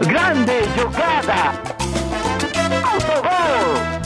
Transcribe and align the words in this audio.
Grande 0.00 0.52
jogada! 0.78 1.58
Autogol! 2.84 3.96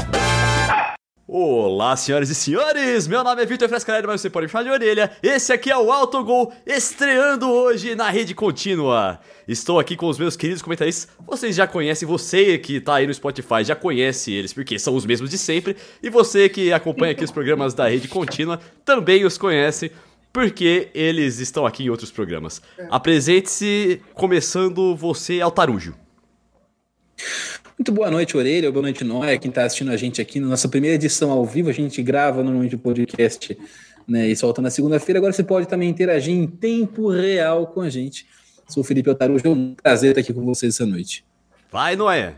Olá, 1.27 1.97
senhoras 1.97 2.31
e 2.31 2.35
senhores! 2.35 3.09
Meu 3.09 3.25
nome 3.25 3.43
é 3.43 3.47
Vitor 3.47 3.69
Frescarelli, 3.69 4.07
mas 4.07 4.21
você 4.21 4.31
pode 4.31 4.47
me 4.47 4.53
chamar 4.53 4.65
de 4.65 4.71
orelha. 4.71 5.11
Esse 5.21 5.53
aqui 5.53 5.69
é 5.69 5.77
o 5.77 5.91
Autogol, 5.91 6.53
estreando 6.65 7.51
hoje 7.51 7.97
na 7.97 8.09
rede 8.09 8.35
contínua. 8.35 9.19
Estou 9.49 9.81
aqui 9.81 9.97
com 9.97 10.07
os 10.07 10.19
meus 10.19 10.37
queridos 10.37 10.63
comentaristas. 10.63 11.13
Vocês 11.27 11.57
já 11.57 11.67
conhecem, 11.67 12.07
você 12.07 12.57
que 12.57 12.81
tá 12.81 12.97
aí 12.97 13.07
no 13.07 13.15
Spotify 13.15 13.65
já 13.65 13.75
conhece 13.75 14.33
eles, 14.33 14.53
porque 14.53 14.79
são 14.79 14.95
os 14.95 15.05
mesmos 15.05 15.31
de 15.31 15.39
sempre. 15.39 15.77
E 16.01 16.09
você 16.09 16.49
que 16.49 16.73
acompanha 16.73 17.13
aqui 17.13 17.25
os 17.25 17.33
programas 17.33 17.75
da 17.75 17.89
rede 17.89 18.07
contínua 18.07 18.61
também 18.85 19.25
os 19.25 19.37
conhece, 19.37 19.91
porque 20.33 20.89
eles 20.95 21.39
estão 21.39 21.67
aqui 21.67 21.85
em 21.85 21.91
outros 21.91 22.11
programas. 22.11 22.63
Apresente-se, 22.91 24.01
começando 24.15 24.95
você, 24.95 25.41
Altarujo. 25.41 25.95
Muito 27.79 27.93
boa 27.93 28.11
noite, 28.11 28.37
Orelha, 28.37 28.71
boa 28.71 28.83
noite, 28.83 29.03
Noé, 29.05 29.39
quem 29.39 29.49
está 29.49 29.65
assistindo 29.65 29.91
a 29.91 29.97
gente 29.97 30.21
aqui 30.21 30.39
na 30.39 30.49
nossa 30.49 30.69
primeira 30.69 30.97
edição 30.97 31.31
ao 31.31 31.45
vivo. 31.45 31.71
A 31.71 31.73
gente 31.73 32.03
grava 32.03 32.43
normalmente 32.43 32.75
o 32.75 32.79
podcast 32.79 33.57
né, 34.07 34.29
e 34.29 34.37
solta 34.37 34.61
na 34.61 34.71
segunda-feira. 34.71 35.19
Agora 35.19 35.33
você 35.33 35.43
pode 35.43 35.67
também 35.67 35.89
interagir 35.89 36.35
em 36.35 36.47
tempo 36.47 37.09
real 37.09 37.67
com 37.67 37.81
a 37.81 37.89
gente. 37.89 38.27
Sou 38.69 38.83
o 38.83 38.87
Felipe 38.87 39.11
Otarujo, 39.11 39.47
é 39.47 39.49
um 39.49 39.75
prazer 39.75 40.11
estar 40.11 40.21
aqui 40.21 40.33
com 40.33 40.45
vocês 40.45 40.75
essa 40.75 40.87
noite. 40.87 41.25
Vai, 41.71 41.97
Noé! 41.97 42.37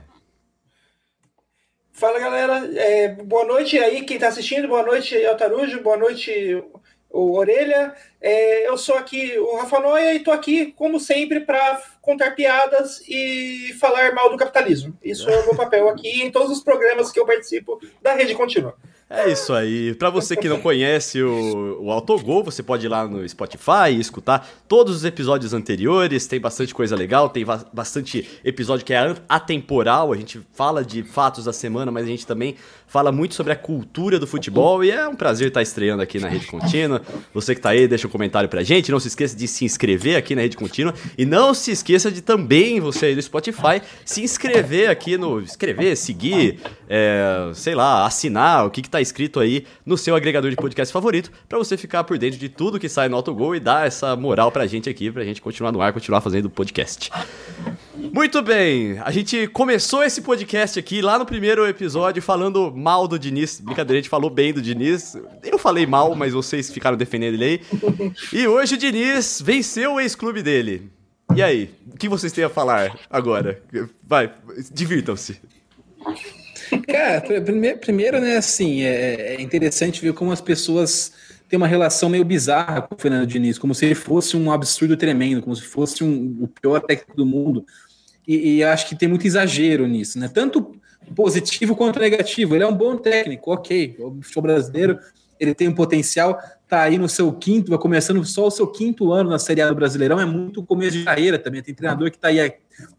Fala 1.93 2.19
galera, 2.19 2.71
é, 2.75 3.09
boa 3.09 3.45
noite 3.45 3.79
aí 3.79 4.03
quem 4.03 4.17
está 4.17 4.29
assistindo, 4.29 4.67
boa 4.67 4.83
noite 4.83 5.15
Altarujo, 5.27 5.83
boa 5.83 5.97
noite 5.97 6.63
o 7.13 7.37
Orelha. 7.37 7.95
É, 8.21 8.69
eu 8.69 8.79
sou 8.79 8.97
aqui 8.97 9.39
o 9.39 9.57
Rafa 9.57 9.79
Noia 9.81 10.15
e 10.15 10.17
estou 10.17 10.33
aqui, 10.33 10.73
como 10.73 10.99
sempre, 10.99 11.41
para 11.41 11.81
contar 12.01 12.33
piadas 12.33 13.03
e 13.09 13.75
falar 13.79 14.15
mal 14.15 14.31
do 14.31 14.37
capitalismo. 14.37 14.97
Isso 15.03 15.29
é 15.29 15.39
o 15.41 15.45
meu 15.45 15.57
papel 15.57 15.89
aqui 15.89 16.23
em 16.23 16.31
todos 16.31 16.51
os 16.51 16.65
programas 16.65 17.13
que 17.13 17.21
eu 17.21 17.27
participo 17.27 17.81
da 18.01 18.15
Rede 18.15 18.35
Contínua. 18.35 18.75
É 19.15 19.31
isso 19.31 19.53
aí. 19.53 19.95
Para 19.95 20.09
você 20.09 20.35
que 20.35 20.49
não 20.49 20.59
conhece 20.59 21.23
o, 21.23 21.83
o 21.83 21.93
Autogol, 21.93 22.43
você 22.43 22.63
pode 22.63 22.87
ir 22.87 22.89
lá 22.89 23.07
no 23.07 23.29
Spotify 23.29 23.91
e 23.91 24.01
escutar 24.01 24.49
todos 24.67 24.97
os 24.97 25.05
episódios 25.05 25.53
anteriores. 25.53 26.27
Tem 26.27 26.41
bastante 26.41 26.73
coisa 26.75 26.97
legal, 26.97 27.29
tem 27.29 27.45
bastante 27.45 28.27
episódio 28.43 28.87
que 28.87 28.95
é 28.95 29.15
atemporal. 29.29 30.15
A 30.15 30.17
gente 30.17 30.41
fala 30.55 30.83
de 30.83 31.03
fatos 31.03 31.45
da 31.45 31.53
semana, 31.53 31.93
mas 31.93 32.05
a 32.05 32.09
gente 32.09 32.27
também 32.27 32.57
fala 32.93 33.11
muito 33.11 33.35
sobre 33.35 33.55
a 33.55 33.57
cultura 33.57 34.19
do 34.19 34.27
futebol. 34.27 34.85
E 34.85 34.91
é 34.91 35.09
um 35.09 35.17
prazer 35.17 35.49
estar 35.49 35.63
estreando 35.63 36.03
aqui 36.03 36.21
na 36.21 36.29
Rede 36.29 36.47
Contínua. 36.47 37.01
Você 37.33 37.55
que 37.55 37.61
tá 37.63 37.71
aí, 37.71 37.89
deixa 37.89 38.07
um 38.07 38.11
comentário 38.11 38.51
pra 38.51 38.63
gente. 38.63 38.93
Não 38.93 39.01
se 39.01 39.09
esqueça 39.09 39.35
de 39.35 39.49
se 39.49 39.65
inscrever 39.65 40.15
aqui 40.15 40.35
na 40.37 40.43
Rede 40.43 40.59
Contínua. 40.59 40.93
E 41.17 41.25
não 41.25 41.55
se 41.55 41.71
esqueça 41.71 42.13
de 42.13 42.21
também, 42.21 42.81
você 42.81 43.07
aí 43.07 43.15
do 43.15 43.23
Spotify, 43.23 43.81
se 44.05 44.23
inscrever 44.23 44.91
aqui 44.91 45.17
no. 45.17 45.41
Escrever, 45.41 45.97
seguir, 45.97 46.61
é, 46.87 47.51
sei 47.55 47.75
lá, 47.75 48.05
assinar 48.05 48.67
o 48.67 48.71
que, 48.71 48.83
que 48.83 48.91
tá 48.91 49.01
escrito 49.01 49.41
aí 49.41 49.65
no 49.87 49.97
seu 49.97 50.15
agregador 50.15 50.51
de 50.51 50.57
podcast 50.57 50.93
favorito, 50.93 51.33
para 51.49 51.57
você 51.57 51.79
ficar 51.79 52.05
por 52.05 52.19
dentro 52.19 52.39
de 52.39 52.51
tudo 52.51 52.79
que 52.79 52.91
sai 52.91 53.09
no 53.09 53.17
Autogol 53.17 53.57
e 53.57 53.61
dar 53.61 53.87
essa 53.87 54.15
moral 54.15 54.53
pra 54.53 54.67
gente 54.67 54.91
aqui, 54.91 55.11
pra 55.11 55.25
gente 55.25 55.41
continuar 55.41 55.73
no 55.73 55.81
ar, 55.81 55.95
continuar 55.95 56.21
fazendo 56.21 56.51
podcast. 56.51 57.11
Muito 58.11 58.43
bem, 58.43 58.99
a 58.99 59.11
gente 59.11 59.47
começou 59.49 60.03
esse 60.03 60.23
podcast 60.23 60.79
aqui 60.79 61.01
lá 61.01 61.19
no 61.19 61.25
primeiro 61.25 61.67
episódio 61.67 62.21
falando 62.21 62.73
mal 62.75 63.07
do 63.07 63.19
Diniz. 63.19 63.61
Brincadeira, 63.61 63.99
a 63.99 64.03
gente 64.03 64.09
falou 64.09 64.29
bem 64.29 64.53
do 64.53 64.61
Diniz. 64.61 65.17
Eu 65.45 65.59
falei 65.59 65.87
mal, 65.87 66.15
mas 66.15 66.33
vocês 66.33 66.73
ficaram 66.73 66.97
defendendo 66.97 67.35
ele 67.35 67.45
aí. 67.45 67.61
E 68.33 68.47
hoje 68.47 68.75
o 68.75 68.79
Diniz 68.79 69.41
venceu 69.41 69.95
o 69.95 70.01
ex-clube 70.01 70.43
dele. 70.43 70.91
E 71.37 71.43
aí, 71.43 71.71
o 71.93 71.97
que 71.97 72.09
vocês 72.09 72.33
têm 72.33 72.45
a 72.45 72.51
falar 72.51 72.99
agora? 73.09 73.63
Vai, 74.03 74.33
divirtam-se. 74.73 75.41
Cara, 76.89 77.21
primeiro, 77.21 77.79
primeiro, 77.79 78.21
né, 78.21 78.37
assim, 78.37 78.83
é, 78.83 79.35
é 79.35 79.43
interessante 79.43 80.01
ver 80.01 80.13
como 80.13 80.33
as 80.33 80.41
pessoas 80.41 81.13
têm 81.53 81.59
uma 81.59 81.67
relação 81.67 82.09
meio 82.09 82.25
bizarra 82.25 82.81
com 82.81 82.95
o 82.95 82.99
Fernando 82.99 83.27
Diniz, 83.27 83.59
como 83.59 83.75
se 83.75 83.85
ele 83.85 83.95
fosse 83.95 84.39
um 84.39 84.51
absurdo 84.51 84.97
tremendo, 84.97 85.43
como 85.43 85.55
se 85.55 85.61
fosse 85.61 86.03
um, 86.03 86.39
o 86.41 86.49
pior 86.49 86.81
técnico 86.81 87.15
do 87.15 87.27
mundo. 87.27 87.67
E, 88.27 88.57
e 88.57 88.65
acho 88.65 88.89
que 88.89 88.95
tem 88.95 89.09
muito 89.09 89.27
exagero 89.27 89.87
nisso, 89.87 90.19
né? 90.19 90.29
Tanto 90.29 90.77
positivo 91.15 91.75
quanto 91.75 91.99
negativo. 91.99 92.55
Ele 92.55 92.65
é 92.65 92.67
um 92.67 92.75
bom 92.75 92.97
técnico, 92.97 93.53
ok. 93.53 93.97
O 93.99 94.23
futebol 94.23 94.43
brasileiro 94.43 94.99
ele 95.43 95.55
tem 95.55 95.67
um 95.67 95.75
potencial, 95.75 96.39
tá 96.69 96.83
aí 96.83 96.97
no 96.97 97.09
seu 97.09 97.33
quinto, 97.33 97.71
vai 97.71 97.79
começando 97.79 98.25
só 98.25 98.47
o 98.47 98.51
seu 98.51 98.65
quinto 98.65 99.13
ano 99.13 99.29
na 99.29 99.41
Série 99.41 99.61
A 99.61 99.69
do 99.69 99.75
Brasileirão, 99.75 100.21
é 100.21 100.25
muito 100.25 100.63
começo 100.63 100.97
de 100.97 101.05
carreira 101.05 101.37
também. 101.37 101.61
Tem 101.61 101.75
treinador 101.75 102.13
que 102.13 102.19
tá 102.19 102.29
aí 102.29 102.41
há 102.41 102.53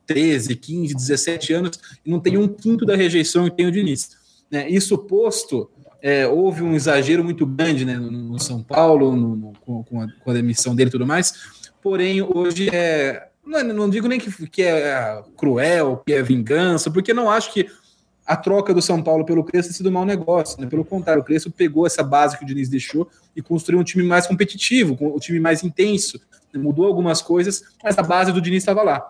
13, 0.06 0.54
15, 0.58 0.94
17 0.94 1.54
anos 1.54 1.80
e 2.06 2.12
não 2.12 2.20
tem 2.20 2.38
um 2.38 2.48
quinto 2.50 2.86
da 2.86 2.98
rejeição 2.98 3.46
que 3.46 3.56
tem 3.56 3.66
o 3.66 3.72
Diniz. 3.72 4.18
Né? 4.52 4.70
Isso 4.70 4.98
posto, 4.98 5.72
é, 6.02 6.28
houve 6.28 6.64
um 6.64 6.76
exagero 6.76 7.24
muito 7.24 7.46
grande 7.46 7.86
né, 7.86 7.96
no, 7.96 8.12
no 8.12 8.40
São 8.40 8.62
Paulo, 8.62 9.16
no, 9.16 9.36
no, 9.38 9.54
com, 9.62 10.02
a, 10.02 10.08
com, 10.22 10.32
a, 10.32 10.34
demissão 10.34 10.76
dele 10.76 10.90
e 10.90 10.92
tudo 10.92 11.08
mais, 11.08 11.34
porém 11.82 12.22
hoje 12.22 12.70
é. 12.74 13.30
Não, 13.46 13.64
não 13.64 13.90
digo 13.90 14.08
nem 14.08 14.20
que, 14.20 14.48
que 14.48 14.64
é 14.64 15.22
cruel, 15.38 16.02
que 16.06 16.14
é 16.14 16.22
vingança, 16.22 16.90
porque 16.90 17.14
não 17.14 17.30
acho 17.30 17.52
que 17.52 17.68
a 18.26 18.36
troca 18.38 18.74
do 18.74 18.82
São 18.82 19.04
Paulo 19.04 19.26
pelo 19.26 19.44
Crespo 19.44 19.70
tem 19.70 19.78
sido 19.78 19.90
um 19.90 19.92
mau 19.92 20.06
negócio. 20.06 20.60
Né? 20.60 20.68
Pelo 20.68 20.86
contrário, 20.86 21.22
o 21.22 21.26
Crespo 21.26 21.52
pegou 21.52 21.86
essa 21.86 22.04
base 22.04 22.38
que 22.38 22.44
o 22.44 22.48
Diniz 22.48 22.70
deixou 22.70 23.10
e 23.36 23.42
construiu 23.42 23.80
um 23.80 23.84
time 23.84 24.04
mais 24.04 24.26
competitivo, 24.26 24.98
um 25.00 25.20
time 25.20 25.40
mais 25.40 25.64
intenso. 25.64 26.20
Mudou 26.56 26.86
algumas 26.86 27.22
coisas, 27.22 27.64
mas 27.84 27.98
a 27.98 28.04
base 28.04 28.32
do 28.32 28.42
Diniz 28.42 28.62
estava 28.62 28.84
lá. 28.84 29.04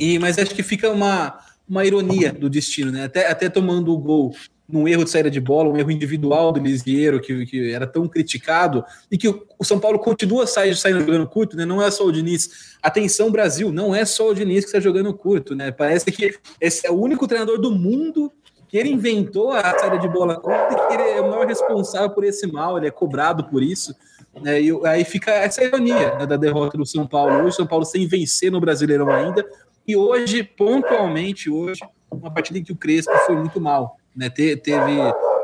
E, 0.00 0.18
mas 0.18 0.38
acho 0.38 0.54
que 0.54 0.62
fica 0.62 0.90
uma, 0.90 1.38
uma 1.68 1.84
ironia 1.84 2.32
do 2.32 2.48
destino, 2.48 2.90
né? 2.90 3.04
Até, 3.04 3.30
até 3.30 3.48
tomando 3.48 3.92
o 3.92 3.98
gol 3.98 4.34
num 4.68 4.88
erro 4.88 5.04
de 5.04 5.10
saída 5.10 5.30
de 5.30 5.40
bola, 5.40 5.68
um 5.68 5.76
erro 5.76 5.90
individual 5.90 6.50
do 6.50 6.60
Lisieiro, 6.60 7.20
que, 7.20 7.44
que 7.46 7.72
era 7.72 7.86
tão 7.86 8.08
criticado, 8.08 8.84
e 9.10 9.18
que 9.18 9.28
o, 9.28 9.64
São 9.64 9.78
Paulo 9.78 9.98
continua 9.98 10.46
saindo, 10.46 10.76
saindo 10.76 11.00
jogando 11.00 11.26
curto, 11.26 11.56
né? 11.56 11.66
Não 11.66 11.82
é 11.82 11.90
só 11.90 12.04
o 12.04 12.12
Diniz. 12.12 12.76
Atenção, 12.82 13.30
Brasil, 13.30 13.70
não 13.70 13.94
é 13.94 14.04
só 14.04 14.30
o 14.30 14.34
Diniz 14.34 14.64
que 14.64 14.70
está 14.70 14.80
jogando 14.80 15.12
curto, 15.12 15.54
né? 15.54 15.70
Parece 15.70 16.10
que 16.10 16.38
esse 16.60 16.86
é 16.86 16.90
o 16.90 16.98
único 16.98 17.28
treinador 17.28 17.60
do 17.60 17.70
mundo 17.70 18.32
que 18.66 18.78
ele 18.78 18.88
inventou 18.88 19.52
a 19.52 19.78
saída 19.78 19.98
de 19.98 20.08
bola 20.08 20.40
curta 20.40 20.72
e 20.72 20.88
que 20.88 20.94
ele 20.94 21.10
é 21.10 21.20
o 21.20 21.30
maior 21.30 21.46
responsável 21.46 22.10
por 22.10 22.24
esse 22.24 22.46
mal, 22.46 22.78
ele 22.78 22.86
é 22.86 22.90
cobrado 22.90 23.44
por 23.44 23.62
isso. 23.62 23.94
Né? 24.40 24.62
E 24.62 24.86
aí 24.86 25.04
fica 25.04 25.30
essa 25.30 25.62
ironia 25.62 26.16
né, 26.16 26.26
da 26.26 26.36
derrota 26.36 26.76
do 26.76 26.86
São 26.86 27.06
Paulo. 27.06 27.34
Hoje, 27.40 27.48
o 27.48 27.52
São 27.52 27.66
Paulo 27.66 27.84
sem 27.84 28.06
vencer 28.08 28.50
no 28.50 28.60
Brasileirão 28.60 29.10
ainda, 29.10 29.46
e 29.86 29.94
hoje, 29.94 30.42
pontualmente, 30.42 31.50
hoje, 31.50 31.80
uma 32.10 32.32
partida 32.32 32.58
em 32.58 32.64
que 32.64 32.72
o 32.72 32.76
Crespo 32.76 33.12
foi 33.26 33.36
muito 33.36 33.60
mal 33.60 33.98
né, 34.14 34.30
te, 34.30 34.56
teve 34.56 34.92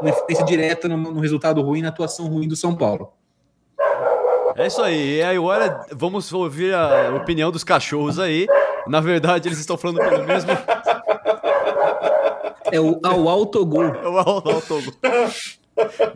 uma 0.01 0.11
influência 0.11 0.45
direta 0.45 0.89
no, 0.89 0.97
no, 0.97 1.21
resultado 1.21 1.61
ruim, 1.63 1.83
na 1.83 1.89
atuação 1.89 2.27
ruim 2.27 2.49
do 2.49 2.57
São 2.57 2.75
Paulo. 2.75 3.13
É 4.57 4.67
isso 4.67 4.83
aí. 4.83 5.19
E 5.19 5.23
agora 5.23 5.87
vamos 5.93 6.33
ouvir 6.33 6.75
a 6.75 7.15
opinião 7.15 7.51
dos 7.51 7.65
cachorros 7.65 8.19
aí. 8.19 8.47
Na 8.87 9.01
verdade, 9.01 9.49
eles 9.49 9.59
estão 9.59 9.77
falando 9.77 9.99
pelo 9.99 10.25
mesmo. 10.25 10.51
É 12.73 12.81
o 12.81 13.01
ao 13.03 13.29
autogol. 13.29 13.85
É 13.85 14.09
o 14.09 14.19
ao 14.19 14.29
autogol. 14.29 14.95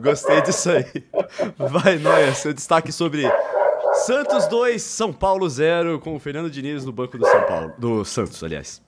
Gostei 0.01 0.43
disso 0.43 0.71
aí. 0.71 0.85
Vai, 1.57 1.99
Noia, 1.99 2.35
seu 2.35 2.53
destaque 2.53 2.93
sobre 2.93 3.31
Santos 3.95 4.47
2, 4.49 4.83
São 4.83 5.13
Paulo 5.13 5.49
0, 5.49 5.99
com 6.01 6.15
o 6.17 6.19
Fernando 6.19 6.51
Diniz 6.51 6.85
no 6.85 6.93
banco 6.93 7.17
do 7.17 7.25
São 7.25 7.43
Paulo. 7.43 7.73
Do 7.79 8.05
Santos, 8.05 8.43
aliás. 8.43 8.84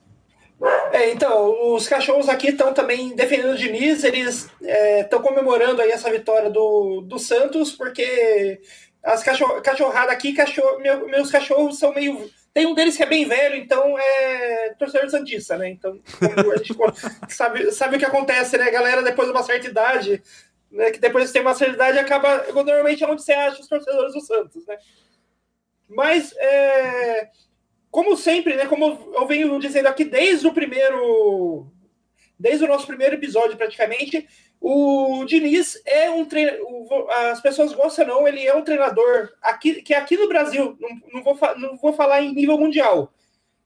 É, 0.91 1.11
então, 1.11 1.73
os 1.73 1.87
cachorros 1.87 2.29
aqui 2.29 2.49
estão 2.49 2.73
também 2.73 3.15
defendendo 3.15 3.51
o 3.51 3.57
Diniz, 3.57 4.03
eles 4.03 4.49
estão 4.61 5.19
é, 5.19 5.23
comemorando 5.23 5.81
aí 5.81 5.91
essa 5.91 6.09
vitória 6.09 6.49
do, 6.49 7.01
do 7.01 7.19
Santos, 7.19 7.71
porque 7.71 8.61
as 9.03 9.23
cachorro, 9.23 9.61
cachorrada 9.61 10.11
aqui, 10.11 10.33
cachorro, 10.33 10.79
meu, 10.79 11.07
meus 11.07 11.31
cachorros 11.31 11.79
são 11.79 11.93
meio. 11.93 12.29
Tem 12.53 12.65
um 12.65 12.73
deles 12.73 12.97
que 12.97 13.03
é 13.03 13.05
bem 13.05 13.25
velho, 13.25 13.55
então 13.55 13.97
é 13.97 14.75
torcedor 14.79 15.09
Santista, 15.09 15.57
né? 15.57 15.69
Então, 15.69 15.99
a 16.21 16.57
gente 16.57 16.75
sabe, 17.29 17.71
sabe 17.71 17.95
o 17.95 17.99
que 17.99 18.05
acontece, 18.05 18.57
né? 18.57 18.69
Galera, 18.71 19.03
depois 19.03 19.27
de 19.27 19.33
uma 19.33 19.43
certa 19.43 19.67
idade, 19.67 20.21
né? 20.71 20.91
Que 20.91 20.99
depois 20.99 21.27
de 21.27 21.33
ter 21.33 21.41
uma 21.41 21.53
certa 21.53 21.75
idade, 21.75 21.99
acaba. 21.99 22.45
Normalmente 22.53 23.03
é 23.03 23.07
onde 23.07 23.21
você 23.21 23.33
acha 23.33 23.61
os 23.61 23.67
torcedores 23.67 24.13
do 24.13 24.21
Santos, 24.21 24.65
né? 24.65 24.77
Mas 25.87 26.35
é, 26.37 27.29
como 27.97 28.15
sempre, 28.15 28.55
né, 28.55 28.67
como 28.67 29.11
eu 29.11 29.25
venho 29.25 29.57
dizendo 29.57 29.87
aqui 29.87 30.05
desde 30.05 30.45
o 30.45 30.53
primeiro, 30.53 31.65
desde 32.37 32.63
o 32.63 32.67
nosso 32.67 32.85
primeiro 32.85 33.15
episódio 33.15 33.57
praticamente, 33.57 34.27
o 34.61 35.25
Diniz 35.25 35.81
é 35.83 36.07
um 36.07 36.23
treinador, 36.23 37.09
as 37.09 37.41
pessoas 37.41 37.73
gostam 37.73 38.05
não, 38.05 38.27
ele 38.27 38.45
é 38.45 38.53
um 38.53 38.61
treinador 38.61 39.33
aqui, 39.41 39.81
que 39.81 39.95
aqui 39.95 40.15
no 40.15 40.27
Brasil, 40.27 40.77
não, 40.79 40.89
não, 41.11 41.23
vou, 41.23 41.57
não 41.57 41.75
vou 41.75 41.91
falar 41.91 42.21
em 42.21 42.35
nível 42.35 42.59
mundial, 42.59 43.11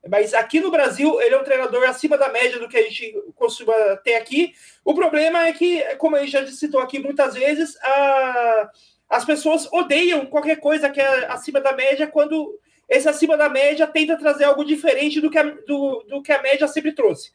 mas 0.07 0.33
aqui 0.33 0.61
no 0.61 0.71
Brasil 0.71 1.19
ele 1.19 1.35
é 1.35 1.37
um 1.37 1.43
treinador 1.43 1.83
acima 1.83 2.17
da 2.17 2.29
média 2.29 2.57
do 2.57 2.69
que 2.69 2.77
a 2.77 2.83
gente 2.83 3.13
costuma 3.35 3.73
ter 3.97 4.15
aqui. 4.15 4.53
O 4.85 4.93
problema 4.93 5.45
é 5.45 5.51
que, 5.51 5.83
como 5.95 6.15
a 6.15 6.21
gente 6.21 6.31
já 6.31 6.47
citou 6.47 6.79
aqui 6.79 6.99
muitas 6.99 7.33
vezes, 7.33 7.75
a, 7.83 8.71
as 9.09 9.25
pessoas 9.25 9.67
odeiam 9.73 10.25
qualquer 10.25 10.55
coisa 10.55 10.89
que 10.89 11.01
é 11.01 11.25
acima 11.25 11.59
da 11.59 11.73
média 11.73 12.07
quando 12.07 12.57
esse 12.91 13.07
acima 13.07 13.37
da 13.37 13.47
média 13.47 13.87
tenta 13.87 14.17
trazer 14.17 14.43
algo 14.43 14.65
diferente 14.65 15.21
do 15.21 15.29
que 15.29 15.37
a, 15.37 15.43
do, 15.43 16.03
do 16.09 16.21
que 16.21 16.31
a 16.31 16.41
média 16.41 16.67
sempre 16.67 16.91
trouxe. 16.91 17.31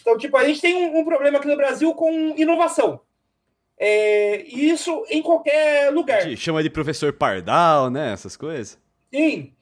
Então, 0.00 0.18
tipo, 0.18 0.36
a 0.36 0.44
gente 0.44 0.60
tem 0.60 0.74
um, 0.74 0.98
um 0.98 1.04
problema 1.04 1.38
aqui 1.38 1.46
no 1.46 1.56
Brasil 1.56 1.94
com 1.94 2.34
inovação. 2.36 3.00
É, 3.78 4.42
isso 4.48 5.04
em 5.08 5.22
qualquer 5.22 5.92
lugar. 5.92 6.36
Chama 6.36 6.64
de 6.64 6.68
professor 6.68 7.12
Pardal, 7.12 7.90
né? 7.90 8.12
Essas 8.12 8.36
coisas. 8.36 8.76
Sim. 9.14 9.52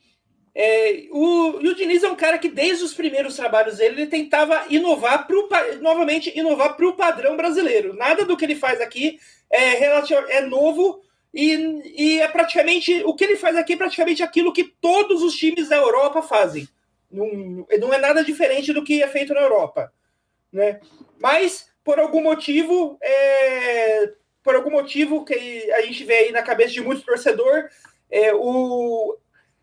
É, 0.55 1.07
o, 1.13 1.61
e 1.61 1.69
o 1.69 1.75
Diniz 1.75 2.03
é 2.03 2.09
um 2.09 2.17
cara 2.17 2.39
que, 2.39 2.49
desde 2.49 2.83
os 2.83 2.95
primeiros 2.95 3.37
trabalhos 3.37 3.77
dele, 3.77 4.01
ele 4.01 4.07
tentava 4.07 4.65
inovar 4.71 5.27
pro, 5.27 5.47
novamente 5.83 6.33
inovar 6.35 6.75
para 6.79 6.89
o 6.89 6.95
padrão 6.95 7.37
brasileiro. 7.37 7.95
Nada 7.95 8.25
do 8.25 8.39
que 8.39 8.45
ele 8.47 8.55
faz 8.55 8.81
aqui 8.81 9.19
é, 9.51 9.85
é 10.31 10.41
novo 10.41 11.03
e, 11.33 11.83
e 11.97 12.21
é 12.21 12.29
praticamente 12.29 13.03
o 13.05 13.15
que 13.15 13.25
ele 13.25 13.37
faz 13.37 13.57
aqui 13.57 13.75
é 13.75 13.77
praticamente 13.77 14.23
aquilo 14.23 14.53
que 14.53 14.65
todos 14.65 15.23
os 15.23 15.35
times 15.37 15.69
da 15.69 15.77
Europa 15.77 16.23
fazem. 16.23 16.69
Não, 17.11 17.67
não 17.79 17.93
é 17.93 17.99
nada 17.99 18.25
diferente 18.25 18.73
do 18.73 18.83
que 18.83 19.03
é 19.03 19.09
feito 19.09 19.35
na 19.35 19.41
Europa. 19.41 19.93
Né? 20.53 20.81
Mas, 21.19 21.69
por 21.85 21.99
algum 21.99 22.23
motivo, 22.23 22.99
é, 23.03 24.13
por 24.43 24.55
algum 24.55 24.71
motivo 24.71 25.25
que 25.25 25.35
a 25.73 25.83
gente 25.83 26.05
vê 26.05 26.15
aí 26.15 26.33
na 26.33 26.43
cabeça 26.43 26.73
de 26.73 26.81
muito 26.81 27.03
torcedor, 27.03 27.69
é, 28.11 28.33
o, 28.35 29.17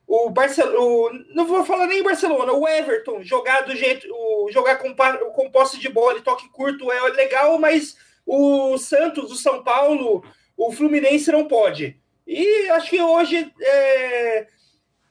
o 0.07 0.29
Barcelona, 0.29 1.25
não 1.33 1.45
vou 1.45 1.65
falar 1.65 1.87
nem 1.87 2.03
Barcelona, 2.03 2.53
o 2.53 2.67
Everton 2.67 3.23
jogar 3.23 3.61
do 3.61 3.75
jeito, 3.75 4.07
o, 4.11 4.51
jogar 4.51 4.75
com, 4.75 4.93
com 5.33 5.51
posse 5.51 5.79
de 5.79 5.89
bola 5.89 6.19
e 6.19 6.21
toque 6.21 6.49
curto 6.49 6.91
é 6.91 7.01
legal, 7.09 7.57
mas 7.57 7.97
o 8.25 8.77
Santos, 8.77 9.31
o 9.31 9.35
São 9.35 9.63
Paulo, 9.63 10.23
o 10.57 10.71
Fluminense 10.71 11.31
não 11.31 11.47
pode. 11.47 11.97
E 12.25 12.69
acho 12.69 12.89
que 12.89 13.01
hoje, 13.01 13.51
é, 13.61 14.47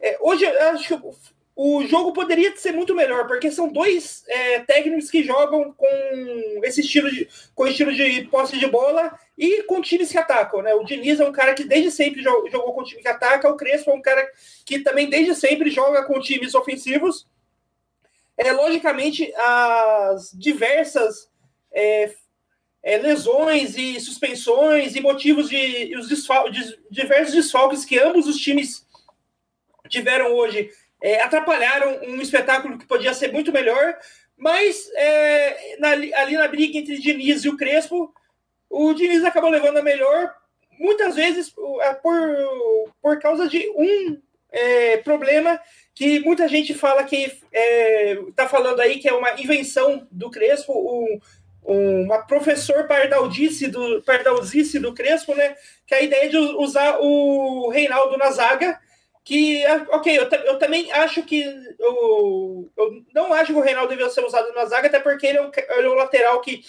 é, 0.01 0.19
hoje 0.21 0.47
acho 0.47 0.89
que 0.89 1.11
o 1.55 1.87
jogo 1.87 2.13
poderia 2.13 2.57
ser 2.57 2.73
muito 2.73 2.95
melhor, 2.95 3.27
porque 3.27 3.51
são 3.51 3.69
dois 3.69 4.25
é, 4.27 4.61
técnicos 4.61 5.11
que 5.11 5.23
jogam 5.23 5.73
com 5.73 5.87
esse 6.65 6.81
estilo 6.81 7.11
de, 7.11 7.29
com 7.55 7.67
estilo 7.67 7.93
de 7.93 8.23
posse 8.23 8.59
de 8.59 8.67
bola 8.67 9.17
e 9.37 9.63
com 9.65 9.83
times 9.83 10.11
que 10.11 10.19
atacam. 10.19 10.63
Né? 10.63 10.75
O 10.75 10.85
Diniz 10.85 11.21
é 11.21 11.29
um 11.29 11.33
cara 11.33 11.53
que 11.53 11.65
desde 11.65 11.91
sempre 11.91 12.23
jogou 12.23 12.73
com 12.73 12.83
time 12.83 13.03
que 13.03 13.09
ataca, 13.09 13.51
o 13.51 13.57
Crespo 13.57 13.91
é 13.91 13.95
um 13.95 14.03
cara 14.03 14.27
que 14.65 14.79
também 14.79 15.11
desde 15.11 15.35
sempre 15.35 15.71
joga 15.71 16.05
com 16.05 16.19
times 16.21 16.55
ofensivos. 16.55 17.27
É, 18.37 18.51
logicamente, 18.53 19.31
as 19.37 20.33
diversas 20.33 21.31
é, 21.71 22.15
é, 22.83 22.99
lesões 22.99 23.77
e 23.77 24.01
suspensões 24.01 24.97
e 24.97 25.01
motivos 25.01 25.49
de 25.49 25.95
os 25.97 26.09
desfal 26.09 26.51
de, 26.51 26.79
diversos 26.91 27.35
desfalques 27.35 27.85
que 27.85 27.99
ambos 27.99 28.27
os 28.27 28.37
times 28.37 28.87
tiveram 29.89 30.33
hoje 30.33 30.71
é, 31.03 31.21
atrapalharam 31.21 32.01
um 32.07 32.21
espetáculo 32.21 32.79
que 32.79 32.87
podia 32.87 33.13
ser 33.13 33.33
muito 33.33 33.53
melhor, 33.53 33.99
mas 34.37 34.89
é, 34.95 35.77
na, 35.79 35.91
ali 35.91 36.37
na 36.37 36.47
briga 36.47 36.79
entre 36.79 36.99
Diniz 36.99 37.45
e 37.45 37.49
o 37.49 37.57
Crespo, 37.57 38.15
o 38.71 38.95
Diniz 38.95 39.25
acabou 39.25 39.51
levando 39.51 39.79
a 39.79 39.83
melhor, 39.83 40.33
muitas 40.79 41.17
vezes 41.17 41.53
é, 41.81 41.95
por, 41.95 42.15
por 43.03 43.21
causa 43.21 43.49
de 43.49 43.69
um 43.71 44.21
é, 44.53 44.99
problema 44.99 45.61
que 45.95 46.21
muita 46.21 46.49
gente 46.49 46.73
fala 46.73 47.05
que 47.05 47.17
está 48.29 48.45
é, 48.45 48.49
falando 48.49 48.81
aí 48.81 48.99
que 48.99 49.09
é 49.09 49.13
uma 49.13 49.33
invenção 49.41 50.07
do 50.11 50.31
Crespo, 50.31 50.73
um, 50.73 51.21
uma 51.65 52.27
professor 52.27 52.87
pardaldice 52.87 53.69
do, 53.69 54.03
pardalzice 54.03 54.79
do 54.79 54.93
Crespo, 54.93 55.35
né? 55.35 55.55
Que 55.87 55.95
é 55.95 55.99
a 55.99 56.03
ideia 56.03 56.29
de 56.29 56.37
usar 56.37 56.99
o 57.01 57.69
Reinaldo 57.71 58.17
na 58.17 58.31
zaga 58.31 58.79
que, 59.25 59.65
ok, 59.91 60.19
eu, 60.19 60.29
eu 60.47 60.59
também 60.59 60.91
acho 60.91 61.23
que 61.23 61.43
eu, 61.79 62.71
eu 62.77 63.05
não 63.15 63.33
acho 63.33 63.53
que 63.53 63.59
o 63.59 63.63
Reinaldo 63.63 63.91
devia 63.91 64.11
ser 64.11 64.25
usado 64.25 64.53
na 64.53 64.65
zaga, 64.65 64.89
até 64.89 64.99
porque 64.99 65.27
ele 65.27 65.39
é 65.39 65.43
um, 65.43 65.51
ele 65.77 65.87
é 65.87 65.91
um 65.91 65.95
lateral 65.95 66.41
que 66.41 66.63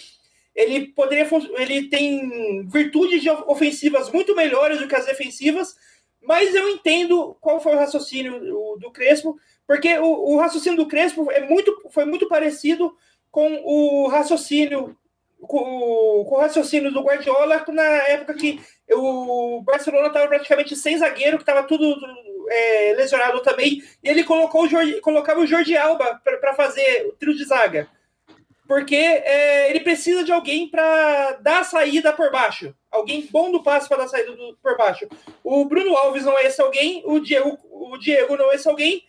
ele 0.54 0.86
poderia 0.86 1.28
ele 1.58 1.88
tem 1.88 2.64
virtudes 2.68 3.24
ofensivas 3.46 4.08
muito 4.10 4.36
melhores 4.36 4.78
do 4.78 4.86
que 4.86 4.94
as 4.94 5.06
defensivas, 5.06 5.74
mas 6.22 6.54
eu 6.54 6.68
entendo 6.68 7.36
qual 7.40 7.60
foi 7.60 7.74
o 7.74 7.78
raciocínio 7.78 8.38
do, 8.38 8.76
do 8.80 8.90
Crespo, 8.92 9.36
porque 9.66 9.98
o, 9.98 10.34
o, 10.34 10.36
raciocínio 10.38 10.78
do 10.78 10.86
Crespo 10.86 11.30
é 11.32 11.40
muito, 11.40 11.74
foi 11.90 12.04
muito 12.04 12.28
parecido 12.28 12.96
com 13.34 13.60
o 13.64 14.06
raciocínio 14.06 14.96
com, 15.40 16.24
com 16.24 16.36
o 16.36 16.38
raciocínio 16.38 16.92
do 16.92 17.02
Guardiola 17.02 17.64
na 17.66 17.82
época 17.82 18.32
que 18.34 18.60
o 18.92 19.60
Barcelona 19.62 20.06
estava 20.06 20.28
praticamente 20.28 20.76
sem 20.76 20.96
zagueiro, 20.96 21.36
que 21.36 21.42
estava 21.42 21.64
tudo 21.64 21.96
é, 22.48 22.94
lesionado 22.96 23.42
também, 23.42 23.82
e 24.02 24.08
ele 24.08 24.22
colocou 24.22 24.62
o 24.62 24.68
Jordi, 24.68 25.00
colocava 25.00 25.40
o 25.40 25.46
Jordi 25.46 25.76
Alba 25.76 26.22
para 26.22 26.54
fazer 26.54 27.08
o 27.08 27.12
trio 27.12 27.34
de 27.34 27.44
zaga. 27.44 27.88
Porque 28.68 28.94
é, 28.94 29.68
ele 29.68 29.80
precisa 29.80 30.22
de 30.22 30.30
alguém 30.30 30.68
para 30.68 31.32
dar 31.42 31.62
a 31.62 31.64
saída 31.64 32.12
por 32.12 32.30
baixo. 32.30 32.72
Alguém 32.88 33.28
bom 33.32 33.50
do 33.50 33.64
passe 33.64 33.88
para 33.88 33.98
dar 33.98 34.04
a 34.04 34.08
saída 34.08 34.30
do, 34.30 34.56
por 34.62 34.78
baixo. 34.78 35.08
O 35.42 35.64
Bruno 35.64 35.96
Alves 35.96 36.24
não 36.24 36.38
é 36.38 36.46
esse 36.46 36.62
alguém, 36.62 37.02
o 37.04 37.18
Diego, 37.18 37.58
o 37.68 37.98
Diego 37.98 38.36
não 38.36 38.52
é 38.52 38.54
esse 38.54 38.68
alguém, 38.68 39.02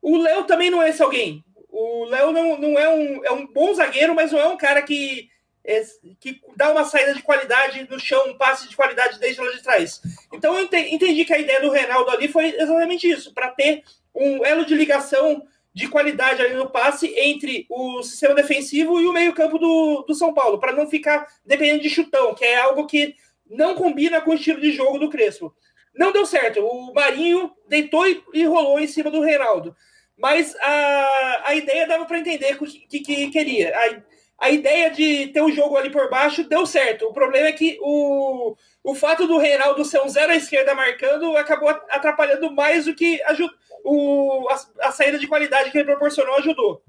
o 0.00 0.16
Léo 0.16 0.44
também 0.44 0.70
não 0.70 0.80
é 0.80 0.90
esse 0.90 1.02
alguém. 1.02 1.44
O 1.76 2.04
Léo 2.04 2.30
não, 2.30 2.56
não 2.56 2.78
é, 2.78 2.88
um, 2.88 3.24
é 3.24 3.32
um 3.32 3.48
bom 3.48 3.74
zagueiro, 3.74 4.14
mas 4.14 4.30
não 4.30 4.38
é 4.38 4.46
um 4.46 4.56
cara 4.56 4.80
que 4.80 5.28
que 6.20 6.42
dá 6.54 6.70
uma 6.70 6.84
saída 6.84 7.14
de 7.14 7.22
qualidade 7.22 7.88
no 7.90 7.98
chão, 7.98 8.28
um 8.28 8.36
passe 8.36 8.68
de 8.68 8.76
qualidade 8.76 9.18
desde 9.18 9.40
lá 9.40 9.50
de 9.50 9.62
trás. 9.62 10.02
Então 10.30 10.54
eu 10.54 10.64
entendi 10.64 11.24
que 11.24 11.32
a 11.32 11.38
ideia 11.38 11.62
do 11.62 11.70
Reinaldo 11.70 12.10
ali 12.10 12.28
foi 12.28 12.54
exatamente 12.54 13.10
isso, 13.10 13.32
para 13.32 13.50
ter 13.50 13.82
um 14.14 14.44
elo 14.44 14.66
de 14.66 14.74
ligação 14.74 15.42
de 15.72 15.88
qualidade 15.88 16.42
ali 16.42 16.54
no 16.54 16.68
passe 16.68 17.06
entre 17.18 17.66
o 17.70 18.02
sistema 18.02 18.34
defensivo 18.34 19.00
e 19.00 19.06
o 19.06 19.12
meio-campo 19.12 19.58
do, 19.58 20.04
do 20.06 20.14
São 20.14 20.34
Paulo, 20.34 20.60
para 20.60 20.72
não 20.72 20.86
ficar 20.86 21.26
dependendo 21.46 21.82
de 21.82 21.88
chutão, 21.88 22.34
que 22.34 22.44
é 22.44 22.56
algo 22.56 22.86
que 22.86 23.16
não 23.48 23.74
combina 23.74 24.20
com 24.20 24.32
o 24.32 24.34
estilo 24.34 24.60
de 24.60 24.70
jogo 24.70 24.98
do 24.98 25.08
Crespo. 25.08 25.54
Não 25.94 26.12
deu 26.12 26.26
certo. 26.26 26.60
O 26.60 26.92
Marinho 26.92 27.50
deitou 27.66 28.06
e, 28.06 28.22
e 28.34 28.44
rolou 28.44 28.78
em 28.78 28.86
cima 28.86 29.10
do 29.10 29.22
Reinaldo. 29.22 29.74
Mas 30.16 30.54
a, 30.60 31.42
a 31.46 31.54
ideia 31.54 31.86
dava 31.86 32.04
para 32.04 32.18
entender 32.18 32.54
o 32.54 32.66
que, 32.66 32.86
que, 32.86 33.00
que 33.00 33.30
queria. 33.30 33.72
A, 33.76 34.02
a 34.38 34.50
ideia 34.50 34.90
de 34.90 35.28
ter 35.28 35.40
o 35.40 35.46
um 35.46 35.52
jogo 35.52 35.76
ali 35.76 35.90
por 35.90 36.10
baixo 36.10 36.44
deu 36.48 36.66
certo. 36.66 37.06
O 37.06 37.12
problema 37.12 37.48
é 37.48 37.52
que 37.52 37.78
o, 37.80 38.56
o 38.82 38.94
fato 38.94 39.26
do 39.26 39.38
Reinaldo 39.38 39.84
ser 39.84 40.00
um 40.00 40.08
zero 40.08 40.32
à 40.32 40.36
esquerda 40.36 40.74
marcando 40.74 41.36
acabou 41.36 41.68
atrapalhando 41.68 42.50
mais 42.52 42.84
do 42.84 42.94
que 42.94 43.20
o, 43.84 44.46
a, 44.50 44.88
a, 44.88 44.92
saída 44.92 45.18
de 45.18 45.26
qualidade 45.26 45.70
que 45.70 45.78
ele 45.78 45.86
proporcionou 45.86 46.36
ajudou. 46.36 46.82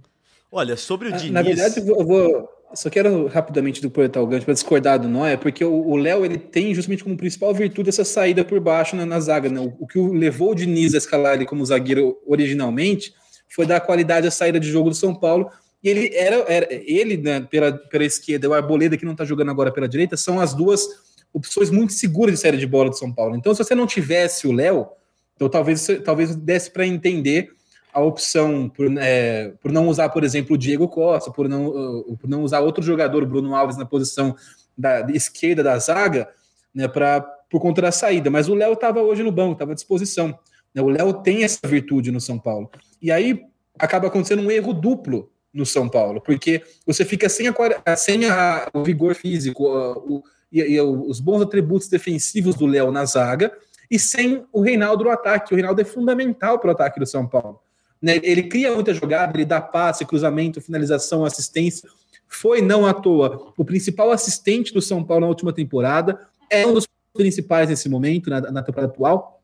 Olha, 0.51 0.75
sobre 0.75 1.09
o 1.09 1.11
Diniz... 1.11 1.31
Na 1.31 1.41
verdade, 1.41 1.79
eu 1.79 2.05
vou... 2.05 2.49
Só 2.73 2.89
quero 2.89 3.27
rapidamente 3.27 3.81
do 3.81 3.89
Portal 3.89 4.23
o 4.23 4.27
gancho 4.27 4.43
para 4.43 4.53
discordar 4.53 4.99
do 4.99 5.07
Noé, 5.07 5.37
porque 5.37 5.63
o 5.63 5.95
Léo 5.95 6.25
ele 6.25 6.37
tem 6.37 6.73
justamente 6.73 7.03
como 7.03 7.15
principal 7.15 7.53
virtude 7.53 7.89
essa 7.89 8.03
saída 8.03 8.43
por 8.43 8.59
baixo 8.59 8.97
na, 8.97 9.05
na 9.05 9.19
zaga. 9.19 9.47
Né? 9.47 9.61
O, 9.61 9.73
o, 9.79 9.87
que 9.87 9.97
levou 9.99 10.51
o 10.51 10.55
Diniz 10.55 10.93
a 10.93 10.97
escalar 10.97 11.35
ele 11.35 11.45
como 11.45 11.65
zagueiro 11.65 12.17
originalmente 12.25 13.13
foi 13.49 13.65
dar 13.65 13.79
qualidade 13.81 14.27
à 14.27 14.31
saída 14.31 14.59
de 14.59 14.69
jogo 14.69 14.89
do 14.89 14.95
São 14.95 15.13
Paulo, 15.13 15.49
e 15.83 15.89
ele 15.89 16.15
era, 16.15 16.35
era 16.47 16.67
ele 16.71 17.17
né, 17.17 17.41
pela, 17.41 17.71
pela 17.71 18.03
esquerda, 18.03 18.49
o 18.49 18.53
Arboleda 18.53 18.97
que 18.97 19.05
não 19.05 19.11
está 19.11 19.23
jogando 19.23 19.51
agora 19.51 19.71
pela 19.71 19.87
direita, 19.87 20.17
são 20.17 20.39
as 20.39 20.53
duas 20.53 20.87
opções 21.33 21.69
muito 21.69 21.93
seguras 21.93 22.33
de 22.33 22.39
série 22.39 22.57
de 22.57 22.65
bola 22.65 22.89
do 22.89 22.97
São 22.97 23.11
Paulo. 23.13 23.35
Então, 23.35 23.53
se 23.53 23.63
você 23.63 23.75
não 23.75 23.85
tivesse 23.85 24.47
o 24.47 24.51
Léo, 24.51 24.87
então 25.35 25.49
talvez 25.49 25.87
talvez 26.03 26.35
desse 26.35 26.71
para 26.71 26.87
entender 26.87 27.51
a 27.95 28.01
opção 28.01 28.67
por, 28.67 28.91
é, 28.97 29.53
por 29.61 29.71
não 29.71 29.87
usar, 29.87 30.09
por 30.09 30.23
exemplo, 30.23 30.55
o 30.55 30.57
Diego 30.57 30.87
Costa, 30.87 31.31
por 31.31 31.47
não, 31.47 32.03
por 32.19 32.29
não 32.29 32.43
usar 32.43 32.59
outro 32.59 32.83
jogador, 32.83 33.25
Bruno 33.25 33.55
Alves, 33.55 33.77
na 33.77 33.85
posição 33.85 34.35
da, 34.77 35.07
esquerda 35.11 35.63
da 35.63 35.79
zaga, 35.79 36.27
né, 36.73 36.89
pra, 36.89 37.21
por 37.21 37.61
conta 37.61 37.81
da 37.81 37.91
saída. 37.91 38.29
Mas 38.29 38.49
o 38.49 38.53
Léo 38.53 38.73
estava 38.73 39.01
hoje 39.01 39.23
no 39.23 39.31
banco, 39.31 39.53
estava 39.53 39.71
à 39.71 39.75
disposição. 39.75 40.37
Né, 40.73 40.81
o 40.81 40.89
Léo 40.89 41.13
tem 41.13 41.45
essa 41.45 41.65
virtude 41.65 42.11
no 42.11 42.19
São 42.19 42.37
Paulo. 42.37 42.69
E 43.01 43.11
aí 43.11 43.41
acaba 43.77 44.07
acontecendo 44.07 44.41
um 44.41 44.51
erro 44.51 44.73
duplo 44.73 45.31
no 45.53 45.65
São 45.65 45.87
Paulo, 45.87 46.19
porque 46.19 46.61
você 46.85 47.05
fica 47.05 47.29
sem, 47.29 47.47
a, 47.47 47.95
sem 47.95 48.25
a, 48.25 48.69
o 48.73 48.83
vigor 48.83 49.15
físico 49.15 49.63
o, 49.65 50.23
e, 50.51 50.59
e, 50.61 50.81
os 50.81 51.19
bons 51.19 51.41
atributos 51.41 51.87
defensivos 51.87 52.55
do 52.55 52.65
Léo 52.65 52.91
na 52.91 53.05
zaga 53.05 53.51
e 53.89 53.97
sem 53.97 54.45
o 54.51 54.61
Reinaldo 54.61 55.05
no 55.05 55.11
ataque. 55.11 55.53
O 55.53 55.55
Reinaldo 55.55 55.81
é 55.81 55.85
fundamental 55.85 56.59
para 56.59 56.69
o 56.69 56.71
ataque 56.71 56.99
do 56.99 57.05
São 57.05 57.25
Paulo. 57.25 57.61
Né? 58.01 58.19
Ele 58.21 58.43
cria 58.43 58.73
muita 58.73 58.93
jogada, 58.93 59.35
ele 59.35 59.45
dá 59.45 59.61
passe, 59.61 60.05
cruzamento, 60.05 60.59
finalização, 60.59 61.23
assistência. 61.23 61.89
Foi, 62.27 62.61
não 62.61 62.85
à 62.85 62.93
toa, 62.93 63.53
o 63.57 63.63
principal 63.63 64.11
assistente 64.11 64.73
do 64.73 64.81
São 64.81 65.03
Paulo 65.03 65.21
na 65.21 65.27
última 65.27 65.53
temporada, 65.53 66.19
é 66.49 66.67
um 66.67 66.73
dos 66.73 66.85
principais 67.13 67.69
nesse 67.69 67.87
momento, 67.87 68.29
na, 68.29 68.41
na 68.41 68.61
temporada 68.61 68.91
atual 68.91 69.34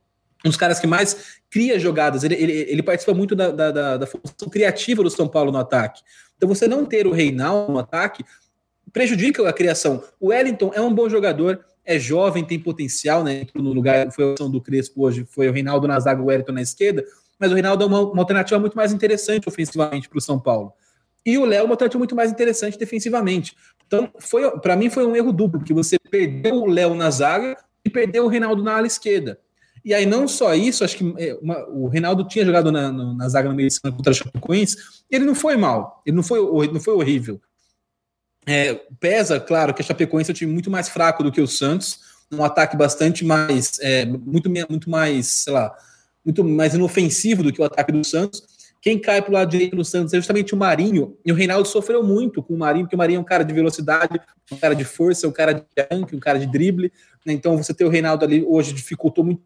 um 0.45 0.49
dos 0.49 0.57
caras 0.57 0.79
que 0.79 0.87
mais 0.87 1.39
cria 1.49 1.79
jogadas, 1.79 2.23
ele, 2.23 2.35
ele, 2.35 2.51
ele 2.51 2.83
participa 2.83 3.13
muito 3.13 3.35
da, 3.35 3.51
da, 3.51 3.97
da, 3.97 4.07
função 4.07 4.49
criativa 4.49 5.03
do 5.03 5.09
São 5.09 5.27
Paulo 5.27 5.51
no 5.51 5.57
ataque. 5.57 6.01
Então, 6.37 6.49
você 6.49 6.67
não 6.67 6.85
ter 6.85 7.05
o 7.05 7.11
Reinaldo 7.11 7.73
no 7.73 7.79
ataque 7.79 8.23
prejudica 8.91 9.47
a 9.47 9.53
criação. 9.53 10.03
O 10.19 10.29
Wellington 10.29 10.71
é 10.73 10.81
um 10.81 10.93
bom 10.93 11.07
jogador, 11.07 11.63
é 11.85 11.99
jovem, 11.99 12.43
tem 12.43 12.59
potencial, 12.59 13.23
né? 13.23 13.45
No 13.53 13.73
lugar 13.73 14.11
foi 14.11 14.23
a 14.23 14.27
opção 14.29 14.49
do 14.49 14.61
Crespo 14.61 15.03
hoje, 15.03 15.25
foi 15.29 15.47
o 15.49 15.51
Reinaldo 15.51 15.87
na 15.87 15.99
zaga, 15.99 16.21
o 16.21 16.25
Wellington 16.25 16.53
na 16.53 16.61
esquerda. 16.61 17.05
mas 17.39 17.51
o 17.51 17.53
Reinaldo 17.53 17.83
é 17.83 17.87
uma, 17.87 18.01
uma 18.01 18.21
alternativa 18.21 18.59
muito 18.59 18.75
mais 18.75 18.91
interessante 18.91 19.47
ofensivamente 19.47 20.09
para 20.09 20.17
o 20.17 20.21
São 20.21 20.39
Paulo. 20.39 20.73
E 21.25 21.37
o 21.37 21.45
Léo 21.45 21.61
é 21.61 21.63
uma 21.63 21.73
alternativa 21.73 21.99
muito 21.99 22.15
mais 22.15 22.31
interessante 22.31 22.77
defensivamente. 22.77 23.55
Então, 23.85 24.09
foi 24.19 24.49
para 24.59 24.75
mim 24.75 24.89
foi 24.89 25.05
um 25.05 25.15
erro 25.15 25.31
duplo, 25.31 25.59
porque 25.59 25.73
você 25.73 25.97
perdeu 26.09 26.55
o 26.55 26.67
Léo 26.67 26.95
na 26.95 27.09
zaga 27.11 27.57
e 27.85 27.89
perdeu 27.89 28.25
o 28.25 28.27
Reinaldo 28.27 28.63
na 28.63 28.77
ala 28.77 28.87
esquerda. 28.87 29.39
E 29.83 29.93
aí, 29.93 30.05
não 30.05 30.27
só 30.27 30.53
isso, 30.53 30.83
acho 30.83 30.97
que 30.97 31.13
é, 31.17 31.33
uma, 31.41 31.67
o 31.69 31.87
Reinaldo 31.87 32.27
tinha 32.27 32.45
jogado 32.45 32.71
na, 32.71 32.91
na, 32.91 33.13
na 33.13 33.29
zaga 33.29 33.51
no 33.51 33.57
contra 33.93 34.11
a 34.11 34.13
Chapecoense, 34.13 34.77
ele 35.09 35.25
não 35.25 35.33
foi 35.33 35.57
mal, 35.57 36.01
ele 36.05 36.15
não 36.15 36.23
foi, 36.23 36.39
não 36.67 36.79
foi 36.79 36.93
horrível. 36.93 37.41
É, 38.45 38.75
pesa, 38.99 39.39
claro, 39.39 39.73
que 39.73 39.81
a 39.81 39.85
Chapecoense 39.85 40.31
é 40.31 40.33
um 40.33 40.35
time 40.35 40.51
muito 40.51 40.69
mais 40.69 40.89
fraco 40.89 41.23
do 41.23 41.31
que 41.31 41.41
o 41.41 41.47
Santos, 41.47 41.99
um 42.31 42.43
ataque 42.43 42.77
bastante 42.77 43.25
mais, 43.25 43.79
é, 43.81 44.05
muito, 44.05 44.49
muito 44.49 44.89
mais, 44.89 45.27
sei 45.27 45.53
lá, 45.53 45.75
muito 46.23 46.43
mais 46.43 46.73
inofensivo 46.73 47.43
do 47.43 47.51
que 47.51 47.61
o 47.61 47.65
ataque 47.65 47.91
do 47.91 48.03
Santos. 48.03 48.43
Quem 48.81 48.97
cai 48.97 49.21
para 49.21 49.29
o 49.29 49.33
lado 49.33 49.51
direito 49.51 49.75
do 49.75 49.85
Santos 49.85 50.13
é 50.13 50.17
justamente 50.17 50.55
o 50.55 50.57
Marinho, 50.57 51.15
e 51.23 51.31
o 51.31 51.35
Reinaldo 51.35 51.67
sofreu 51.67 52.03
muito 52.03 52.41
com 52.41 52.55
o 52.55 52.57
Marinho, 52.57 52.85
porque 52.85 52.95
o 52.95 52.97
Marinho 52.97 53.17
é 53.17 53.21
um 53.21 53.23
cara 53.23 53.43
de 53.43 53.53
velocidade, 53.53 54.19
um 54.51 54.57
cara 54.57 54.73
de 54.73 54.83
força, 54.83 55.27
um 55.27 55.31
cara 55.31 55.53
de 55.53 55.63
arranque, 55.77 56.15
um 56.15 56.19
cara 56.19 56.39
de 56.39 56.47
drible. 56.47 56.91
Né? 57.23 57.33
Então, 57.33 57.57
você 57.57 57.75
ter 57.75 57.85
o 57.85 57.89
Reinaldo 57.89 58.25
ali 58.25 58.43
hoje 58.43 58.73
dificultou 58.73 59.23
muito 59.23 59.43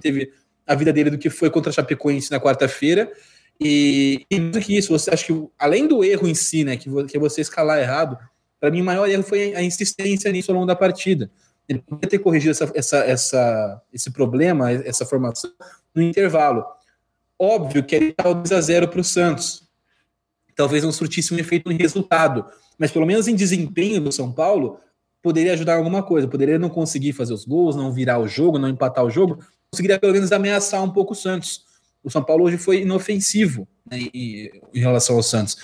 teve 0.00 0.32
a 0.66 0.74
vida 0.74 0.92
dele 0.92 1.10
do 1.10 1.18
que 1.18 1.30
foi 1.30 1.50
contra 1.50 1.70
a 1.70 1.72
Chapecoense 1.72 2.30
na 2.30 2.40
quarta-feira. 2.40 3.10
E, 3.60 4.26
e 4.30 4.38
mais 4.38 4.52
do 4.52 4.60
que 4.60 4.76
isso, 4.76 4.96
você 4.96 5.10
acha 5.10 5.26
que 5.26 5.48
além 5.58 5.86
do 5.86 6.04
erro 6.04 6.28
em 6.28 6.34
si, 6.34 6.64
né, 6.64 6.76
que, 6.76 6.88
que 7.04 7.16
é 7.16 7.20
você 7.20 7.40
escalar 7.40 7.78
errado, 7.78 8.18
para 8.60 8.70
mim 8.70 8.82
o 8.82 8.84
maior 8.84 9.08
erro 9.08 9.22
foi 9.22 9.54
a 9.54 9.62
insistência 9.62 10.30
nisso 10.30 10.50
ao 10.50 10.56
longo 10.56 10.66
da 10.66 10.76
partida. 10.76 11.30
Ele 11.68 11.80
poderia 11.80 12.10
ter 12.10 12.18
corrigido 12.18 12.52
essa, 12.52 12.70
essa, 12.74 12.98
essa, 12.98 13.82
esse 13.92 14.10
problema, 14.10 14.70
essa 14.70 15.04
formação, 15.04 15.50
no 15.94 16.02
intervalo. 16.02 16.64
Óbvio 17.38 17.84
que 17.84 17.94
ele 17.94 18.06
estava 18.06 18.34
2 18.34 18.52
a 18.52 18.60
0 18.60 18.88
para 18.88 19.00
o 19.00 19.04
Santos. 19.04 19.68
Talvez 20.56 20.82
não 20.82 20.90
surtisse 20.90 21.32
um 21.32 21.38
efeito 21.38 21.70
em 21.70 21.76
resultado, 21.76 22.44
mas 22.78 22.90
pelo 22.90 23.06
menos 23.06 23.28
em 23.28 23.34
desempenho 23.34 24.00
do 24.00 24.10
São 24.10 24.32
Paulo, 24.32 24.80
poderia 25.22 25.52
ajudar 25.52 25.76
alguma 25.76 26.02
coisa. 26.02 26.26
Poderia 26.26 26.58
não 26.58 26.68
conseguir 26.68 27.12
fazer 27.12 27.34
os 27.34 27.44
gols, 27.44 27.76
não 27.76 27.92
virar 27.92 28.18
o 28.18 28.26
jogo, 28.26 28.58
não 28.58 28.68
empatar 28.68 29.04
o 29.04 29.10
jogo, 29.10 29.38
conseguiria 29.72 29.98
pelo 29.98 30.12
menos 30.12 30.32
ameaçar 30.32 30.82
um 30.82 30.90
pouco 30.90 31.12
o 31.12 31.16
Santos. 31.16 31.64
O 32.02 32.10
São 32.10 32.22
Paulo 32.22 32.44
hoje 32.44 32.56
foi 32.56 32.82
inofensivo 32.82 33.68
né, 33.90 33.98
em, 34.14 34.50
em 34.74 34.80
relação 34.80 35.16
ao 35.16 35.22
Santos. 35.22 35.56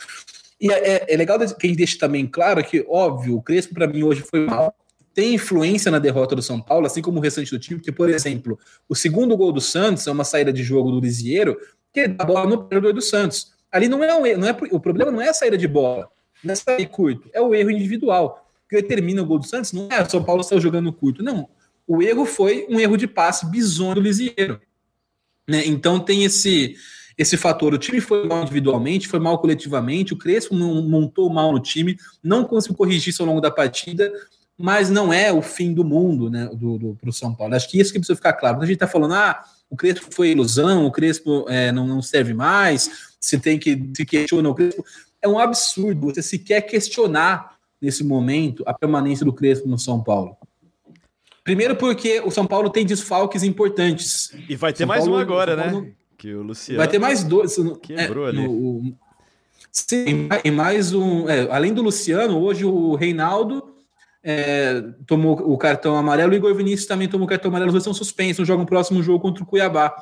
E 0.61 0.71
é, 0.71 0.95
é, 0.95 1.15
é 1.15 1.17
legal 1.17 1.39
que 1.39 1.45
a 1.45 1.67
gente 1.67 1.77
deixe 1.77 1.99
também 1.99 2.27
claro 2.27 2.63
que, 2.63 2.85
óbvio, 2.89 3.37
o 3.37 3.43
Crespo 3.43 3.75
para 3.75 3.87
mim 3.87 4.03
hoje 4.03 4.23
foi 4.23 4.47
mal, 4.47 4.75
tem 5.13 5.35
influência 5.35 5.91
na 5.91 5.99
derrota 5.99 6.35
do 6.35 6.43
São 6.43 6.61
Paulo, 6.61 6.87
assim 6.87 7.01
como 7.01 7.19
o 7.19 7.23
restante 7.23 7.51
do 7.51 7.59
time, 7.59 7.79
porque, 7.79 7.93
por 7.93 8.11
exemplo, 8.11 8.59
o 8.89 8.95
segundo 8.95 9.37
gol 9.37 9.53
do 9.53 9.61
Santos 9.61 10.07
é 10.07 10.11
uma 10.11 10.25
saída 10.25 10.53
de 10.53 10.63
jogo 10.63 10.91
do 10.91 11.01
Lisieiro, 11.01 11.57
que 11.93 12.09
dá 12.09 12.25
a 12.25 12.27
bola 12.27 12.49
no 12.49 12.65
perdedor 12.65 12.93
do 12.93 13.01
Santos. 13.01 13.53
Ali 13.71 13.89
não 13.89 14.03
é, 14.03 14.15
um, 14.15 14.39
não 14.39 14.49
é 14.49 14.57
o 14.71 14.81
problema 14.81 15.11
não 15.11 15.21
é 15.21 15.29
a 15.29 15.35
saída 15.35 15.57
de 15.57 15.69
bola, 15.69 16.09
não 16.43 16.53
é 16.53 16.55
sair 16.57 16.87
curto, 16.87 17.29
é 17.33 17.41
o 17.41 17.55
erro 17.55 17.71
individual 17.71 18.49
que 18.69 18.77
determina 18.77 19.23
o 19.23 19.27
gol 19.27 19.39
do 19.39 19.47
Santos. 19.47 19.73
Não 19.73 19.89
é 19.91 20.03
o 20.03 20.11
São 20.11 20.23
Paulo 20.23 20.43
saiu 20.43 20.61
jogando 20.61 20.93
curto, 20.93 21.23
não. 21.23 21.49
O 21.87 22.03
erro 22.03 22.25
foi 22.25 22.67
um 22.69 22.81
erro 22.81 22.97
de 22.97 23.07
passe 23.07 23.47
bizonho 23.51 23.97
do 23.97 24.01
Lisieiro. 24.01 24.61
Né? 25.49 25.67
Então 25.67 26.01
tem 26.01 26.25
esse 26.25 26.77
esse 27.17 27.37
fator. 27.37 27.73
O 27.73 27.79
time 27.79 28.01
foi 28.01 28.27
mal 28.27 28.43
individualmente, 28.43 29.09
foi 29.09 29.21
mal 29.21 29.39
coletivamente, 29.39 30.13
o 30.13 30.19
Crespo 30.19 30.55
montou 30.55 31.31
mal 31.31 31.53
no 31.53 31.61
time, 31.61 31.97
não 32.23 32.45
conseguiu 32.45 32.77
corrigir 32.77 33.11
isso 33.11 33.23
ao 33.23 33.29
longo 33.29 33.41
da 33.41 33.51
partida, 33.51 34.13
mas 34.59 34.91
não 34.91 35.13
é 35.13 35.33
o 35.33 35.43
fim 35.43 35.73
do 35.73 35.85
mundo 35.85 36.31
né, 36.31 36.49
do, 36.53 36.97
do, 37.01 37.13
São 37.13 37.35
Paulo. 37.35 37.55
Acho 37.55 37.71
que 37.71 37.79
isso 37.79 37.93
que 37.93 37.99
precisa 37.99 38.17
ficar 38.17 38.33
claro. 38.33 38.57
Quando 38.57 38.65
a 38.65 38.67
gente 38.67 38.77
está 38.77 38.87
falando, 38.87 39.15
ah, 39.15 39.43
o 39.71 39.77
Crespo 39.77 40.13
foi 40.13 40.31
ilusão, 40.31 40.87
o 40.87 40.93
Crespo 40.93 41.45
é, 41.49 41.73
não, 41.73 41.87
não 41.87 42.03
serve 42.03 42.35
mais, 42.35 43.15
se 43.21 43.39
tem 43.39 43.59
que 43.59 43.91
se 43.97 44.05
questionar 44.05 44.51
o 44.51 44.55
Crespo, 44.55 44.85
é 45.21 45.29
um 45.29 45.39
absurdo 45.39 46.13
você 46.13 46.23
sequer 46.23 46.63
questionar 46.63 47.57
nesse 47.81 48.05
momento 48.05 48.63
a 48.67 48.75
permanência 48.75 49.25
do 49.25 49.33
Crespo 49.33 49.69
no 49.69 49.79
São 49.79 50.03
Paulo. 50.03 50.37
Primeiro 51.45 51.77
porque 51.77 52.21
o 52.25 52.31
São 52.31 52.47
Paulo 52.47 52.71
tem 52.71 52.87
desfalques 52.87 53.43
importantes. 53.43 54.35
E 54.49 54.57
vai 54.57 54.73
ter 54.73 54.79
São 54.79 54.87
mais 54.89 55.05
Paulo, 55.05 55.17
um 55.17 55.21
agora, 55.21 55.55
Paulo, 55.55 55.83
né? 55.83 55.93
Que 56.17 56.35
o 56.35 56.43
Luciano. 56.43 56.79
Vai 56.79 56.89
ter 56.89 56.99
mais 56.99 57.23
dois. 57.23 57.55
Quebrou 57.83 58.27
é, 58.27 58.31
ali. 58.31 58.49
No, 58.49 58.97
sim, 59.71 60.27
e 60.43 60.51
mais 60.51 60.95
um. 60.95 61.29
É, 61.29 61.43
além 61.51 61.75
do 61.75 61.83
Luciano, 61.83 62.43
hoje 62.43 62.65
o 62.65 62.95
Reinaldo 62.95 63.75
é, 64.23 64.83
tomou 65.07 65.35
o 65.35 65.59
cartão 65.59 65.97
amarelo, 65.97 66.33
o 66.33 66.35
Igor 66.35 66.55
Vinícius 66.55 66.87
também 66.87 67.09
tomou 67.09 67.27
o 67.27 67.29
cartão 67.29 67.51
amarelo, 67.51 67.69
os 67.69 67.75
dois 67.75 67.85
são 67.85 67.93
suspensos, 67.93 68.49
jogam 68.49 68.65
o 68.65 68.67
próximo 68.67 69.03
jogo 69.03 69.21
contra 69.21 69.43
o 69.43 69.47
Cuiabá. 69.47 69.95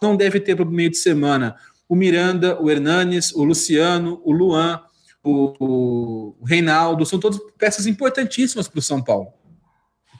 Não 0.00 0.16
deve 0.16 0.38
ter 0.38 0.54
para 0.54 0.64
o 0.64 0.70
meio 0.70 0.90
de 0.90 0.98
semana 0.98 1.56
o 1.88 1.96
Miranda, 1.96 2.62
o 2.62 2.70
Hernanes, 2.70 3.32
o 3.34 3.42
Luciano, 3.42 4.22
o 4.24 4.30
Luan, 4.30 4.80
o, 5.24 6.36
o 6.38 6.44
Reinaldo, 6.44 7.04
são 7.04 7.18
todas 7.18 7.40
peças 7.58 7.88
importantíssimas 7.88 8.68
para 8.68 8.78
o 8.78 8.82
São 8.82 9.02
Paulo. 9.02 9.39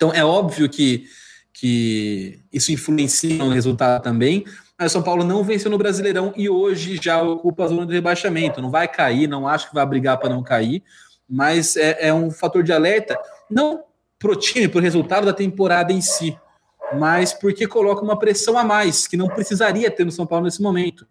Então 0.00 0.14
é 0.14 0.25
óbvio 0.25 0.66
que, 0.66 1.04
que 1.52 2.40
isso 2.50 2.73
influencia 2.73 3.37
no 3.37 3.50
resultado 3.50 4.02
também, 4.02 4.47
mas 4.78 4.90
o 4.90 4.92
São 4.95 5.02
Paulo 5.02 5.23
não 5.23 5.45
venceu 5.45 5.71
no 5.71 5.76
Brasileirão 5.76 6.33
e 6.35 6.49
hoje 6.49 6.99
já 7.02 7.23
ocupa 7.23 7.64
a 7.64 7.69
zona 7.69 7.85
de 7.85 7.92
rebaixamento. 7.92 8.62
Não 8.62 8.71
vai 8.71 8.88
cair, 8.88 9.28
não 9.28 9.47
acho 9.47 9.69
que 9.69 9.75
vai 9.75 9.85
brigar 9.85 10.16
para 10.16 10.30
não 10.30 10.42
cair, 10.42 10.83
mas 11.28 11.76
é, 11.76 12.09
é, 12.09 12.14
um 12.14 12.30
fator 12.30 12.62
de 12.62 12.73
alerta, 12.73 13.14
não 13.50 13.85
pro 14.19 14.35
time, 14.35 14.69
pro 14.69 14.80
resultado 14.80 15.26
da 15.26 15.35
temporada 15.35 15.92
em 15.92 16.00
si, 16.00 16.35
mas 16.99 17.35
porque 17.35 17.66
coloca 17.66 18.02
uma 18.02 18.19
pressão 18.19 18.57
a 18.57 18.64
mais 18.64 19.07
que 19.07 19.19
não 19.19 19.28
precisaria 19.28 19.90
ter 19.90 20.07
no 20.07 20.12
São 20.12 20.26
Paulo 20.26 20.47
nesse 20.47 20.62
momento. 20.62 21.07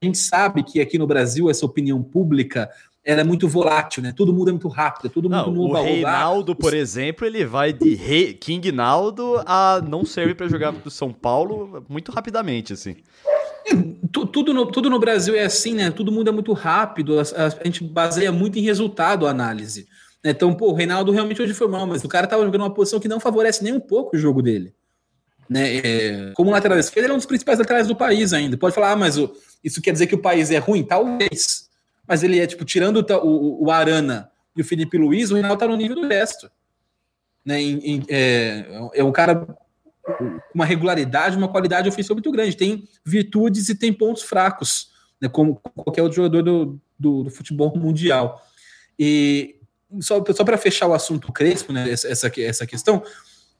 A 0.00 0.06
gente 0.06 0.18
sabe 0.18 0.62
que 0.62 0.80
aqui 0.80 0.96
no 0.96 1.08
Brasil 1.08 1.50
essa 1.50 1.66
opinião 1.66 2.04
pública 2.04 2.70
ela 3.08 3.22
é 3.22 3.24
muito 3.24 3.48
volátil, 3.48 4.02
né? 4.02 4.12
Tudo 4.14 4.34
muda 4.34 4.52
muito 4.52 4.68
rápido, 4.68 5.06
é 5.06 5.08
tudo 5.08 5.30
não, 5.30 5.50
muito 5.50 5.74
O 5.74 5.82
Reinaldo, 5.82 6.54
por 6.54 6.74
exemplo, 6.74 7.26
ele 7.26 7.42
vai 7.42 7.72
de 7.72 7.94
Rei, 7.94 8.34
King 8.34 8.70
Naldo 8.70 9.42
a 9.46 9.80
não 9.82 10.04
serve 10.04 10.34
para 10.34 10.46
jogar 10.46 10.74
pro 10.74 10.90
São 10.90 11.10
Paulo 11.10 11.82
muito 11.88 12.12
rapidamente, 12.12 12.74
assim. 12.74 12.96
Tudo 14.12 14.52
no, 14.52 14.66
tudo 14.66 14.90
no 14.90 14.98
Brasil 14.98 15.34
é 15.34 15.44
assim, 15.44 15.72
né? 15.72 15.90
Tudo 15.90 16.12
muda 16.12 16.30
muito 16.30 16.52
rápido. 16.52 17.18
A, 17.18 17.22
a 17.22 17.64
gente 17.64 17.82
baseia 17.82 18.30
muito 18.30 18.58
em 18.58 18.62
resultado 18.62 19.26
a 19.26 19.30
análise. 19.30 19.88
Né? 20.22 20.32
Então, 20.32 20.54
pô, 20.54 20.70
o 20.70 20.74
Reinaldo 20.74 21.10
realmente 21.10 21.40
hoje 21.40 21.54
foi 21.54 21.66
mal, 21.66 21.86
mas 21.86 22.04
o 22.04 22.08
cara 22.08 22.26
tava 22.26 22.44
jogando 22.44 22.60
uma 22.60 22.74
posição 22.74 23.00
que 23.00 23.08
não 23.08 23.18
favorece 23.18 23.64
nem 23.64 23.72
um 23.72 23.80
pouco 23.80 24.16
o 24.16 24.18
jogo 24.18 24.42
dele. 24.42 24.74
Né? 25.48 25.76
É, 25.76 26.32
como 26.34 26.50
lateral 26.50 26.78
esquerdo, 26.78 27.06
ele 27.06 27.12
é 27.12 27.14
um 27.14 27.18
dos 27.18 27.26
principais 27.26 27.58
laterais 27.58 27.86
do 27.86 27.96
país 27.96 28.34
ainda. 28.34 28.58
Pode 28.58 28.74
falar, 28.74 28.92
ah, 28.92 28.96
mas 28.96 29.16
o, 29.16 29.32
isso 29.64 29.80
quer 29.80 29.92
dizer 29.92 30.08
que 30.08 30.14
o 30.14 30.20
país 30.20 30.50
é 30.50 30.58
ruim? 30.58 30.82
Talvez. 30.82 31.67
Mas 32.08 32.22
ele 32.22 32.40
é, 32.40 32.46
tipo, 32.46 32.64
tirando 32.64 32.96
o, 32.96 33.26
o, 33.26 33.66
o 33.66 33.70
Arana 33.70 34.30
e 34.56 34.62
o 34.62 34.64
Felipe 34.64 34.96
Luiz, 34.96 35.30
o 35.30 35.34
Reinaldo 35.34 35.58
tá 35.58 35.68
no 35.68 35.76
nível 35.76 35.94
do 35.94 36.08
resto. 36.08 36.50
Né? 37.44 37.60
Em, 37.60 37.78
em, 37.84 38.04
é, 38.08 38.88
é 38.94 39.04
um 39.04 39.12
cara 39.12 39.46
uma 40.54 40.64
regularidade, 40.64 41.36
uma 41.36 41.48
qualidade 41.48 41.88
ofensiva 41.88 42.14
muito 42.14 42.32
grande. 42.32 42.56
Tem 42.56 42.88
virtudes 43.04 43.68
e 43.68 43.74
tem 43.74 43.92
pontos 43.92 44.22
fracos, 44.22 44.90
né, 45.20 45.28
como 45.28 45.56
qualquer 45.76 46.02
outro 46.02 46.16
jogador 46.16 46.42
do, 46.42 46.80
do, 46.98 47.24
do 47.24 47.30
futebol 47.30 47.76
mundial. 47.76 48.42
E 48.98 49.56
só, 50.00 50.22
só 50.32 50.44
para 50.44 50.58
fechar 50.58 50.86
o 50.86 50.94
assunto 50.94 51.32
Crespo, 51.32 51.72
né, 51.72 51.90
essa, 51.90 52.30
essa 52.40 52.66
questão, 52.66 53.02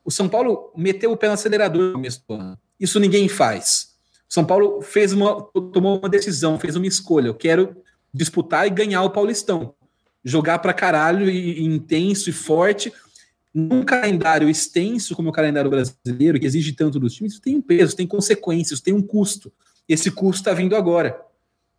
o 0.05 0.11
São 0.11 0.29
Paulo 0.29 0.73
meteu 0.77 1.13
o 1.13 1.17
pé 1.17 1.27
no 1.27 1.35
acelerador 1.35 1.89
no 1.89 1.93
começo 1.93 2.23
do 2.27 2.35
ano. 2.35 2.59
Isso 2.81 2.99
ninguém 2.99 3.29
faz. 3.29 3.97
O 4.29 4.33
São 4.33 4.45
Paulo 4.45 4.81
fez 4.81 5.13
uma, 5.13 5.43
tomou 5.73 5.99
uma 5.99 6.09
decisão, 6.09 6.59
fez 6.59 6.77
uma 6.77 6.87
escolha. 6.87 7.29
Eu 7.29 7.35
quero 7.35 7.77
disputar 8.19 8.67
e 8.67 8.71
ganhar 8.71 9.03
o 9.03 9.11
Paulistão. 9.11 9.75
Jogar 10.25 10.59
para 10.59 10.75
caralho 10.75 11.31
e, 11.31 11.61
e 11.61 11.65
intenso 11.65 12.29
e 12.29 12.33
forte 12.33 12.93
num 13.55 13.83
calendário 13.83 14.49
extenso 14.49 15.17
como 15.17 15.31
o 15.31 15.33
calendário 15.33 15.71
brasileiro, 15.71 16.39
que 16.39 16.47
exige 16.47 16.73
tanto 16.73 17.01
dos 17.01 17.15
times, 17.15 17.41
tem 17.41 17.57
um 17.57 17.63
peso, 17.63 17.97
tem 17.97 18.07
consequências, 18.07 18.81
tem 18.81 18.93
um 18.93 19.03
custo. 19.03 19.53
Esse 19.89 20.11
custo 20.11 20.43
está 20.43 20.53
vindo 20.53 20.77
agora. 20.77 21.19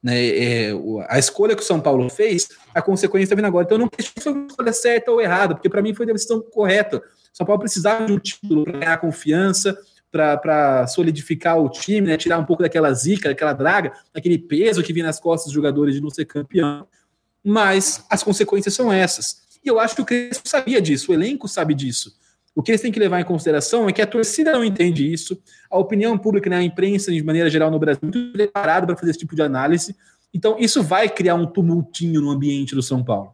Né? 0.02 0.28
É, 0.28 0.72
a 1.08 1.20
escolha 1.20 1.56
que 1.56 1.62
o 1.62 1.66
São 1.66 1.80
Paulo 1.80 2.10
fez, 2.10 2.50
a 2.74 2.82
consequência 2.82 3.26
está 3.26 3.36
vindo 3.36 3.46
agora. 3.46 3.66
Então, 3.66 3.78
eu 3.78 3.82
não 3.82 3.88
questiono 3.88 4.16
se 4.18 4.24
foi 4.24 4.34
uma 4.34 4.48
escolha 4.48 4.74
certa 4.74 5.12
ou 5.12 5.22
errada, 5.22 5.54
porque 5.54 5.70
para 5.70 5.82
mim 5.82 5.94
foi 5.94 6.10
a 6.10 6.14
decisão 6.14 6.42
correta. 6.42 6.98
O 6.98 7.38
São 7.38 7.46
Paulo 7.46 7.62
precisava 7.62 8.06
de 8.06 8.14
um 8.14 8.20
título 8.20 8.64
para 8.64 8.80
ganhar 8.80 8.98
confiança, 8.98 9.78
para 10.12 10.88
solidificar 10.88 11.58
o 11.60 11.70
time, 11.70 12.08
né? 12.08 12.18
tirar 12.18 12.40
um 12.40 12.46
pouco 12.46 12.64
daquela 12.64 12.92
zica, 12.94 13.30
daquela 13.30 13.54
draga, 13.54 13.94
daquele 14.14 14.38
peso 14.38 14.84
que 14.84 14.92
vinha 14.92 15.06
nas 15.06 15.20
costas 15.20 15.46
dos 15.46 15.54
jogadores 15.54 15.96
de 15.96 16.02
não 16.02 16.10
ser 16.10 16.26
campeão. 16.26 16.88
Mas 17.44 18.06
as 18.10 18.24
consequências 18.24 18.74
são 18.74 18.92
essas. 18.92 19.42
E 19.64 19.68
eu 19.68 19.80
acho 19.80 19.96
que 19.96 20.02
o 20.02 20.06
Crespo 20.06 20.48
sabia 20.48 20.82
disso, 20.82 21.12
o 21.12 21.14
elenco 21.14 21.48
sabe 21.48 21.74
disso. 21.74 22.18
O 22.56 22.64
que 22.64 22.72
eles 22.72 22.82
têm 22.82 22.92
que 22.92 23.00
levar 23.00 23.22
em 23.22 23.24
consideração 23.24 23.88
é 23.88 23.94
que 23.94 24.02
a 24.02 24.08
torcida 24.08 24.52
não 24.52 24.66
entende 24.66 25.12
isso, 25.12 25.42
a 25.70 25.78
opinião 25.78 26.18
pública, 26.18 26.50
né, 26.50 26.58
a 26.58 26.64
imprensa, 26.64 27.12
de 27.12 27.24
maneira 27.24 27.50
geral, 27.50 27.70
no 27.70 27.80
Brasil, 27.80 28.00
é 28.02 28.06
muito 28.06 28.34
preparada 28.34 28.88
para 28.88 28.98
fazer 28.98 29.12
esse 29.12 29.20
tipo 29.20 29.36
de 29.36 29.42
análise. 29.42 29.96
Então, 30.34 30.58
isso 30.60 30.84
vai 30.84 31.08
criar 31.08 31.36
um 31.36 31.46
tumultinho 31.46 32.22
no 32.22 32.30
ambiente 32.30 32.76
do 32.76 32.82
São 32.82 33.04
Paulo. 33.04 33.34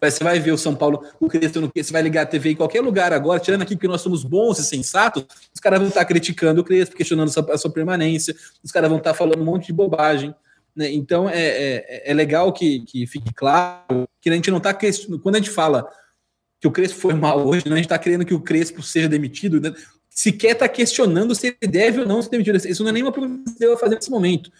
Você 0.00 0.24
vai 0.24 0.38
ver 0.38 0.52
o 0.52 0.58
São 0.58 0.74
Paulo, 0.74 1.04
o 1.20 1.28
Crespo, 1.28 1.60
você 1.74 1.92
vai 1.92 2.02
ligar 2.02 2.22
a 2.22 2.26
TV 2.26 2.50
em 2.50 2.56
qualquer 2.56 2.80
lugar 2.80 3.12
agora, 3.12 3.40
tirando 3.40 3.62
aqui 3.62 3.76
que 3.76 3.88
nós 3.88 4.00
somos 4.00 4.24
bons 4.24 4.58
e 4.58 4.64
sensatos, 4.64 5.24
os 5.54 5.60
caras 5.60 5.78
vão 5.78 5.88
estar 5.88 6.04
criticando 6.04 6.60
o 6.60 6.64
Crespo, 6.64 6.96
questionando 6.96 7.28
a 7.28 7.32
sua, 7.32 7.54
a 7.54 7.58
sua 7.58 7.72
permanência, 7.72 8.34
os 8.62 8.70
caras 8.70 8.88
vão 8.88 8.98
estar 8.98 9.14
falando 9.14 9.40
um 9.40 9.44
monte 9.44 9.66
de 9.66 9.72
bobagem. 9.72 10.34
Né? 10.74 10.90
Então 10.92 11.28
é, 11.28 11.42
é, 11.42 12.10
é, 12.10 12.14
legal 12.14 12.52
que, 12.52 12.80
que 12.80 13.06
fique 13.06 13.32
claro 13.34 14.08
que 14.20 14.30
a 14.30 14.32
gente 14.32 14.50
não 14.50 14.58
está 14.58 14.72
quando 15.22 15.34
a 15.34 15.38
gente 15.38 15.50
fala 15.50 15.86
que 16.60 16.66
o 16.66 16.70
Crespo 16.70 16.98
foi 16.98 17.14
mal 17.14 17.46
hoje, 17.46 17.68
né? 17.68 17.74
a 17.74 17.76
gente 17.76 17.86
está 17.86 17.98
querendo 17.98 18.24
que 18.24 18.34
o 18.34 18.40
Crespo 18.40 18.82
seja 18.82 19.08
demitido, 19.08 19.60
né? 19.60 19.74
sequer 20.08 20.52
está 20.52 20.68
questionando 20.68 21.34
se 21.34 21.48
ele 21.48 21.72
deve 21.72 22.00
ou 22.00 22.06
não 22.06 22.22
ser 22.22 22.30
demitido. 22.30 22.56
Isso 22.56 22.82
não 22.82 22.90
é 22.90 22.92
nenhuma 22.92 23.12
pergunta 23.12 23.42
que 23.44 23.50
você 23.50 23.58
deve 23.58 23.76
fazer 23.78 23.94
nesse 23.96 24.10
momento. 24.10 24.50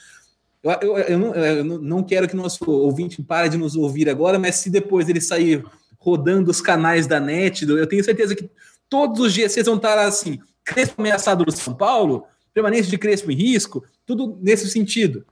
Eu, 0.63 0.73
eu, 0.81 0.99
eu, 0.99 1.19
não, 1.19 1.35
eu, 1.35 1.65
não, 1.65 2.03
quero 2.03 2.29
que 2.29 2.37
nosso 2.37 2.71
ouvinte 2.71 3.23
pare 3.23 3.49
de 3.49 3.59
nos 3.59 3.75
ouvir 3.75 4.09
agora, 4.09 4.39
mas 4.39 4.57
se 4.57 4.71
depois 4.71 5.09
ele 5.09 5.21
sair 5.21 5.65
rodando 5.99 6.51
os 6.51 6.61
canais 6.61 7.07
da 7.07 7.19
net, 7.19 7.69
eu 7.69 7.87
tenho 7.87 8.05
certeza 8.05 8.35
que 8.35 8.49
todos 8.89 9.21
os 9.21 9.33
dias 9.33 9.53
vocês 9.53 9.67
vão 9.67 9.77
estar 9.77 9.99
assim, 9.99 10.39
Crespo 10.65 11.01
ameaçado 11.01 11.45
do 11.45 11.51
São 11.51 11.75
Paulo, 11.75 12.25
permanência 12.55 12.91
de 12.91 12.99
Crespo 12.99 13.31
em 13.31 13.37
risco, 13.37 13.85
tudo 14.07 14.39
nesse 14.41 14.69
sentido 14.69 15.25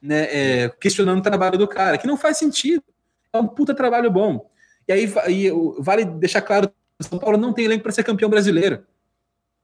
né, 0.00 0.28
é, 0.30 0.68
questionando 0.80 1.18
o 1.18 1.22
trabalho 1.22 1.58
do 1.58 1.66
cara, 1.66 1.98
que 1.98 2.06
não 2.06 2.16
faz 2.16 2.38
sentido. 2.38 2.82
É 3.32 3.38
um 3.38 3.46
puta 3.46 3.74
trabalho 3.74 4.10
bom. 4.10 4.48
E 4.86 4.92
aí, 4.92 5.12
aí 5.22 5.50
vale 5.78 6.04
deixar 6.04 6.40
claro: 6.40 6.70
São 7.00 7.18
Paulo 7.18 7.36
não 7.36 7.52
tem 7.52 7.64
elenco 7.64 7.82
para 7.82 7.92
ser 7.92 8.04
campeão 8.04 8.30
brasileiro. 8.30 8.84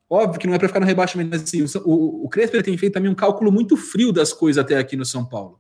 Óbvio 0.08 0.38
que 0.38 0.46
não 0.46 0.54
é 0.54 0.58
para 0.58 0.68
ficar 0.68 0.80
no 0.80 0.86
rebaixamento, 0.86 1.30
mas 1.30 1.42
assim, 1.42 1.64
o, 1.84 2.24
o 2.24 2.28
Crespo 2.28 2.62
tem 2.62 2.76
feito 2.76 2.92
também 2.92 3.10
um 3.10 3.14
cálculo 3.14 3.50
muito 3.50 3.76
frio 3.76 4.12
das 4.12 4.32
coisas 4.32 4.62
até 4.62 4.76
aqui 4.78 4.96
no 4.96 5.04
São 5.04 5.24
Paulo. 5.24 5.58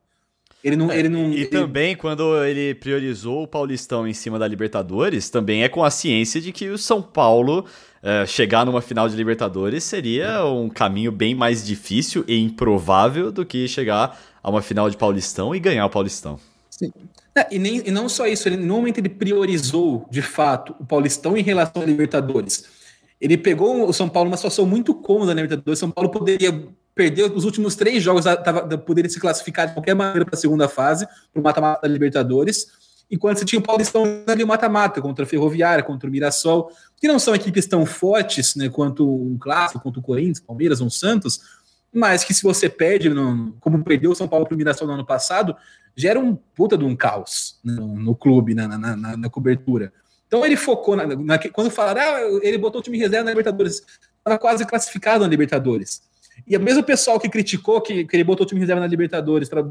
Ele 0.62 0.76
não, 0.76 0.90
ele 0.90 1.10
não, 1.10 1.30
e 1.30 1.42
ele... 1.42 1.46
também, 1.46 1.94
quando 1.94 2.42
ele 2.42 2.74
priorizou 2.74 3.42
o 3.42 3.46
Paulistão 3.46 4.08
em 4.08 4.14
cima 4.14 4.38
da 4.38 4.48
Libertadores, 4.48 5.28
também 5.28 5.62
é 5.62 5.68
com 5.68 5.84
a 5.84 5.90
ciência 5.90 6.40
de 6.40 6.52
que 6.52 6.70
o 6.70 6.78
São 6.78 7.02
Paulo 7.02 7.66
uh, 8.02 8.26
chegar 8.26 8.64
numa 8.64 8.80
final 8.80 9.06
de 9.06 9.14
Libertadores 9.14 9.84
seria 9.84 10.42
um 10.46 10.70
caminho 10.70 11.12
bem 11.12 11.34
mais 11.34 11.66
difícil 11.66 12.24
e 12.26 12.38
improvável 12.38 13.30
do 13.30 13.44
que 13.44 13.68
chegar 13.68 14.18
a 14.42 14.50
uma 14.50 14.62
final 14.62 14.88
de 14.88 14.96
Paulistão 14.96 15.54
e 15.54 15.60
ganhar 15.60 15.84
o 15.84 15.90
Paulistão. 15.90 16.40
Sim. 16.70 16.90
É, 17.36 17.46
e, 17.50 17.58
nem, 17.58 17.82
e 17.86 17.90
não 17.90 18.08
só 18.08 18.26
isso, 18.26 18.48
ele, 18.48 18.56
no 18.56 18.76
momento 18.76 18.98
ele 18.98 19.10
priorizou, 19.10 20.06
de 20.10 20.22
fato, 20.22 20.74
o 20.80 20.86
Paulistão 20.86 21.36
em 21.36 21.42
relação 21.42 21.82
à 21.82 21.84
Libertadores. 21.84 22.64
Ele 23.20 23.38
pegou 23.38 23.88
o 23.88 23.92
São 23.92 24.08
Paulo 24.08 24.28
numa 24.28 24.36
situação 24.36 24.66
muito 24.66 24.94
cômoda 24.94 25.34
na 25.34 25.42
Libertadores. 25.42 25.78
São 25.78 25.90
Paulo 25.90 26.10
poderia 26.10 26.68
perder 26.94 27.32
os 27.32 27.44
últimos 27.44 27.74
três 27.74 28.02
jogos, 28.02 28.24
tava, 28.24 28.78
poderia 28.78 29.10
se 29.10 29.18
classificar 29.18 29.66
de 29.66 29.74
qualquer 29.74 29.94
maneira 29.94 30.24
para 30.24 30.34
a 30.34 30.38
segunda 30.38 30.68
fase, 30.68 31.06
para 31.32 31.40
o 31.40 31.42
mata-mata 31.42 31.82
da 31.82 31.88
Libertadores. 31.88 32.66
Enquanto 33.10 33.38
você 33.38 33.44
tinha 33.44 33.58
o 33.58 33.62
Paulistão 33.62 34.04
ali 34.26 34.42
o 34.42 34.46
mata-mata 34.46 35.00
contra 35.00 35.24
a 35.24 35.28
Ferroviária, 35.28 35.84
contra 35.84 36.08
o 36.08 36.12
Mirassol, 36.12 36.70
que 36.96 37.08
não 37.08 37.18
são 37.18 37.34
equipes 37.34 37.66
tão 37.66 37.84
fortes 37.84 38.56
né, 38.56 38.68
quanto 38.68 39.08
um 39.08 39.36
clássico, 39.38 39.80
quanto 39.80 40.00
o 40.00 40.02
Corinthians, 40.02 40.40
Palmeiras 40.40 40.80
ou 40.80 40.90
Santos, 40.90 41.40
mas 41.92 42.24
que 42.24 42.34
se 42.34 42.42
você 42.42 42.68
perde, 42.68 43.08
no, 43.08 43.54
como 43.60 43.84
perdeu 43.84 44.10
o 44.10 44.14
São 44.16 44.26
Paulo 44.26 44.46
para 44.46 44.54
o 44.54 44.58
Mirassol 44.58 44.88
no 44.88 44.94
ano 44.94 45.06
passado, 45.06 45.54
gera 45.96 46.18
um 46.18 46.34
puta 46.34 46.76
de 46.76 46.84
um 46.84 46.96
caos 46.96 47.60
no, 47.62 47.94
no 47.98 48.16
clube, 48.16 48.54
na, 48.54 48.66
na, 48.66 48.96
na, 48.96 49.16
na, 49.16 49.30
cobertura. 49.30 49.92
Então 50.34 50.44
ele 50.44 50.56
focou, 50.56 50.96
na, 50.96 51.06
na, 51.06 51.38
quando 51.38 51.70
falaram, 51.70 52.00
ah, 52.00 52.40
ele 52.42 52.58
botou 52.58 52.80
o 52.80 52.82
time 52.82 52.98
reserva 52.98 53.22
na 53.22 53.30
Libertadores, 53.30 53.84
estava 54.18 54.36
quase 54.36 54.66
classificado 54.66 55.22
na 55.22 55.30
Libertadores. 55.30 56.02
E 56.44 56.56
o 56.56 56.60
mesmo 56.60 56.82
pessoal 56.82 57.20
que 57.20 57.28
criticou 57.28 57.80
que, 57.80 58.04
que 58.04 58.16
ele 58.16 58.24
botou 58.24 58.44
o 58.44 58.48
time 58.48 58.60
reserva 58.60 58.80
na 58.80 58.88
Libertadores 58.88 59.48
para 59.48 59.64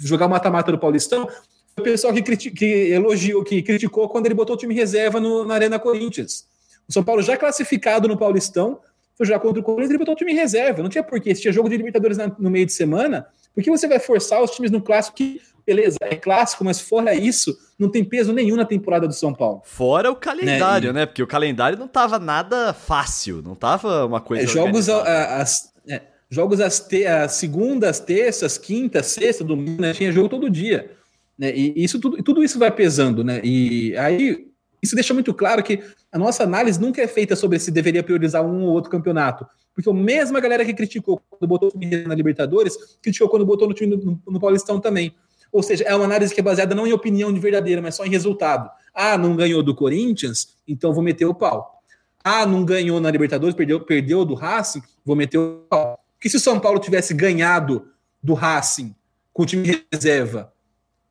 jogar 0.00 0.26
o 0.26 0.28
mata-mata 0.28 0.72
do 0.72 0.78
Paulistão, 0.78 1.28
foi 1.28 1.78
o 1.78 1.82
pessoal 1.84 2.12
que, 2.12 2.50
que 2.50 2.64
elogiou, 2.90 3.44
que 3.44 3.62
criticou 3.62 4.08
quando 4.08 4.26
ele 4.26 4.34
botou 4.34 4.56
o 4.56 4.58
time 4.58 4.74
reserva 4.74 5.20
no, 5.20 5.44
na 5.44 5.54
Arena 5.54 5.78
Corinthians. 5.78 6.44
O 6.88 6.92
São 6.92 7.04
Paulo 7.04 7.22
já 7.22 7.36
classificado 7.36 8.08
no 8.08 8.18
Paulistão, 8.18 8.80
foi 9.16 9.26
jogar 9.26 9.38
contra 9.38 9.60
o 9.60 9.62
Corinthians, 9.62 9.90
ele 9.90 9.98
botou 9.98 10.14
o 10.14 10.16
time 10.16 10.34
reserva. 10.34 10.82
Não 10.82 10.90
tinha 10.90 11.04
porquê. 11.04 11.36
Se 11.36 11.42
tinha 11.42 11.52
jogo 11.52 11.68
de 11.68 11.76
Libertadores 11.76 12.16
na, 12.16 12.26
no 12.36 12.50
meio 12.50 12.66
de 12.66 12.72
semana, 12.72 13.28
por 13.54 13.62
que 13.62 13.70
você 13.70 13.86
vai 13.86 14.00
forçar 14.00 14.42
os 14.42 14.50
times 14.50 14.72
no 14.72 14.82
clássico 14.82 15.16
que, 15.16 15.40
beleza, 15.70 15.96
é 16.00 16.16
clássico, 16.16 16.64
mas 16.64 16.80
fora 16.80 17.14
isso, 17.14 17.56
não 17.78 17.88
tem 17.88 18.04
peso 18.04 18.32
nenhum 18.32 18.56
na 18.56 18.64
temporada 18.64 19.06
do 19.06 19.14
São 19.14 19.32
Paulo. 19.32 19.62
Fora 19.64 20.10
o 20.10 20.16
calendário, 20.16 20.92
né? 20.92 21.00
né? 21.00 21.06
Porque 21.06 21.22
o 21.22 21.26
calendário 21.26 21.78
não 21.78 21.86
tava 21.86 22.18
nada 22.18 22.72
fácil, 22.72 23.40
não 23.40 23.54
tava 23.54 24.04
uma 24.04 24.20
coisa. 24.20 24.42
É, 24.42 24.46
jogos 24.46 24.88
a, 24.88 25.40
as, 25.40 25.72
é, 25.88 26.02
jogos 26.28 26.60
às, 26.60 26.80
te, 26.80 27.06
as 27.06 27.32
segundas, 27.32 28.00
terças, 28.00 28.58
quintas, 28.58 29.06
sexta, 29.06 29.44
domingo, 29.44 29.80
né? 29.80 29.92
Tinha 29.92 30.10
jogo 30.10 30.28
todo 30.28 30.50
dia. 30.50 30.90
Né? 31.38 31.52
E 31.54 31.84
isso 31.84 32.00
tudo, 32.00 32.22
tudo 32.22 32.42
isso 32.42 32.58
vai 32.58 32.70
pesando, 32.70 33.22
né? 33.22 33.40
E 33.44 33.96
aí 33.96 34.46
isso 34.82 34.94
deixa 34.94 35.14
muito 35.14 35.32
claro 35.32 35.62
que 35.62 35.80
a 36.10 36.18
nossa 36.18 36.42
análise 36.42 36.80
nunca 36.80 37.00
é 37.00 37.06
feita 37.06 37.36
sobre 37.36 37.58
se 37.58 37.70
deveria 37.70 38.02
priorizar 38.02 38.44
um 38.44 38.64
ou 38.64 38.72
outro 38.72 38.90
campeonato. 38.90 39.46
Porque 39.74 39.88
a 39.88 39.94
mesma 39.94 40.40
galera 40.40 40.64
que 40.64 40.74
criticou 40.74 41.22
quando 41.30 41.48
botou 41.48 41.68
o 41.68 41.72
time 41.72 42.04
na 42.04 42.14
Libertadores, 42.14 42.76
criticou 43.00 43.28
quando 43.28 43.46
botou 43.46 43.68
no 43.68 43.74
time 43.74 43.96
no, 43.96 44.20
no, 44.26 44.40
Paulistão 44.40 44.80
também. 44.80 45.14
Ou 45.52 45.62
seja, 45.62 45.84
é 45.84 45.94
uma 45.94 46.04
análise 46.04 46.32
que 46.32 46.40
é 46.40 46.42
baseada 46.42 46.74
não 46.74 46.86
em 46.86 46.92
opinião 46.92 47.32
de 47.32 47.40
verdadeira, 47.40 47.82
mas 47.82 47.94
só 47.94 48.04
em 48.04 48.10
resultado. 48.10 48.70
Ah, 48.94 49.16
não 49.16 49.36
ganhou 49.36 49.62
do 49.62 49.74
Corinthians, 49.74 50.56
então 50.66 50.92
vou 50.92 51.02
meter 51.02 51.24
o 51.24 51.34
pau. 51.34 51.82
Ah, 52.22 52.46
não 52.46 52.64
ganhou 52.64 53.00
na 53.00 53.10
Libertadores, 53.10 53.54
perdeu, 53.54 53.80
perdeu 53.80 54.24
do 54.24 54.34
Racing, 54.34 54.82
vou 55.04 55.16
meter 55.16 55.38
o 55.38 55.64
pau. 55.68 55.98
Porque 56.14 56.28
se 56.28 56.36
o 56.36 56.40
São 56.40 56.60
Paulo 56.60 56.78
tivesse 56.78 57.14
ganhado 57.14 57.88
do 58.22 58.34
Racing 58.34 58.94
com 59.32 59.42
o 59.42 59.46
time 59.46 59.82
reserva, 59.92 60.52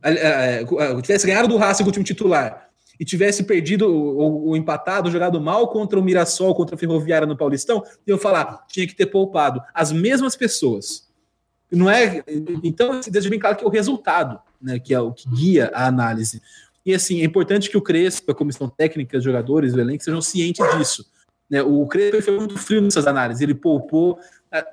é, 0.04 0.62
é, 0.62 1.02
tivesse 1.02 1.26
ganhado 1.26 1.48
do 1.48 1.58
Racing 1.58 1.84
com 1.84 1.90
o 1.90 1.94
time 1.94 2.06
titular, 2.06 2.70
e 3.00 3.06
tivesse 3.06 3.44
perdido 3.44 3.88
ou, 3.88 4.48
ou, 4.48 4.58
empatado, 4.58 5.10
jogado 5.10 5.40
mal 5.40 5.70
contra 5.70 5.98
o 5.98 6.04
Mirassol, 6.04 6.54
contra 6.54 6.76
a 6.76 6.78
Ferroviária 6.78 7.26
no 7.26 7.38
Paulistão, 7.38 7.82
eu 8.06 8.18
falar, 8.18 8.66
tinha 8.68 8.86
que 8.86 8.94
ter 8.94 9.06
poupado. 9.06 9.62
As 9.74 9.92
mesmas 9.92 10.36
pessoas. 10.36 11.09
Não 11.72 11.90
é. 11.90 12.24
Então, 12.64 13.00
deixa 13.10 13.30
bem 13.30 13.40
claro 13.40 13.56
que 13.56 13.64
é 13.64 13.68
o 13.68 13.72
resultado, 13.72 14.40
né, 14.62 14.80
que 14.80 14.94
é 14.94 15.00
o 15.00 15.12
que 15.12 15.30
guia 15.30 15.72
a 15.74 15.88
análise. 15.88 16.42
E 16.86 16.94
assim, 16.94 17.22
é 17.22 17.26
importante 17.26 17.70
que 17.70 17.78
o 17.78 17.82
Crespo, 17.82 18.32
a 18.32 18.36
comissão 18.36 18.68
técnica, 18.68 19.18
os 19.18 19.24
jogadores, 19.24 19.74
o 19.74 19.80
elenco 19.80 20.04
sejam 20.04 20.22
cientes 20.22 20.66
disso. 20.78 21.06
Né? 21.50 21.62
O 21.62 21.86
Crespo 21.88 22.22
foi 22.22 22.38
muito 22.38 22.58
frio 22.58 22.82
nessas 22.82 23.06
análises. 23.06 23.42
Ele 23.42 23.54
poupou. 23.54 24.18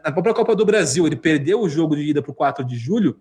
Na 0.02 0.10
própria 0.10 0.32
Copa 0.32 0.56
do 0.56 0.64
Brasil, 0.64 1.06
ele 1.06 1.16
perdeu 1.16 1.60
o 1.60 1.68
jogo 1.68 1.94
de 1.94 2.02
ida 2.02 2.22
para 2.22 2.30
o 2.30 2.34
4 2.34 2.64
de 2.64 2.76
julho 2.76 3.20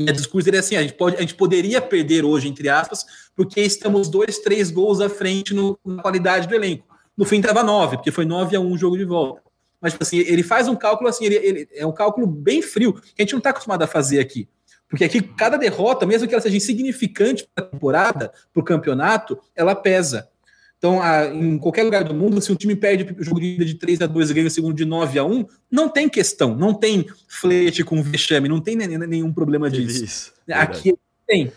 minha 0.00 0.12
discurso 0.14 0.48
é 0.48 0.58
assim: 0.58 0.76
a 0.76 0.82
gente, 0.82 0.94
pode, 0.94 1.16
a 1.16 1.20
gente 1.20 1.34
poderia 1.34 1.80
perder 1.80 2.24
hoje, 2.24 2.48
entre 2.48 2.68
aspas, 2.68 3.04
porque 3.36 3.60
estamos 3.60 4.08
dois, 4.08 4.38
três 4.38 4.70
gols 4.70 5.00
à 5.00 5.10
frente 5.10 5.52
no, 5.52 5.78
na 5.84 6.02
qualidade 6.02 6.48
do 6.48 6.54
elenco. 6.54 6.86
No 7.16 7.26
fim 7.26 7.38
estava 7.38 7.62
nove, 7.62 7.98
porque 7.98 8.10
foi 8.10 8.24
nove 8.24 8.56
a 8.56 8.60
um 8.60 8.72
o 8.72 8.78
jogo 8.78 8.96
de 8.96 9.04
volta. 9.04 9.42
Mas 9.80 9.92
tipo 9.92 10.02
assim, 10.02 10.18
ele 10.18 10.42
faz 10.42 10.68
um 10.68 10.76
cálculo 10.76 11.08
assim, 11.08 11.24
ele, 11.24 11.36
ele 11.36 11.68
é 11.74 11.86
um 11.86 11.92
cálculo 11.92 12.26
bem 12.26 12.60
frio, 12.60 12.92
que 12.92 13.14
a 13.18 13.22
gente 13.22 13.32
não 13.32 13.38
está 13.38 13.50
acostumado 13.50 13.82
a 13.82 13.86
fazer 13.86 14.20
aqui. 14.20 14.48
Porque 14.88 15.04
aqui 15.04 15.22
cada 15.22 15.56
derrota, 15.56 16.04
mesmo 16.04 16.26
que 16.26 16.34
ela 16.34 16.42
seja 16.42 16.56
insignificante 16.56 17.48
para 17.54 17.64
a 17.64 17.68
temporada, 17.68 18.32
para 18.52 18.60
o 18.60 18.64
campeonato, 18.64 19.40
ela 19.54 19.74
pesa. 19.74 20.28
Então, 20.76 21.00
a, 21.00 21.26
em 21.26 21.58
qualquer 21.58 21.82
lugar 21.82 22.02
do 22.04 22.14
mundo, 22.14 22.40
se 22.40 22.50
um 22.50 22.54
time 22.56 22.74
perde 22.74 23.14
o 23.18 23.22
jogo 23.22 23.38
de 23.38 23.48
ida 23.54 23.64
de 23.66 23.74
3 23.74 24.00
a 24.00 24.06
2 24.06 24.30
e 24.30 24.34
ganha 24.34 24.46
o 24.46 24.50
segundo 24.50 24.74
de 24.74 24.86
9 24.86 25.18
a 25.18 25.24
1 25.24 25.44
não 25.70 25.90
tem 25.90 26.08
questão, 26.08 26.56
não 26.56 26.72
tem 26.72 27.06
flete 27.28 27.84
com 27.84 28.02
vexame, 28.02 28.48
não 28.48 28.60
tem 28.60 28.76
nenhum 28.76 29.30
problema 29.30 29.70
disso. 29.70 30.02
Isso, 30.02 30.32
Aqui 30.50 30.94
tem. 31.26 31.52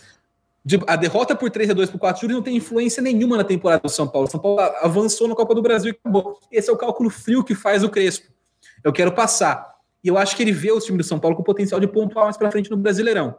A 0.88 0.96
derrota 0.96 1.36
por 1.36 1.50
3 1.50 1.72
a 1.72 1.74
2 1.74 1.90
por 1.90 2.00
4 2.00 2.22
júri 2.22 2.34
não 2.34 2.42
tem 2.42 2.56
influência 2.56 3.04
nenhuma 3.04 3.36
na 3.36 3.44
temporada 3.44 3.82
do 3.82 3.90
São 3.90 4.08
Paulo. 4.08 4.30
São 4.30 4.40
Paulo 4.40 4.60
avançou 4.82 5.28
na 5.28 5.36
Copa 5.36 5.54
do 5.54 5.62
Brasil 5.62 5.92
e 5.92 5.98
acabou. 6.00 6.40
Esse 6.50 6.70
é 6.70 6.74
o 6.74 6.78
cálculo 6.78 7.10
frio 7.10 7.44
que 7.44 7.54
faz 7.54 7.84
o 7.84 7.90
Crespo. 7.90 8.32
Eu 8.82 8.94
quero 8.94 9.12
passar. 9.12 9.74
E 10.02 10.08
eu 10.08 10.18
acho 10.18 10.36
que 10.36 10.42
ele 10.42 10.54
vê 10.54 10.72
o 10.72 10.80
time 10.80 10.98
do 10.98 11.04
São 11.04 11.20
Paulo 11.20 11.36
com 11.36 11.44
potencial 11.44 11.80
de 11.80 11.88
pontuar 11.88 12.26
mais 12.26 12.38
para 12.38 12.50
frente 12.50 12.72
no 12.72 12.78
Brasileirão. 12.78 13.36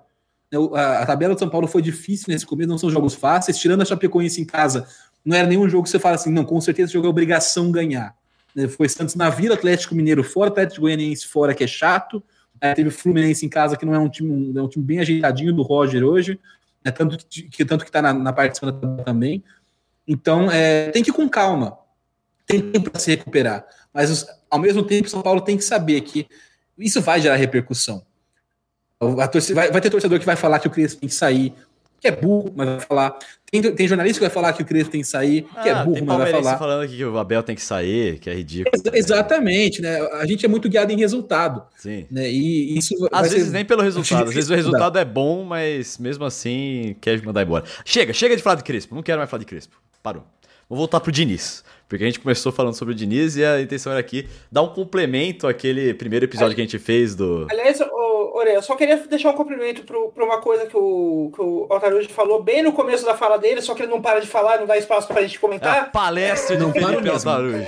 A, 0.75 0.99
a 1.01 1.07
tabela 1.07 1.35
do 1.35 1.39
São 1.39 1.49
Paulo 1.49 1.67
foi 1.67 1.81
difícil 1.81 2.27
nesse 2.29 2.45
começo, 2.45 2.69
não 2.69 2.79
são 2.79 2.91
jogos 2.91 3.15
fáceis. 3.15 3.59
Tirando 3.59 3.81
a 3.81 3.85
Chapecoense 3.87 4.41
em 4.41 4.45
casa, 4.45 4.87
não 5.25 5.35
era 5.35 5.49
nenhum 5.49 5.69
jogo 5.69 5.85
que 5.85 5.91
você 5.91 5.99
fala 5.99 6.17
assim, 6.17 6.31
não, 6.31 6.45
com 6.45 6.61
certeza 6.61 6.87
esse 6.87 6.93
jogo 6.93 7.07
é 7.07 7.11
obrigação 7.11 7.73
ganhar. 7.73 8.15
Né, 8.55 8.69
foi 8.69 8.89
Santos 8.89 9.15
na 9.15 9.31
Vila, 9.31 9.55
Atlético 9.55 9.95
Mineiro 9.95 10.23
fora, 10.23 10.51
Atlético 10.51 10.83
Goianiense 10.83 11.27
fora, 11.27 11.55
que 11.55 11.65
é 11.65 11.67
chato. 11.67 12.23
Aí 12.61 12.75
teve 12.75 12.91
Fluminense 12.91 13.45
em 13.45 13.49
casa, 13.49 13.77
que 13.77 13.85
não 13.85 13.95
é 13.95 13.99
um 13.99 14.09
time, 14.09 14.57
é 14.57 14.63
um 14.63 14.69
time 14.69 14.85
bem 14.85 15.01
ajeitadinho 15.01 15.53
do 15.53 15.63
Roger 15.63 16.05
hoje, 16.05 16.39
né, 16.85 16.91
tanto 16.91 17.17
que 17.27 17.65
tanto 17.65 17.85
que 17.85 17.89
está 17.89 18.03
na, 18.03 18.13
na 18.13 18.33
parte 18.33 18.53
de 18.53 18.59
cima 18.59 18.73
também. 19.05 19.43
Então, 20.07 20.51
é, 20.51 20.91
tem 20.91 21.03
que 21.03 21.11
ir 21.11 21.15
com 21.15 21.29
calma. 21.29 21.79
Tem 22.47 22.61
tempo 22.61 22.91
para 22.91 23.01
se 23.01 23.11
recuperar. 23.11 23.65
Mas, 23.93 24.27
ao 24.51 24.59
mesmo 24.59 24.83
tempo, 24.83 25.09
São 25.09 25.23
Paulo 25.23 25.41
tem 25.41 25.57
que 25.57 25.65
saber 25.65 26.03
que 26.03 26.29
isso 26.77 27.01
vai 27.01 27.21
gerar 27.21 27.37
repercussão. 27.37 28.05
Torcida, 29.33 29.55
vai, 29.55 29.71
vai, 29.71 29.81
ter 29.81 29.91
torcedor 29.91 30.19
que 30.19 30.27
vai 30.27 30.37
falar 30.37 30.59
que 30.59 30.67
o 30.67 30.71
Crespo 30.71 31.01
tem 31.01 31.09
que 31.09 31.15
sair, 31.15 31.55
que 32.05 32.09
é 32.09 32.13
burro, 32.13 32.53
mas 32.55 32.69
vai 32.69 32.81
falar. 32.81 33.19
Tem, 33.51 33.63
tem 33.63 33.89
jornalista 33.89 34.19
que 34.19 34.25
vai 34.27 34.31
falar 34.35 34.53
que 34.53 34.63
o 34.63 34.65
Crespo 34.67 34.91
tem 34.91 35.01
que 35.01 35.07
sair, 35.07 35.47
que 35.63 35.69
é 35.69 35.73
Ah, 35.73 35.85
burro, 35.85 36.05
mas 36.05 36.19
vai 36.19 36.31
falar. 36.33 36.59
falando 36.59 36.89
que 36.89 37.05
o 37.05 37.17
Abel 37.19 37.43
tem 37.43 37.55
que 37.55 37.63
sair, 37.63 38.19
que 38.19 38.29
é 38.29 38.35
ridículo. 38.35 38.71
Ex- 38.93 38.95
Exatamente, 39.07 39.81
né? 39.81 40.01
A 40.21 40.27
gente 40.27 40.45
é 40.45 40.49
muito 40.49 40.69
guiado 40.69 40.93
em 40.93 40.99
resultado, 40.99 41.63
Sim. 41.79 42.05
né? 42.11 42.29
E 42.31 42.77
isso 42.77 42.95
Às 43.13 43.29
ser- 43.29 43.35
vezes 43.37 43.53
nem 43.53 43.65
pelo 43.65 43.81
resultado, 43.83 44.29
às 44.29 44.35
vezes 44.35 44.51
o 44.51 44.55
resultado 44.55 44.99
é 44.99 45.05
bom, 45.05 45.45
mas 45.45 45.97
mesmo 45.99 46.25
assim 46.25 46.95
quer 47.01 47.23
mandar 47.25 47.43
embora. 47.43 47.65
Chega, 47.85 48.13
chega 48.13 48.37
de 48.37 48.43
falar 48.43 48.57
de 48.57 48.65
Crespo, 48.65 48.95
não 48.95 49.03
quero 49.03 49.19
mais 49.19 49.31
falar 49.31 49.41
de 49.41 49.47
Crespo. 49.47 49.77
Parou. 50.03 50.25
Vou 50.69 50.77
voltar 50.77 50.99
pro 51.01 51.13
Diniz, 51.13 51.63
porque 51.95 52.03
a 52.03 52.09
gente 52.09 52.19
começou 52.19 52.51
falando 52.51 52.75
sobre 52.75 52.93
o 52.93 52.95
Diniz 52.97 53.37
e 53.37 53.45
a 53.45 53.61
intenção 53.61 53.93
era 53.93 54.01
aqui 54.01 54.29
dar 54.51 54.63
um 54.63 54.69
complemento 54.69 55.47
àquele 55.47 55.95
primeiro 55.95 56.25
episódio 56.25 56.53
que 56.53 56.61
a 56.61 56.65
gente 56.65 56.77
fez 56.77 57.15
do. 57.15 57.47
Aliás, 57.49 57.81
Orelha, 57.81 58.57
eu 58.57 58.63
só 58.63 58.75
queria 58.75 58.97
deixar 58.97 59.31
um 59.31 59.35
cumprimento 59.35 59.85
para 59.85 60.25
uma 60.25 60.41
coisa 60.41 60.67
que 60.67 60.77
o, 60.77 61.31
que 61.33 61.41
o 61.41 61.69
Altarujo 61.71 62.09
falou 62.09 62.43
bem 62.43 62.65
no 62.65 62.73
começo 62.73 63.05
da 63.05 63.15
fala 63.15 63.39
dele, 63.39 63.63
só 63.63 63.77
que 63.77 63.83
ele 63.83 63.93
não 63.93 64.03
para 64.03 64.21
de 64.21 64.27
falar, 64.27 64.59
não 64.59 64.67
dá 64.67 64.77
espaço 64.77 65.07
para 65.07 65.21
a 65.21 65.23
gente 65.23 65.37
A 65.37 65.41
comentar. 65.41 65.93
palestra 65.93 66.57
de 66.57 66.63
Não, 66.65 66.73
claro 66.73 66.97
Felipe 66.97 67.13
mesmo. 67.13 67.31
Altarujo. 67.31 67.65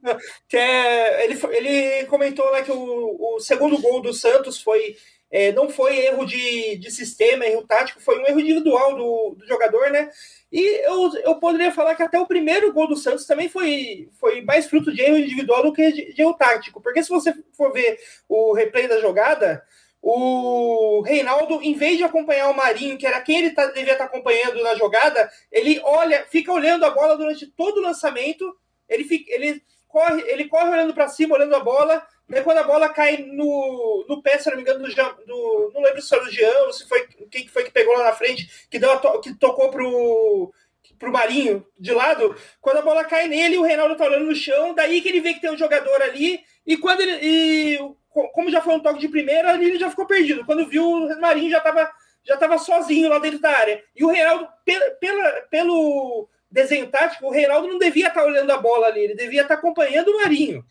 que 0.48 0.56
é, 0.56 1.24
ele, 1.24 1.38
ele 1.50 2.06
comentou 2.06 2.50
lá 2.50 2.62
que 2.62 2.72
o, 2.72 3.34
o 3.36 3.40
segundo 3.40 3.76
gol 3.78 4.00
do 4.00 4.14
Santos 4.14 4.58
foi 4.58 4.96
é, 5.30 5.52
não 5.52 5.68
foi 5.68 5.98
erro 5.98 6.24
de, 6.24 6.76
de 6.76 6.90
sistema, 6.90 7.46
erro 7.46 7.66
tático, 7.66 8.00
foi 8.00 8.18
um 8.18 8.26
erro 8.26 8.40
individual 8.40 8.96
do, 8.96 9.36
do 9.38 9.46
jogador, 9.46 9.90
né? 9.90 10.08
E 10.50 10.86
eu, 10.86 11.12
eu 11.24 11.34
poderia 11.36 11.72
falar 11.72 11.94
que 11.94 12.02
até 12.02 12.18
o 12.18 12.26
primeiro 12.26 12.72
gol 12.72 12.86
do 12.86 12.96
Santos 12.96 13.26
também 13.26 13.48
foi, 13.48 14.08
foi 14.20 14.42
mais 14.42 14.66
fruto 14.66 14.92
de 14.92 15.02
erro 15.02 15.18
individual 15.18 15.62
do 15.62 15.72
que 15.72 15.90
de, 15.90 16.14
de 16.14 16.22
erro 16.22 16.34
tático. 16.34 16.80
Porque 16.80 17.02
se 17.02 17.10
você 17.10 17.34
for 17.52 17.72
ver 17.72 17.98
o 18.28 18.52
replay 18.52 18.86
da 18.86 19.00
jogada, 19.00 19.62
o 20.00 21.00
Reinaldo, 21.00 21.60
em 21.60 21.74
vez 21.74 21.98
de 21.98 22.04
acompanhar 22.04 22.48
o 22.48 22.56
Marinho, 22.56 22.96
que 22.96 23.06
era 23.06 23.20
quem 23.20 23.38
ele 23.38 23.50
tá, 23.50 23.66
devia 23.66 23.94
estar 23.94 24.04
acompanhando 24.04 24.62
na 24.62 24.76
jogada, 24.76 25.28
ele 25.50 25.80
olha, 25.82 26.24
fica 26.30 26.52
olhando 26.52 26.84
a 26.84 26.90
bola 26.90 27.16
durante 27.16 27.46
todo 27.48 27.78
o 27.78 27.82
lançamento, 27.82 28.56
ele, 28.88 29.02
fica, 29.02 29.34
ele, 29.34 29.60
corre, 29.96 30.22
ele 30.28 30.44
corre 30.46 30.68
olhando 30.70 30.92
para 30.92 31.08
cima, 31.08 31.34
olhando 31.36 31.56
a 31.56 31.60
bola, 31.60 32.06
daí 32.28 32.42
quando 32.42 32.58
a 32.58 32.64
bola 32.64 32.90
cai 32.90 33.16
no, 33.16 34.04
no 34.06 34.20
pé, 34.22 34.36
se 34.36 34.50
não 34.50 34.56
me 34.56 34.62
engano, 34.62 34.80
do, 34.80 34.94
do 35.26 35.70
não 35.72 35.80
lembro 35.80 36.02
se 36.02 36.08
foi 36.10 36.20
do 36.22 36.30
Jean 36.30 36.58
ou 36.66 36.72
se 36.74 36.86
foi 36.86 37.06
quem 37.30 37.44
que 37.46 37.50
foi 37.50 37.64
que 37.64 37.70
pegou 37.70 37.96
lá 37.96 38.04
na 38.04 38.12
frente, 38.12 38.66
que, 38.70 38.78
deu 38.78 38.98
to- 39.00 39.20
que 39.22 39.32
tocou 39.38 39.70
pro, 39.70 40.52
pro 40.98 41.10
Marinho 41.10 41.66
de 41.80 41.92
lado, 41.94 42.36
quando 42.60 42.76
a 42.76 42.82
bola 42.82 43.04
cai 43.06 43.26
nele, 43.26 43.56
o 43.56 43.62
Reinaldo 43.62 43.96
tá 43.96 44.04
olhando 44.04 44.26
no 44.26 44.34
chão, 44.34 44.74
daí 44.74 45.00
que 45.00 45.08
ele 45.08 45.20
vê 45.20 45.32
que 45.32 45.40
tem 45.40 45.50
um 45.50 45.56
jogador 45.56 46.02
ali, 46.02 46.40
e 46.66 46.76
quando 46.76 47.00
ele. 47.00 47.18
E, 47.22 47.78
co- 48.10 48.28
como 48.30 48.50
já 48.50 48.60
foi 48.60 48.74
um 48.74 48.80
toque 48.80 48.98
de 49.00 49.08
primeira, 49.08 49.50
ali 49.54 49.66
ele 49.70 49.78
já 49.78 49.88
ficou 49.88 50.04
perdido. 50.06 50.44
Quando 50.44 50.66
viu, 50.68 50.84
o 50.86 51.20
Marinho 51.20 51.50
já 51.50 51.60
tava, 51.60 51.90
já 52.22 52.36
tava 52.36 52.58
sozinho 52.58 53.08
lá 53.08 53.18
dentro 53.18 53.38
da 53.38 53.50
área. 53.50 53.82
E 53.94 54.04
o 54.04 54.08
Reinaldo, 54.08 54.46
pela, 54.64 54.90
pela, 55.00 55.30
pelo 55.50 56.28
desenho 56.56 56.88
tático, 56.88 57.26
o 57.26 57.30
Reinaldo 57.30 57.68
não 57.68 57.78
devia 57.78 58.08
estar 58.08 58.24
olhando 58.24 58.50
a 58.50 58.58
bola 58.58 58.88
ali, 58.88 59.00
ele 59.00 59.14
devia 59.14 59.42
estar 59.42 59.54
acompanhando 59.54 60.08
o 60.08 60.16
Marinho. 60.16 60.64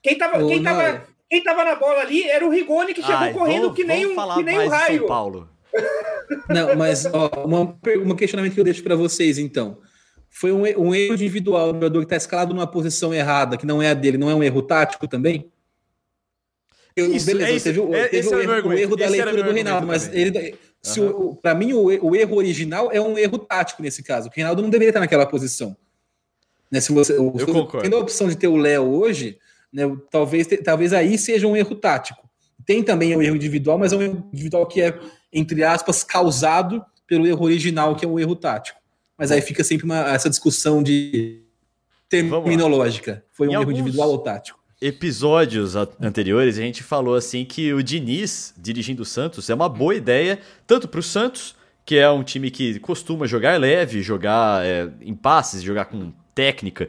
Quem 0.00 0.16
tava, 0.16 0.42
Ô, 0.44 0.46
quem 0.46 0.60
não. 0.60 0.64
tava, 0.76 1.04
quem 1.28 1.42
tava 1.42 1.64
na 1.64 1.74
bola 1.74 2.00
ali 2.02 2.22
era 2.28 2.46
o 2.46 2.50
Rigoni, 2.50 2.94
que 2.94 3.00
chegou 3.02 3.16
Ai, 3.16 3.32
correndo 3.32 3.62
vamos- 3.62 3.76
que 3.76 3.82
nem 3.84 4.06
um, 4.06 4.14
que 4.34 4.42
nem 4.44 4.58
um 4.60 4.68
raio. 4.68 4.98
São 5.00 5.08
Paulo. 5.08 5.48
Não, 6.48 6.76
mas 6.76 7.06
ó, 7.06 7.28
uma, 7.46 7.60
um 8.04 8.14
questionamento 8.14 8.52
que 8.54 8.60
eu 8.60 8.64
deixo 8.64 8.82
para 8.82 8.94
vocês, 8.94 9.38
então. 9.38 9.78
Foi 10.30 10.52
um, 10.52 10.62
um 10.78 10.94
erro 10.94 11.14
individual, 11.14 11.70
o 11.70 11.74
jogador 11.74 11.98
que 12.00 12.04
está 12.06 12.16
escalado 12.16 12.54
numa 12.54 12.66
posição 12.66 13.12
errada, 13.12 13.56
que 13.56 13.66
não 13.66 13.82
é 13.82 13.90
a 13.90 13.94
dele, 13.94 14.16
não 14.18 14.30
é 14.30 14.34
um 14.34 14.42
erro 14.42 14.62
tático 14.62 15.06
também? 15.08 15.50
Eu, 16.94 17.10
Isso, 17.14 17.26
beleza, 17.26 17.50
é 17.50 17.54
isso. 17.54 17.64
você 17.64 17.72
viu 17.72 17.94
É- 17.94 18.04
teve 18.08 18.18
esse 18.18 18.34
o 18.34 18.40
erro, 18.40 18.72
erro 18.72 18.96
da 18.96 19.04
Esse 19.04 19.12
leitura 19.16 19.42
do 19.42 19.50
Reinaldo, 19.52 19.86
mas 19.86 20.12
ele, 20.12 20.54
se 20.82 21.00
o, 21.00 21.36
para 21.36 21.54
mim 21.54 21.72
o, 21.72 21.84
o 21.84 22.16
erro 22.16 22.36
original 22.36 22.90
é 22.92 23.00
um 23.00 23.16
erro 23.16 23.38
tático 23.38 23.82
nesse 23.82 24.02
caso. 24.02 24.28
O 24.28 24.32
Reinaldo 24.34 24.62
não 24.62 24.70
deveria 24.70 24.90
estar 24.90 25.00
naquela 25.00 25.24
posição. 25.26 25.76
Né, 26.70 26.80
se 26.80 26.92
você, 26.92 27.14
se 27.14 27.20
você 27.20 27.46
concordo. 27.46 27.82
tendo 27.82 27.96
a 27.96 28.00
opção 28.00 28.28
de 28.28 28.34
ter 28.36 28.48
o 28.48 28.56
Léo 28.56 28.84
hoje, 28.90 29.38
né, 29.72 29.84
talvez, 30.10 30.48
talvez 30.64 30.92
aí 30.92 31.16
seja 31.18 31.46
um 31.46 31.56
erro 31.56 31.74
tático. 31.74 32.28
Tem 32.64 32.82
também 32.82 33.14
o 33.16 33.22
erro 33.22 33.36
individual, 33.36 33.78
mas 33.78 33.92
é 33.92 33.96
um 33.96 34.02
erro 34.02 34.28
individual 34.32 34.66
que 34.66 34.80
é, 34.80 34.98
entre 35.32 35.62
aspas, 35.62 36.02
causado 36.02 36.84
pelo 37.06 37.26
erro 37.26 37.44
original, 37.44 37.94
que 37.94 38.04
é 38.04 38.08
o 38.08 38.18
erro 38.18 38.34
tático. 38.34 38.80
Mas 39.18 39.30
aí 39.30 39.42
fica 39.42 39.62
sempre 39.62 39.84
uma, 39.84 40.12
essa 40.12 40.30
discussão 40.30 40.82
de 40.82 41.42
terminológica. 42.08 43.24
Foi 43.32 43.46
um 43.48 43.50
Em 43.50 43.54
erro 43.54 43.62
alguns- 43.62 43.78
individual 43.78 44.10
ou 44.10 44.18
tático? 44.18 44.61
Episódios 44.82 45.76
anteriores, 45.76 46.58
a 46.58 46.62
gente 46.62 46.82
falou 46.82 47.14
assim 47.14 47.44
que 47.44 47.72
o 47.72 47.82
Diniz 47.82 48.52
dirigindo 48.58 49.02
o 49.02 49.06
Santos 49.06 49.48
é 49.48 49.54
uma 49.54 49.68
boa 49.68 49.94
ideia, 49.94 50.40
tanto 50.66 50.88
para 50.88 51.00
o 51.00 51.02
Santos, 51.02 51.54
que 51.86 51.96
é 51.96 52.10
um 52.10 52.24
time 52.24 52.50
que 52.50 52.78
costuma 52.80 53.26
jogar 53.26 53.58
leve, 53.58 54.02
jogar 54.02 54.66
é, 54.66 54.90
em 55.00 55.14
passes, 55.14 55.62
jogar 55.62 55.84
com 55.84 56.12
técnica, 56.34 56.88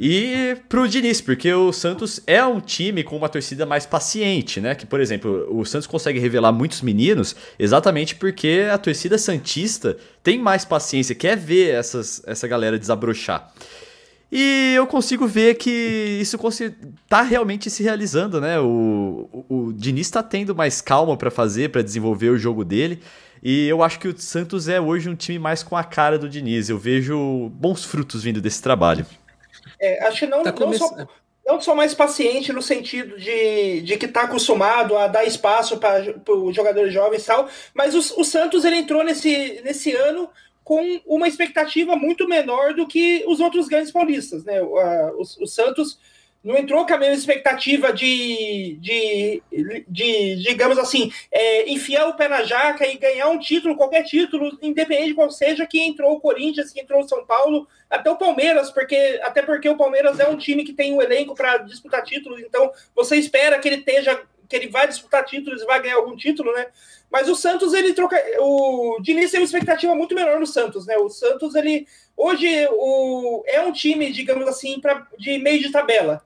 e 0.00 0.56
para 0.68 0.80
o 0.80 0.86
Diniz, 0.86 1.20
porque 1.20 1.52
o 1.52 1.72
Santos 1.72 2.20
é 2.24 2.44
um 2.44 2.60
time 2.60 3.02
com 3.02 3.16
uma 3.16 3.28
torcida 3.28 3.66
mais 3.66 3.84
paciente, 3.84 4.60
né? 4.60 4.72
Que, 4.76 4.86
por 4.86 5.00
exemplo, 5.00 5.48
o 5.50 5.64
Santos 5.64 5.88
consegue 5.88 6.20
revelar 6.20 6.52
muitos 6.52 6.82
meninos 6.82 7.34
exatamente 7.58 8.14
porque 8.14 8.68
a 8.72 8.78
torcida 8.78 9.18
santista 9.18 9.96
tem 10.22 10.38
mais 10.38 10.64
paciência, 10.64 11.16
quer 11.16 11.36
ver 11.36 11.74
essas, 11.74 12.22
essa 12.26 12.46
galera 12.46 12.78
desabrochar. 12.78 13.52
E 14.30 14.74
eu 14.76 14.86
consigo 14.86 15.26
ver 15.26 15.54
que 15.54 15.70
isso 16.20 16.36
consi- 16.36 16.74
tá 17.08 17.22
realmente 17.22 17.70
se 17.70 17.82
realizando, 17.82 18.40
né? 18.40 18.60
O, 18.60 19.28
o, 19.48 19.54
o 19.68 19.72
Diniz 19.72 20.10
tá 20.10 20.22
tendo 20.22 20.54
mais 20.54 20.80
calma 20.82 21.16
pra 21.16 21.30
fazer, 21.30 21.70
pra 21.70 21.80
desenvolver 21.80 22.28
o 22.30 22.38
jogo 22.38 22.62
dele. 22.64 23.00
E 23.42 23.66
eu 23.68 23.82
acho 23.82 23.98
que 23.98 24.08
o 24.08 24.18
Santos 24.18 24.68
é 24.68 24.80
hoje 24.80 25.08
um 25.08 25.14
time 25.14 25.38
mais 25.38 25.62
com 25.62 25.76
a 25.76 25.84
cara 25.84 26.18
do 26.18 26.28
Diniz. 26.28 26.68
Eu 26.68 26.78
vejo 26.78 27.48
bons 27.54 27.84
frutos 27.84 28.22
vindo 28.22 28.40
desse 28.40 28.60
trabalho. 28.62 29.06
É, 29.80 30.06
acho 30.08 30.18
que 30.20 30.26
não, 30.26 30.42
Tá 30.42 30.52
não, 30.58 30.72
só, 30.74 31.06
não 31.46 31.60
só 31.60 31.74
mais 31.74 31.94
paciente 31.94 32.52
no 32.52 32.60
sentido 32.60 33.16
de, 33.18 33.80
de 33.82 33.96
que 33.96 34.06
está 34.06 34.22
acostumado 34.22 34.96
a 34.96 35.06
dar 35.06 35.24
espaço 35.24 35.78
para 35.78 36.04
os 36.28 36.54
jogadores 36.54 36.92
jovens 36.92 37.22
e 37.22 37.26
tal, 37.26 37.48
mas 37.72 37.94
o, 37.94 38.20
o 38.20 38.24
Santos 38.24 38.64
ele 38.64 38.76
entrou 38.76 39.02
nesse, 39.04 39.60
nesse 39.64 39.92
ano 39.94 40.28
com 40.68 41.00
uma 41.06 41.26
expectativa 41.26 41.96
muito 41.96 42.28
menor 42.28 42.74
do 42.74 42.86
que 42.86 43.24
os 43.26 43.40
outros 43.40 43.68
grandes 43.68 43.90
paulistas. 43.90 44.44
Né? 44.44 44.60
O, 44.60 44.76
a- 44.76 45.12
o, 45.16 45.22
o 45.22 45.46
Santos 45.46 45.98
não 46.44 46.58
entrou 46.58 46.86
com 46.86 46.92
a 46.92 46.98
mesma 46.98 47.14
expectativa 47.14 47.90
de, 47.90 48.76
de, 48.78 49.42
de 49.88 50.36
digamos 50.36 50.76
assim, 50.76 51.10
é, 51.32 51.70
enfiar 51.70 52.06
o 52.06 52.16
pé 52.16 52.28
na 52.28 52.42
jaca 52.44 52.86
e 52.86 52.98
ganhar 52.98 53.28
um 53.30 53.38
título, 53.38 53.76
qualquer 53.76 54.02
título, 54.04 54.58
independente 54.60 55.08
de 55.08 55.14
qual 55.14 55.30
seja, 55.30 55.66
que 55.66 55.80
entrou 55.80 56.12
o 56.12 56.20
Corinthians, 56.20 56.70
que 56.70 56.80
entrou 56.80 57.00
o 57.00 57.08
São 57.08 57.24
Paulo, 57.24 57.66
até 57.88 58.10
o 58.10 58.16
Palmeiras, 58.16 58.70
porque 58.70 59.18
até 59.22 59.40
porque 59.40 59.70
o 59.70 59.76
Palmeiras 59.76 60.20
é 60.20 60.28
um 60.28 60.36
time 60.36 60.64
que 60.64 60.74
tem 60.74 60.92
um 60.92 61.00
elenco 61.00 61.34
para 61.34 61.56
disputar 61.58 62.02
títulos, 62.04 62.40
então 62.40 62.70
você 62.94 63.16
espera 63.16 63.58
que 63.58 63.66
ele 63.68 63.76
esteja, 63.76 64.20
que 64.48 64.56
ele 64.56 64.68
vai 64.68 64.88
disputar 64.88 65.24
títulos 65.24 65.62
e 65.62 65.66
vai 65.66 65.82
ganhar 65.82 65.96
algum 65.96 66.16
título, 66.16 66.52
né? 66.52 66.66
Mas 67.10 67.28
o 67.28 67.34
Santos, 67.34 67.74
ele 67.74 67.92
troca. 67.92 68.16
O 68.40 68.98
Diniz 69.00 69.30
tem 69.30 69.40
uma 69.40 69.44
expectativa 69.44 69.94
muito 69.94 70.14
menor 70.14 70.40
no 70.40 70.46
Santos, 70.46 70.86
né? 70.86 70.96
O 70.96 71.08
Santos, 71.08 71.54
ele. 71.54 71.86
Hoje 72.16 72.66
o, 72.72 73.44
é 73.46 73.60
um 73.60 73.72
time, 73.72 74.10
digamos 74.12 74.48
assim, 74.48 74.80
pra, 74.80 75.06
de 75.18 75.38
meio 75.38 75.60
de 75.60 75.70
tabela. 75.70 76.24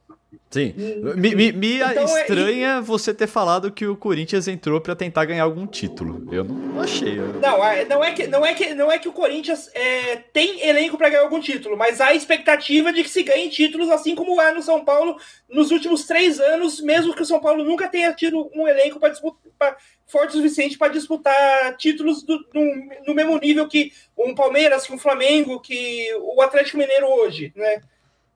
Sim. 0.51 0.75
Me, 1.17 1.35
me- 1.35 1.53
me 1.53 1.77
Então, 1.77 2.17
é- 2.17 2.21
estranha 2.21 2.81
você 2.81 3.15
ter 3.15 3.27
falado 3.27 3.71
que 3.73 3.87
o 3.87 3.97
Corinthians 3.97 4.47
entrou 4.49 4.81
pra 4.81 4.95
tentar 4.95 5.25
ganhar 5.25 5.45
algum 5.45 5.67
título. 5.67 6.27
Eu 6.33 6.45
não 6.45 6.81
achei. 6.81 7.19
eu- 7.19 7.35
Não, 7.41 7.63
a- 7.63 7.85
não 7.87 8.05
é 8.05 8.13
que, 8.13 8.27
não 8.27 8.45
é 8.45 8.53
que, 8.55 8.75
não 8.75 8.93
é 8.93 8.99
que 8.99 9.09
o 9.09 9.13
Corinthians 9.13 9.71
é, 9.75 10.17
tem 10.33 10.67
elenco 10.67 10.99
para 10.99 11.09
ganhar 11.09 11.23
algum 11.23 11.41
título, 11.41 11.77
mas 11.77 12.01
há 12.01 12.09
a 12.09 12.15
expectativa 12.15 12.93
de 12.93 13.03
que 13.03 13.09
se 13.09 13.23
ganhe 13.23 13.49
títulos, 13.49 13.91
assim 13.91 14.15
como 14.15 14.39
há 14.41 14.53
no 14.53 14.63
São 14.63 14.85
Paulo 14.85 15.17
nos 15.49 15.71
últimos 15.71 16.05
três 16.05 16.39
anos, 16.39 16.81
mesmo 16.81 17.15
que 17.15 17.23
o 17.23 17.27
São 17.27 17.41
Paulo 17.41 17.65
nunca 17.65 17.89
tenha 17.89 18.13
tido 18.13 18.51
um 18.55 18.69
elenco 18.69 19.01
para 19.01 19.09
disputar 19.11 19.43
forte 20.07 20.31
o 20.31 20.33
suficiente 20.33 20.77
para 20.77 20.93
disputar 20.93 21.75
títulos 21.79 22.23
do- 22.23 22.45
no, 22.53 22.65
no 23.07 23.15
mesmo 23.15 23.39
nível 23.39 23.67
que 23.67 23.93
um 24.19 24.35
Palmeiras, 24.35 24.87
que 24.87 24.93
um 24.93 24.99
Flamengo, 24.99 25.59
que 25.61 26.07
o 26.21 26.43
Atlético 26.43 26.77
Mineiro 26.77 27.07
hoje, 27.07 27.51
né? 27.57 27.81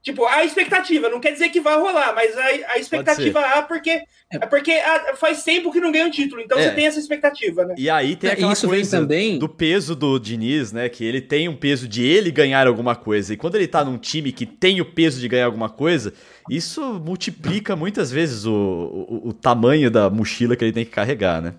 Tipo, 0.07 0.25
há 0.25 0.45
expectativa, 0.45 1.09
não 1.09 1.19
quer 1.19 1.33
dizer 1.33 1.49
que 1.49 1.61
vai 1.61 1.77
rolar, 1.77 2.15
mas 2.15 2.33
a, 2.39 2.45
a 2.75 2.79
expectativa 2.79 3.41
há 3.41 3.61
porque, 3.63 4.03
é 4.33 4.39
porque 4.49 4.71
há- 4.71 5.17
faz 5.17 5.43
tempo 5.43 5.73
que 5.73 5.81
não 5.81 5.91
ganha 5.91 6.07
um 6.07 6.11
título, 6.13 6.41
então 6.41 6.57
É. 6.57 6.63
você 6.69 6.71
tem 6.77 6.87
essa 6.87 7.01
expectativa, 7.01 7.65
né? 7.65 7.75
E 7.77 7.91
aí 7.91 8.15
tem 8.15 8.31
É, 8.31 8.35
aquela 8.35 8.53
isso 8.53 8.69
vem 8.69 8.79
coisa 8.83 9.01
também- 9.01 9.37
do 9.37 9.49
peso 9.49 9.97
do 9.97 10.17
Diniz, 10.21 10.71
né? 10.71 10.89
Que 10.89 11.05
ele 11.05 11.21
tem 11.21 11.49
um 11.49 11.57
peso 11.57 11.89
de 11.89 12.05
ele 12.07 12.31
ganhar 12.31 12.69
alguma 12.69 12.95
coisa. 12.95 13.35
E 13.35 13.37
quando 13.37 13.57
ele 13.57 13.67
tá 13.67 13.85
num 13.85 13.99
time 13.99 14.31
que 14.31 14.47
tem 14.47 14.81
o 14.81 14.85
peso 14.85 15.19
de 15.21 15.27
ganhar 15.27 15.47
alguma 15.47 15.69
coisa, 15.69 16.15
isso 16.49 16.81
multiplica 17.05 17.75
muitas 17.75 18.09
vezes 18.13 18.45
o, 18.47 18.53
o, 18.55 19.29
o 19.31 19.33
tamanho 19.33 19.91
da 19.91 20.09
mochila 20.09 20.55
que 20.55 20.63
ele 20.65 20.73
tem 20.73 20.85
que 20.85 20.93
carregar, 20.93 21.43
né? 21.43 21.55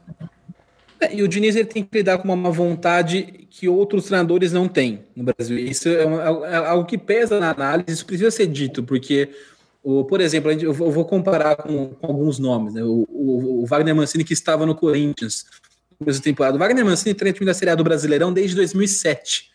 É, 1.00 1.16
E 1.16 1.24
o 1.24 1.28
Diniz 1.28 1.56
ele 1.56 1.66
tem 1.68 1.84
que 1.84 1.98
lidar 1.98 2.18
com 2.18 2.32
uma 2.34 2.52
vontade 2.52 3.48
que 3.50 3.68
outros 3.68 4.06
treinadores 4.06 4.52
não 4.52 4.68
têm 4.68 5.04
no 5.16 5.24
Brasil. 5.24 5.58
Isso 5.58 5.88
é, 5.90 6.06
uma- 6.06 6.48
é 6.48 6.56
algo 6.56 6.86
que 6.86 6.98
pesa 6.98 7.40
na 7.40 7.52
análise, 7.52 7.92
isso 7.92 8.06
precisa 8.06 8.30
ser 8.32 8.48
dito, 8.48 8.84
porque, 8.84 9.30
o, 9.84 10.04
por 10.06 10.22
exemplo, 10.22 10.52
eu 10.52 10.74
vou 10.74 11.06
comparar 11.06 11.56
com, 11.56 11.90
com 11.90 12.08
alguns 12.08 12.40
nomes. 12.40 12.74
Né? 12.74 12.84
O, 12.84 13.06
o- 13.10 13.64
o 13.64 13.66
Wagner 13.66 13.96
Mancini, 13.96 14.24
que 14.24 14.34
estava 14.34 14.66
no 14.66 14.76
Corinthians, 14.76 15.46
começo 16.00 16.20
da 16.20 16.24
temporada. 16.24 16.56
O 16.56 16.60
Wagner 16.60 16.86
Mancini 16.86 17.14
treina 17.16 17.34
time 17.34 17.46
da 17.46 17.54
Série 17.54 17.72
A 17.72 17.76
do 17.76 17.84
Brasileirão 17.84 18.32
desde 18.34 18.56
2007. 18.56 19.50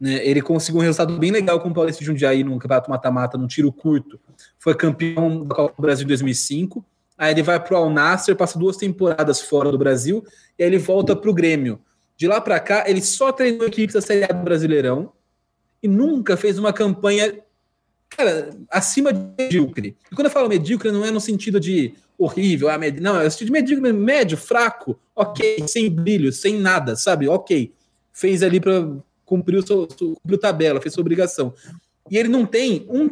Né? 0.00 0.26
Ele 0.26 0.42
conseguiu 0.42 0.80
um 0.80 0.84
resultado 0.84 1.16
bem 1.18 1.30
legal 1.30 1.60
com 1.60 1.68
o 1.68 1.74
Paulista 1.74 2.00
de 2.00 2.06
Jundiaí 2.06 2.44
no 2.44 2.58
Campeonato 2.58 2.90
Mata-Mata, 2.90 3.38
num 3.38 3.46
tiro 3.46 3.72
curto. 3.72 4.18
Foi 4.58 4.74
campeão 4.74 5.44
da 5.44 5.54
Copa 5.54 5.74
do 5.76 5.82
Brasil 5.82 6.04
em 6.04 6.08
2005. 6.08 6.84
Aí 7.18 7.32
ele 7.32 7.42
vai 7.42 7.62
para 7.62 7.74
o 7.74 7.76
Al 7.76 7.90
Nasser, 7.90 8.36
passa 8.36 8.58
duas 8.58 8.76
temporadas 8.76 9.40
fora 9.40 9.70
do 9.72 9.78
Brasil, 9.78 10.24
e 10.58 10.62
aí 10.62 10.68
ele 10.68 10.78
volta 10.78 11.16
para 11.16 11.30
o 11.30 11.34
Grêmio. 11.34 11.80
De 12.16 12.26
lá 12.26 12.40
para 12.40 12.58
cá, 12.60 12.84
ele 12.86 13.02
só 13.02 13.32
treinou 13.32 13.66
equipes 13.66 13.94
da 13.94 14.00
Série 14.00 14.24
A 14.24 14.28
do 14.28 14.42
Brasileirão 14.42 15.12
e 15.82 15.88
nunca 15.88 16.36
fez 16.36 16.58
uma 16.58 16.72
campanha, 16.72 17.38
cara, 18.08 18.50
acima 18.70 19.12
de 19.12 19.20
medíocre. 19.38 19.96
E 20.10 20.14
quando 20.14 20.26
eu 20.26 20.32
falo 20.32 20.48
medíocre, 20.48 20.90
não 20.90 21.04
é 21.04 21.10
no 21.10 21.20
sentido 21.20 21.60
de 21.60 21.94
horrível, 22.18 22.68
ah, 22.70 22.78
med... 22.78 23.00
não, 23.00 23.20
é 23.20 23.24
no 23.24 23.30
sentido 23.30 23.46
de 23.46 23.52
medíocre, 23.52 23.92
médio, 23.92 24.36
fraco, 24.36 24.98
ok, 25.14 25.66
sem 25.68 25.90
brilho, 25.90 26.32
sem 26.32 26.58
nada, 26.58 26.96
sabe? 26.96 27.28
Ok. 27.28 27.72
Fez 28.12 28.42
ali 28.42 28.60
para 28.60 28.88
cumprir, 29.26 29.58
o 29.58 29.66
seu, 29.66 29.86
cumpriu 29.86 30.38
tabela, 30.38 30.80
fez 30.80 30.94
sua 30.94 31.02
obrigação. 31.02 31.52
E 32.10 32.16
ele 32.16 32.28
não 32.28 32.46
tem 32.46 32.86
um, 32.88 33.10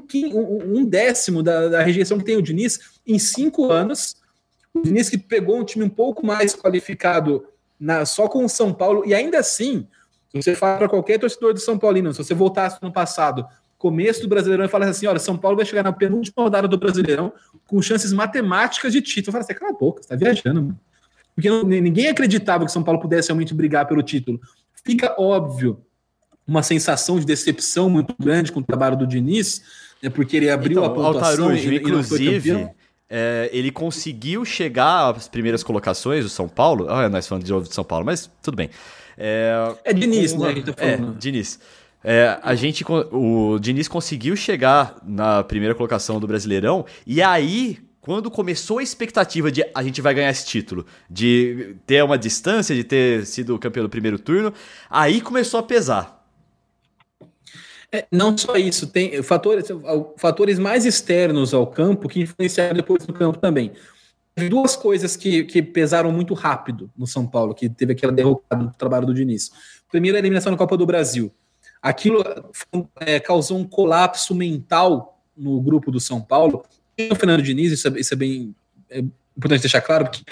um 0.78 0.84
décimo 0.84 1.42
da, 1.42 1.68
da, 1.68 1.82
rejeição 1.82 2.18
que 2.18 2.24
tem 2.24 2.36
o 2.36 2.42
Diniz 2.42 2.78
em 3.06 3.18
cinco 3.18 3.70
anos. 3.70 4.16
O 4.72 4.82
Diniz 4.82 5.08
que 5.08 5.18
pegou 5.18 5.58
um 5.58 5.64
time 5.64 5.84
um 5.84 5.88
pouco 5.88 6.24
mais 6.24 6.54
qualificado 6.54 7.44
na, 7.78 8.06
só 8.06 8.28
com 8.28 8.44
o 8.44 8.48
São 8.48 8.72
Paulo, 8.72 9.04
e 9.04 9.14
ainda 9.14 9.38
assim, 9.38 9.86
se 10.28 10.42
você 10.42 10.54
fala 10.54 10.78
para 10.78 10.88
qualquer 10.88 11.18
torcedor 11.18 11.52
do 11.52 11.60
São 11.60 11.78
Paulino, 11.78 12.12
se 12.12 12.18
você 12.18 12.34
voltasse 12.34 12.78
no 12.80 12.92
passado, 12.92 13.46
começo 13.76 14.22
do 14.22 14.28
Brasileirão, 14.28 14.64
e 14.64 14.68
falasse 14.68 14.92
assim: 14.92 15.06
olha, 15.06 15.18
São 15.18 15.36
Paulo 15.36 15.56
vai 15.56 15.66
chegar 15.66 15.82
na 15.82 15.92
penúltima 15.92 16.42
rodada 16.42 16.66
do 16.66 16.78
Brasileirão 16.78 17.32
com 17.66 17.82
chances 17.82 18.12
matemáticas 18.12 18.92
de 18.92 19.02
título. 19.02 19.28
Eu 19.28 19.32
falo 19.32 19.44
assim: 19.44 19.54
cala 19.54 19.72
a 19.72 19.78
boca, 19.78 20.02
você 20.02 20.08
tá 20.08 20.16
viajando, 20.16 20.62
mano. 20.62 20.80
Porque 21.34 21.50
ninguém 21.64 22.08
acreditava 22.08 22.64
que 22.64 22.72
São 22.72 22.82
Paulo 22.82 23.00
pudesse 23.00 23.28
realmente 23.28 23.52
brigar 23.52 23.86
pelo 23.86 24.02
título. 24.02 24.40
Fica 24.84 25.14
óbvio 25.18 25.84
uma 26.46 26.62
sensação 26.62 27.18
de 27.18 27.26
decepção 27.26 27.88
muito 27.88 28.14
grande 28.18 28.52
com 28.52 28.60
o 28.60 28.64
trabalho 28.64 28.96
do 28.96 29.06
Diniz, 29.06 29.62
né, 30.02 30.10
porque 30.10 30.36
ele 30.36 30.50
abriu 30.50 30.78
então, 30.78 30.84
a 30.84 30.90
pontuação 30.90 31.44
Altarujo, 31.46 31.72
e, 31.72 31.76
inclusive, 31.76 32.68
é, 33.08 33.48
ele 33.52 33.70
conseguiu 33.70 34.44
chegar 34.44 35.14
às 35.14 35.28
primeiras 35.28 35.62
colocações 35.62 36.24
do 36.24 36.28
São 36.28 36.48
Paulo. 36.48 36.88
Ah, 36.88 37.08
nós 37.08 37.26
falando 37.26 37.44
de 37.44 37.50
novo 37.50 37.68
de 37.68 37.74
São 37.74 37.84
Paulo, 37.84 38.04
mas 38.04 38.30
tudo 38.42 38.56
bem. 38.56 38.70
É, 39.16 39.74
é 39.84 39.92
Diniz, 39.92 40.32
uma, 40.32 40.52
né? 40.52 40.62
Tá 40.62 40.84
é, 40.84 40.96
Diniz. 41.18 41.58
É, 42.02 42.38
a 42.42 42.54
gente, 42.54 42.84
o 43.12 43.58
Diniz 43.58 43.88
conseguiu 43.88 44.36
chegar 44.36 44.96
na 45.02 45.42
primeira 45.42 45.74
colocação 45.74 46.20
do 46.20 46.26
Brasileirão 46.26 46.84
e 47.06 47.22
aí 47.22 47.78
quando 48.04 48.30
começou 48.30 48.80
a 48.80 48.82
expectativa 48.82 49.50
de 49.50 49.64
a 49.74 49.82
gente 49.82 50.02
vai 50.02 50.12
ganhar 50.12 50.28
esse 50.28 50.44
título, 50.44 50.84
de 51.08 51.74
ter 51.86 52.04
uma 52.04 52.18
distância, 52.18 52.74
de 52.74 52.84
ter 52.84 53.24
sido 53.24 53.58
campeão 53.58 53.82
do 53.82 53.88
primeiro 53.88 54.18
turno, 54.18 54.52
aí 54.90 55.22
começou 55.22 55.58
a 55.58 55.62
pesar. 55.62 56.13
É, 57.94 58.08
não 58.10 58.36
só 58.36 58.56
isso, 58.56 58.88
tem 58.88 59.22
fatores, 59.22 59.68
fatores 60.16 60.58
mais 60.58 60.84
externos 60.84 61.54
ao 61.54 61.64
campo 61.64 62.08
que 62.08 62.22
influenciaram 62.22 62.74
depois 62.74 63.06
no 63.06 63.14
campo 63.14 63.38
também. 63.38 63.70
Duas 64.50 64.74
coisas 64.74 65.14
que, 65.14 65.44
que 65.44 65.62
pesaram 65.62 66.10
muito 66.10 66.34
rápido 66.34 66.90
no 66.96 67.06
São 67.06 67.24
Paulo, 67.24 67.54
que 67.54 67.68
teve 67.68 67.92
aquela 67.92 68.12
derrocada 68.12 68.64
no 68.64 68.72
trabalho 68.72 69.06
do 69.06 69.14
Diniz. 69.14 69.52
Primeiro, 69.92 70.16
a 70.16 70.18
eliminação 70.18 70.50
na 70.50 70.58
Copa 70.58 70.76
do 70.76 70.84
Brasil. 70.84 71.32
Aquilo 71.80 72.24
é, 72.98 73.20
causou 73.20 73.58
um 73.58 73.64
colapso 73.64 74.34
mental 74.34 75.22
no 75.36 75.60
grupo 75.60 75.92
do 75.92 76.00
São 76.00 76.20
Paulo. 76.20 76.64
E 76.98 77.12
o 77.12 77.14
Fernando 77.14 77.42
Diniz, 77.42 77.70
isso 77.70 77.86
é, 77.86 78.00
isso 78.00 78.12
é 78.12 78.16
bem 78.16 78.56
é 78.90 78.98
importante 79.36 79.60
deixar 79.60 79.82
claro, 79.82 80.06
porque 80.06 80.24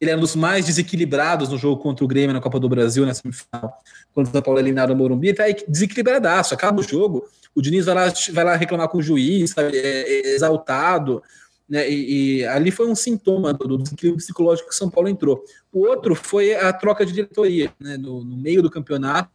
ele 0.00 0.10
era 0.10 0.18
um 0.18 0.22
dos 0.22 0.34
mais 0.34 0.64
desequilibrados 0.64 1.50
no 1.50 1.58
jogo 1.58 1.82
contra 1.82 2.04
o 2.04 2.08
Grêmio 2.08 2.32
na 2.32 2.40
Copa 2.40 2.58
do 2.58 2.68
Brasil, 2.68 3.04
na 3.04 3.12
semifinal 3.12 3.78
quando 4.12 4.28
o 4.28 4.30
São 4.30 4.42
Paulo 4.42 4.58
é 4.58 4.62
eliminado 4.62 4.90
no 4.90 4.96
Morumbi, 4.96 5.34
tá 5.34 5.44
desequilibradaço. 5.68 6.54
Acaba 6.54 6.80
o 6.80 6.82
jogo, 6.82 7.28
o 7.54 7.60
Diniz 7.60 7.86
vai 7.86 7.94
lá, 7.94 8.12
vai 8.32 8.44
lá 8.44 8.56
reclamar 8.56 8.88
com 8.88 8.98
o 8.98 9.02
juiz, 9.02 9.50
sabe, 9.50 9.76
é, 9.76 10.10
é 10.10 10.34
exaltado. 10.34 11.22
Né, 11.68 11.88
e, 11.88 12.40
e, 12.40 12.46
ali 12.46 12.72
foi 12.72 12.88
um 12.88 12.96
sintoma 12.96 13.52
do, 13.52 13.68
do 13.68 13.78
desequilíbrio 13.78 14.18
psicológico 14.18 14.68
que 14.68 14.74
o 14.74 14.76
São 14.78 14.90
Paulo 14.90 15.08
entrou. 15.08 15.44
O 15.72 15.86
outro 15.86 16.16
foi 16.16 16.54
a 16.54 16.72
troca 16.72 17.06
de 17.06 17.12
diretoria, 17.12 17.72
né, 17.78 17.96
no, 17.96 18.24
no, 18.24 18.36
meio 18.36 18.60
do 18.60 18.70
campeonato, 18.70 19.30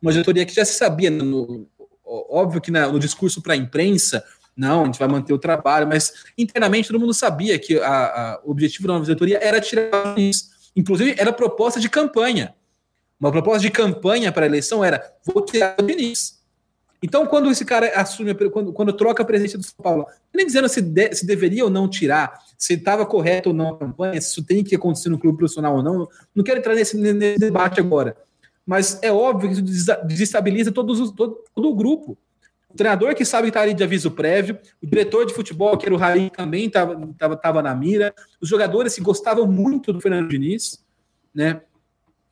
uma 0.00 0.12
diretoria 0.12 0.46
que 0.46 0.54
já 0.54 0.64
se 0.64 0.74
sabia, 0.74 1.10
no, 1.10 1.66
óbvio 2.06 2.60
que 2.60 2.70
na, 2.70 2.90
no 2.90 2.98
discurso 2.98 3.42
para 3.42 3.52
a 3.52 3.56
imprensa, 3.56 4.24
não, 4.56 4.82
a 4.82 4.84
gente 4.86 4.98
vai 4.98 5.06
manter 5.06 5.34
o 5.34 5.38
trabalho, 5.38 5.86
mas 5.86 6.24
internamente 6.38 6.88
todo 6.88 6.98
mundo 6.98 7.12
sabia 7.12 7.58
que 7.58 7.78
a, 7.78 7.86
a, 7.86 8.40
o 8.42 8.50
objetivo 8.50 8.88
da 8.88 8.94
nova 8.94 9.04
diretoria 9.04 9.38
era 9.42 9.60
tirar 9.60 10.18
isso. 10.18 10.50
Inclusive, 10.74 11.14
era 11.18 11.32
proposta 11.32 11.78
de 11.78 11.90
campanha. 11.90 12.54
Uma 13.20 13.30
proposta 13.30 13.60
de 13.60 13.70
campanha 13.70 14.32
para 14.32 14.44
a 14.44 14.48
eleição 14.48 14.82
era: 14.82 15.02
vou 15.24 15.44
tirar 15.44 15.76
o 15.78 15.82
Diniz. 15.82 16.36
Então, 17.02 17.26
quando 17.26 17.50
esse 17.50 17.64
cara 17.64 17.88
assume, 17.94 18.34
quando, 18.50 18.72
quando 18.72 18.92
troca 18.92 19.22
a 19.22 19.26
presidência 19.26 19.58
do 19.58 19.64
São 19.64 19.76
Paulo, 19.82 20.06
nem 20.34 20.46
dizendo 20.46 20.68
se, 20.68 20.80
de, 20.80 21.14
se 21.14 21.26
deveria 21.26 21.64
ou 21.64 21.70
não 21.70 21.88
tirar, 21.88 22.42
se 22.56 22.74
estava 22.74 23.04
correto 23.04 23.50
ou 23.50 23.54
não 23.54 23.68
a 23.68 23.78
campanha, 23.78 24.20
se 24.20 24.30
isso 24.30 24.42
tem 24.42 24.64
que 24.64 24.74
acontecer 24.74 25.10
no 25.10 25.18
clube 25.18 25.36
profissional 25.36 25.76
ou 25.76 25.82
não, 25.82 26.08
não 26.34 26.42
quero 26.42 26.58
entrar 26.58 26.74
nesse, 26.74 26.96
nesse 26.96 27.38
debate 27.38 27.78
agora. 27.80 28.16
Mas 28.64 28.98
é 29.02 29.12
óbvio 29.12 29.50
que 29.50 29.60
isso 29.60 29.96
desestabiliza 30.04 30.72
todos 30.72 30.98
os, 30.98 31.10
todo, 31.12 31.38
todo 31.54 31.70
o 31.70 31.74
grupo. 31.74 32.18
O 32.76 32.84
treinador 32.86 33.14
que 33.14 33.24
sabe 33.24 33.48
estar 33.48 33.62
ali 33.62 33.72
de 33.72 33.82
aviso 33.82 34.10
prévio, 34.10 34.58
o 34.82 34.86
diretor 34.86 35.24
de 35.24 35.32
futebol, 35.32 35.78
que 35.78 35.86
era 35.86 35.94
o 35.94 35.96
Raí, 35.98 36.28
também 36.28 36.66
estava 36.66 37.62
na 37.62 37.74
mira, 37.74 38.14
os 38.38 38.46
jogadores 38.46 38.94
que 38.94 39.00
gostavam 39.00 39.46
muito 39.46 39.94
do 39.94 40.00
Fernando 40.00 40.28
Diniz, 40.28 40.84
né? 41.34 41.62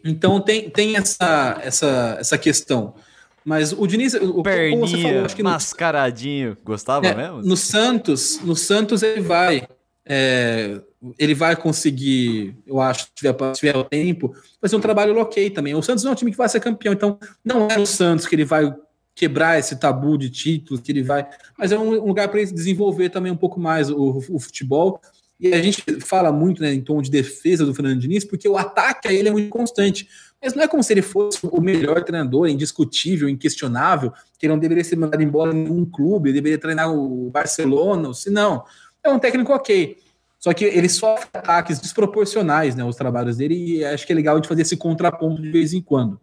Então 0.05 0.39
tem, 0.43 0.69
tem 0.69 0.97
essa, 0.97 1.59
essa, 1.63 2.17
essa 2.21 2.37
questão. 2.37 2.95
Mas 3.43 3.73
o 3.73 3.87
Diniz, 3.87 4.13
o, 4.13 4.43
Perninha, 4.43 4.79
como 4.79 4.87
você 4.87 5.01
falou, 5.01 5.25
acho 5.25 5.35
que 5.35 5.43
no, 5.43 5.49
mascaradinho, 5.49 6.59
gostava 6.63 7.07
é, 7.07 7.15
mesmo? 7.15 7.41
No 7.41 7.57
Santos, 7.57 8.39
no 8.43 8.55
Santos 8.55 9.03
ele 9.03 9.23
vai, 9.23 9.67
é, 10.05 10.79
ele 11.19 11.35
vai 11.35 11.57
conseguir, 11.57 12.55
eu 12.67 12.83
acho, 12.83 13.05
se 13.05 13.15
tiver, 13.15 13.35
se 13.55 13.61
tiver 13.61 13.79
o 13.79 13.85
tempo, 13.85 14.37
fazer 14.61 14.77
um 14.77 14.81
trabalho 14.81 15.17
ok 15.17 15.49
também. 15.49 15.75
O 15.75 15.81
Santos 15.81 16.05
não 16.05 16.11
é 16.11 16.13
um 16.13 16.17
time 16.17 16.31
que 16.31 16.37
vai 16.37 16.51
ser 16.51 16.61
campeão, 16.61 16.93
então 16.93 17.19
não 17.43 17.67
é 17.67 17.79
o 17.79 17.87
Santos 17.87 18.27
que 18.27 18.35
ele 18.35 18.45
vai 18.45 18.71
quebrar 19.15 19.59
esse 19.59 19.77
tabu 19.77 20.19
de 20.19 20.29
títulos, 20.29 20.81
que 20.81 20.91
ele 20.91 21.03
vai, 21.03 21.29
mas 21.57 21.71
é 21.71 21.79
um 21.79 22.05
lugar 22.05 22.29
para 22.29 22.41
ele 22.41 22.53
desenvolver 22.53 23.11
também 23.11 23.31
um 23.31 23.37
pouco 23.37 23.61
mais 23.61 23.89
o, 23.91 24.19
o 24.31 24.41
futebol 24.41 25.01
e 25.39 25.53
a 25.53 25.61
gente 25.61 25.83
fala 26.01 26.33
muito 26.33 26.63
né, 26.63 26.73
em 26.73 26.81
tom 26.81 27.03
de 27.03 27.11
defesa 27.11 27.67
do 27.67 27.75
Fernando 27.75 27.99
Diniz, 27.99 28.25
porque 28.25 28.49
o 28.49 28.57
ataque 28.57 29.09
a 29.09 29.13
ele 29.13 29.29
é 29.29 29.33
muito 29.33 29.51
constante. 29.51 30.09
Mas 30.41 30.55
não 30.55 30.63
é 30.63 30.69
como 30.69 30.83
se 30.83 30.93
ele 30.93 31.03
fosse 31.03 31.39
o 31.43 31.61
melhor 31.61 32.03
treinador, 32.05 32.49
indiscutível, 32.49 33.29
inquestionável, 33.29 34.13
que 34.39 34.47
não 34.47 34.59
deveria 34.59 34.85
ser 34.85 34.97
mandado 34.97 35.23
embora 35.23 35.53
em 35.53 35.65
nenhum 35.65 35.85
clube, 35.85 36.33
deveria 36.33 36.59
treinar 36.59 36.93
o 36.93 37.31
Barcelona, 37.31 38.13
se 38.15 38.31
não. 38.31 38.65
É 39.03 39.11
um 39.11 39.19
técnico 39.19 39.53
ok. 39.53 39.99
Só 40.39 40.53
que 40.53 40.65
ele 40.65 40.89
sofre 40.89 41.29
ataques 41.33 41.81
desproporcionais, 41.81 42.75
né, 42.75 42.85
os 42.85 42.97
trabalhos 42.97 43.39
dele, 43.39 43.79
e 43.79 43.85
acho 43.85 44.07
que 44.07 44.13
é 44.13 44.17
legal 44.17 44.39
de 44.39 44.47
fazer 44.47 44.63
esse 44.63 44.77
contraponto 44.77 45.43
de 45.43 45.51
vez 45.51 45.73
em 45.73 45.81
quando. 45.81 46.21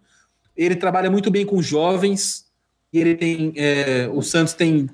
Ele 0.55 0.75
trabalha 0.75 1.09
muito 1.09 1.29
bem 1.31 1.45
com 1.45 1.61
jovens, 1.61 2.45
e 2.91 2.99
ele 2.99 3.15
tem. 3.15 3.53
É, 3.55 4.09
o 4.11 4.21
Santos 4.21 4.53
tem 4.53 4.89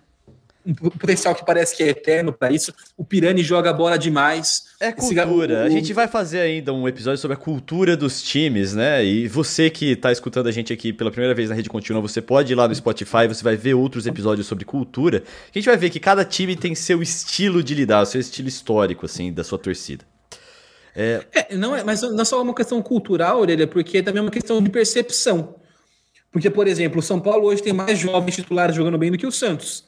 um 0.67 0.89
potencial 0.89 1.33
que 1.33 1.45
parece 1.45 1.75
que 1.75 1.81
é 1.81 1.87
eterno 1.87 2.33
para 2.33 2.51
isso. 2.51 2.73
O 2.97 3.05
Pirani 3.05 3.41
joga 3.41 3.71
bola 3.71 3.97
demais. 3.97 4.65
É 4.79 4.91
cultura. 4.91 5.63
A 5.63 5.69
gente 5.69 5.93
vai 5.93 6.07
fazer 6.07 6.39
ainda 6.39 6.73
um 6.73 6.87
episódio 6.87 7.19
sobre 7.19 7.35
a 7.35 7.39
cultura 7.39 7.95
dos 7.95 8.21
times, 8.21 8.73
né? 8.73 9.03
E 9.03 9.27
você 9.27 9.69
que 9.69 9.93
está 9.93 10.11
escutando 10.11 10.47
a 10.47 10.51
gente 10.51 10.73
aqui 10.73 10.91
pela 10.91 11.09
primeira 11.09 11.33
vez 11.33 11.49
na 11.49 11.55
Rede 11.55 11.69
Contínua, 11.69 12.01
você 12.01 12.21
pode 12.21 12.51
ir 12.51 12.55
lá 12.55 12.67
no 12.67 12.75
Spotify, 12.75 13.27
você 13.27 13.43
vai 13.43 13.55
ver 13.55 13.75
outros 13.75 14.05
episódios 14.05 14.45
sobre 14.45 14.65
cultura. 14.65 15.23
A 15.53 15.57
gente 15.57 15.65
vai 15.65 15.77
ver 15.77 15.89
que 15.89 15.99
cada 15.99 16.25
time 16.25 16.55
tem 16.55 16.75
seu 16.75 17.01
estilo 17.01 17.63
de 17.63 17.73
lidar, 17.73 18.05
seu 18.05 18.19
estilo 18.19 18.49
histórico, 18.49 19.05
assim, 19.05 19.31
da 19.31 19.43
sua 19.43 19.57
torcida. 19.57 20.03
É... 20.93 21.23
é 21.33 21.55
não 21.55 21.75
é, 21.75 21.83
mas 21.83 22.01
não 22.01 22.19
é 22.19 22.25
só 22.25 22.41
uma 22.41 22.53
questão 22.53 22.81
cultural, 22.81 23.37
Aurélia, 23.37 23.67
porque 23.67 23.99
é 23.99 24.01
também 24.01 24.21
uma 24.21 24.31
questão 24.31 24.61
de 24.61 24.69
percepção. 24.69 25.55
Porque, 26.31 26.49
por 26.49 26.67
exemplo, 26.67 26.99
o 26.99 27.03
São 27.03 27.19
Paulo 27.19 27.47
hoje 27.47 27.63
tem 27.63 27.73
mais 27.73 27.97
jovens 27.97 28.35
titulares 28.35 28.75
jogando 28.75 28.97
bem 28.97 29.11
do 29.11 29.17
que 29.17 29.25
o 29.25 29.31
Santos 29.31 29.87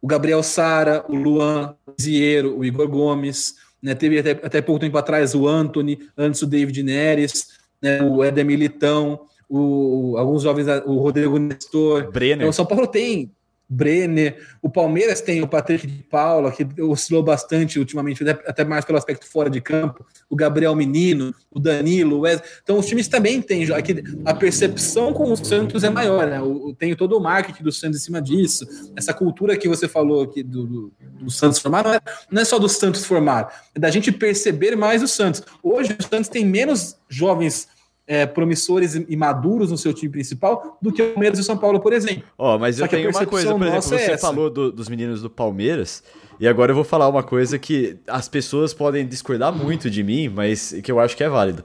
o 0.00 0.06
Gabriel 0.06 0.42
Sara, 0.42 1.04
o 1.08 1.16
Luan 1.16 1.74
Ziero, 2.00 2.58
o 2.58 2.64
Igor 2.64 2.88
Gomes, 2.88 3.56
né, 3.82 3.94
teve 3.94 4.18
até, 4.18 4.30
até 4.30 4.62
pouco 4.62 4.80
tempo 4.80 4.96
atrás 4.96 5.34
o 5.34 5.48
Anthony, 5.48 5.98
antes 6.16 6.42
o 6.42 6.46
David 6.46 6.80
Neres, 6.82 7.48
né, 7.82 8.02
o 8.02 8.22
Éder 8.22 8.44
Militão, 8.44 9.20
o, 9.48 10.14
alguns 10.16 10.42
jovens, 10.42 10.66
o 10.86 10.98
Rodrigo 10.98 11.38
Nestor. 11.38 12.10
Brenner. 12.10 12.38
Então, 12.38 12.50
o 12.50 12.52
São 12.52 12.66
Paulo 12.66 12.86
tem 12.86 13.32
Brenner. 13.68 14.36
O 14.62 14.70
Palmeiras 14.70 15.20
tem 15.20 15.42
o 15.42 15.48
Patrick 15.48 15.86
de 15.86 16.02
Paula, 16.04 16.52
que 16.52 16.66
oscilou 16.82 17.22
bastante 17.22 17.78
ultimamente, 17.78 18.22
até 18.28 18.64
mais 18.64 18.84
pelo 18.84 18.98
aspecto 18.98 19.26
fora 19.26 19.50
de 19.50 19.60
campo. 19.60 20.06
O 20.28 20.36
Gabriel 20.36 20.74
Menino, 20.74 21.34
o 21.50 21.58
Danilo, 21.58 22.18
o 22.18 22.20
Wesley. 22.20 22.48
Então, 22.62 22.78
os 22.78 22.86
times 22.86 23.08
também 23.08 23.42
têm. 23.42 23.72
Aqui, 23.72 24.02
a 24.24 24.34
percepção 24.34 25.12
com 25.12 25.32
o 25.32 25.36
Santos 25.36 25.82
é 25.84 25.90
maior, 25.90 26.26
né? 26.26 26.40
O, 26.40 26.74
tem 26.74 26.94
todo 26.94 27.16
o 27.16 27.20
marketing 27.20 27.62
do 27.62 27.72
Santos 27.72 28.00
em 28.00 28.04
cima 28.04 28.22
disso. 28.22 28.66
Essa 28.96 29.12
cultura 29.12 29.56
que 29.56 29.68
você 29.68 29.88
falou 29.88 30.22
aqui 30.22 30.42
do, 30.42 30.66
do, 30.66 30.92
do 31.20 31.30
Santos 31.30 31.58
formar, 31.58 31.84
não 31.84 31.94
é, 31.94 32.00
não 32.30 32.42
é 32.42 32.44
só 32.44 32.58
do 32.58 32.68
Santos 32.68 33.04
formar, 33.04 33.64
é 33.74 33.78
da 33.78 33.90
gente 33.90 34.12
perceber 34.12 34.76
mais 34.76 35.02
o 35.02 35.08
Santos. 35.08 35.42
Hoje, 35.62 35.96
o 35.98 36.02
Santos 36.02 36.28
tem 36.28 36.44
menos 36.44 36.96
jovens 37.08 37.68
é, 38.06 38.24
promissores 38.24 38.94
e 38.94 39.16
maduros 39.16 39.70
no 39.70 39.76
seu 39.76 39.92
time 39.92 40.10
principal 40.10 40.78
do 40.80 40.92
que 40.92 41.02
o 41.02 41.12
Palmeiras 41.12 41.38
e 41.38 41.42
o 41.42 41.44
São 41.44 41.58
Paulo, 41.58 41.80
por 41.80 41.92
exemplo. 41.92 42.24
Ó, 42.38 42.54
oh, 42.54 42.58
mas 42.58 42.76
Só 42.76 42.84
eu 42.84 42.88
tenho 42.88 43.10
uma 43.10 43.26
coisa, 43.26 43.52
por 43.52 43.66
exemplo, 43.66 43.82
você 43.82 44.12
é 44.12 44.18
falou 44.18 44.48
do, 44.48 44.70
dos 44.70 44.88
meninos 44.88 45.22
do 45.22 45.28
Palmeiras, 45.28 46.02
e 46.38 46.46
agora 46.46 46.70
eu 46.70 46.74
vou 46.74 46.84
falar 46.84 47.08
uma 47.08 47.22
coisa 47.22 47.58
que 47.58 47.98
as 48.06 48.28
pessoas 48.28 48.72
podem 48.72 49.06
discordar 49.06 49.52
muito 49.52 49.90
de 49.90 50.02
mim, 50.02 50.28
mas 50.28 50.74
que 50.82 50.92
eu 50.92 51.00
acho 51.00 51.16
que 51.16 51.24
é 51.24 51.28
válido. 51.28 51.64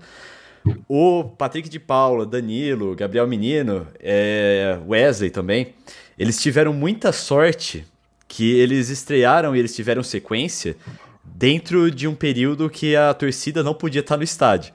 O 0.88 1.24
Patrick 1.24 1.68
de 1.68 1.80
Paula, 1.80 2.26
Danilo, 2.26 2.96
Gabriel 2.96 3.28
Menino, 3.28 3.88
é, 4.00 4.80
Wesley 4.88 5.30
também, 5.30 5.74
eles 6.18 6.42
tiveram 6.42 6.72
muita 6.72 7.12
sorte 7.12 7.86
que 8.28 8.52
eles 8.58 8.90
estrearam 8.90 9.56
e 9.56 9.60
eles 9.60 9.76
tiveram 9.76 10.04
sequência 10.04 10.78
dentro 11.24 11.90
de 11.90 12.08
um 12.08 12.16
período 12.16 12.70
que 12.70 12.96
a 12.96 13.14
torcida 13.14 13.64
não 13.64 13.74
podia 13.74 14.02
estar 14.02 14.18
no 14.18 14.24
estádio. 14.24 14.74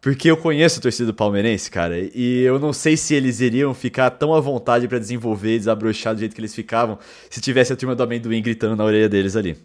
Porque 0.00 0.30
eu 0.30 0.36
conheço 0.36 0.78
a 0.78 0.82
torcida 0.82 1.12
palmeirense, 1.12 1.70
cara, 1.70 1.98
e 1.98 2.42
eu 2.42 2.58
não 2.58 2.72
sei 2.72 2.96
se 2.96 3.14
eles 3.14 3.40
iriam 3.40 3.74
ficar 3.74 4.10
tão 4.10 4.32
à 4.32 4.40
vontade 4.40 4.86
para 4.86 4.98
desenvolver 4.98 5.56
e 5.56 5.58
desabrochar 5.58 6.14
do 6.14 6.20
jeito 6.20 6.34
que 6.34 6.40
eles 6.40 6.54
ficavam 6.54 6.98
se 7.28 7.40
tivesse 7.40 7.72
a 7.72 7.76
turma 7.76 7.96
do 7.96 8.02
amendoim 8.02 8.40
gritando 8.40 8.76
na 8.76 8.84
orelha 8.84 9.08
deles 9.08 9.34
ali. 9.34 9.56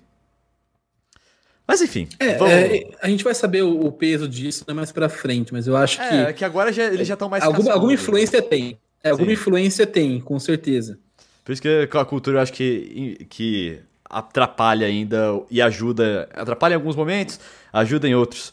Mas 1.67 1.81
enfim. 1.81 2.07
É, 2.19 2.35
vamos... 2.35 2.53
é, 2.53 2.89
a 3.01 3.07
gente 3.07 3.23
vai 3.23 3.33
saber 3.35 3.61
o, 3.61 3.91
peso 3.91 4.27
disso 4.27 4.65
mais 4.73 4.91
para 4.91 5.07
frente, 5.07 5.53
mas 5.53 5.67
eu 5.67 5.77
acho 5.77 5.97
que. 5.97 6.15
É, 6.15 6.33
que 6.33 6.43
agora 6.43 6.73
já, 6.73 6.85
eles 6.85 7.07
já 7.07 7.13
estão 7.13 7.29
mais. 7.29 7.43
Alguma, 7.43 7.71
alguma 7.71 7.93
influência 7.93 8.41
tem. 8.41 8.77
É, 9.03 9.11
alguma 9.11 9.31
influência 9.31 9.85
tem, 9.85 10.19
com 10.19 10.39
certeza. 10.39 10.97
Por 11.45 11.51
isso 11.51 11.61
que 11.61 11.89
a 11.91 12.05
cultura 12.05 12.37
eu 12.37 12.41
acho 12.41 12.53
que, 12.53 13.25
que 13.29 13.79
atrapalha 14.09 14.87
ainda 14.87 15.41
e 15.49 15.61
ajuda. 15.61 16.27
Atrapalha 16.33 16.73
em 16.73 16.75
alguns 16.75 16.95
momentos, 16.95 17.39
ajuda 17.71 18.07
em 18.07 18.15
outros. 18.15 18.51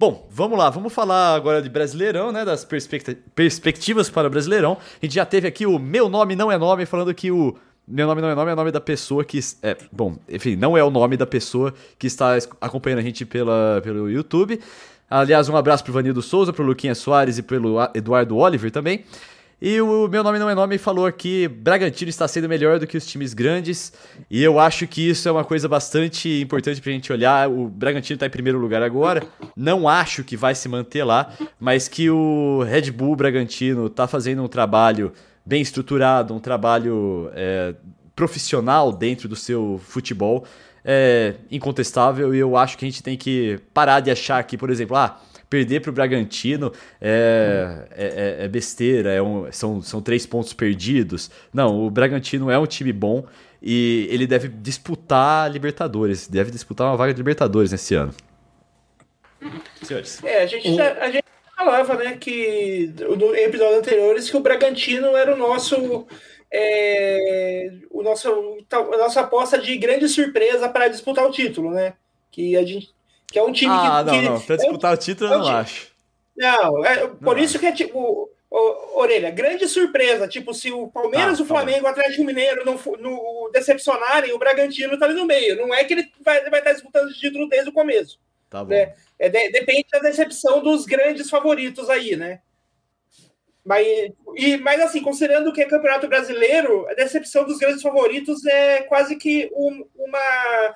Bom, 0.00 0.26
vamos 0.30 0.58
lá, 0.58 0.70
vamos 0.70 0.94
falar 0.94 1.34
agora 1.34 1.60
de 1.60 1.68
Brasileirão, 1.68 2.32
né? 2.32 2.42
Das 2.42 2.64
perspectivas 2.64 4.08
para 4.08 4.28
o 4.28 4.30
Brasileirão. 4.30 4.78
A 4.80 5.04
gente 5.04 5.14
já 5.14 5.26
teve 5.26 5.46
aqui 5.46 5.66
o 5.66 5.78
Meu 5.78 6.08
Nome 6.08 6.34
Não 6.34 6.50
É 6.50 6.56
Nome, 6.56 6.86
falando 6.86 7.12
que 7.12 7.30
o 7.30 7.54
Meu 7.86 8.06
Nome 8.06 8.22
Não 8.22 8.30
É 8.30 8.34
Nome 8.34 8.50
é 8.50 8.54
o 8.54 8.56
nome 8.56 8.70
da 8.70 8.80
pessoa 8.80 9.22
que. 9.26 9.38
É, 9.62 9.76
bom, 9.92 10.16
enfim, 10.26 10.56
não 10.56 10.74
é 10.74 10.82
o 10.82 10.88
nome 10.88 11.18
da 11.18 11.26
pessoa 11.26 11.74
que 11.98 12.06
está 12.06 12.38
acompanhando 12.62 13.00
a 13.00 13.02
gente 13.02 13.26
pela, 13.26 13.82
pelo 13.84 14.10
YouTube. 14.10 14.58
Aliás, 15.10 15.50
um 15.50 15.56
abraço 15.58 15.84
pro 15.84 15.92
Vanildo 15.92 16.22
Souza, 16.22 16.50
pro 16.50 16.64
Luquinha 16.64 16.94
Soares 16.94 17.36
e 17.36 17.42
pelo 17.42 17.76
Eduardo 17.94 18.38
Oliver 18.38 18.70
também. 18.70 19.04
E 19.62 19.78
o 19.78 20.08
meu 20.08 20.24
nome 20.24 20.38
não 20.38 20.48
é 20.48 20.54
nome 20.54 20.78
falou 20.78 21.12
que 21.12 21.46
Bragantino 21.46 22.08
está 22.08 22.26
sendo 22.26 22.48
melhor 22.48 22.78
do 22.78 22.86
que 22.86 22.96
os 22.96 23.04
times 23.04 23.34
grandes. 23.34 23.92
E 24.30 24.42
eu 24.42 24.58
acho 24.58 24.86
que 24.86 25.10
isso 25.10 25.28
é 25.28 25.32
uma 25.32 25.44
coisa 25.44 25.68
bastante 25.68 26.40
importante 26.40 26.80
para 26.80 26.90
a 26.90 26.94
gente 26.94 27.12
olhar. 27.12 27.46
O 27.50 27.68
Bragantino 27.68 28.14
está 28.14 28.24
em 28.24 28.30
primeiro 28.30 28.58
lugar 28.58 28.82
agora. 28.82 29.22
Não 29.54 29.86
acho 29.86 30.24
que 30.24 30.34
vai 30.34 30.54
se 30.54 30.66
manter 30.66 31.04
lá, 31.04 31.34
mas 31.58 31.88
que 31.88 32.08
o 32.08 32.62
Red 32.62 32.90
Bull 32.90 33.14
Bragantino 33.14 33.88
está 33.88 34.08
fazendo 34.08 34.42
um 34.42 34.48
trabalho 34.48 35.12
bem 35.44 35.60
estruturado, 35.60 36.32
um 36.32 36.40
trabalho 36.40 37.30
é, 37.34 37.74
profissional 38.16 38.90
dentro 38.90 39.28
do 39.28 39.36
seu 39.36 39.78
futebol. 39.84 40.46
É 40.82 41.34
incontestável 41.50 42.34
e 42.34 42.38
eu 42.38 42.56
acho 42.56 42.78
que 42.78 42.86
a 42.86 42.88
gente 42.88 43.02
tem 43.02 43.14
que 43.14 43.60
parar 43.74 44.00
de 44.00 44.10
achar 44.10 44.42
que, 44.44 44.56
por 44.56 44.70
exemplo, 44.70 44.96
ah, 44.96 45.20
perder 45.50 45.80
para 45.80 45.90
o 45.90 45.92
Bragantino 45.92 46.72
é, 47.00 47.88
é, 47.90 48.06
é, 48.06 48.44
é 48.44 48.48
besteira, 48.48 49.12
é 49.12 49.20
um, 49.20 49.50
são, 49.50 49.82
são 49.82 50.00
três 50.00 50.24
pontos 50.24 50.52
perdidos. 50.52 51.28
Não, 51.52 51.84
o 51.84 51.90
Bragantino 51.90 52.48
é 52.48 52.58
um 52.58 52.66
time 52.66 52.92
bom 52.92 53.26
e 53.60 54.06
ele 54.10 54.26
deve 54.28 54.48
disputar 54.48 55.50
Libertadores, 55.50 56.28
deve 56.28 56.52
disputar 56.52 56.86
uma 56.86 56.96
vaga 56.96 57.12
de 57.12 57.18
Libertadores 57.18 57.72
nesse 57.72 57.96
ano. 57.96 58.14
Senhores. 59.82 60.22
É, 60.22 60.42
a 60.42 60.46
gente, 60.46 60.80
a 60.80 61.10
gente 61.10 61.24
falava, 61.56 61.96
né, 61.96 62.16
que 62.16 62.94
no 62.98 63.34
episódio 63.34 63.78
anteriores 63.78 64.30
que 64.30 64.36
o 64.36 64.40
Bragantino 64.40 65.16
era 65.16 65.34
o 65.34 65.36
nosso 65.36 66.06
é, 66.52 67.72
o 67.90 68.02
nosso, 68.02 68.28
a 68.70 68.96
nossa 68.96 69.20
aposta 69.20 69.58
de 69.58 69.76
grande 69.78 70.08
surpresa 70.08 70.68
para 70.68 70.88
disputar 70.88 71.24
o 71.24 71.30
título, 71.30 71.70
né? 71.70 71.94
Que 72.30 72.56
a 72.56 72.64
gente 72.64 72.92
que 73.30 73.38
é 73.38 73.42
um 73.42 73.52
time 73.52 73.72
ah, 73.72 74.02
que. 74.04 74.10
não, 74.10 74.18
que, 74.18 74.28
não. 74.28 74.40
Pra 74.40 74.56
disputar 74.56 74.90
é 74.90 74.94
um, 74.94 74.96
o 74.96 75.00
título, 75.00 75.32
eu 75.32 75.38
não 75.38 75.48
acho. 75.48 75.90
Não, 76.36 76.84
é, 76.84 77.06
por 77.06 77.36
não 77.36 77.42
isso 77.42 77.56
acho. 77.56 77.58
que 77.58 77.66
é 77.66 77.72
tipo. 77.72 78.30
Orelha, 78.94 79.30
grande 79.30 79.68
surpresa. 79.68 80.26
Tipo, 80.26 80.52
se 80.52 80.72
o 80.72 80.88
Palmeiras, 80.88 81.38
ah, 81.38 81.42
o 81.44 81.46
Flamengo, 81.46 81.86
o 81.86 81.88
Atlético 81.88 82.24
Mineiro 82.24 82.64
não, 82.64 82.76
não 82.98 83.50
decepcionarem, 83.52 84.32
o 84.32 84.38
Bragantino 84.38 84.98
tá 84.98 85.04
ali 85.04 85.14
no 85.14 85.24
meio. 85.24 85.56
Não 85.56 85.72
é 85.72 85.84
que 85.84 85.94
ele 85.94 86.10
vai, 86.24 86.50
vai 86.50 86.58
estar 86.58 86.72
disputando 86.72 87.08
o 87.08 87.12
título 87.12 87.48
desde 87.48 87.70
o 87.70 87.72
começo. 87.72 88.18
Tá 88.50 88.64
bom. 88.64 88.70
Né? 88.70 88.92
É, 89.16 89.28
de, 89.28 89.50
depende 89.50 89.86
da 89.92 90.00
decepção 90.00 90.60
dos 90.60 90.84
grandes 90.84 91.30
favoritos 91.30 91.88
aí, 91.88 92.16
né? 92.16 92.40
Mas, 93.64 93.86
e, 94.36 94.56
mas 94.56 94.80
assim, 94.80 95.00
considerando 95.00 95.52
que 95.52 95.62
é 95.62 95.66
campeonato 95.66 96.08
brasileiro, 96.08 96.88
a 96.88 96.94
decepção 96.94 97.44
dos 97.44 97.58
grandes 97.58 97.82
favoritos 97.82 98.44
é 98.46 98.82
quase 98.82 99.14
que 99.16 99.48
um, 99.54 99.86
uma 99.94 100.74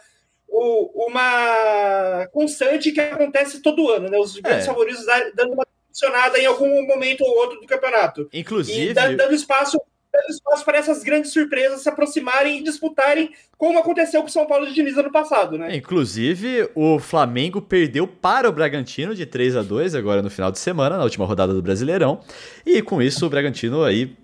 o, 0.54 1.08
uma 1.08 2.28
constante 2.32 2.92
que 2.92 3.00
acontece 3.00 3.60
todo 3.60 3.90
ano, 3.90 4.08
né? 4.08 4.16
Os 4.18 4.38
grandes 4.38 4.64
é. 4.64 4.66
favoritos 4.66 5.04
dando 5.34 5.52
uma 5.52 5.66
funcionada 5.88 6.38
em 6.38 6.46
algum 6.46 6.86
momento 6.86 7.22
ou 7.22 7.38
outro 7.38 7.60
do 7.60 7.66
campeonato. 7.66 8.28
Inclusive. 8.32 8.90
E 8.90 8.94
dando 8.94 9.34
espaço 9.34 9.80
dando 10.12 10.30
espaço 10.30 10.64
para 10.64 10.78
essas 10.78 11.02
grandes 11.02 11.32
surpresas 11.32 11.80
se 11.80 11.88
aproximarem 11.88 12.60
e 12.60 12.62
disputarem, 12.62 13.32
como 13.58 13.80
aconteceu 13.80 14.22
com 14.22 14.28
o 14.28 14.30
São 14.30 14.46
Paulo 14.46 14.64
de 14.64 14.72
Diniz 14.72 14.96
ano 14.96 15.10
passado, 15.10 15.58
né? 15.58 15.74
Inclusive, 15.74 16.70
o 16.72 17.00
Flamengo 17.00 17.60
perdeu 17.60 18.06
para 18.06 18.48
o 18.48 18.52
Bragantino 18.52 19.12
de 19.12 19.26
3 19.26 19.56
a 19.56 19.62
2 19.62 19.96
agora 19.96 20.22
no 20.22 20.30
final 20.30 20.52
de 20.52 20.60
semana, 20.60 20.96
na 20.96 21.02
última 21.02 21.26
rodada 21.26 21.52
do 21.52 21.60
Brasileirão. 21.60 22.20
E 22.64 22.80
com 22.80 23.02
isso, 23.02 23.26
o 23.26 23.28
Bragantino 23.28 23.82
aí 23.82 24.16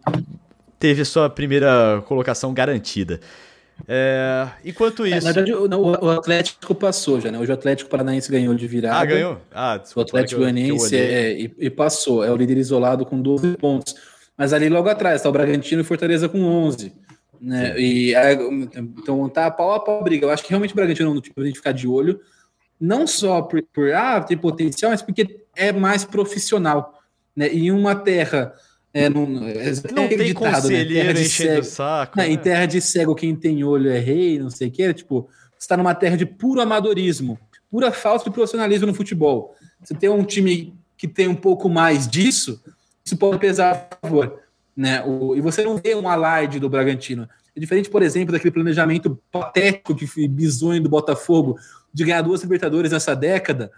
teve 0.78 1.02
a 1.02 1.04
sua 1.04 1.28
primeira 1.28 2.00
colocação 2.06 2.54
garantida. 2.54 3.18
É, 3.86 4.48
enquanto 4.64 5.06
isso. 5.06 5.16
É, 5.16 5.20
na 5.20 5.32
verdade, 5.32 5.52
o, 5.52 5.66
o, 5.66 6.10
Atlético 6.10 6.74
passou 6.74 7.20
já, 7.20 7.30
né? 7.30 7.38
Hoje 7.38 7.50
o 7.50 7.54
Atlético 7.54 7.90
Paranaense 7.90 8.30
ganhou 8.30 8.54
de 8.54 8.66
virada. 8.66 8.96
Ah, 8.96 9.04
ganhou? 9.04 9.40
Ah, 9.52 9.76
desculpa, 9.76 10.00
o 10.00 10.02
Atlético 10.02 10.40
Paranaense 10.40 10.96
é, 10.96 11.32
e, 11.32 11.54
e, 11.58 11.70
passou. 11.70 12.24
É 12.24 12.30
o 12.30 12.36
líder 12.36 12.56
isolado 12.56 13.04
com 13.04 13.20
12 13.20 13.56
pontos. 13.56 13.94
Mas 14.36 14.52
ali 14.52 14.68
logo 14.68 14.88
atrás 14.88 15.16
está 15.16 15.28
o 15.28 15.32
Bragantino 15.32 15.82
e 15.82 15.84
Fortaleza 15.84 16.28
com 16.28 16.42
11. 16.42 16.92
Né? 17.40 17.78
E, 17.78 18.14
então 18.72 19.28
tá 19.28 19.50
pau 19.50 19.72
a 19.72 19.80
pau 19.80 20.02
briga. 20.02 20.26
Eu 20.26 20.30
acho 20.30 20.42
que 20.42 20.50
realmente 20.50 20.72
o 20.72 20.76
Bragantino 20.76 21.10
é 21.10 21.12
um 21.12 21.20
tipo 21.20 21.40
a 21.40 21.44
gente 21.44 21.56
ficar 21.56 21.72
de 21.72 21.86
olho. 21.86 22.20
Não 22.80 23.06
só 23.06 23.42
por, 23.42 23.62
por 23.72 23.92
ah, 23.92 24.20
tem 24.20 24.36
potencial, 24.36 24.90
mas 24.90 25.02
porque 25.02 25.40
é 25.54 25.72
mais 25.72 26.04
profissional. 26.04 26.98
Né? 27.36 27.48
Em 27.48 27.70
uma 27.70 27.94
terra 27.94 28.54
é, 28.92 29.08
não, 29.08 29.22
é, 29.48 29.72
não 29.92 30.08
tem 30.08 30.18
ditado, 30.18 30.54
conselheiro 30.54 31.14
né? 31.14 31.22
enchendo 31.22 31.60
o 31.60 31.64
saco. 31.64 32.16
Não, 32.16 32.24
né? 32.24 32.30
Em 32.30 32.36
terra 32.36 32.66
de 32.66 32.80
cego, 32.80 33.14
quem 33.14 33.36
tem 33.36 33.62
olho 33.62 33.90
é 33.90 33.98
rei, 33.98 34.38
não 34.38 34.50
sei 34.50 34.68
o 34.68 34.70
quê. 34.70 34.92
Tipo, 34.92 35.28
você 35.56 35.64
está 35.64 35.76
numa 35.76 35.94
terra 35.94 36.16
de 36.16 36.26
puro 36.26 36.60
amadorismo, 36.60 37.38
pura 37.70 37.92
falta 37.92 38.24
de 38.24 38.30
profissionalismo 38.30 38.88
no 38.88 38.94
futebol. 38.94 39.54
Você 39.82 39.94
tem 39.94 40.08
um 40.08 40.24
time 40.24 40.74
que 40.96 41.06
tem 41.06 41.28
um 41.28 41.34
pouco 41.34 41.68
mais 41.68 42.08
disso, 42.08 42.60
isso 43.04 43.16
pode 43.16 43.38
pesar 43.38 43.88
a 43.90 44.06
favor. 44.06 44.40
Né? 44.76 45.02
O, 45.04 45.36
e 45.36 45.40
você 45.40 45.62
não 45.62 45.76
vê 45.76 45.94
um 45.94 46.08
alarde 46.08 46.58
do 46.58 46.68
Bragantino. 46.68 47.28
É 47.54 47.60
diferente, 47.60 47.88
por 47.90 48.02
exemplo, 48.02 48.32
daquele 48.32 48.52
planejamento 48.52 49.18
patético 49.30 49.94
que 49.94 50.06
foi 50.06 50.26
bizonho 50.26 50.82
do 50.82 50.88
Botafogo 50.88 51.58
de 51.92 52.04
ganhar 52.04 52.22
duas 52.22 52.42
Libertadores 52.42 52.92
nessa 52.92 53.14
década, 53.14 53.70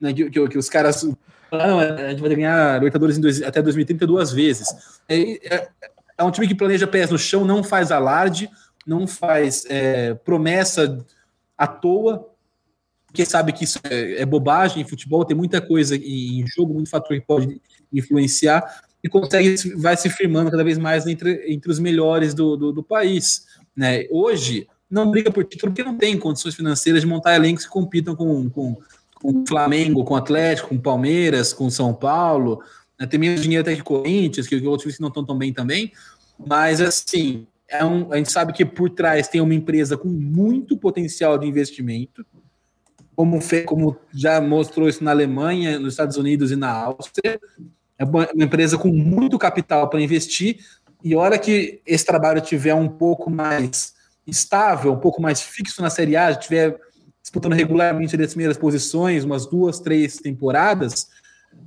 né? 0.00 0.12
que, 0.12 0.30
que, 0.30 0.48
que 0.48 0.58
os 0.58 0.68
caras 0.68 1.06
não, 1.50 1.80
a 1.80 2.10
gente 2.10 2.20
vai 2.20 2.34
ganhar 2.34 2.74
Libertadores 2.74 3.18
dois, 3.18 3.42
até 3.42 3.62
2030 3.62 4.06
duas 4.06 4.32
vezes. 4.32 4.68
É, 5.08 5.54
é, 5.54 5.68
é, 6.18 6.24
um 6.24 6.30
time 6.30 6.46
que 6.46 6.54
planeja 6.54 6.86
pés 6.86 7.10
no 7.10 7.18
chão, 7.18 7.44
não 7.44 7.62
faz 7.62 7.90
alarde, 7.90 8.50
não 8.86 9.06
faz 9.06 9.64
é, 9.68 10.14
promessa 10.14 11.04
à 11.56 11.66
toa, 11.66 12.28
porque 13.06 13.24
sabe 13.24 13.52
que 13.52 13.64
isso 13.64 13.80
é, 13.84 14.22
é, 14.22 14.26
bobagem 14.26 14.82
em 14.82 14.88
futebol, 14.88 15.24
tem 15.24 15.36
muita 15.36 15.60
coisa 15.60 15.96
em 15.96 16.44
jogo, 16.46 16.74
muito 16.74 16.90
fator 16.90 17.18
que 17.18 17.26
pode 17.26 17.60
influenciar, 17.92 18.82
e 19.02 19.08
consegue, 19.08 19.56
vai 19.76 19.96
se 19.96 20.10
firmando 20.10 20.50
cada 20.50 20.64
vez 20.64 20.76
mais 20.76 21.06
entre, 21.06 21.50
entre 21.50 21.70
os 21.70 21.78
melhores 21.78 22.34
do, 22.34 22.56
do, 22.56 22.72
do 22.72 22.82
país. 22.82 23.46
Né? 23.74 24.06
Hoje, 24.10 24.66
não 24.90 25.10
briga 25.10 25.30
por 25.30 25.44
título 25.44 25.72
porque 25.72 25.88
não 25.88 25.96
tem 25.96 26.18
condições 26.18 26.54
financeiras 26.54 27.00
de 27.00 27.06
montar 27.06 27.36
elencos 27.36 27.64
que 27.64 27.70
compitam 27.70 28.16
com, 28.16 28.50
com 28.50 28.76
com 29.20 29.42
o 29.42 29.44
Flamengo, 29.46 30.04
com 30.04 30.14
o 30.14 30.16
Atlético, 30.16 30.68
com 30.68 30.76
o 30.76 30.80
Palmeiras, 30.80 31.52
com 31.52 31.66
o 31.66 31.70
São 31.70 31.92
Paulo. 31.92 32.62
Né? 32.98 33.06
Tem 33.06 33.18
menos 33.18 33.40
dinheiro 33.40 33.62
até 33.62 33.74
que 33.74 33.82
Corinthians, 33.82 34.46
que 34.46 34.54
outros 34.56 34.82
times 34.82 34.96
que 34.96 35.02
não 35.02 35.08
estão 35.08 35.24
tão 35.24 35.36
bem 35.36 35.52
também. 35.52 35.92
Mas, 36.38 36.80
assim, 36.80 37.46
é 37.68 37.84
um, 37.84 38.12
a 38.12 38.16
gente 38.16 38.32
sabe 38.32 38.52
que 38.52 38.64
por 38.64 38.90
trás 38.90 39.28
tem 39.28 39.40
uma 39.40 39.54
empresa 39.54 39.96
com 39.96 40.08
muito 40.08 40.76
potencial 40.76 41.36
de 41.36 41.46
investimento, 41.46 42.24
como, 43.14 43.40
fe, 43.40 43.62
como 43.64 43.96
já 44.14 44.40
mostrou 44.40 44.88
isso 44.88 45.02
na 45.02 45.10
Alemanha, 45.10 45.78
nos 45.78 45.94
Estados 45.94 46.16
Unidos 46.16 46.52
e 46.52 46.56
na 46.56 46.70
Áustria. 46.70 47.40
É 47.98 48.04
uma 48.04 48.28
empresa 48.44 48.78
com 48.78 48.88
muito 48.88 49.36
capital 49.36 49.90
para 49.90 50.00
investir, 50.00 50.58
e 51.02 51.14
hora 51.14 51.38
que 51.38 51.80
esse 51.86 52.04
trabalho 52.04 52.40
tiver 52.40 52.74
um 52.74 52.88
pouco 52.88 53.30
mais 53.30 53.94
estável, 54.26 54.92
um 54.92 54.98
pouco 54.98 55.20
mais 55.22 55.40
fixo 55.40 55.80
na 55.80 55.90
Série 55.90 56.16
A, 56.16 56.30
estiver 56.30 56.78
disputando 57.22 57.52
regularmente 57.52 58.20
as 58.20 58.30
primeiras 58.30 58.56
posições, 58.56 59.24
umas 59.24 59.46
duas, 59.46 59.80
três 59.80 60.16
temporadas, 60.16 61.08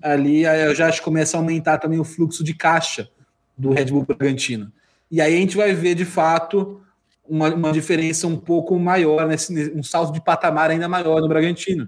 ali 0.01 0.43
eu 0.43 0.73
já 0.75 0.87
acho 0.87 0.99
que 0.99 1.05
começa 1.05 1.37
a 1.37 1.39
aumentar 1.39 1.77
também 1.77 1.99
o 1.99 2.03
fluxo 2.03 2.43
de 2.43 2.53
caixa 2.53 3.09
do 3.57 3.71
Red 3.71 3.85
Bull 3.85 4.05
Bragantino. 4.05 4.71
E 5.09 5.19
aí 5.19 5.35
a 5.35 5.37
gente 5.37 5.57
vai 5.57 5.73
ver, 5.73 5.93
de 5.95 6.05
fato, 6.05 6.81
uma, 7.27 7.53
uma 7.53 7.71
diferença 7.71 8.27
um 8.27 8.37
pouco 8.37 8.77
maior, 8.79 9.27
nesse, 9.27 9.71
um 9.75 9.83
salto 9.83 10.13
de 10.13 10.23
patamar 10.23 10.71
ainda 10.71 10.87
maior 10.87 11.21
no 11.21 11.27
Bragantino. 11.27 11.87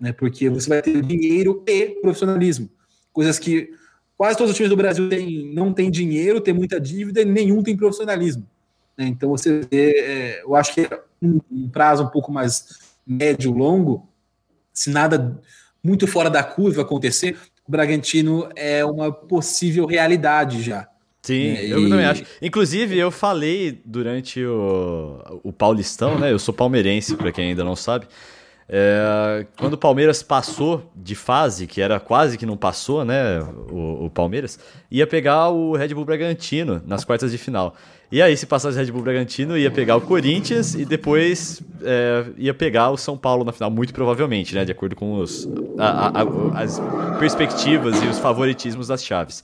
Né? 0.00 0.12
Porque 0.12 0.48
você 0.48 0.68
vai 0.68 0.82
ter 0.82 1.02
dinheiro 1.02 1.62
e 1.66 2.00
profissionalismo. 2.00 2.68
Coisas 3.12 3.38
que 3.38 3.70
quase 4.16 4.36
todos 4.36 4.52
os 4.52 4.56
times 4.56 4.70
do 4.70 4.76
Brasil 4.76 5.08
têm, 5.08 5.52
não 5.54 5.72
têm 5.72 5.90
dinheiro, 5.90 6.40
tem 6.40 6.54
muita 6.54 6.80
dívida 6.80 7.22
e 7.22 7.24
nenhum 7.24 7.62
tem 7.62 7.76
profissionalismo. 7.76 8.46
Né? 8.96 9.06
Então 9.06 9.28
você 9.30 9.60
vê, 9.70 9.90
é, 9.98 10.42
eu 10.42 10.54
acho 10.54 10.74
que 10.74 10.82
é 10.82 11.00
um, 11.20 11.40
um 11.50 11.68
prazo 11.68 12.04
um 12.04 12.08
pouco 12.08 12.32
mais 12.32 12.83
médio, 13.06 13.52
longo, 13.52 14.08
se 14.72 14.90
nada 14.90 15.40
muito 15.82 16.06
fora 16.06 16.30
da 16.30 16.42
curva 16.42 16.82
acontecer, 16.82 17.36
o 17.66 17.70
Bragantino 17.70 18.48
é 18.56 18.84
uma 18.84 19.12
possível 19.12 19.86
realidade 19.86 20.62
já. 20.62 20.88
Sim, 21.22 21.56
é, 21.56 21.72
eu 21.72 21.88
também 21.88 22.04
acho. 22.04 22.22
Inclusive, 22.42 22.98
eu 22.98 23.10
falei 23.10 23.80
durante 23.84 24.44
o, 24.44 25.40
o 25.42 25.52
Paulistão, 25.52 26.18
né? 26.18 26.30
Eu 26.30 26.38
sou 26.38 26.52
palmeirense, 26.52 27.16
para 27.16 27.32
quem 27.32 27.48
ainda 27.48 27.64
não 27.64 27.74
sabe. 27.74 28.06
É, 28.68 29.46
quando 29.58 29.74
o 29.74 29.78
Palmeiras 29.78 30.22
passou 30.22 30.90
de 30.94 31.14
fase, 31.14 31.66
que 31.66 31.80
era 31.80 32.00
quase 32.00 32.36
que 32.36 32.44
não 32.44 32.56
passou, 32.56 33.04
né? 33.04 33.40
O, 33.70 34.06
o, 34.06 34.10
Palmeiras, 34.10 34.58
ia 34.90 35.06
pegar 35.06 35.48
o 35.48 35.74
Red 35.74 35.88
Bull 35.88 36.04
Bragantino 36.04 36.82
nas 36.86 37.04
quartas 37.04 37.30
de 37.30 37.38
final. 37.38 37.74
E 38.10 38.22
aí, 38.22 38.36
se 38.36 38.46
passasse 38.46 38.78
Red 38.78 38.92
Bull 38.92 39.02
Bragantino, 39.02 39.56
ia 39.56 39.70
pegar 39.70 39.96
o 39.96 40.00
Corinthians 40.00 40.74
e 40.74 40.84
depois 40.84 41.62
é, 41.82 42.26
ia 42.36 42.54
pegar 42.54 42.90
o 42.90 42.96
São 42.96 43.16
Paulo 43.16 43.44
na 43.44 43.52
final, 43.52 43.70
muito 43.70 43.92
provavelmente, 43.92 44.54
né? 44.54 44.64
De 44.64 44.72
acordo 44.72 44.94
com 44.94 45.18
os, 45.18 45.48
a, 45.78 46.20
a, 46.20 46.62
as 46.62 46.80
perspectivas 47.18 48.02
e 48.02 48.06
os 48.06 48.18
favoritismos 48.18 48.88
das 48.88 49.04
chaves. 49.04 49.42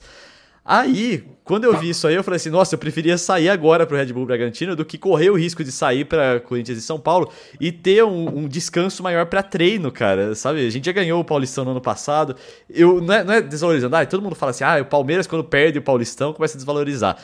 Aí, 0.63 1.23
quando 1.43 1.63
eu 1.63 1.75
vi 1.75 1.89
isso 1.89 2.07
aí, 2.07 2.13
eu 2.13 2.23
falei 2.23 2.35
assim: 2.35 2.51
nossa, 2.51 2.75
eu 2.75 2.79
preferia 2.79 3.17
sair 3.17 3.49
agora 3.49 3.85
pro 3.85 3.97
Red 3.97 4.13
Bull 4.13 4.27
Bragantino 4.27 4.75
do 4.75 4.85
que 4.85 4.95
correr 4.95 5.31
o 5.31 5.35
risco 5.35 5.63
de 5.63 5.71
sair 5.71 6.05
para 6.05 6.39
Corinthians 6.39 6.77
e 6.77 6.81
São 6.81 6.99
Paulo 6.99 7.31
e 7.59 7.71
ter 7.71 8.03
um, 8.03 8.41
um 8.41 8.47
descanso 8.47 9.01
maior 9.01 9.25
para 9.25 9.41
treino, 9.41 9.91
cara. 9.91 10.35
Sabe? 10.35 10.65
A 10.65 10.69
gente 10.69 10.85
já 10.85 10.91
ganhou 10.91 11.19
o 11.19 11.25
Paulistão 11.25 11.65
no 11.65 11.71
ano 11.71 11.81
passado. 11.81 12.35
Eu, 12.69 13.01
não, 13.01 13.13
é, 13.13 13.23
não 13.23 13.33
é 13.33 13.41
desvalorizando, 13.41 13.95
ah, 13.95 14.05
todo 14.05 14.21
mundo 14.21 14.35
fala 14.35 14.51
assim: 14.51 14.63
ah, 14.63 14.79
o 14.79 14.85
Palmeiras, 14.85 15.25
quando 15.25 15.43
perde 15.43 15.79
o 15.79 15.81
Paulistão, 15.81 16.31
começa 16.31 16.55
a 16.55 16.57
desvalorizar. 16.57 17.17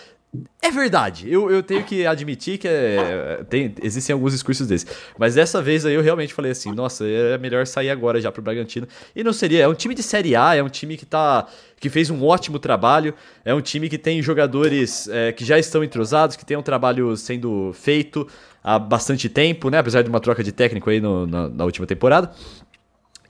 É 0.61 0.69
verdade, 0.69 1.31
eu, 1.31 1.49
eu 1.49 1.63
tenho 1.63 1.83
que 1.83 2.05
admitir 2.05 2.57
que 2.57 2.67
é, 2.67 3.43
tem, 3.49 3.73
existem 3.81 4.13
alguns 4.13 4.33
discursos 4.33 4.67
desses. 4.67 4.87
Mas 5.17 5.35
dessa 5.35 5.61
vez 5.61 5.85
aí 5.85 5.93
eu 5.93 6.01
realmente 6.01 6.33
falei 6.33 6.51
assim: 6.51 6.73
nossa, 6.73 7.07
é 7.07 7.37
melhor 7.37 7.65
sair 7.65 7.89
agora 7.89 8.19
já 8.19 8.31
pro 8.31 8.41
Bragantino. 8.41 8.87
E 9.15 9.23
não 9.23 9.31
seria, 9.31 9.63
é 9.63 9.67
um 9.67 9.73
time 9.73 9.95
de 9.95 10.03
Série 10.03 10.35
A, 10.35 10.55
é 10.55 10.61
um 10.61 10.69
time 10.69 10.97
que 10.97 11.05
tá. 11.05 11.47
que 11.79 11.89
fez 11.89 12.09
um 12.09 12.23
ótimo 12.23 12.59
trabalho, 12.59 13.13
é 13.45 13.53
um 13.53 13.61
time 13.61 13.87
que 13.87 13.97
tem 13.97 14.21
jogadores 14.21 15.07
é, 15.07 15.31
que 15.31 15.45
já 15.45 15.57
estão 15.57 15.83
entrosados, 15.83 16.35
que 16.35 16.45
tem 16.45 16.57
um 16.57 16.61
trabalho 16.63 17.15
sendo 17.15 17.71
feito 17.73 18.27
há 18.61 18.77
bastante 18.77 19.29
tempo, 19.29 19.69
né? 19.69 19.77
Apesar 19.79 20.01
de 20.01 20.09
uma 20.09 20.19
troca 20.19 20.43
de 20.43 20.51
técnico 20.51 20.89
aí 20.89 20.99
no, 20.99 21.25
na, 21.25 21.47
na 21.47 21.63
última 21.63 21.87
temporada. 21.87 22.29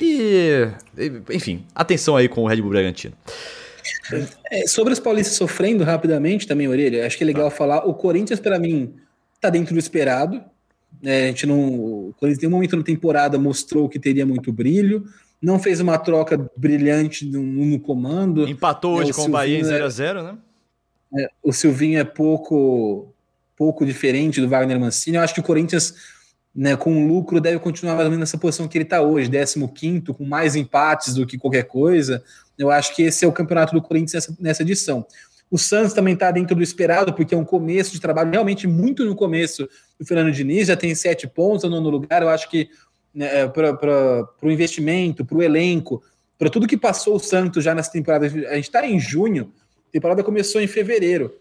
E. 0.01 0.67
Enfim, 1.29 1.65
atenção 1.75 2.15
aí 2.15 2.27
com 2.27 2.43
o 2.43 2.47
Red 2.47 2.61
Bull 2.61 2.71
Bragantino. 2.71 3.13
É, 4.51 4.67
sobre 4.67 4.93
os 4.93 4.99
paulistas 4.99 5.35
sofrendo 5.35 5.83
rapidamente 5.83 6.47
também, 6.47 6.67
Orelha, 6.67 7.05
acho 7.05 7.17
que 7.17 7.23
é 7.23 7.27
legal 7.27 7.49
falar. 7.49 7.85
O 7.87 7.93
Corinthians, 7.93 8.39
para 8.39 8.59
mim, 8.59 8.93
tá 9.39 9.49
dentro 9.49 9.73
do 9.73 9.79
esperado. 9.79 10.43
É, 11.03 11.25
a 11.25 11.27
gente 11.27 11.45
não. 11.45 11.59
O 11.59 12.15
Corinthians, 12.19 12.43
em 12.43 12.47
um 12.47 12.51
momento 12.51 12.77
na 12.77 12.83
temporada, 12.83 13.37
mostrou 13.37 13.87
que 13.87 13.99
teria 13.99 14.25
muito 14.25 14.51
brilho. 14.51 15.05
Não 15.41 15.59
fez 15.59 15.79
uma 15.79 15.97
troca 15.97 16.49
brilhante 16.55 17.25
no, 17.25 17.43
no 17.43 17.79
comando. 17.79 18.47
Empatou 18.47 18.99
é, 18.99 19.03
hoje 19.03 19.13
com 19.13 19.25
o 19.25 19.29
Bahia 19.29 19.59
em 19.59 19.63
0x0, 19.63 20.23
né? 20.23 20.37
É, 21.15 21.29
o 21.43 21.53
Silvinho 21.53 21.99
é 21.99 22.03
pouco, 22.03 23.13
pouco 23.55 23.85
diferente 23.85 24.41
do 24.41 24.49
Wagner 24.49 24.79
Mancini. 24.79 25.17
Eu 25.17 25.23
acho 25.23 25.33
que 25.33 25.39
o 25.39 25.43
Corinthians, 25.43 25.93
né, 26.53 26.75
com 26.75 27.07
lucro, 27.07 27.39
deve 27.39 27.59
continuar 27.59 27.95
mais 27.95 28.05
ou 28.05 28.11
menos 28.11 28.29
nessa 28.29 28.37
posição 28.37 28.67
que 28.67 28.77
ele 28.77 28.83
está 28.83 29.01
hoje, 29.01 29.29
15, 29.29 30.01
com 30.01 30.25
mais 30.25 30.55
empates 30.55 31.13
do 31.13 31.25
que 31.25 31.37
qualquer 31.37 31.63
coisa. 31.63 32.23
Eu 32.57 32.71
acho 32.71 32.95
que 32.95 33.03
esse 33.03 33.23
é 33.23 33.27
o 33.27 33.31
campeonato 33.31 33.73
do 33.73 33.81
Corinthians 33.81 34.13
nessa, 34.13 34.37
nessa 34.39 34.61
edição. 34.63 35.05
O 35.49 35.57
Santos 35.57 35.93
também 35.93 36.13
está 36.13 36.29
dentro 36.29 36.55
do 36.55 36.61
esperado, 36.61 37.13
porque 37.13 37.33
é 37.33 37.37
um 37.37 37.45
começo 37.45 37.91
de 37.91 38.01
trabalho, 38.01 38.31
realmente 38.31 38.67
muito 38.67 39.05
no 39.05 39.15
começo 39.15 39.67
do 39.97 40.05
Fernando 40.05 40.33
Diniz, 40.33 40.67
já 40.67 40.75
tem 40.75 40.93
sete 40.93 41.25
pontos 41.27 41.63
no 41.63 41.69
nono 41.69 41.89
lugar. 41.89 42.21
Eu 42.21 42.29
acho 42.29 42.49
que 42.49 42.69
né, 43.13 43.43
é, 43.43 43.47
para 43.47 44.27
o 44.43 44.51
investimento, 44.51 45.25
para 45.25 45.37
o 45.37 45.41
elenco, 45.41 46.03
para 46.37 46.49
tudo 46.49 46.67
que 46.67 46.77
passou 46.77 47.15
o 47.15 47.19
Santos 47.19 47.63
já 47.63 47.73
nessa 47.73 47.91
temporada, 47.91 48.25
a 48.25 48.55
gente 48.55 48.65
está 48.65 48.85
em 48.85 48.99
junho, 48.99 49.51
a 49.87 49.91
temporada 49.91 50.23
começou 50.23 50.61
em 50.61 50.67
fevereiro. 50.67 51.33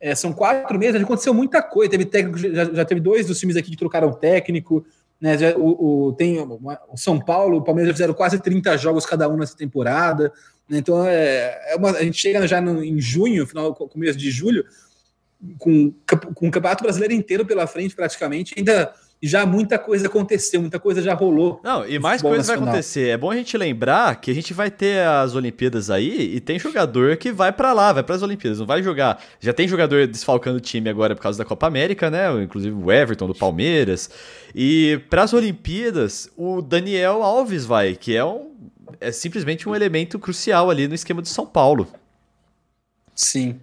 É, 0.00 0.16
são 0.16 0.32
quatro 0.32 0.76
meses, 0.76 1.00
aconteceu 1.00 1.32
muita 1.32 1.62
coisa. 1.62 1.92
Teve 1.92 2.04
técnico, 2.04 2.36
já, 2.36 2.64
já 2.64 2.84
teve 2.84 3.00
dois 3.00 3.26
dos 3.26 3.38
times 3.38 3.56
aqui 3.56 3.70
que 3.70 3.76
trocaram 3.76 4.12
técnico. 4.12 4.84
Né, 5.20 5.38
já, 5.38 5.56
o, 5.56 6.08
o, 6.08 6.12
tem 6.12 6.40
o 6.40 6.96
São 6.96 7.20
Paulo, 7.20 7.58
o 7.58 7.62
Palmeiras 7.62 7.90
já 7.90 7.94
fizeram 7.94 8.12
quase 8.12 8.40
30 8.40 8.76
jogos 8.76 9.06
cada 9.06 9.28
um 9.28 9.36
nessa 9.36 9.56
temporada. 9.56 10.32
Então, 10.70 11.06
é, 11.06 11.72
é 11.72 11.76
uma, 11.76 11.90
a 11.90 12.02
gente 12.02 12.18
chega 12.18 12.46
já 12.46 12.60
no, 12.60 12.82
em 12.82 13.00
junho, 13.00 13.46
final, 13.46 13.74
começo 13.74 14.18
de 14.18 14.30
julho, 14.30 14.64
com, 15.58 15.92
com 16.34 16.48
o 16.48 16.50
Campeonato 16.50 16.84
Brasileiro 16.84 17.14
inteiro 17.14 17.44
pela 17.44 17.66
frente, 17.66 17.94
praticamente, 17.94 18.54
ainda 18.56 18.92
já 19.22 19.46
muita 19.46 19.78
coisa 19.78 20.08
aconteceu, 20.08 20.60
muita 20.60 20.80
coisa 20.80 21.00
já 21.00 21.14
rolou. 21.14 21.60
Não, 21.62 21.86
e 21.86 21.96
mais 21.96 22.20
coisa 22.20 22.38
nacional. 22.38 22.64
vai 22.64 22.68
acontecer. 22.70 23.08
É 23.10 23.16
bom 23.16 23.30
a 23.30 23.36
gente 23.36 23.56
lembrar 23.56 24.20
que 24.20 24.32
a 24.32 24.34
gente 24.34 24.52
vai 24.52 24.68
ter 24.68 25.06
as 25.06 25.36
Olimpíadas 25.36 25.90
aí 25.90 26.34
e 26.34 26.40
tem 26.40 26.58
jogador 26.58 27.16
que 27.16 27.30
vai 27.30 27.52
para 27.52 27.72
lá, 27.72 27.92
vai 27.92 28.02
para 28.02 28.16
as 28.16 28.22
Olimpíadas, 28.22 28.58
não 28.58 28.66
vai 28.66 28.82
jogar. 28.82 29.22
Já 29.38 29.52
tem 29.52 29.68
jogador 29.68 30.08
desfalcando 30.08 30.58
o 30.58 30.60
time 30.60 30.90
agora 30.90 31.14
por 31.14 31.22
causa 31.22 31.38
da 31.38 31.44
Copa 31.44 31.68
América, 31.68 32.10
né? 32.10 32.42
Inclusive 32.42 32.74
o 32.74 32.90
Everton 32.90 33.28
do 33.28 33.34
Palmeiras. 33.34 34.10
E 34.52 35.00
para 35.08 35.22
as 35.22 35.32
Olimpíadas, 35.32 36.28
o 36.36 36.60
Daniel 36.60 37.22
Alves 37.22 37.64
vai, 37.64 37.94
que 37.94 38.16
é 38.16 38.24
um 38.24 38.50
é 39.00 39.12
simplesmente 39.12 39.68
um 39.68 39.74
elemento 39.74 40.18
crucial 40.18 40.70
ali 40.70 40.88
no 40.88 40.94
esquema 40.94 41.22
de 41.22 41.28
São 41.28 41.46
Paulo. 41.46 41.88
Sim. 43.14 43.60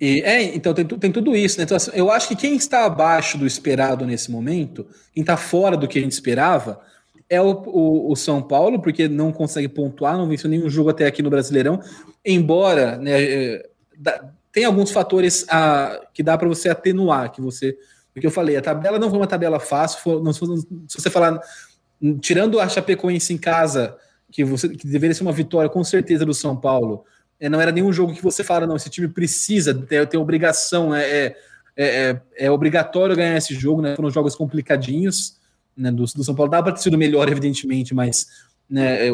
E, 0.00 0.22
é, 0.22 0.42
então 0.54 0.72
tem, 0.72 0.84
tem 0.84 1.12
tudo 1.12 1.34
isso, 1.34 1.58
né? 1.58 1.64
Então, 1.64 1.76
assim, 1.76 1.90
eu 1.94 2.10
acho 2.10 2.28
que 2.28 2.36
quem 2.36 2.56
está 2.56 2.84
abaixo 2.84 3.36
do 3.36 3.46
esperado 3.46 4.06
nesse 4.06 4.30
momento, 4.30 4.86
quem 5.12 5.22
está 5.22 5.36
fora 5.36 5.76
do 5.76 5.88
que 5.88 5.98
a 5.98 6.02
gente 6.02 6.12
esperava, 6.12 6.80
é 7.28 7.40
o, 7.40 7.50
o, 7.50 8.12
o, 8.12 8.16
São 8.16 8.40
Paulo, 8.40 8.80
porque 8.80 9.08
não 9.08 9.32
consegue 9.32 9.68
pontuar, 9.68 10.16
não 10.16 10.28
venceu 10.28 10.48
nenhum 10.48 10.70
jogo 10.70 10.90
até 10.90 11.06
aqui 11.06 11.22
no 11.22 11.28
Brasileirão, 11.28 11.80
embora 12.24 12.96
né, 12.96 13.22
é, 13.22 13.70
tem 14.52 14.64
alguns 14.64 14.90
fatores 14.90 15.44
a, 15.48 16.00
que 16.14 16.22
dá 16.22 16.38
para 16.38 16.48
você 16.48 16.68
atenuar, 16.68 17.30
que 17.30 17.40
você. 17.40 17.76
Porque 18.14 18.26
eu 18.26 18.30
falei, 18.30 18.56
a 18.56 18.62
tabela 18.62 18.98
não 18.98 19.10
foi 19.10 19.18
uma 19.18 19.26
tabela 19.26 19.60
fácil, 19.60 20.00
foi, 20.00 20.22
não, 20.22 20.32
se 20.32 20.40
você 20.96 21.10
falar, 21.10 21.40
tirando 22.20 22.58
a 22.58 22.68
Chapecoense 22.68 23.32
em 23.32 23.38
casa 23.38 23.96
que, 24.30 24.44
você, 24.44 24.68
que 24.68 24.86
deveria 24.86 25.14
ser 25.14 25.22
uma 25.22 25.32
vitória 25.32 25.70
com 25.70 25.82
certeza 25.82 26.24
do 26.24 26.34
São 26.34 26.56
Paulo. 26.56 27.04
É, 27.40 27.48
não 27.48 27.60
era 27.60 27.72
nenhum 27.72 27.92
jogo 27.92 28.14
que 28.14 28.22
você 28.22 28.42
fala, 28.42 28.66
não, 28.66 28.76
esse 28.76 28.90
time 28.90 29.08
precisa 29.08 29.72
ter, 29.74 30.06
ter 30.06 30.16
obrigação, 30.16 30.90
né, 30.90 31.02
é, 31.08 31.36
é, 31.76 31.86
é, 31.86 32.20
é, 32.36 32.50
obrigatório 32.50 33.14
ganhar 33.14 33.36
esse 33.36 33.54
jogo, 33.54 33.80
né? 33.80 33.94
Foram 33.94 34.10
jogos 34.10 34.34
complicadinhos 34.34 35.38
né, 35.76 35.92
do, 35.92 36.04
do 36.04 36.24
São 36.24 36.34
Paulo. 36.34 36.50
Dava 36.50 36.64
para 36.64 36.72
ter 36.72 36.80
sido 36.80 36.98
melhor, 36.98 37.28
evidentemente, 37.30 37.94
mas 37.94 38.26
né, 38.68 39.06
é, 39.06 39.10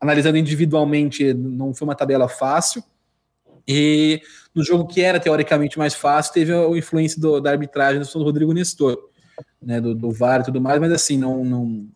analisando 0.00 0.36
individualmente, 0.36 1.32
não 1.32 1.72
foi 1.72 1.86
uma 1.86 1.94
tabela 1.94 2.28
fácil. 2.28 2.82
E 3.66 4.20
no 4.52 4.64
jogo 4.64 4.88
que 4.88 5.00
era 5.00 5.20
teoricamente 5.20 5.78
mais 5.78 5.94
fácil, 5.94 6.32
teve 6.32 6.52
a, 6.52 6.58
a 6.58 6.76
influência 6.76 7.20
do, 7.20 7.40
da 7.40 7.52
arbitragem 7.52 8.02
do 8.02 8.22
Rodrigo 8.24 8.52
Nestor, 8.52 8.98
né, 9.62 9.80
do, 9.80 9.94
do 9.94 10.10
VAR 10.10 10.40
e 10.40 10.44
tudo 10.44 10.60
mais, 10.60 10.80
mas 10.80 10.90
assim, 10.90 11.16
não, 11.16 11.44
não, 11.44 11.88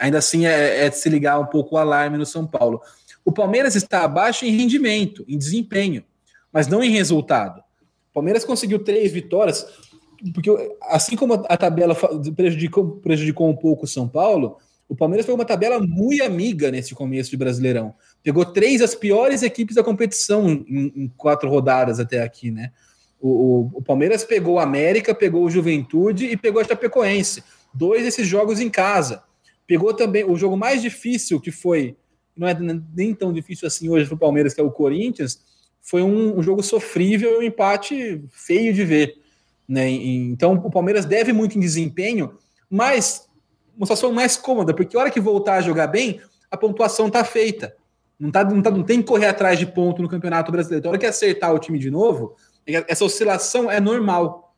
ainda 0.00 0.18
assim 0.18 0.46
é, 0.46 0.86
é 0.86 0.90
se 0.90 1.08
ligar 1.08 1.38
um 1.38 1.46
pouco 1.46 1.74
o 1.74 1.78
alarme 1.78 2.18
no 2.18 2.26
São 2.26 2.46
Paulo. 2.46 2.80
O 3.24 3.30
Palmeiras 3.30 3.76
está 3.76 4.02
abaixo 4.02 4.44
em 4.44 4.56
rendimento, 4.56 5.24
em 5.28 5.36
desempenho, 5.36 6.02
mas 6.52 6.66
não 6.66 6.82
em 6.82 6.90
resultado. 6.90 7.60
O 8.10 8.14
Palmeiras 8.14 8.44
conseguiu 8.44 8.78
três 8.82 9.12
vitórias, 9.12 9.66
porque 10.34 10.50
assim 10.82 11.14
como 11.14 11.34
a 11.34 11.56
tabela 11.56 11.94
prejudicou, 12.34 12.96
prejudicou 12.96 13.48
um 13.48 13.56
pouco 13.56 13.84
o 13.84 13.88
São 13.88 14.08
Paulo, 14.08 14.56
o 14.88 14.96
Palmeiras 14.96 15.24
foi 15.24 15.34
uma 15.34 15.44
tabela 15.44 15.78
muito 15.78 16.24
amiga 16.24 16.70
nesse 16.70 16.96
começo 16.96 17.30
de 17.30 17.36
Brasileirão. 17.36 17.94
Pegou 18.24 18.44
três 18.44 18.80
das 18.80 18.92
piores 18.92 19.42
equipes 19.42 19.76
da 19.76 19.84
competição 19.84 20.50
em, 20.50 20.92
em 20.96 21.12
quatro 21.16 21.48
rodadas 21.48 22.00
até 22.00 22.22
aqui, 22.22 22.50
né? 22.50 22.72
O, 23.20 23.28
o, 23.28 23.70
o, 23.74 23.82
Palmeiras 23.82 24.24
pegou 24.24 24.54
o 24.54 24.58
América, 24.58 25.14
pegou 25.14 25.44
o 25.44 25.50
Juventude 25.50 26.24
e 26.24 26.36
pegou 26.36 26.60
a 26.60 26.64
Chapecoense. 26.64 27.44
Dois 27.72 28.02
desses 28.02 28.26
jogos 28.26 28.58
em 28.58 28.68
casa. 28.68 29.22
Pegou 29.70 29.94
também 29.94 30.24
o 30.24 30.34
jogo 30.34 30.56
mais 30.56 30.82
difícil, 30.82 31.40
que 31.40 31.52
foi, 31.52 31.96
não 32.36 32.48
é 32.48 32.56
nem 32.92 33.14
tão 33.14 33.32
difícil 33.32 33.68
assim 33.68 33.88
hoje 33.88 34.04
para 34.08 34.16
o 34.16 34.18
Palmeiras, 34.18 34.52
que 34.52 34.60
é 34.60 34.64
o 34.64 34.70
Corinthians, 34.72 35.40
foi 35.80 36.02
um, 36.02 36.36
um 36.36 36.42
jogo 36.42 36.60
sofrível 36.60 37.34
e 37.34 37.38
um 37.38 37.42
empate 37.44 38.20
feio 38.30 38.74
de 38.74 38.84
ver. 38.84 39.14
Né? 39.68 39.88
Então 39.88 40.54
o 40.54 40.70
Palmeiras 40.72 41.04
deve 41.04 41.32
muito 41.32 41.56
em 41.56 41.60
desempenho, 41.60 42.36
mas 42.68 43.28
uma 43.76 43.86
situação 43.86 44.10
mais 44.10 44.36
cômoda, 44.36 44.74
porque 44.74 44.96
a 44.96 45.00
hora 45.02 45.10
que 45.12 45.20
voltar 45.20 45.58
a 45.58 45.60
jogar 45.60 45.86
bem, 45.86 46.20
a 46.50 46.56
pontuação 46.56 47.06
está 47.06 47.22
feita. 47.22 47.72
Não, 48.18 48.32
tá, 48.32 48.42
não, 48.42 48.60
tá, 48.60 48.72
não 48.72 48.82
tem 48.82 49.00
que 49.00 49.06
correr 49.06 49.28
atrás 49.28 49.56
de 49.56 49.66
ponto 49.66 50.02
no 50.02 50.08
Campeonato 50.08 50.50
Brasileiro. 50.50 50.80
Então, 50.80 50.90
a 50.90 50.92
hora 50.94 50.98
que 50.98 51.06
acertar 51.06 51.54
o 51.54 51.60
time 51.60 51.78
de 51.78 51.92
novo, 51.92 52.34
essa 52.66 53.04
oscilação 53.04 53.70
é 53.70 53.78
normal 53.78 54.49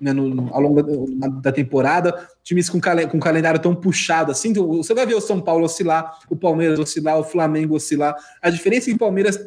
né, 0.00 0.12
no, 0.12 0.28
no, 0.28 0.54
ao 0.54 0.60
longo 0.60 0.82
da, 0.82 1.28
da, 1.28 1.52
temporada. 1.52 2.28
Times 2.42 2.70
com, 2.70 2.80
cal, 2.80 2.96
com 3.08 3.20
calendário 3.20 3.60
tão 3.60 3.74
puxado 3.74 4.32
assim, 4.32 4.50
então, 4.50 4.66
você 4.68 4.94
vai 4.94 5.06
ver 5.06 5.14
o 5.14 5.20
São 5.20 5.40
Paulo 5.40 5.64
oscilar, 5.64 6.18
o 6.28 6.36
Palmeiras 6.36 6.78
oscilar, 6.78 7.18
o 7.18 7.24
Flamengo 7.24 7.76
oscilar. 7.76 8.14
A 8.40 8.50
diferença 8.50 8.88
é 8.88 8.90
que 8.90 8.96
o 8.96 8.98
Palmeiras, 8.98 9.38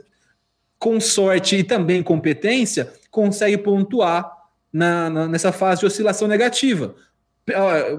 com 0.78 1.00
sorte 1.00 1.58
e 1.58 1.64
também 1.64 2.04
competência, 2.04 2.92
consegue 3.10 3.58
pontuar 3.58 4.32
na, 4.72 5.10
na, 5.10 5.28
nessa 5.28 5.52
fase 5.52 5.82
de 5.82 5.88
oscilação 5.88 6.28
negativa. 6.28 6.96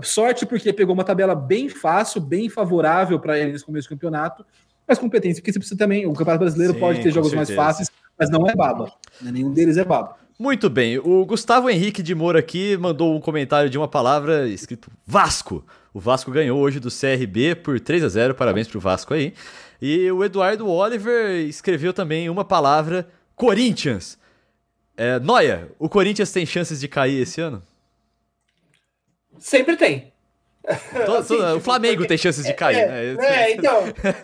Sorte 0.03 0.45
porque 0.45 0.72
pegou 0.72 0.95
uma 0.95 1.05
tabela 1.05 1.34
bem 1.34 1.68
fácil, 1.68 2.20
bem 2.20 2.49
favorável 2.51 3.18
para 3.18 3.39
ele 3.39 3.53
nesse 3.53 3.64
começo 3.64 3.89
do 3.89 3.91
campeonato, 3.91 4.45
mas 4.86 4.99
competência, 4.99 5.43
porque 5.43 5.53
você 5.53 5.59
precisa 5.59 5.78
também. 5.78 6.07
O 6.07 6.12
Campeonato 6.12 6.41
Brasileiro 6.41 6.74
Sim, 6.74 6.80
pode 6.80 7.03
ter 7.03 7.11
jogos 7.11 7.30
certeza. 7.30 7.55
mais 7.55 7.66
fáceis, 7.66 7.91
mas 8.18 8.30
não 8.30 8.47
é 8.49 8.55
baba. 8.55 8.93
Nenhum 9.20 9.53
deles 9.53 9.76
é 9.76 9.84
baba. 9.84 10.16
Muito 10.41 10.70
bem, 10.70 10.99
o 10.99 11.26
Gustavo 11.26 11.68
Henrique 11.68 12.01
de 12.01 12.14
Moura 12.14 12.39
aqui 12.39 12.76
mandou 12.76 13.12
um 13.12 13.20
comentário 13.20 13.68
de 13.68 13.76
uma 13.76 13.89
palavra 13.89 14.47
escrito 14.47 14.89
Vasco. 15.05 15.66
O 15.93 15.99
Vasco 15.99 16.30
ganhou 16.30 16.61
hoje 16.61 16.78
do 16.78 16.91
CRB 16.91 17.57
por 17.57 17.80
3 17.80 18.05
a 18.05 18.09
0 18.09 18.36
parabéns 18.36 18.68
pro 18.68 18.78
Vasco 18.78 19.12
aí. 19.12 19.34
E 19.82 20.09
o 20.12 20.22
Eduardo 20.22 20.68
Oliver 20.68 21.41
escreveu 21.41 21.93
também 21.93 22.30
uma 22.30 22.45
palavra 22.45 23.09
Corinthians. 23.34 24.16
É, 24.97 25.18
Noia, 25.18 25.72
o 25.76 25.89
Corinthians 25.89 26.30
tem 26.30 26.47
chances 26.47 26.78
de 26.78 26.86
cair 26.86 27.20
esse 27.20 27.41
ano? 27.41 27.61
Sempre 29.41 29.76
tem. 29.76 30.12
assim, 31.18 31.34
o 31.34 31.47
tipo, 31.47 31.61
Flamengo 31.61 31.97
porque, 31.97 32.09
tem 32.09 32.18
chances 32.18 32.45
de 32.45 32.55
cair, 32.55 32.78
é, 32.78 33.14
né? 33.14 33.26
É, 33.26 33.55
então. 33.55 33.82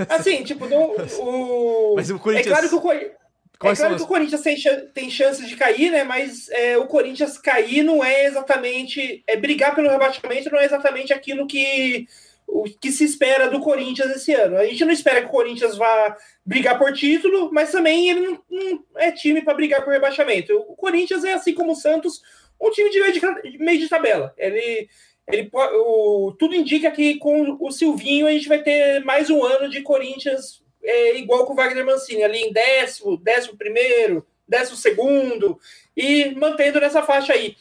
Assim, 0.09 0.45
tipo, 0.45 0.67
no, 0.67 0.95
o. 1.19 1.95
Mas 1.97 2.09
o 2.09 2.21
Corinthians. 2.21 2.47
É 2.47 2.51
claro 2.51 2.69
que 2.69 2.75
o, 2.77 3.24
é 3.63 3.75
claro 3.75 3.97
que 3.97 4.03
o 4.03 4.07
Corinthians 4.07 4.41
tem, 4.43 4.57
tem 4.93 5.11
chances 5.11 5.49
de 5.49 5.57
cair, 5.57 5.91
né? 5.91 6.05
Mas 6.05 6.49
é, 6.51 6.77
o 6.77 6.87
Corinthians 6.87 7.39
cair 7.39 7.83
não 7.83 8.05
é 8.05 8.27
exatamente. 8.27 9.23
É, 9.27 9.37
brigar 9.37 9.75
pelo 9.75 9.89
rebaixamento 9.89 10.51
não 10.51 10.59
é 10.59 10.65
exatamente 10.65 11.13
aquilo 11.13 11.47
que, 11.47 12.07
o, 12.47 12.65
que 12.65 12.91
se 12.91 13.05
espera 13.05 13.49
do 13.49 13.61
Corinthians 13.61 14.11
esse 14.11 14.33
ano. 14.33 14.57
A 14.57 14.67
gente 14.67 14.85
não 14.85 14.93
espera 14.93 15.21
que 15.21 15.29
o 15.29 15.31
Corinthians 15.31 15.77
vá 15.77 16.17
brigar 16.45 16.79
por 16.79 16.93
título, 16.93 17.51
mas 17.53 17.71
também 17.71 18.11
ele 18.11 18.21
não, 18.21 18.43
não 18.51 18.85
é 18.97 19.13
time 19.13 19.43
para 19.43 19.55
brigar 19.55 19.85
por 19.85 19.93
rebaixamento. 19.93 20.55
O 20.69 20.75
Corinthians 20.75 21.25
é 21.25 21.33
assim 21.33 21.55
como 21.55 21.73
o 21.73 21.77
Santos, 21.77 22.21
um 22.61 22.71
time 22.71 22.91
de 22.91 23.01
meio 23.01 23.13
de, 23.13 23.59
meio 23.59 23.79
de 23.79 23.89
tabela. 23.89 24.35
Ele 24.37 24.89
ele, 25.27 25.49
o, 25.55 26.35
tudo 26.39 26.55
indica 26.55 26.91
que 26.91 27.17
com 27.17 27.57
o 27.59 27.71
Silvinho 27.71 28.27
a 28.27 28.31
gente 28.31 28.49
vai 28.49 28.63
ter 28.63 29.03
mais 29.05 29.31
um 29.31 29.43
ano 29.43 29.71
de 29.71 29.81
Corinthians 29.81 30.63
é, 30.85 31.17
igual 31.17 31.47
com 31.47 31.53
o 31.53 31.57
Wagner 31.57 31.85
Mancini, 31.85 32.23
ali 32.23 32.39
em 32.39 32.53
décimo, 32.53 33.17
décimo 33.17 33.57
primeiro, 33.57 34.27
décimo 34.47 34.77
segundo, 34.77 35.59
e 35.97 36.35
mantendo 36.35 36.81
nessa 36.81 37.03
faixa 37.03 37.33
aí. 37.33 37.57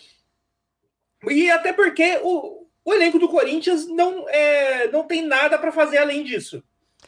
E 1.29 1.49
até 1.49 1.71
porque 1.71 2.19
o, 2.21 2.67
o 2.83 2.93
elenco 2.93 3.17
do 3.17 3.29
Corinthians 3.29 3.87
não, 3.87 4.27
é, 4.27 4.87
não 4.89 5.05
tem 5.05 5.21
nada 5.21 5.57
para 5.57 5.71
fazer 5.71 5.97
além 5.97 6.23
disso. 6.23 6.61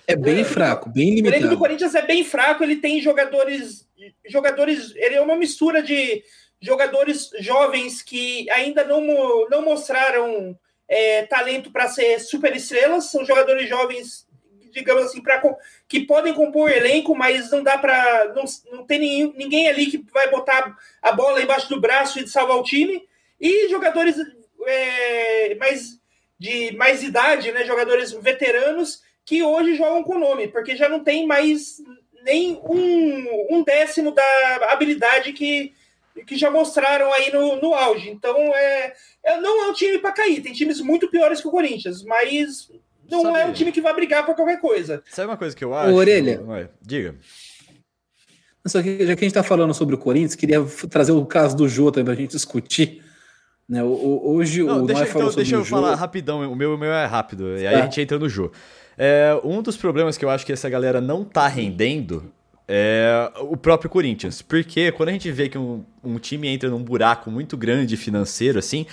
É 0.07 0.15
bem 0.15 0.41
o, 0.41 0.45
fraco, 0.45 0.89
bem 0.89 1.15
limitado. 1.15 1.35
O 1.35 1.37
elenco 1.37 1.55
do 1.55 1.59
Corinthians 1.59 1.95
é 1.95 2.01
bem 2.01 2.23
fraco, 2.23 2.63
ele 2.63 2.77
tem 2.77 3.01
jogadores. 3.01 3.87
jogadores 4.25 4.93
ele 4.95 5.15
é 5.15 5.21
uma 5.21 5.35
mistura 5.35 5.81
de 5.81 6.23
jogadores 6.61 7.29
jovens 7.39 8.01
que 8.01 8.49
ainda 8.49 8.83
não, 8.83 9.47
não 9.49 9.61
mostraram 9.63 10.57
é, 10.87 11.23
talento 11.23 11.71
para 11.71 11.87
ser 11.89 12.19
super 12.19 12.55
estrelas, 12.55 13.05
são 13.11 13.25
jogadores 13.25 13.67
jovens, 13.67 14.27
digamos 14.71 15.05
assim, 15.05 15.21
pra, 15.21 15.41
que 15.87 16.01
podem 16.01 16.33
compor 16.33 16.71
elenco, 16.71 17.15
mas 17.15 17.51
não 17.51 17.63
dá 17.63 17.77
para. 17.77 18.33
Não, 18.33 18.43
não 18.71 18.85
tem 18.85 18.99
ninguém, 18.99 19.33
ninguém 19.37 19.67
ali 19.67 19.87
que 19.87 20.03
vai 20.11 20.29
botar 20.29 20.75
a 21.01 21.11
bola 21.11 21.41
embaixo 21.41 21.69
do 21.69 21.79
braço 21.79 22.19
e 22.19 22.27
salvar 22.27 22.57
o 22.57 22.63
time, 22.63 23.07
e 23.39 23.69
jogadores 23.69 24.15
é, 24.65 25.55
mais, 25.55 25.99
de 26.39 26.75
mais 26.75 27.03
idade, 27.03 27.51
né, 27.51 27.65
jogadores 27.65 28.11
veteranos, 28.11 29.03
que 29.23 29.43
hoje 29.43 29.75
jogam 29.75 30.03
com 30.03 30.17
nome, 30.17 30.47
porque 30.47 30.75
já 30.75 30.89
não 30.89 31.03
tem 31.03 31.25
mais 31.25 31.81
nem 32.23 32.59
um, 32.63 33.57
um 33.57 33.63
décimo 33.63 34.11
da 34.11 34.23
habilidade 34.71 35.33
que 35.33 35.73
que 36.25 36.37
já 36.37 36.49
mostraram 36.49 37.11
aí 37.11 37.31
no, 37.31 37.57
no 37.57 37.73
auge. 37.73 38.09
Então, 38.09 38.37
é, 38.37 38.93
é 39.21 39.41
não 39.41 39.65
é 39.65 39.67
um 39.67 39.73
time 39.73 39.97
para 39.97 40.13
cair. 40.13 40.41
Tem 40.41 40.53
times 40.53 40.79
muito 40.79 41.09
piores 41.09 41.41
que 41.41 41.47
o 41.47 41.51
Corinthians, 41.51 42.03
mas 42.03 42.71
não 43.09 43.21
Sabe, 43.21 43.39
é 43.39 43.45
um 43.45 43.53
time 43.53 43.71
que 43.71 43.81
vai 43.81 43.93
brigar 43.93 44.25
por 44.25 44.35
qualquer 44.35 44.59
coisa. 44.59 45.03
Sabe 45.09 45.27
uma 45.27 45.37
coisa 45.37 45.55
que 45.55 45.63
eu 45.63 45.73
acho? 45.73 45.91
Ô, 45.91 45.95
Orelha. 45.95 46.41
Ué, 46.47 46.69
diga. 46.81 47.15
Só 48.65 48.81
que, 48.81 49.05
já 49.05 49.15
que 49.15 49.23
a 49.23 49.25
gente 49.25 49.25
está 49.25 49.43
falando 49.43 49.73
sobre 49.73 49.95
o 49.95 49.97
Corinthians, 49.97 50.35
queria 50.35 50.63
trazer 50.89 51.11
o 51.11 51.25
caso 51.25 51.55
do 51.55 51.67
Jô 51.69 51.91
também 51.91 52.05
para 52.05 52.13
a 52.13 52.17
gente 52.17 52.31
discutir. 52.31 53.03
Né? 53.67 53.83
Hoje 53.83 54.63
não, 54.63 54.83
o 54.83 54.87
deixa, 54.87 55.03
então, 55.03 55.31
deixa 55.31 55.55
eu 55.55 55.63
Jô. 55.63 55.75
falar 55.75 55.95
rapidão, 55.95 56.51
o 56.51 56.55
meu, 56.55 56.73
o 56.73 56.77
meu 56.77 56.91
é 56.91 57.05
rápido, 57.05 57.57
e 57.57 57.65
aí 57.65 57.73
tá. 57.73 57.79
a 57.79 57.83
gente 57.83 58.01
entra 58.01 58.19
no 58.19 58.29
Jô. 58.29 58.51
É, 58.97 59.39
um 59.43 59.61
dos 59.61 59.75
problemas 59.75 60.17
que 60.17 60.25
eu 60.25 60.29
acho 60.29 60.45
que 60.45 60.53
essa 60.53 60.69
galera 60.69 61.01
não 61.01 61.23
tá 61.23 61.47
rendendo 61.47 62.31
é 62.67 63.31
o 63.41 63.55
próprio 63.55 63.89
Corinthians. 63.89 64.41
Porque 64.41 64.91
quando 64.91 65.09
a 65.09 65.11
gente 65.11 65.31
vê 65.31 65.49
que 65.49 65.57
um, 65.57 65.83
um 66.03 66.17
time 66.17 66.47
entra 66.47 66.69
num 66.69 66.81
buraco 66.81 67.29
muito 67.29 67.55
grande 67.55 67.95
financeiro, 67.97 68.57
assim, 68.57 68.85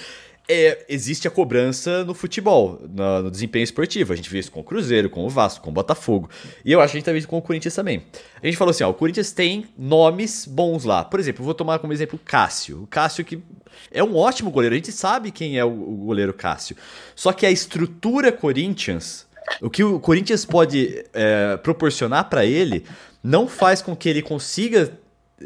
é, 0.49 0.84
existe 0.88 1.28
a 1.28 1.30
cobrança 1.30 2.05
no 2.05 2.14
futebol, 2.14 2.80
no, 2.88 3.22
no, 3.22 3.30
desempenho 3.30 3.62
esportivo. 3.62 4.12
A 4.12 4.16
gente 4.16 4.28
vê 4.28 4.38
isso 4.38 4.51
com 4.51 4.61
o 4.61 4.64
Cruzeiro, 4.64 5.09
com 5.09 5.24
o 5.24 5.28
Vasco, 5.28 5.64
com 5.64 5.70
o 5.70 5.72
Botafogo. 5.72 6.28
E 6.64 6.72
eu 6.72 6.80
acho 6.80 6.93
que 6.93 6.97
a 6.97 7.01
gente 7.01 7.07
tá 7.07 7.12
vendo 7.12 7.26
com 7.26 7.38
o 7.38 7.43
Corinthians 7.43 7.74
também. 7.74 8.03
A 8.43 8.47
gente 8.47 8.57
falou 8.57 8.70
assim: 8.70 8.84
ó, 8.84 8.90
o 8.90 8.95
Corinthians 8.95 9.32
tem 9.32 9.66
nomes 9.78 10.47
bons 10.47 10.84
lá. 10.84 11.05
Por 11.05 11.20
exemplo, 11.20 11.43
eu 11.43 11.47
vou 11.47 11.55
tomar 11.55 11.78
como 11.78 11.93
exemplo 11.93 12.18
o 12.20 12.24
Cássio. 12.24 12.82
O 12.82 12.86
Cássio 12.86 13.24
que 13.24 13.43
é 13.90 14.03
um 14.03 14.16
ótimo 14.16 14.51
goleiro. 14.51 14.74
A 14.74 14.78
gente 14.78 14.93
sabe 14.93 15.30
quem 15.30 15.59
é 15.59 15.64
o, 15.64 15.70
o 15.70 15.97
goleiro 16.07 16.34
Cássio. 16.34 16.76
Só 17.14 17.32
que 17.32 17.47
a 17.47 17.51
estrutura 17.51 18.32
Corinthians, 18.32 19.26
o 19.61 19.70
que 19.70 19.84
o 19.84 20.01
Corinthians 20.01 20.45
pode 20.45 21.05
é, 21.12 21.57
proporcionar 21.59 22.28
para 22.28 22.45
ele 22.45 22.84
não 23.22 23.47
faz 23.47 23.80
com 23.80 23.95
que 23.95 24.09
ele 24.09 24.20
consiga 24.20 24.99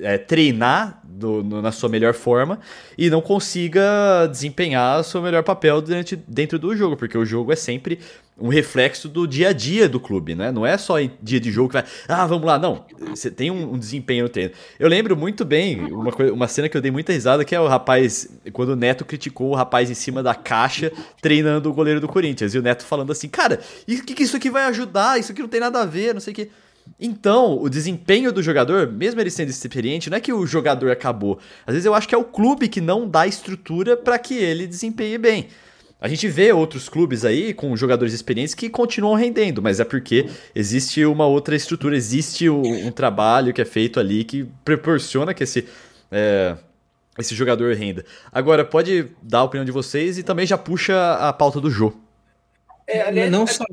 é, 0.03 0.19
treinar 0.19 1.03
do, 1.05 1.43
no, 1.43 1.63
na 1.63 1.73
sua 1.73 1.89
melhor 1.89 2.15
forma 2.15 2.61
e 2.97 3.09
não 3.09 3.21
consiga 3.21 4.27
desempenhar 4.31 5.01
o 5.01 5.05
seu 5.05 5.23
melhor 5.23 5.43
papel 5.43 5.81
dentro, 5.81 6.19
dentro 6.29 6.59
do 6.59 6.77
jogo, 6.77 6.97
porque 6.97 7.17
o 7.17 7.25
jogo 7.25 7.53
é 7.53 7.57
sempre 7.57 7.99
um 8.39 8.49
reflexo 8.49 9.09
do 9.09 9.27
dia 9.27 9.49
a 9.49 9.53
dia 9.53 9.89
do 9.89 9.99
clube, 9.99 10.35
né? 10.35 10.53
Não 10.53 10.67
é 10.67 10.77
só 10.77 10.97
dia 11.23 11.41
de 11.41 11.51
jogo 11.51 11.71
que 11.71 11.75
vai, 11.75 11.85
ah, 12.07 12.27
vamos 12.27 12.45
lá, 12.45 12.59
não. 12.59 12.85
Você 13.09 13.31
tem 13.31 13.51
um, 13.51 13.73
um 13.73 13.79
desempenho 13.79 14.25
no 14.25 14.29
treino. 14.29 14.53
Eu 14.79 14.89
lembro 14.89 15.17
muito 15.17 15.43
bem 15.43 15.91
uma, 15.91 16.11
uma 16.33 16.49
cena 16.49 16.69
que 16.69 16.77
eu 16.77 16.83
dei 16.83 16.91
muita 16.91 17.13
risada, 17.13 17.47
que 17.47 17.55
é 17.55 17.61
o 17.61 17.67
rapaz, 17.67 18.29
quando 18.53 18.71
o 18.71 18.77
Neto 18.77 19.07
criticou 19.07 19.51
o 19.51 19.55
rapaz 19.55 19.91
em 19.91 19.95
cima 19.95 20.23
da 20.23 20.35
caixa 20.35 20.93
treinando 21.23 21.71
o 21.71 21.73
goleiro 21.73 21.99
do 21.99 22.09
Corinthians, 22.09 22.55
e 22.55 22.59
o 22.59 22.63
Neto 22.63 22.85
falando 22.85 23.11
assim, 23.11 23.29
cara, 23.29 23.61
o 23.89 24.03
que, 24.03 24.15
que 24.15 24.23
isso 24.23 24.37
aqui 24.37 24.51
vai 24.51 24.65
ajudar? 24.65 25.19
Isso 25.19 25.33
aqui 25.33 25.41
não 25.41 25.49
tem 25.49 25.61
nada 25.61 25.81
a 25.81 25.87
ver, 25.87 26.13
não 26.13 26.21
sei 26.21 26.33
o 26.33 26.37
que. 26.37 26.51
Então, 26.99 27.61
o 27.61 27.69
desempenho 27.69 28.33
do 28.33 28.43
jogador, 28.43 28.91
mesmo 28.91 29.21
ele 29.21 29.31
sendo 29.31 29.51
experiente, 29.51 30.09
não 30.09 30.17
é 30.17 30.21
que 30.21 30.33
o 30.33 30.47
jogador 30.47 30.91
acabou. 30.91 31.39
Às 31.67 31.75
vezes 31.75 31.87
eu 31.87 31.95
acho 31.95 32.09
que 32.09 32.15
é 32.15 32.19
o 32.19 32.25
clube 32.25 32.69
que 32.69 32.81
não 32.81 33.09
dá 33.09 33.27
estrutura 33.27 33.97
para 33.97 34.19
que 34.19 34.35
ele 34.35 34.67
desempenhe 34.67 35.19
bem. 35.19 35.49
A 36.01 36.09
gente 36.09 36.29
vê 36.29 36.53
outros 36.53 36.89
clubes 36.89 37.25
aí 37.25 37.55
com 37.55 37.75
jogadores 37.77 38.13
experientes 38.13 38.55
que 38.55 38.69
continuam 38.69 39.15
rendendo, 39.15 39.63
mas 39.63 39.81
é 39.81 39.85
porque 39.85 40.29
existe 40.55 41.05
uma 41.07 41.27
outra 41.27 41.57
estrutura, 41.57 41.97
existe 41.97 42.51
um, 42.51 42.87
um 42.87 42.93
trabalho 42.93 43.53
que 43.53 43.63
é 43.63 43.65
feito 43.65 43.99
ali 43.99 44.23
que 44.23 44.47
proporciona 44.63 45.33
que 45.33 45.43
esse, 45.43 45.67
é, 46.11 46.55
esse 47.19 47.35
jogador 47.35 47.75
renda. 47.75 48.05
Agora, 48.31 48.63
pode 48.65 49.09
dar 49.23 49.39
a 49.39 49.45
opinião 49.45 49.65
de 49.65 49.73
vocês 49.73 50.19
e 50.19 50.23
também 50.23 50.47
já 50.47 50.59
puxa 50.59 51.15
a 51.15 51.33
pauta 51.33 51.61
do 51.61 51.71
jogo. 51.71 51.99
É, 52.87 53.03
aliás, 53.03 53.31
não 53.31 53.47
só 53.47 53.65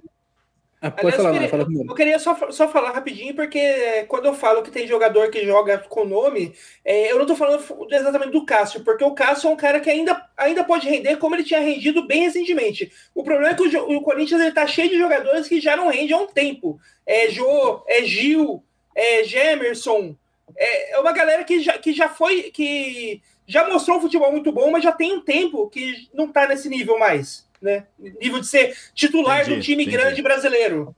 ah, 0.84 0.92
pode 0.92 1.16
Aliás, 1.16 1.16
falar, 1.16 1.30
eu 1.30 1.34
queria, 1.34 1.50
fala 1.50 1.86
eu 1.90 1.96
queria 1.96 2.20
só, 2.20 2.52
só 2.52 2.68
falar 2.68 2.92
rapidinho, 2.92 3.34
porque 3.34 3.58
é, 3.58 4.04
quando 4.04 4.26
eu 4.26 4.34
falo 4.34 4.62
que 4.62 4.70
tem 4.70 4.86
jogador 4.86 5.30
que 5.30 5.46
joga 5.46 5.78
com 5.78 6.04
nome, 6.04 6.54
é, 6.84 7.10
eu 7.10 7.18
não 7.18 7.26
tô 7.26 7.36
falando 7.36 7.64
exatamente 7.90 8.32
do 8.32 8.46
Cássio, 8.46 8.84
porque 8.84 9.04
o 9.04 9.14
Cássio 9.14 9.50
é 9.50 9.54
um 9.54 9.56
cara 9.56 9.80
que 9.80 9.90
ainda, 9.90 10.30
ainda 10.36 10.64
pode 10.64 10.90
render 10.90 11.16
como 11.18 11.36
ele 11.36 11.46
tinha 11.46 11.62
rendido 11.62 12.06
bem 12.06 12.24
recentemente. 12.24 12.92
O 13.16 13.24
problema 13.24 13.52
é 13.52 13.56
que 13.56 13.78
o, 13.78 13.98
o 13.98 14.02
Corinthians 14.02 14.42
ele 14.42 14.52
tá 14.52 14.68
cheio 14.68 14.90
de 14.90 14.98
jogadores 14.98 15.48
que 15.48 15.62
já 15.62 15.78
não 15.78 15.88
rendem 15.88 16.14
há 16.14 16.18
um 16.18 16.28
tempo. 16.28 16.78
É 17.06 17.30
Jô, 17.30 17.84
é 17.88 18.04
Gil, 18.04 18.62
é 18.94 19.24
Gemerson, 19.24 20.16
é, 20.58 20.96
é 20.96 21.00
uma 21.00 21.12
galera 21.12 21.44
que 21.44 21.62
já, 21.62 21.78
que 21.78 21.94
já 21.94 22.10
foi, 22.10 22.44
que 22.52 23.22
já 23.48 23.68
mostrou 23.68 23.98
um 23.98 24.02
futebol 24.02 24.32
muito 24.32 24.52
bom, 24.52 24.72
mas 24.72 24.84
já 24.84 24.92
tem 24.92 25.14
um 25.14 25.22
tempo 25.22 25.70
que 25.70 26.10
não 26.14 26.32
tá 26.32 26.48
nesse 26.48 26.70
nível 26.70 26.98
mais, 26.98 27.48
né? 27.64 27.86
Nível 28.22 28.42
de 28.42 28.48
ser 28.48 28.76
titular 28.94 29.42
entendi, 29.42 29.54
de 29.54 29.58
um 29.58 29.62
time 29.62 29.84
entendi. 29.84 29.98
grande 29.98 30.22
brasileiro. 30.22 30.94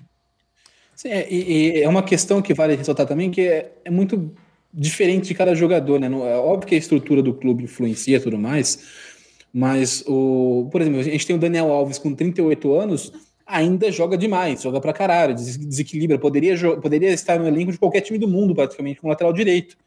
Sim, 0.95 1.09
é, 1.09 1.27
e, 1.29 1.77
e, 1.77 1.83
é 1.83 1.87
uma 1.87 2.03
questão 2.03 2.41
que 2.41 2.53
vale 2.53 2.75
ressaltar 2.75 3.05
também, 3.05 3.29
que 3.29 3.41
é, 3.41 3.71
é 3.85 3.91
muito 3.91 4.33
diferente 4.73 5.27
de 5.27 5.35
cada 5.35 5.53
jogador, 5.53 5.99
né? 5.99 6.07
É 6.07 6.37
óbvio 6.37 6.67
que 6.67 6.75
a 6.75 6.77
estrutura 6.77 7.21
do 7.21 7.33
clube 7.33 7.63
influencia 7.63 8.19
tudo 8.19 8.37
mais, 8.37 8.79
mas 9.53 10.03
o, 10.07 10.67
por 10.71 10.81
exemplo, 10.81 10.99
a 10.99 11.03
gente 11.03 11.25
tem 11.25 11.35
o 11.35 11.39
Daniel 11.39 11.71
Alves 11.71 11.97
com 11.97 12.13
38 12.13 12.73
anos, 12.73 13.13
ainda 13.45 13.91
joga 13.91 14.17
demais, 14.17 14.61
joga 14.61 14.81
pra 14.81 14.91
caralho, 14.91 15.35
desequilibra, 15.35 16.17
poderia, 16.17 16.57
poderia 16.81 17.11
estar 17.11 17.39
no 17.39 17.47
elenco 17.47 17.71
de 17.71 17.77
qualquer 17.77 18.01
time 18.01 18.17
do 18.17 18.27
mundo, 18.27 18.55
praticamente, 18.55 18.99
com 18.99 19.07
lateral 19.07 19.31
direito. 19.31 19.77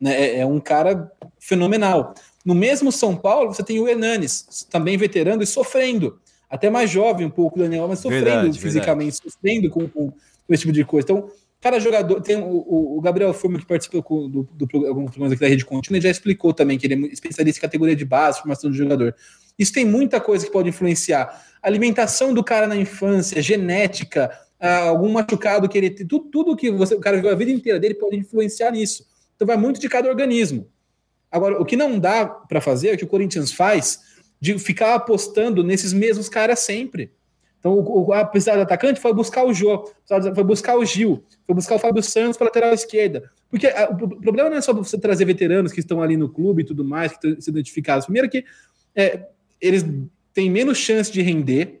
Né? 0.00 0.14
É, 0.14 0.38
é 0.40 0.46
um 0.46 0.60
cara 0.60 1.10
fenomenal. 1.40 2.14
No 2.44 2.54
mesmo 2.54 2.92
São 2.92 3.16
Paulo, 3.16 3.52
você 3.52 3.62
tem 3.62 3.80
o 3.80 3.88
Hernanes, 3.88 4.66
também 4.70 4.96
veterano 4.96 5.42
e 5.42 5.46
sofrendo. 5.46 6.18
Até 6.48 6.70
mais 6.70 6.90
jovem 6.90 7.26
um 7.26 7.30
pouco, 7.30 7.58
Daniel, 7.58 7.86
mas 7.88 7.98
sofrendo 7.98 8.24
verdade, 8.24 8.58
fisicamente, 8.58 9.20
verdade. 9.20 9.32
sofrendo 9.32 9.70
com, 9.70 9.88
com, 9.88 10.12
esse 10.48 10.62
tipo 10.62 10.72
de 10.72 10.84
coisa. 10.84 11.04
Então, 11.04 11.30
Cada 11.60 11.80
jogador. 11.80 12.20
Tem 12.20 12.36
o, 12.36 12.96
o 12.96 13.00
Gabriel 13.00 13.34
Fuma, 13.34 13.58
que 13.58 13.66
participou 13.66 14.28
do, 14.28 14.42
do, 14.44 14.66
do 14.66 14.86
alguns 14.86 15.10
programas 15.10 15.32
aqui 15.32 15.40
da 15.40 15.48
Rede 15.48 15.64
Contínua, 15.64 16.00
já 16.00 16.10
explicou 16.10 16.54
também 16.54 16.78
que 16.78 16.86
ele 16.86 17.06
é 17.06 17.12
especialista 17.12 17.58
em 17.58 17.62
categoria 17.62 17.96
de 17.96 18.04
base, 18.04 18.38
formação 18.38 18.70
do 18.70 18.76
jogador. 18.76 19.14
Isso 19.58 19.72
tem 19.72 19.84
muita 19.84 20.20
coisa 20.20 20.46
que 20.46 20.52
pode 20.52 20.68
influenciar. 20.68 21.44
Alimentação 21.60 22.32
do 22.32 22.44
cara 22.44 22.68
na 22.68 22.76
infância, 22.76 23.42
genética, 23.42 24.30
algum 24.60 25.10
machucado 25.10 25.68
que 25.68 25.76
ele 25.76 25.90
tem. 25.90 26.06
Tudo, 26.06 26.30
tudo 26.30 26.56
que 26.56 26.70
você, 26.70 26.94
o 26.94 27.00
cara 27.00 27.16
viveu 27.16 27.32
a 27.32 27.34
vida 27.34 27.50
inteira 27.50 27.80
dele 27.80 27.94
pode 27.94 28.16
influenciar 28.16 28.70
nisso. 28.70 29.04
Então 29.34 29.46
vai 29.46 29.56
muito 29.56 29.80
de 29.80 29.88
cada 29.88 30.08
organismo. 30.08 30.68
Agora, 31.30 31.60
o 31.60 31.64
que 31.64 31.76
não 31.76 31.98
dá 31.98 32.24
para 32.24 32.60
fazer, 32.60 32.90
é 32.90 32.94
o 32.94 32.98
que 32.98 33.04
o 33.04 33.08
Corinthians 33.08 33.52
faz, 33.52 34.00
de 34.40 34.58
ficar 34.58 34.94
apostando 34.94 35.62
nesses 35.62 35.92
mesmos 35.92 36.28
caras 36.28 36.60
sempre. 36.60 37.12
Então, 37.58 37.74
o, 37.74 38.12
a 38.12 38.24
precisar 38.24 38.56
do 38.56 38.62
atacante 38.62 39.00
foi 39.00 39.12
buscar 39.12 39.44
o 39.44 39.52
Jô, 39.52 39.90
foi 40.34 40.44
buscar 40.44 40.76
o 40.76 40.84
Gil, 40.84 41.24
foi 41.44 41.54
buscar 41.54 41.74
o 41.74 41.78
Fábio 41.78 42.02
Santos 42.02 42.36
para 42.36 42.46
lateral 42.46 42.72
esquerda. 42.72 43.30
Porque 43.50 43.66
a, 43.66 43.90
o 43.90 44.20
problema 44.20 44.48
não 44.48 44.56
é 44.56 44.60
só 44.60 44.72
você 44.72 44.98
trazer 44.98 45.24
veteranos 45.24 45.72
que 45.72 45.80
estão 45.80 46.00
ali 46.00 46.16
no 46.16 46.28
clube 46.28 46.62
e 46.62 46.64
tudo 46.64 46.84
mais, 46.84 47.12
que 47.12 47.26
estão 47.26 47.40
se 47.40 47.50
identificados. 47.50 48.06
Primeiro 48.06 48.30
que 48.30 48.44
é, 48.94 49.26
eles 49.60 49.84
têm 50.32 50.48
menos 50.50 50.78
chance 50.78 51.10
de 51.10 51.20
render, 51.20 51.80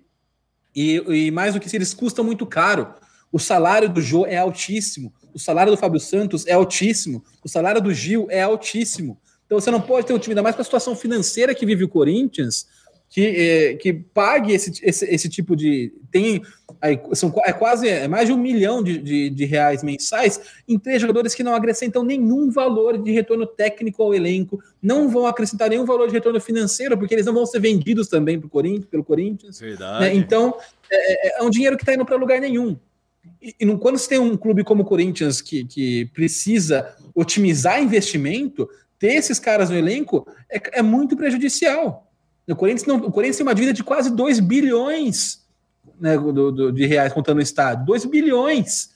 e, 0.74 0.96
e, 1.26 1.30
mais 1.30 1.54
do 1.54 1.60
que 1.60 1.66
isso, 1.66 1.76
eles 1.76 1.94
custam 1.94 2.24
muito 2.24 2.46
caro. 2.46 2.94
O 3.32 3.38
salário 3.38 3.88
do 3.88 4.00
Jô 4.00 4.26
é 4.26 4.36
altíssimo, 4.36 5.12
o 5.34 5.38
salário 5.38 5.72
do 5.72 5.78
Fábio 5.78 6.00
Santos 6.00 6.46
é 6.46 6.52
altíssimo, 6.52 7.24
o 7.44 7.48
salário 7.48 7.80
do 7.80 7.92
Gil 7.92 8.26
é 8.30 8.42
altíssimo. 8.42 9.20
Então 9.48 9.58
você 9.58 9.70
não 9.70 9.80
pode 9.80 10.06
ter 10.06 10.12
um 10.12 10.18
time, 10.18 10.32
ainda 10.32 10.42
mais 10.42 10.54
com 10.54 10.60
a 10.60 10.64
situação 10.64 10.94
financeira 10.94 11.54
que 11.54 11.64
vive 11.64 11.82
o 11.82 11.88
Corinthians, 11.88 12.66
que, 13.08 13.26
é, 13.26 13.74
que 13.74 13.94
pague 13.94 14.52
esse, 14.52 14.78
esse, 14.82 15.04
esse 15.06 15.28
tipo 15.30 15.56
de. 15.56 15.90
Tem. 16.10 16.42
Aí, 16.80 17.00
são, 17.14 17.32
é 17.44 17.52
quase 17.52 17.88
é 17.88 18.06
mais 18.06 18.28
de 18.28 18.34
um 18.34 18.36
milhão 18.36 18.82
de, 18.82 18.98
de, 18.98 19.30
de, 19.30 19.44
reais 19.46 19.82
mensais 19.82 20.38
em 20.68 20.78
três 20.78 21.00
jogadores 21.00 21.34
que 21.34 21.42
não 21.42 21.54
acrescentam 21.54 22.04
nenhum 22.04 22.50
valor 22.50 22.98
de 22.98 23.10
retorno 23.10 23.46
técnico 23.46 24.02
ao 24.02 24.14
elenco, 24.14 24.62
não 24.82 25.08
vão 25.08 25.26
acrescentar 25.26 25.70
nenhum 25.70 25.86
valor 25.86 26.08
de 26.08 26.12
retorno 26.12 26.38
financeiro, 26.40 26.98
porque 26.98 27.14
eles 27.14 27.24
não 27.24 27.32
vão 27.32 27.46
ser 27.46 27.60
vendidos 27.60 28.08
também 28.08 28.38
pro 28.38 28.50
Corinthians, 28.50 28.84
pelo 28.84 29.02
Corinthians. 29.02 29.58
Verdade. 29.58 30.04
Né? 30.04 30.14
Então, 30.14 30.54
é, 30.90 31.38
é, 31.38 31.40
é, 31.40 31.42
um 31.42 31.50
dinheiro 31.50 31.76
que 31.76 31.82
está 31.82 31.94
indo 31.94 32.04
para 32.04 32.16
lugar 32.16 32.38
nenhum. 32.38 32.76
E, 33.40 33.54
e 33.58 33.76
quando 33.78 33.96
você 33.96 34.10
tem 34.10 34.18
um 34.18 34.36
clube 34.36 34.62
como 34.62 34.82
o 34.82 34.86
Corinthians 34.86 35.40
que, 35.40 35.64
que 35.64 36.04
precisa 36.12 36.94
otimizar 37.14 37.82
investimento, 37.82 38.68
ter 38.98 39.14
esses 39.14 39.38
caras 39.38 39.70
no 39.70 39.76
elenco 39.76 40.26
é, 40.50 40.78
é 40.78 40.82
muito 40.82 41.16
prejudicial. 41.16 42.10
O 42.48 42.56
Corinthians, 42.56 42.86
não, 42.86 42.96
o 42.96 43.12
Corinthians 43.12 43.36
tem 43.36 43.46
uma 43.46 43.54
dívida 43.54 43.72
de 43.72 43.84
quase 43.84 44.10
2 44.10 44.40
bilhões 44.40 45.44
né, 46.00 46.16
do, 46.16 46.50
do, 46.50 46.72
de 46.72 46.86
reais 46.86 47.12
contando 47.12 47.38
o 47.38 47.42
estádio. 47.42 47.84
2 47.84 48.06
bilhões. 48.06 48.90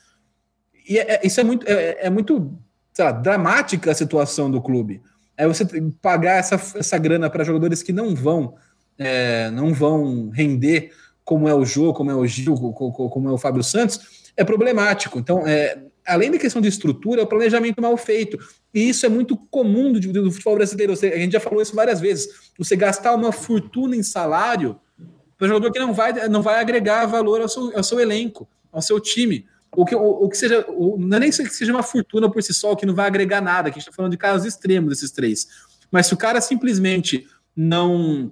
E 0.88 0.98
é, 0.98 1.14
é, 1.14 1.20
isso 1.24 1.40
é 1.40 1.44
muito, 1.44 1.66
é, 1.68 2.06
é 2.06 2.10
muito 2.10 2.58
lá, 2.98 3.12
dramática 3.12 3.90
a 3.90 3.94
situação 3.94 4.50
do 4.50 4.60
clube. 4.60 5.02
É 5.36 5.46
você 5.46 5.66
pagar 6.00 6.38
essa, 6.38 6.54
essa 6.78 6.98
grana 6.98 7.28
para 7.28 7.44
jogadores 7.44 7.82
que 7.82 7.92
não 7.92 8.14
vão 8.14 8.54
é, 8.98 9.50
não 9.50 9.72
vão 9.72 10.30
render 10.30 10.92
como 11.24 11.48
é 11.48 11.54
o 11.54 11.64
Jô, 11.64 11.92
como 11.92 12.10
é 12.10 12.14
o 12.14 12.26
Gil, 12.26 12.54
como 12.54 13.28
é 13.28 13.32
o 13.32 13.38
Fábio 13.38 13.62
Santos, 13.62 14.32
é 14.36 14.44
problemático. 14.44 15.18
Então, 15.18 15.46
é, 15.46 15.78
além 16.06 16.30
da 16.30 16.38
questão 16.38 16.60
de 16.60 16.68
estrutura, 16.68 17.20
é 17.20 17.24
o 17.24 17.26
planejamento 17.26 17.80
mal 17.80 17.96
feito. 17.96 18.38
E 18.74 18.88
isso 18.88 19.04
é 19.06 19.08
muito 19.08 19.36
comum 19.36 19.92
do, 19.92 20.00
do 20.00 20.30
futebol 20.30 20.56
brasileiro. 20.56 20.94
Você, 20.94 21.08
a 21.08 21.18
gente 21.18 21.32
já 21.32 21.40
falou 21.40 21.62
isso 21.62 21.74
várias 21.74 22.00
vezes. 22.00 22.28
Você 22.58 22.76
gastar 22.76 23.14
uma 23.14 23.32
fortuna 23.32 23.96
em 23.96 24.02
salário 24.02 24.78
para 25.36 25.46
um 25.46 25.48
jogador 25.48 25.72
que 25.72 25.78
não 25.78 25.92
vai, 25.92 26.28
não 26.28 26.42
vai 26.42 26.60
agregar 26.60 27.06
valor 27.06 27.40
ao 27.40 27.48
seu, 27.48 27.76
ao 27.76 27.82
seu 27.82 28.00
elenco, 28.00 28.48
ao 28.70 28.80
seu 28.82 29.00
time. 29.00 29.46
O 29.74 29.86
que, 29.86 29.94
o, 29.94 30.28
que 30.28 30.36
seja, 30.36 30.64
o, 30.68 30.96
não 30.98 31.16
é 31.16 31.20
nem 31.20 31.30
que 31.30 31.48
seja 31.48 31.72
uma 31.72 31.82
fortuna 31.82 32.30
por 32.30 32.42
si 32.42 32.52
só, 32.52 32.76
que 32.76 32.84
não 32.84 32.94
vai 32.94 33.06
agregar 33.06 33.40
nada, 33.40 33.70
que 33.70 33.78
a 33.78 33.80
gente 33.80 33.88
está 33.88 33.96
falando 33.96 34.12
de 34.12 34.18
casos 34.18 34.46
extremos 34.46 34.90
desses 34.90 35.10
três. 35.10 35.48
Mas 35.90 36.06
se 36.06 36.14
o 36.14 36.16
cara 36.16 36.40
simplesmente 36.40 37.26
não 37.56 38.30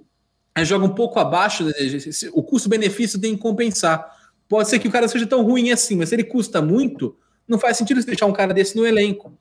é, 0.55 0.63
joga 0.63 0.85
um 0.85 0.93
pouco 0.93 1.19
abaixo, 1.19 1.63
né, 1.63 1.71
o 2.33 2.43
custo-benefício 2.43 3.19
tem 3.19 3.35
que 3.35 3.41
compensar. 3.41 4.05
Pode 4.47 4.69
ser 4.69 4.79
que 4.79 4.87
o 4.87 4.91
cara 4.91 5.07
seja 5.07 5.25
tão 5.25 5.43
ruim 5.43 5.71
assim, 5.71 5.95
mas 5.95 6.09
se 6.09 6.15
ele 6.15 6.23
custa 6.23 6.61
muito, 6.61 7.15
não 7.51 7.59
faz 7.59 7.75
sentido 7.75 8.03
deixar 8.03 8.25
um 8.25 8.31
cara 8.31 8.53
desse 8.53 8.77
no 8.77 8.87
elenco. 8.87 9.37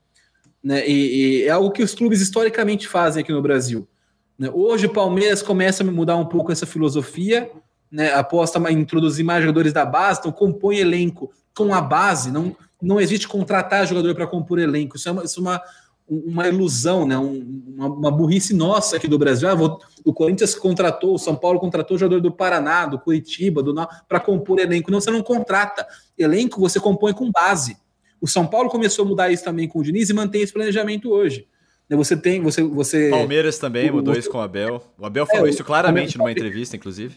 Né? 0.62 0.86
E, 0.86 1.42
e, 1.42 1.44
é 1.44 1.50
algo 1.50 1.70
que 1.70 1.82
os 1.82 1.94
clubes 1.94 2.20
historicamente 2.20 2.88
fazem 2.88 3.22
aqui 3.22 3.32
no 3.32 3.40
Brasil. 3.40 3.88
Né? 4.36 4.50
Hoje 4.52 4.86
o 4.86 4.92
Palmeiras 4.92 5.40
começa 5.40 5.84
a 5.84 5.86
mudar 5.86 6.16
um 6.16 6.26
pouco 6.26 6.50
essa 6.50 6.66
filosofia, 6.66 7.48
né? 7.90 8.12
aposta 8.12 8.58
em 8.70 8.80
introduzir 8.80 9.24
mais 9.24 9.42
jogadores 9.42 9.72
da 9.72 9.86
base, 9.86 10.18
então 10.18 10.32
compõe 10.32 10.78
elenco 10.78 11.30
com 11.56 11.72
a 11.72 11.80
base, 11.80 12.32
não, 12.32 12.56
não 12.82 13.00
existe 13.00 13.28
contratar 13.28 13.86
jogador 13.86 14.14
para 14.14 14.26
compor 14.26 14.58
elenco, 14.58 14.96
isso 14.96 15.08
é 15.08 15.12
uma, 15.12 15.24
isso 15.24 15.38
é 15.38 15.42
uma, 15.42 15.62
uma 16.10 16.48
ilusão, 16.48 17.06
né? 17.06 17.16
Um, 17.16 17.62
uma, 17.68 17.86
uma, 17.86 18.10
burrice 18.10 18.52
nossa 18.52 18.96
aqui 18.96 19.06
do 19.06 19.18
Brasil. 19.18 19.48
Ah, 19.48 19.54
vou, 19.54 19.78
o 20.04 20.12
Corinthians 20.12 20.56
contratou, 20.56 21.14
o 21.14 21.18
São 21.18 21.36
Paulo 21.36 21.60
contratou 21.60 21.96
jogador 21.96 22.20
do 22.20 22.32
Paraná, 22.32 22.86
do 22.86 22.98
Curitiba, 22.98 23.62
do 23.62 23.72
para 24.08 24.18
compor 24.18 24.58
elenco. 24.58 24.90
Não, 24.90 25.00
você 25.00 25.10
não 25.10 25.22
contrata. 25.22 25.86
Elenco 26.18 26.60
você 26.60 26.80
compõe 26.80 27.12
com 27.12 27.30
base. 27.30 27.76
O 28.20 28.26
São 28.26 28.46
Paulo 28.46 28.68
começou 28.68 29.04
a 29.04 29.08
mudar 29.08 29.30
isso 29.30 29.44
também 29.44 29.66
com 29.66 29.78
o 29.78 29.82
Diniz 29.82 30.10
e 30.10 30.12
mantém 30.12 30.42
esse 30.42 30.52
planejamento 30.52 31.10
hoje. 31.10 31.46
Né, 31.88 31.96
você 31.96 32.16
tem, 32.16 32.40
você, 32.40 32.62
você. 32.62 33.10
Palmeiras 33.10 33.58
também 33.58 33.90
o, 33.90 33.94
mudou 33.94 34.14
isso 34.14 34.30
com 34.30 34.38
o 34.38 34.40
Abel. 34.40 34.82
O 34.96 35.04
Abel 35.04 35.26
falou 35.26 35.46
é, 35.46 35.50
isso 35.50 35.64
claramente 35.64 36.16
numa 36.16 36.30
entrevista, 36.30 36.76
inclusive. 36.76 37.16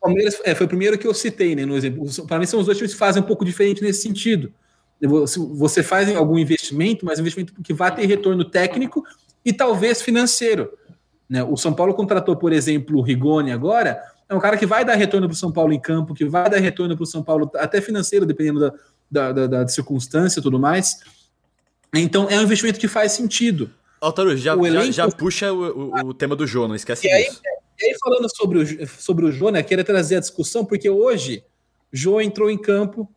Palmeiras 0.00 0.40
é, 0.44 0.54
foi 0.54 0.66
o 0.66 0.68
primeiro 0.68 0.96
que 0.96 1.06
eu 1.06 1.12
citei, 1.12 1.54
né? 1.54 1.66
No 1.66 1.76
exemplo. 1.76 2.06
Para 2.26 2.38
mim, 2.38 2.46
são 2.46 2.60
os 2.60 2.66
dois 2.66 2.78
times 2.78 2.92
que 2.92 2.98
fazem 2.98 3.22
um 3.22 3.26
pouco 3.26 3.44
diferente 3.44 3.82
nesse 3.82 4.02
sentido. 4.02 4.52
Você 5.00 5.82
faz 5.82 6.14
algum 6.16 6.38
investimento, 6.38 7.04
mas 7.04 7.18
investimento 7.18 7.52
que 7.62 7.72
vai 7.72 7.94
ter 7.94 8.06
retorno 8.06 8.44
técnico 8.44 9.04
e 9.44 9.52
talvez 9.52 10.02
financeiro. 10.02 10.72
Né? 11.28 11.44
O 11.44 11.56
São 11.56 11.72
Paulo 11.72 11.94
contratou, 11.94 12.36
por 12.36 12.52
exemplo, 12.52 12.98
o 12.98 13.02
Rigoni 13.02 13.52
agora, 13.52 14.00
é 14.28 14.34
um 14.34 14.40
cara 14.40 14.56
que 14.56 14.66
vai 14.66 14.84
dar 14.84 14.94
retorno 14.94 15.28
para 15.28 15.34
o 15.34 15.38
São 15.38 15.52
Paulo 15.52 15.72
em 15.72 15.80
campo, 15.80 16.14
que 16.14 16.24
vai 16.24 16.50
dar 16.50 16.58
retorno 16.58 16.96
para 16.96 17.02
o 17.02 17.06
São 17.06 17.22
Paulo, 17.22 17.50
até 17.56 17.80
financeiro, 17.80 18.26
dependendo 18.26 18.60
da, 18.60 18.74
da, 19.10 19.32
da, 19.32 19.46
da 19.46 19.68
circunstância 19.68 20.40
e 20.40 20.42
tudo 20.42 20.58
mais. 20.58 21.00
Então 21.94 22.28
é 22.28 22.38
um 22.38 22.42
investimento 22.42 22.78
que 22.78 22.88
faz 22.88 23.12
sentido. 23.12 23.70
Altaru, 24.00 24.36
já, 24.36 24.52
elenco... 24.52 24.92
já, 24.92 25.08
já, 25.08 25.10
puxa 25.10 25.52
o, 25.52 25.90
o, 25.90 26.08
o, 26.08 26.14
tema 26.14 26.36
do 26.36 26.46
Jô, 26.46 26.68
não 26.68 26.74
esquece 26.74 27.06
e 27.06 27.10
disso. 27.10 27.40
Aí, 27.44 27.52
e 27.80 27.86
aí, 27.86 27.96
falando 27.98 28.28
sobre 28.34 28.58
o, 28.58 28.86
sobre 28.86 29.24
o 29.24 29.32
Jô, 29.32 29.50
né, 29.50 29.62
queria 29.62 29.84
trazer 29.84 30.16
a 30.16 30.20
discussão, 30.20 30.64
porque 30.64 30.88
hoje 30.88 31.42
Jô 31.92 32.20
entrou 32.20 32.50
em 32.50 32.58
campo, 32.58 33.10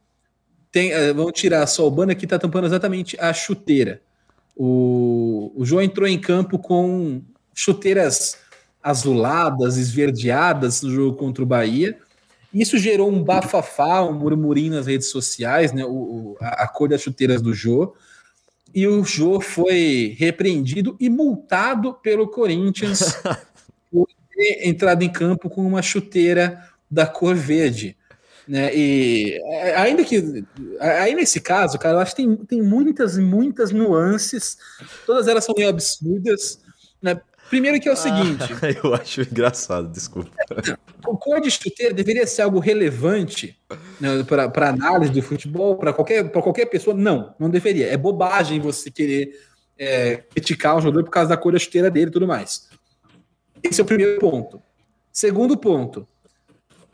tem, 0.71 0.91
uh, 0.93 1.13
vamos 1.13 1.33
tirar 1.33 1.67
só 1.67 1.85
o 1.85 1.91
banner 1.91 2.17
que 2.17 2.25
está 2.25 2.39
tampando 2.39 2.65
exatamente 2.65 3.17
a 3.19 3.33
chuteira. 3.33 4.01
O, 4.55 5.51
o 5.55 5.65
Jô 5.65 5.81
entrou 5.81 6.07
em 6.07 6.19
campo 6.19 6.57
com 6.57 7.21
chuteiras 7.53 8.37
azuladas, 8.81 9.77
esverdeadas 9.77 10.81
no 10.81 10.89
jogo 10.89 11.15
contra 11.15 11.43
o 11.43 11.47
Bahia, 11.47 11.97
isso 12.53 12.77
gerou 12.77 13.09
um 13.09 13.23
bafafá, 13.23 14.03
um 14.03 14.13
murmurinho 14.13 14.73
nas 14.73 14.87
redes 14.87 15.09
sociais, 15.09 15.71
né? 15.71 15.85
O, 15.85 16.37
a, 16.41 16.63
a, 16.63 16.67
cor 16.67 16.89
das 16.89 17.01
chuteiras 17.01 17.41
do 17.41 17.53
Jô. 17.53 17.93
E 18.73 18.87
o 18.87 19.03
Jô 19.03 19.39
foi 19.39 20.15
repreendido 20.17 20.95
e 20.99 21.09
multado 21.09 21.93
pelo 21.93 22.27
Corinthians 22.27 23.17
por 23.91 24.07
ter 24.33 24.67
entrado 24.67 25.03
em 25.03 25.11
campo 25.11 25.49
com 25.49 25.65
uma 25.65 25.81
chuteira 25.81 26.67
da 26.89 27.05
cor 27.05 27.35
verde. 27.35 27.95
Né? 28.47 28.75
E 28.75 29.39
ainda 29.75 30.03
que 30.03 30.43
aí 30.79 31.15
nesse 31.15 31.39
caso, 31.39 31.77
cara, 31.77 31.95
eu 31.95 31.99
acho 31.99 32.15
que 32.15 32.23
tem, 32.23 32.35
tem 32.35 32.61
muitas, 32.61 33.17
muitas 33.17 33.71
nuances, 33.71 34.57
todas 35.05 35.27
elas 35.27 35.45
são 35.45 35.55
meio 35.57 35.69
absurdas. 35.69 36.59
Né? 37.01 37.19
Primeiro 37.51 37.81
que 37.81 37.89
é 37.89 37.91
o 37.91 37.95
ah, 37.95 37.97
seguinte. 37.97 38.45
eu 38.81 38.95
acho 38.95 39.23
engraçado, 39.23 39.91
desculpa. 39.91 40.31
O 41.05 41.17
cor 41.17 41.41
de 41.41 41.51
chuteira 41.51 41.93
deveria 41.93 42.25
ser 42.25 42.43
algo 42.43 42.59
relevante 42.59 43.59
né, 43.99 44.23
para 44.23 44.69
análise 44.69 45.11
do 45.11 45.21
futebol, 45.21 45.75
para 45.75 45.91
qualquer, 45.91 46.31
qualquer 46.31 46.67
pessoa. 46.67 46.95
Não, 46.95 47.35
não 47.37 47.49
deveria. 47.49 47.87
É 47.87 47.97
bobagem 47.97 48.61
você 48.61 48.89
querer 48.89 49.37
é, 49.77 50.23
criticar 50.31 50.77
o 50.77 50.81
jogador 50.81 51.03
por 51.03 51.11
causa 51.11 51.27
da 51.27 51.35
cor 51.35 51.51
da 51.51 51.59
chuteira 51.59 51.91
dele 51.91 52.07
e 52.07 52.13
tudo 52.13 52.25
mais. 52.25 52.69
Esse 53.61 53.81
é 53.81 53.83
o 53.83 53.87
primeiro 53.87 54.17
ponto. 54.17 54.61
Segundo 55.11 55.57
ponto, 55.57 56.07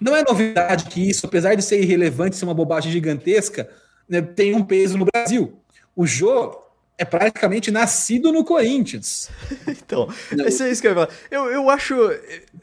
não 0.01 0.15
é 0.15 0.23
novidade 0.27 0.85
que 0.85 1.07
isso, 1.07 1.27
apesar 1.27 1.53
de 1.53 1.61
ser 1.61 1.79
irrelevante, 1.79 2.35
ser 2.35 2.45
uma 2.45 2.55
bobagem 2.55 2.91
gigantesca, 2.91 3.69
né, 4.09 4.23
tem 4.23 4.55
um 4.55 4.63
peso 4.63 4.97
no 4.97 5.05
Brasil. 5.05 5.61
O 5.95 6.07
Jô 6.07 6.66
é 6.97 7.05
praticamente 7.05 7.69
nascido 7.69 8.31
no 8.31 8.43
Corinthians. 8.43 9.29
então, 9.67 10.07
esse 10.45 10.63
é 10.63 10.71
isso 10.71 10.81
que 10.81 10.87
eu 10.87 10.91
ia 10.91 10.95
falar. 10.95 11.09
Eu, 11.29 11.45
eu 11.51 11.69
acho. 11.69 11.93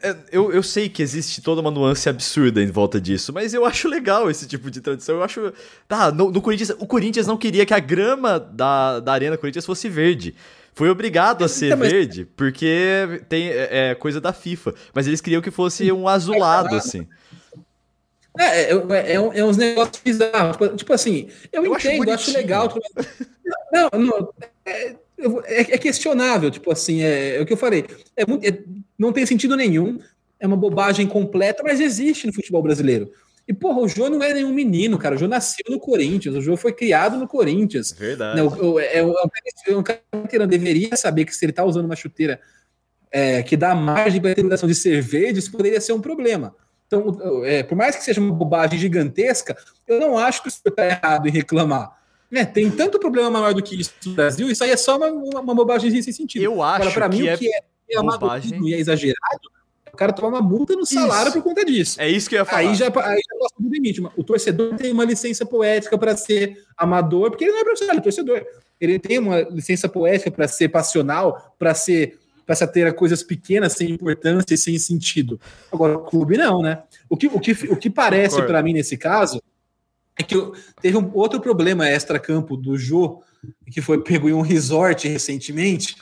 é, 0.01 0.15
Eu, 0.31 0.51
eu 0.51 0.61
sei 0.61 0.89
que 0.89 1.01
existe 1.01 1.41
toda 1.41 1.61
uma 1.61 1.71
nuance 1.71 2.09
absurda 2.09 2.61
em 2.61 2.67
volta 2.69 2.99
disso, 2.99 3.31
mas 3.31 3.53
eu 3.53 3.65
acho 3.65 3.87
legal 3.87 4.29
esse 4.29 4.45
tipo 4.47 4.69
de 4.69 4.81
tradição. 4.81 5.15
Eu 5.15 5.23
acho. 5.23 5.53
Tá, 5.87 6.11
no, 6.11 6.31
no 6.31 6.41
Corinthians. 6.41 6.71
O 6.79 6.85
Corinthians 6.85 7.27
não 7.27 7.37
queria 7.37 7.65
que 7.65 7.73
a 7.73 7.79
grama 7.79 8.39
da, 8.39 8.99
da 8.99 9.13
Arena 9.13 9.37
Corinthians 9.37 9.65
fosse 9.65 9.87
verde. 9.87 10.35
Foi 10.73 10.89
obrigado 10.89 11.45
a 11.45 11.47
ser 11.47 11.67
Então, 11.67 11.77
mas- 11.77 11.89
verde, 11.91 12.25
porque 12.35 13.21
tem 13.29 13.47
é, 13.47 13.91
é 13.91 13.95
coisa 13.95 14.19
da 14.19 14.33
FIFA. 14.33 14.73
Mas 14.93 15.07
eles 15.07 15.21
queriam 15.21 15.41
que 15.41 15.49
fosse 15.49 15.89
um 15.93 16.05
azulado, 16.09 16.75
assim. 16.75 17.07
É, 18.37 18.43
é, 18.43 18.73
é, 18.73 19.11
é 19.13 19.13
é 19.39 19.45
uns 19.45 19.55
negócios 19.55 20.01
bizarros. 20.03 20.57
Tipo, 20.75 20.91
assim, 20.91 21.29
eu, 21.53 21.63
Eu 21.63 21.73
acho 21.73 21.87
entendo, 21.87 22.11
acho, 22.11 22.25
bonitinho. 22.25 22.37
legal. 22.37 22.77
Não, 23.71 23.89
não 23.99 24.33
é, 24.65 24.95
é- 25.47 25.73
é 25.73 25.77
questionável, 25.77 26.49
tipo 26.51 26.71
assim, 26.71 27.01
é, 27.01 27.37
é 27.37 27.41
o 27.41 27.45
que 27.45 27.53
eu 27.53 27.57
falei. 27.57 27.85
É 28.15 28.25
muito- 28.25 28.45
é- 28.47 28.59
não 28.97 29.11
tem 29.13 29.25
sentido 29.25 29.55
nenhum, 29.55 29.99
é 30.39 30.47
uma 30.47 30.57
bobagem 30.57 31.07
completa, 31.07 31.63
mas 31.63 31.79
existe 31.79 32.27
no 32.27 32.33
futebol 32.33 32.61
brasileiro. 32.63 33.11
E, 33.47 33.53
porra, 33.53 33.79
o 33.79 33.87
Jô 33.87 34.09
não 34.09 34.23
é 34.23 34.33
nenhum 34.33 34.51
menino, 34.51 34.97
cara. 34.97 35.15
O 35.15 35.17
Jô 35.17 35.27
nasceu 35.27 35.65
no 35.69 35.79
Corinthians, 35.79 36.35
o 36.35 36.41
Jô 36.41 36.57
foi 36.57 36.73
criado 36.73 37.17
no 37.17 37.27
Corinthians. 37.27 37.91
Verdade. 37.91 38.37
Não, 38.37 38.47
o- 38.47 38.79
é, 38.79 39.03
um- 39.03 39.13
é 39.67 39.75
um 39.77 39.83
cara 39.83 40.01
que 40.27 40.39
não 40.39 40.47
deveria 40.47 40.95
saber 40.97 41.25
que 41.25 41.35
se 41.35 41.45
ele 41.45 41.51
está 41.51 41.63
usando 41.63 41.85
uma 41.85 41.95
chuteira 41.95 42.39
é, 43.11 43.41
que 43.43 43.55
dá 43.55 43.73
margem 43.73 44.19
para 44.19 44.31
a 44.31 44.33
interpretação 44.33 44.67
de 44.67 44.75
ser 44.75 44.99
verde, 45.01 45.39
isso 45.39 45.51
poderia 45.51 45.79
ser 45.79 45.93
um 45.93 46.01
problema. 46.01 46.53
Então, 46.87 47.45
é, 47.45 47.63
por 47.63 47.75
mais 47.75 47.95
que 47.95 48.03
seja 48.03 48.19
uma 48.19 48.33
bobagem 48.33 48.77
gigantesca, 48.77 49.55
eu 49.87 49.99
não 50.01 50.17
acho 50.17 50.41
que 50.43 50.49
o 50.49 50.51
senhor 50.51 50.69
está 50.71 50.85
errado 50.85 51.27
em 51.27 51.31
reclamar. 51.31 51.95
Né, 52.29 52.43
tem 52.43 52.69
tanto 52.71 52.99
problema 52.99 53.29
maior 53.29 53.53
do 53.53 53.61
que 53.61 53.79
isso 53.79 53.93
no 54.05 54.13
Brasil, 54.13 54.49
isso 54.49 54.63
aí 54.63 54.71
é 54.71 54.77
só 54.77 54.97
uma, 54.97 55.07
uma, 55.07 55.41
uma 55.41 55.55
bobagem 55.55 55.89
sem 56.01 56.11
sentido. 56.11 56.43
Eu 56.43 56.61
acho 56.61 56.81
Agora, 56.81 56.91
para 56.93 57.09
mim, 57.09 57.19
que 57.19 57.29
é 57.29 57.35
o 57.35 57.37
que 57.37 57.47
é, 57.53 57.61
é 57.91 58.01
bobagem. 58.01 58.67
e 58.67 58.73
é 58.73 58.79
exagerado, 58.79 59.49
o 59.95 59.97
cara 59.97 60.11
toma 60.11 60.39
uma 60.39 60.41
multa 60.41 60.75
no 60.75 60.85
salário 60.85 61.29
Isso. 61.29 61.37
por 61.37 61.43
conta 61.43 61.63
disso. 61.63 62.01
É 62.01 62.09
isso 62.09 62.27
que 62.27 62.35
eu 62.35 62.39
ia 62.39 62.45
falar. 62.45 62.59
Aí 62.59 62.75
já, 62.75 62.87
aí 62.87 62.91
já 62.91 63.39
passa 63.39 63.55
do 63.57 63.69
limite. 63.69 64.03
O 64.17 64.23
torcedor 64.23 64.75
tem 64.75 64.91
uma 64.91 65.05
licença 65.05 65.45
poética 65.45 65.97
para 65.97 66.17
ser 66.17 66.61
amador, 66.77 67.29
porque 67.29 67.45
ele 67.45 67.53
não 67.53 67.61
é 67.61 67.63
profissional, 67.63 67.93
ele 67.93 68.01
é 68.01 68.03
torcedor. 68.03 68.45
Ele 68.79 68.99
tem 68.99 69.19
uma 69.19 69.41
licença 69.41 69.87
poética 69.87 70.29
para 70.29 70.49
ser 70.49 70.67
passional, 70.67 71.55
para 71.57 71.73
ser 71.73 72.19
para 72.45 72.55
ter 72.67 72.93
coisas 72.93 73.23
pequenas 73.23 73.73
sem 73.73 73.89
importância 73.89 74.53
e 74.53 74.57
sem 74.57 74.77
sentido. 74.77 75.39
Agora, 75.71 75.97
o 75.97 76.01
clube 76.01 76.37
não, 76.37 76.61
né? 76.61 76.83
O 77.09 77.17
que, 77.17 77.25
o 77.25 77.39
que, 77.39 77.53
o 77.69 77.75
que 77.75 77.89
parece 77.89 78.39
para 78.43 78.61
mim 78.61 78.73
nesse 78.73 78.97
caso 78.97 79.41
é 80.17 80.23
que 80.23 80.35
eu- 80.35 80.53
teve 80.81 80.97
um 80.97 81.11
outro 81.13 81.39
problema 81.39 81.87
extra-campo 81.87 82.55
do 82.55 82.77
Jô, 82.77 83.21
que 83.71 83.81
foi 83.81 84.01
pego 84.01 84.29
em 84.29 84.33
um 84.33 84.41
resort 84.41 85.07
recentemente, 85.07 85.95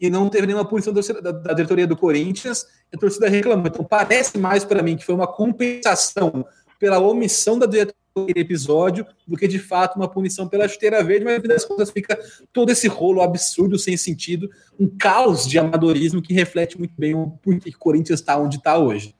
e 0.00 0.10
não 0.10 0.28
teve 0.28 0.46
nenhuma 0.46 0.64
punição 0.64 0.92
da, 0.92 1.00
da- 1.30 1.52
diretoria 1.54 1.86
do 1.86 1.96
Corinthians, 1.96 2.66
e 2.92 2.96
a 2.96 2.98
torcida 2.98 3.28
reclamou. 3.28 3.66
Então 3.68 3.84
parece 3.84 4.36
mais 4.38 4.64
para 4.64 4.82
mim 4.82 4.96
que 4.96 5.04
foi 5.04 5.14
uma 5.14 5.26
compensação 5.26 6.44
pela 6.78 6.98
omissão 6.98 7.58
da 7.58 7.66
diretoria 7.66 7.94
daquele 8.16 8.40
episódio 8.40 9.04
do 9.26 9.36
que 9.36 9.48
de 9.48 9.58
fato 9.58 9.96
uma 9.96 10.08
punição 10.08 10.46
pela 10.46 10.68
chuteira 10.68 11.02
verde, 11.02 11.24
mas 11.24 11.36
no 11.36 11.42
fim 11.42 11.48
das 11.48 11.64
contas 11.64 11.90
fica 11.90 12.16
todo 12.52 12.70
esse 12.70 12.86
rolo 12.86 13.20
absurdo, 13.22 13.76
sem 13.78 13.96
sentido, 13.96 14.48
um 14.78 14.88
caos 14.88 15.48
de 15.48 15.58
amadorismo 15.58 16.22
que 16.22 16.32
reflete 16.32 16.78
muito 16.78 16.94
bem 16.96 17.14
o 17.14 17.30
porquê 17.42 17.70
que 17.70 17.76
o 17.76 17.80
Corinthians 17.80 18.20
está 18.20 18.36
onde 18.36 18.56
está 18.58 18.78
hoje. 18.78 19.14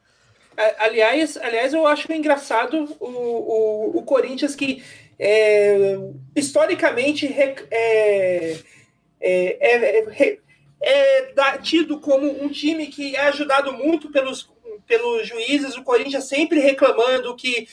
Aliás, 0.79 1.37
aliás, 1.37 1.75
eu 1.75 1.87
acho 1.87 2.13
engraçado 2.13 2.97
o, 3.01 3.07
o, 3.07 3.99
o 3.99 4.03
Corinthians 4.03 4.55
que 4.55 4.83
é, 5.19 5.97
historicamente 6.35 7.27
é, 7.27 7.55
é, 7.71 8.59
é, 9.21 10.39
é, 10.83 11.59
tido 11.63 12.01
como 12.01 12.27
um 12.43 12.49
time 12.49 12.87
que 12.89 13.17
é 13.17 13.21
ajudado 13.23 13.73
muito 13.73 14.11
pelos, 14.11 14.51
pelos 14.87 15.27
juízes, 15.27 15.77
o 15.77 15.83
Corinthians 15.83 16.29
sempre 16.29 16.61
reclamando 16.61 17.35
que 17.37 17.69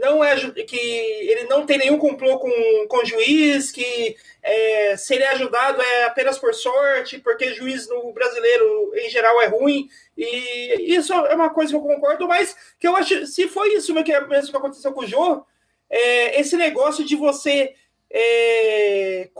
não 0.00 0.22
é 0.22 0.36
que 0.66 0.76
ele 0.76 1.44
não 1.44 1.66
tem 1.66 1.78
nenhum 1.78 1.98
complô 1.98 2.38
com, 2.38 2.50
com 2.88 2.98
o 2.98 3.04
juiz, 3.04 3.72
que 3.72 4.16
é, 4.42 4.96
se 4.96 5.14
ele 5.14 5.24
é 5.24 5.30
ajudado 5.30 5.80
é 5.82 6.04
apenas 6.04 6.38
por 6.38 6.54
sorte, 6.54 7.18
porque 7.18 7.54
juiz 7.54 7.88
no 7.88 8.12
brasileiro 8.12 8.92
em 8.96 9.10
geral 9.10 9.40
é 9.42 9.46
ruim. 9.46 9.88
E 10.16 10.94
isso 10.94 11.12
é 11.12 11.34
uma 11.34 11.50
coisa 11.50 11.70
que 11.70 11.76
eu 11.76 11.82
concordo, 11.82 12.28
mas 12.28 12.56
que 12.78 12.86
eu 12.86 12.96
acho, 12.96 13.26
se 13.26 13.48
foi 13.48 13.74
isso 13.74 13.92
mesmo 13.92 14.04
que, 14.04 14.50
que 14.50 14.56
aconteceu 14.56 14.92
com 14.92 15.00
o 15.00 15.06
Jô, 15.06 15.44
é, 15.90 16.40
esse 16.40 16.56
negócio 16.56 17.04
de 17.04 17.16
você 17.16 17.74
é, 18.10 19.30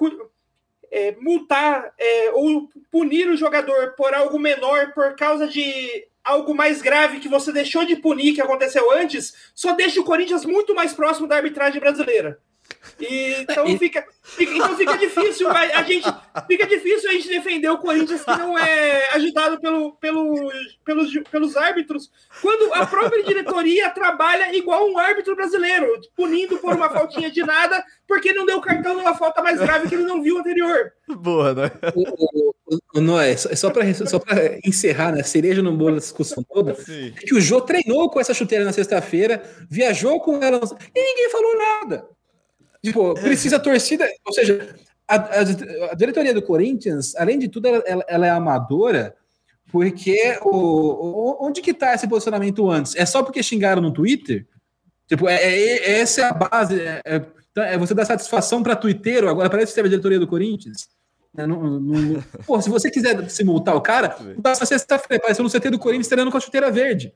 é, 0.90 1.12
multar 1.20 1.92
é, 1.98 2.30
ou 2.32 2.68
punir 2.90 3.28
o 3.28 3.36
jogador 3.36 3.94
por 3.96 4.12
algo 4.14 4.38
menor 4.38 4.92
por 4.92 5.14
causa 5.16 5.46
de 5.46 6.08
algo 6.24 6.54
mais 6.54 6.80
grave 6.80 7.20
que 7.20 7.28
você 7.28 7.52
deixou 7.52 7.84
de 7.84 7.96
punir 7.96 8.34
que 8.34 8.40
aconteceu 8.40 8.90
antes, 8.90 9.52
só 9.54 9.72
deixa 9.72 10.00
o 10.00 10.04
Corinthians 10.04 10.44
muito 10.44 10.74
mais 10.74 10.94
próximo 10.94 11.28
da 11.28 11.36
arbitragem 11.36 11.80
brasileira. 11.80 12.40
E, 13.00 13.34
então, 13.42 13.66
fica, 13.78 14.04
fica- 14.22 14.52
então 14.52 14.76
fica 14.76 14.96
difícil 14.98 15.48
a, 15.48 15.58
a 15.60 15.82
gente 15.82 16.06
fica 16.46 16.66
difícil 16.66 17.10
a 17.10 17.12
gente 17.12 17.28
defender 17.28 17.68
o 17.68 17.78
Corinthians 17.78 18.22
que 18.24 18.30
não 18.38 18.58
é 18.58 19.14
ajudado 19.14 19.60
pelo, 19.60 19.92
pelo, 19.92 20.52
pelos, 20.84 21.12
pelos 21.30 21.56
árbitros, 21.56 22.10
quando 22.40 22.72
a 22.74 22.86
própria 22.86 23.22
diretoria 23.24 23.90
trabalha 23.90 24.54
igual 24.56 24.88
um 24.88 24.98
árbitro 24.98 25.34
brasileiro, 25.36 25.86
punindo 26.16 26.58
por 26.58 26.74
uma 26.74 26.90
faltinha 26.90 27.30
de 27.30 27.42
nada, 27.42 27.84
porque 28.06 28.32
não 28.32 28.44
deu 28.46 28.60
cartão 28.60 28.94
numa 28.94 29.14
falta 29.14 29.42
mais 29.42 29.58
grave 29.58 29.88
que 29.88 29.94
ele 29.94 30.04
não 30.04 30.22
viu 30.22 30.38
anterior. 30.38 30.92
Boa, 31.08 31.54
né? 31.54 31.70
O, 31.94 32.02
o, 32.02 32.54
o, 32.66 32.78
o 32.96 33.00
Noé, 33.00 33.36
só, 33.36 33.70
para 33.70 33.92
só 33.94 34.18
pra 34.18 34.58
encerrar, 34.64 35.12
né, 35.12 35.22
cereja 35.22 35.62
no 35.62 35.72
bolo 35.76 35.92
da 35.92 35.98
discussão 36.00 36.42
toda, 36.42 36.74
Sim. 36.74 37.12
é 37.16 37.20
que 37.20 37.34
o 37.34 37.40
Jô 37.40 37.60
treinou 37.60 38.10
com 38.10 38.20
essa 38.20 38.34
chuteira 38.34 38.64
na 38.64 38.72
sexta-feira, 38.72 39.42
viajou 39.70 40.20
com 40.20 40.42
ela 40.42 40.60
e 40.94 41.02
ninguém 41.02 41.30
falou 41.30 41.58
nada. 41.58 42.13
Tipo, 42.84 43.14
precisa 43.14 43.56
a 43.56 43.60
torcida, 43.60 44.06
ou 44.26 44.32
seja, 44.32 44.76
a, 45.08 45.16
a- 45.16 45.40
a 45.90 45.94
diretoria 45.94 46.34
do 46.34 46.42
Corinthians, 46.42 47.16
além 47.16 47.38
de 47.38 47.48
tudo, 47.48 47.66
ela, 47.66 48.04
ela- 48.06 48.26
é 48.26 48.30
amadora, 48.30 49.14
porque 49.72 50.38
o, 50.42 50.50
o- 50.50 51.46
onde 51.46 51.60
que 51.62 51.72
tá 51.74 51.94
esse 51.94 52.06
posicionamento 52.06 52.70
antes? 52.70 52.94
É 52.94 53.06
só 53.06 53.22
porque 53.22 53.42
xingaram 53.42 53.80
no 53.82 53.90
Twitter? 53.92 54.46
Tipo, 55.08 55.28
é, 55.28 55.34
é- 55.42 56.00
essa 56.00 56.20
é 56.20 56.24
a 56.24 56.32
base. 56.32 56.80
É, 56.80 57.00
é- 57.04 57.22
então, 57.50 57.64
é 57.64 57.78
você 57.78 57.94
dar 57.94 58.04
satisfação 58.04 58.62
para 58.62 58.76
Twitter, 58.76 59.24
agora 59.28 59.48
parece 59.48 59.68
que 59.68 59.74
você 59.74 59.80
é 59.80 59.84
a 59.84 59.88
diretoria 59.88 60.18
do 60.20 60.26
Corinthians. 60.26 60.88
Não- 61.36 61.46
não- 61.46 61.80
não- 61.80 62.24
Pô, 62.46 62.60
se 62.60 62.68
você 62.70 62.90
quiser 62.90 63.28
se 63.30 63.42
multar 63.44 63.74
o 63.74 63.80
cara, 63.80 64.16
na 64.42 64.54
sexta-feira, 64.54 65.16
apareceu 65.22 65.42
no 65.42 65.50
CT 65.50 65.70
do 65.70 65.78
Corinthians 65.78 66.06
treinando 66.08 66.30
com 66.30 66.36
a 66.36 66.40
chuteira 66.40 66.70
verde. 66.70 67.12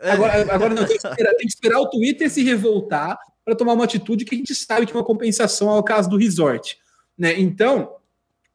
Agora, 0.00 0.32
agora 0.54 0.74
não, 0.74 0.84
tem 0.84 0.98
que, 0.98 1.06
esperar, 1.06 1.30
tem 1.34 1.46
que 1.46 1.52
esperar 1.52 1.80
o 1.80 1.88
Twitter 1.90 2.30
se 2.30 2.42
revoltar 2.44 3.18
para 3.44 3.54
tomar 3.54 3.74
uma 3.74 3.84
atitude 3.84 4.24
que 4.24 4.34
a 4.34 4.38
gente 4.38 4.54
sabe 4.54 4.86
que 4.86 4.92
é 4.92 4.96
uma 4.96 5.04
compensação 5.04 5.68
ao 5.68 5.82
caso 5.82 6.08
do 6.08 6.16
resort. 6.16 6.78
Né? 7.16 7.38
Então, 7.38 7.96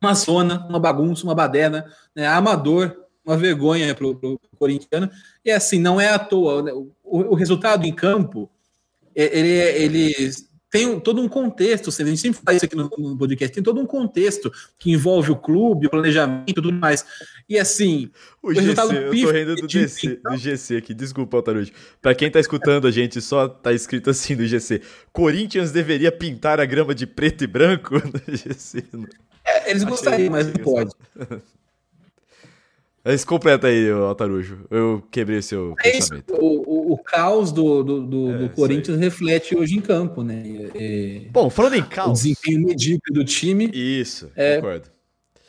uma 0.02 0.14
zona, 0.14 0.66
uma 0.68 0.80
bagunça, 0.80 1.24
uma 1.24 1.36
baderna, 1.36 1.86
né? 2.16 2.26
amador, 2.28 3.06
uma 3.24 3.38
vergonha 3.38 3.94
para 3.94 4.08
o 4.08 4.40
corintiano. 4.58 5.10
E 5.46 5.52
assim, 5.52 5.80
não 5.80 6.00
é 6.02 6.10
à 6.10 6.18
toa. 6.18 6.64
né? 6.64 6.72
O, 6.74 6.92
o 7.04 7.36
resultado 7.36 7.86
em 7.86 7.94
campo, 7.94 8.50
é- 9.16 9.38
ele, 9.38 9.50
ele 9.50 10.32
tem 10.72 10.88
um- 10.88 11.00
todo 11.00 11.22
um 11.22 11.28
contexto. 11.28 11.90
A 11.90 12.06
gente 12.06 12.18
sempre 12.20 12.40
fala 12.44 12.56
isso 12.56 12.66
aqui 12.66 12.76
no, 12.76 12.90
no 12.98 13.18
podcast, 13.18 13.54
tem 13.54 13.64
todo 13.64 13.80
um 13.80 13.86
contexto 13.86 14.52
que 14.78 14.92
envolve 14.92 15.32
o 15.32 15.36
clube, 15.36 15.88
o 15.88 15.90
planejamento 15.90 16.50
e 16.50 16.54
tudo 16.54 16.72
mais. 16.72 17.06
E 17.48 17.58
assim, 17.58 18.12
O 18.42 18.50
O 18.50 18.54
GC, 18.54 18.62
resultado 18.62 18.94
eu 18.94 19.12
tô 19.12 19.32
rindo 19.32 19.56
do, 19.56 19.68
de- 19.68 19.80
DC, 19.82 20.20
do 20.24 20.38
GC 20.38 20.78
aqui, 20.78 20.94
desculpa, 20.94 21.38
Altarujo. 21.38 21.72
Pra 22.02 22.14
quem 22.16 22.30
tá 22.30 22.40
escutando 22.40 22.88
a 22.88 22.92
gente, 22.92 23.20
só 23.22 23.48
tá 23.48 23.74
escrito 23.74 24.10
assim 24.10 24.36
no 24.36 24.46
GC. 24.46 24.82
Corinthians 25.12 25.72
deveria 25.72 26.12
pintar 26.12 26.60
a 26.60 26.66
grama 26.66 26.94
de 26.94 27.06
preto 27.08 27.44
e 27.44 27.48
branco 27.48 27.96
no 28.28 28.36
GC. 28.38 28.84
é, 29.46 29.72
eles 29.72 29.82
Achei 29.84 29.90
gostariam, 29.90 30.32
mas 30.32 30.48
não 30.48 30.54
pode. 30.54 30.92
Mas 33.04 33.24
completa 33.24 33.68
aí, 33.68 33.90
Altarujo. 33.90 34.66
Eu 34.70 35.04
quebrei 35.10 35.38
o 35.40 35.44
seu 35.44 35.74
É 35.84 35.98
isso, 35.98 36.10
pensamento. 36.10 36.34
o, 36.36 36.64
o, 36.68 36.94
o 36.94 36.98
caos 36.98 37.52
do, 37.52 37.82
do, 37.84 38.02
do- 38.06 38.30
É, 38.32 38.38
do 38.40 38.46
isso 38.46 38.54
Corinthians 38.56 39.00
reflete 39.00 39.56
hoje 39.58 39.76
em 39.78 39.82
campo, 39.82 40.22
né? 40.24 40.44
É- 40.76 41.18
é- 41.18 41.20
Bom, 41.32 41.50
falando 41.50 41.76
em 41.76 41.82
o 41.82 41.86
caos. 41.88 42.22
desempenho 42.22 42.62
medíocre 42.62 43.14
do 43.14 43.24
time, 43.24 43.70
Isso, 43.74 44.30
É. 44.36 44.56
concordo. 44.58 44.90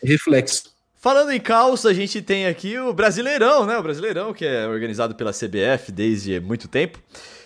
reflexo. 0.03 0.71
Falando 0.95 1.33
em 1.33 1.41
caos, 1.41 1.87
a 1.87 1.93
gente 1.95 2.21
tem 2.23 2.47
aqui 2.47 2.79
o 2.79 2.93
Brasileirão, 2.93 3.65
né? 3.67 3.77
O 3.79 3.83
Brasileirão, 3.83 4.33
que 4.35 4.45
é 4.45 4.67
organizado 4.69 5.15
pela 5.15 5.33
CBF 5.33 5.91
desde 5.91 6.39
muito 6.41 6.69
tempo. 6.69 6.99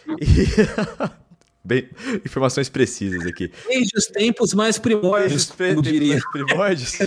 E 0.06 0.14
Bem, 1.66 1.88
informações 2.26 2.68
precisas 2.68 3.24
aqui. 3.26 3.50
Desde 3.66 3.96
os 3.96 4.06
tempos 4.06 4.52
mais 4.52 4.76
primórdios, 4.78 5.46
como 5.50 5.80
diria. 5.80 6.20
primórdios. 6.30 6.98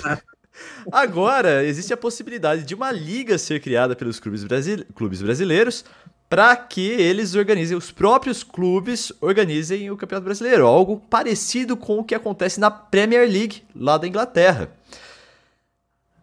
Agora, 0.92 1.64
existe 1.64 1.94
a 1.94 1.98
possibilidade 1.98 2.64
de 2.64 2.76
uma 2.76 2.92
liga 2.92 3.38
ser 3.38 3.60
criada 3.60 3.96
pelos 3.96 4.20
clubes, 4.20 4.44
brasil... 4.44 4.86
clubes 4.96 5.22
brasileiros 5.22 5.84
para 6.30 6.56
que 6.56 6.90
eles 6.90 7.36
organizem, 7.36 7.78
os 7.78 7.92
próprios 7.92 8.44
clubes 8.44 9.14
organizem 9.22 9.90
o 9.90 9.98
Campeonato 9.98 10.26
Brasileiro. 10.26 10.66
Algo 10.66 11.00
parecido 11.10 11.78
com 11.78 12.00
o 12.00 12.04
que 12.04 12.14
acontece 12.14 12.60
na 12.60 12.70
Premier 12.70 13.30
League, 13.30 13.64
lá 13.74 13.98
da 13.98 14.08
Inglaterra. 14.08 14.70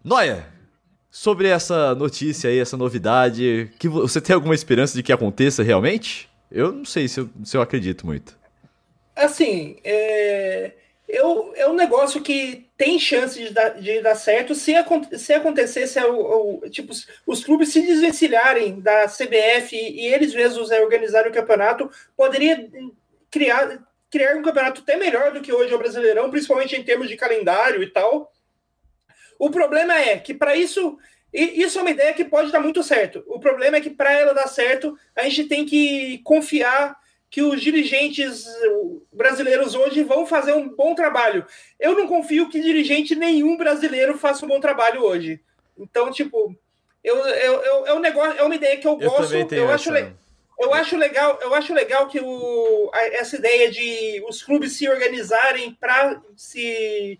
Noia, 0.03 0.47
sobre 1.11 1.49
essa 1.49 1.95
notícia 1.95 2.51
aí, 2.51 2.59
essa 2.59 2.77
novidade, 2.77 3.71
que 3.79 3.89
você 3.89 4.21
tem 4.21 4.35
alguma 4.35 4.55
esperança 4.55 4.95
de 4.95 5.03
que 5.03 5.13
aconteça 5.13 5.63
realmente? 5.63 6.29
Eu 6.51 6.71
não 6.71 6.85
sei 6.85 7.09
se 7.09 7.21
eu, 7.21 7.31
se 7.43 7.57
eu 7.57 7.63
acredito 7.63 8.05
muito. 8.05 8.37
Assim, 9.17 9.77
é, 9.83 10.73
eu, 11.09 11.53
é 11.57 11.67
um 11.67 11.75
negócio 11.75 12.21
que 12.21 12.64
tem 12.77 12.99
chance 12.99 13.39
de 13.39 13.51
dar, 13.51 13.71
de 13.81 14.01
dar 14.01 14.15
certo 14.17 14.55
se, 14.55 14.73
se 15.17 15.33
acontecesse, 15.33 15.99
o, 16.01 16.61
o, 16.65 16.71
tipo, 16.71 16.93
os 17.27 17.45
clubes 17.45 17.69
se 17.69 17.81
desvencilharem 17.81 18.81
da 18.81 19.07
CBF 19.07 19.77
e, 19.77 20.07
eles 20.07 20.35
mesmos 20.35 20.71
é, 20.71 20.81
organizarem 20.81 21.31
o 21.31 21.35
campeonato, 21.35 21.91
poderia 22.17 22.69
criar, 23.31 23.79
criar 24.11 24.37
um 24.37 24.43
campeonato 24.43 24.81
até 24.81 24.97
melhor 24.97 25.33
do 25.33 25.41
que 25.41 25.53
hoje 25.53 25.73
é 25.73 25.77
o 25.77 25.79
Brasileirão, 25.79 26.31
principalmente 26.31 26.75
em 26.75 26.83
termos 26.83 27.09
de 27.09 27.17
calendário 27.17 27.83
e 27.83 27.91
tal. 27.91 28.33
O 29.39 29.51
problema 29.51 29.95
é 29.95 30.19
que 30.19 30.35
para 30.35 30.57
isso 30.57 30.99
e 31.33 31.61
isso 31.61 31.81
é 31.81 31.83
uma 31.83 31.91
ideia 31.91 32.15
que 32.15 32.25
pode 32.25 32.53
dar 32.53 32.61
muito 32.61 32.81
certo. 32.85 33.25
O 33.27 33.41
problema 33.41 33.77
é 33.77 33.81
que 33.81 33.91
para 33.91 34.13
ela 34.13 34.33
dar 34.33 34.47
certo, 34.47 34.97
a 35.17 35.25
gente 35.25 35.47
tem 35.47 35.67
que 35.67 36.19
confiar 36.19 36.97
que 37.35 37.43
os 37.43 37.61
dirigentes 37.61 38.47
brasileiros 39.13 39.75
hoje 39.75 40.05
vão 40.05 40.25
fazer 40.25 40.53
um 40.53 40.69
bom 40.69 40.95
trabalho. 40.95 41.45
Eu 41.81 41.97
não 41.97 42.07
confio 42.07 42.49
que 42.49 42.61
dirigente 42.61 43.17
nenhum 43.17 43.57
brasileiro 43.57 44.17
faça 44.17 44.45
um 44.45 44.49
bom 44.49 44.61
trabalho 44.61 45.03
hoje. 45.03 45.41
Então, 45.77 46.13
tipo, 46.13 46.57
eu, 47.03 47.17
eu, 47.17 47.53
eu, 47.61 47.87
é 47.89 47.93
um 47.93 47.99
negócio, 47.99 48.39
é 48.39 48.43
uma 48.45 48.55
ideia 48.55 48.77
que 48.77 48.87
eu, 48.87 49.01
eu 49.01 49.11
gosto. 49.11 49.35
Eu 49.53 49.69
acho, 49.69 49.91
eu 50.61 50.73
acho 50.75 50.97
legal, 50.97 51.37
eu 51.43 51.53
acho 51.53 51.75
legal 51.75 52.07
que 52.07 52.21
o, 52.21 52.91
essa 52.95 53.35
ideia 53.35 53.69
de 53.69 54.25
os 54.29 54.41
clubes 54.41 54.77
se 54.77 54.89
organizarem 54.89 55.75
para 55.75 56.23
se 56.37 57.19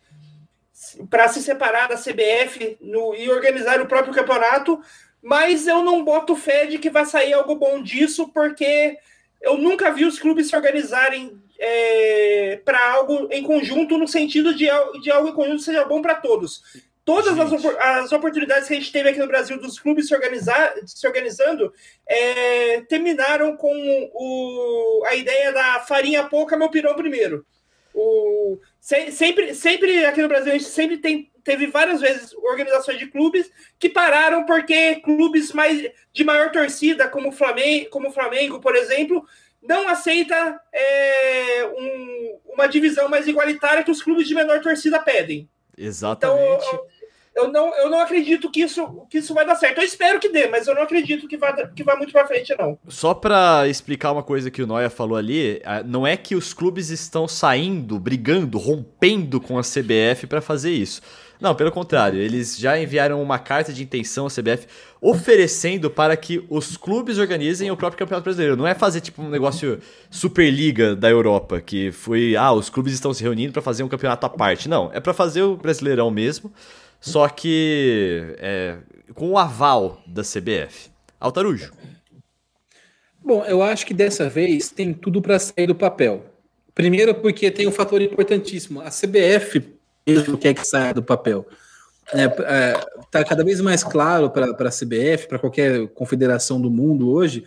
para 1.11 1.27
se 1.27 1.43
separar 1.43 1.89
da 1.89 1.97
CBF 1.97 2.79
no, 2.81 3.17
e 3.17 3.29
organizar 3.29 3.81
o 3.81 3.87
próprio 3.87 4.15
campeonato, 4.15 4.81
mas 5.21 5.67
eu 5.67 5.83
não 5.83 6.05
boto 6.05 6.37
fé 6.37 6.67
de 6.67 6.79
que 6.79 6.89
vai 6.89 7.05
sair 7.05 7.33
algo 7.33 7.57
bom 7.57 7.83
disso, 7.83 8.29
porque 8.29 8.97
eu 9.45 9.59
nunca 9.59 9.93
vi 9.93 10.05
os 10.05 10.19
clubes 10.19 10.49
se 10.49 10.57
organizarem 10.57 11.41
é, 11.59 12.61
para 12.65 12.93
algo 12.93 13.29
em 13.31 13.43
conjunto, 13.43 13.99
no 13.99 14.09
sentido 14.09 14.55
de, 14.55 14.67
de 15.03 15.11
algo 15.11 15.29
em 15.29 15.35
conjunto 15.35 15.63
seja 15.63 15.85
bom 15.85 16.03
para 16.03 16.15
todos. 16.15 16.63
Todas 17.05 17.39
as, 17.39 17.65
as, 17.79 18.13
oportunidades 18.13 18.67
que 18.67 18.73
a 18.73 18.77
gente 18.79 18.91
teve 18.91 19.11
aqui 19.11 19.19
no 19.19 19.27
Brasil 19.27 19.61
dos 19.61 19.79
clubes 19.79 20.09
se, 20.09 20.15
organizar, 20.15 20.75
se 20.87 21.07
organizando 21.07 21.71
é, 22.07 22.81
terminaram 22.83 23.57
com 23.59 23.71
o, 24.15 25.05
a 25.07 25.15
ideia 25.15 25.53
da 25.53 25.81
farinha 25.81 26.25
pouca, 26.25 26.57
meu 26.57 26.71
pirão 26.71 26.95
primeiro. 26.95 27.45
O, 27.95 28.59
sempre, 29.11 29.55
sempre 29.55 30.05
aqui 30.05 30.21
no 30.21 30.29
Brasil, 30.29 30.53
a 30.53 30.59
gente 30.59 30.69
sempre 30.69 30.99
tem, 30.99 31.31
teve 31.43 31.67
várias 31.69 32.03
vezes 32.03 32.35
organizações 32.35 32.99
de 32.99 33.07
clubes 33.07 33.51
que 33.79 33.89
pararam 33.89 34.45
porque 34.45 34.97
clubes 34.97 35.53
mais 35.53 35.91
de 36.13 36.25
maior 36.25 36.53
torcida, 36.53 37.09
como 37.09 37.31
o 37.31 37.33
Flamengo, 37.33 37.89
como 37.89 38.09
o 38.09 38.13
Flamengo 38.13 38.61
por 38.61 38.77
exemplo, 38.77 39.27
não 39.63 39.89
aceita 39.89 40.61
é, 40.71 41.65
um, 41.65 42.41
uma 42.53 42.67
divisão 42.67 43.09
mais 43.09 43.27
igualitária 43.27 43.83
que 43.83 43.91
os 43.91 44.03
clubes 44.03 44.29
de 44.29 44.35
menor 44.35 44.61
torcida 44.61 45.01
pedem. 45.01 45.49
Exatamente. 45.79 46.67
Então, 46.67 46.87
eu 47.35 47.51
não, 47.51 47.75
eu 47.77 47.91
não 47.91 48.01
acredito 48.01 48.51
que 48.51 48.61
isso, 48.61 49.07
que 49.11 49.19
isso 49.19 49.35
vai 49.35 49.45
dar 49.45 49.57
certo. 49.57 49.79
Eu 49.79 49.85
espero 49.85 50.21
que 50.21 50.29
dê, 50.29 50.47
mas 50.47 50.67
eu 50.67 50.75
não 50.75 50.83
acredito 50.83 51.27
que 51.27 51.37
vá, 51.37 51.53
que 51.69 51.83
vá 51.83 51.97
muito 51.97 52.13
para 52.13 52.27
frente, 52.27 52.55
não. 52.59 52.79
Só 52.89 53.13
para 53.13 53.67
explicar 53.69 54.13
uma 54.13 54.23
coisa 54.23 54.51
que 54.51 54.63
o 54.63 54.67
Noia 54.67 54.89
falou 54.89 55.19
ali, 55.19 55.61
não 55.85 56.07
é 56.07 56.17
que 56.17 56.37
os 56.37 56.55
clubes 56.55 56.91
estão 56.91 57.27
saindo, 57.27 57.99
brigando, 57.99 58.57
rompendo 58.59 59.41
com 59.41 59.59
a 59.59 59.63
CBF 59.63 60.27
para 60.29 60.41
fazer 60.41 60.73
isso. 60.73 61.03
Não, 61.41 61.55
pelo 61.55 61.73
contrário, 61.73 62.21
eles 62.21 62.57
já 62.57 62.79
enviaram 62.79 63.21
uma 63.21 63.39
carta 63.39 63.73
de 63.73 63.83
intenção 63.83 64.27
à 64.27 64.31
CBF 64.31 64.67
oferecendo 65.01 65.91
para 65.91 66.17
que 66.17 66.43
os 66.49 66.77
clubes 66.77 67.19
organizem 67.19 67.71
o 67.71 67.77
próprio 67.77 67.99
Campeonato 67.99 68.25
Brasileiro. 68.25 68.57
Não 68.57 68.67
é 68.67 68.75
fazer 68.75 69.01
tipo 69.01 69.21
um 69.21 69.29
negócio 69.29 69.79
Superliga 70.09 70.95
da 70.95 71.11
Europa, 71.11 71.61
que 71.61 71.91
foi, 71.91 72.37
ah, 72.37 72.53
os 72.53 72.71
clubes 72.71 72.95
estão 72.95 73.13
se 73.13 73.23
reunindo 73.23 73.53
para 73.53 73.61
fazer 73.61 73.83
um 73.83 73.89
campeonato 73.89 74.25
à 74.25 74.31
parte. 74.31 74.69
Não, 74.69 74.91
é 74.95 75.01
para 75.01 75.13
fazer 75.13 75.43
o 75.43 75.57
Brasileirão 75.57 76.11
mesmo. 76.11 76.53
Só 77.05 77.29
que 77.29 78.35
é, 78.39 78.79
com 79.13 79.29
o 79.31 79.37
aval 79.37 80.03
da 80.07 80.23
CBF. 80.23 80.91
Altarujo. 81.21 81.71
Bom, 83.23 83.45
eu 83.45 83.63
acho 83.63 83.85
que 83.85 83.93
dessa 83.93 84.27
vez 84.27 84.71
tem 84.71 84.95
tudo 84.95 85.21
para 85.21 85.39
sair 85.39 85.67
do 85.67 85.75
papel. 85.75 86.25
Primeiro, 86.75 87.15
porque 87.15 87.51
tem 87.51 87.69
um 87.69 87.71
fator 87.71 88.01
importantíssimo. 88.01 88.81
A 88.81 88.89
CBF 88.89 89.75
mesmo 90.07 90.39
quer 90.39 90.55
que 90.55 90.67
saia 90.67 90.95
do 90.95 91.03
papel. 91.03 91.47
Está 92.07 92.19
é, 92.19 92.71
é, 92.71 92.87
tá 93.11 93.23
cada 93.23 93.45
vez 93.45 93.61
mais 93.61 93.85
claro 93.85 94.31
para 94.31 94.47
a 94.47 94.73
CBF, 94.73 95.29
para 95.29 95.39
qualquer 95.39 95.87
confederação 95.89 96.59
do 96.59 96.71
mundo 96.71 97.11
hoje, 97.11 97.45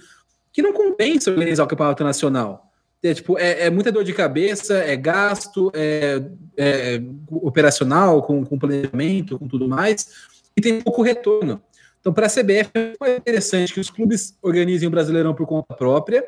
que 0.54 0.62
não 0.62 0.72
compensa 0.72 1.32
organizar 1.32 1.64
o 1.64 1.68
campeonato 1.68 2.04
nacional. 2.04 2.67
É, 3.04 3.14
tipo, 3.14 3.38
é, 3.38 3.66
é, 3.66 3.70
muita 3.70 3.92
dor 3.92 4.04
de 4.04 4.14
cabeça, 4.14 4.76
é 4.76 4.96
gasto, 4.96 5.72
é, 5.74 6.22
é 6.58 7.02
operacional, 7.30 8.24
com, 8.24 8.44
com, 8.44 8.58
planejamento, 8.58 9.38
com 9.38 9.48
tudo 9.48 9.68
mais, 9.68 10.08
e 10.56 10.62
tem 10.62 10.82
pouco 10.82 11.04
retorno. 11.04 11.62
Então, 12.00 12.12
para 12.12 12.26
a 12.26 12.30
CBF, 12.30 12.72
é 13.04 13.18
interessante 13.18 13.74
que 13.74 13.80
os 13.80 13.90
clubes 13.90 14.36
organizem 14.42 14.88
o 14.88 14.92
Brasileirão 14.92 15.34
por 15.36 15.46
conta 15.46 15.76
própria 15.76 16.24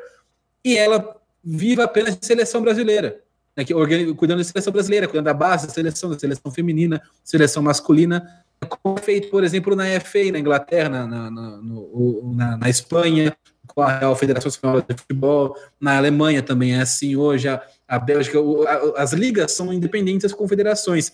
e 0.63 0.77
ela 0.77 1.15
viva 1.43 1.85
apenas 1.85 2.17
de 2.17 2.25
seleção 2.25 2.61
brasileira. 2.61 3.21
Né, 3.55 3.65
que, 3.65 3.73
cuidando 4.13 4.39
da 4.39 4.43
seleção 4.43 4.71
brasileira, 4.71 5.07
cuidando 5.07 5.25
da 5.25 5.33
base 5.33 5.67
da 5.67 5.73
seleção, 5.73 6.09
da 6.09 6.19
seleção 6.19 6.51
feminina, 6.51 7.01
seleção 7.23 7.63
masculina, 7.63 8.43
como 8.67 8.97
é 8.97 9.01
feito, 9.01 9.29
por 9.29 9.43
exemplo, 9.43 9.75
na 9.75 9.85
FA, 9.99 10.31
na 10.31 10.39
Inglaterra, 10.39 10.89
na, 10.89 11.07
na, 11.07 11.31
na, 11.31 12.57
na 12.57 12.69
Espanha, 12.69 13.35
com 13.73 13.81
a 13.81 13.99
Real 13.99 14.15
Federação 14.15 14.49
Espanhola 14.49 14.85
de 14.87 14.95
Futebol, 14.95 15.55
na 15.79 15.97
Alemanha 15.97 16.41
também 16.41 16.75
é 16.75 16.81
assim 16.81 17.15
hoje, 17.15 17.47
a, 17.47 17.61
a 17.87 17.99
Bélgica, 17.99 18.39
o, 18.39 18.67
a, 18.67 19.01
as 19.01 19.13
ligas 19.13 19.51
são 19.51 19.73
independentes 19.73 20.23
das 20.23 20.33
confederações. 20.33 21.11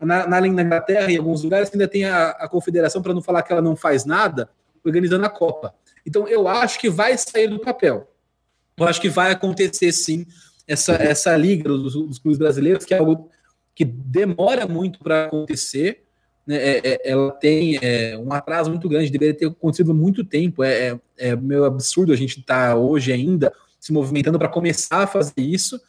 Na, 0.00 0.26
na, 0.26 0.40
na 0.40 0.46
Inglaterra, 0.46 1.10
em 1.10 1.16
alguns 1.16 1.42
lugares, 1.42 1.70
ainda 1.72 1.86
tem 1.86 2.04
a, 2.04 2.30
a 2.30 2.48
confederação, 2.48 3.00
para 3.00 3.14
não 3.14 3.22
falar 3.22 3.42
que 3.42 3.52
ela 3.52 3.62
não 3.62 3.76
faz 3.76 4.04
nada, 4.04 4.50
organizando 4.84 5.24
a 5.24 5.30
Copa. 5.30 5.74
Então, 6.04 6.26
eu 6.26 6.48
acho 6.48 6.78
que 6.78 6.90
vai 6.90 7.16
sair 7.16 7.48
do 7.48 7.60
papel. 7.60 8.10
Eu 8.76 8.86
acho 8.86 9.00
que 9.00 9.08
vai 9.08 9.30
acontecer 9.30 9.92
sim 9.92 10.26
essa, 10.66 10.94
essa 10.94 11.36
liga 11.36 11.68
dos, 11.68 11.94
dos 11.94 12.18
clubes 12.18 12.38
brasileiros, 12.38 12.84
que 12.84 12.94
é 12.94 12.98
algo 12.98 13.30
que 13.74 13.84
demora 13.84 14.66
muito 14.66 14.98
para 14.98 15.26
acontecer, 15.26 16.01
é, 16.48 16.80
é, 16.84 17.10
ela 17.10 17.30
tem 17.32 17.78
é, 17.80 18.18
um 18.18 18.32
atraso 18.32 18.70
muito 18.70 18.88
grande, 18.88 19.10
deveria 19.10 19.34
ter 19.34 19.46
acontecido 19.46 19.92
há 19.92 19.94
muito 19.94 20.24
tempo. 20.24 20.64
É, 20.64 20.88
é, 20.88 21.00
é 21.18 21.36
meio 21.36 21.64
absurdo 21.64 22.12
a 22.12 22.16
gente 22.16 22.40
estar 22.40 22.70
tá 22.70 22.76
hoje 22.76 23.12
ainda 23.12 23.52
se 23.78 23.92
movimentando 23.92 24.38
para 24.38 24.48
começar 24.48 25.02
a 25.02 25.06
fazer 25.06 25.32
isso. 25.38 25.80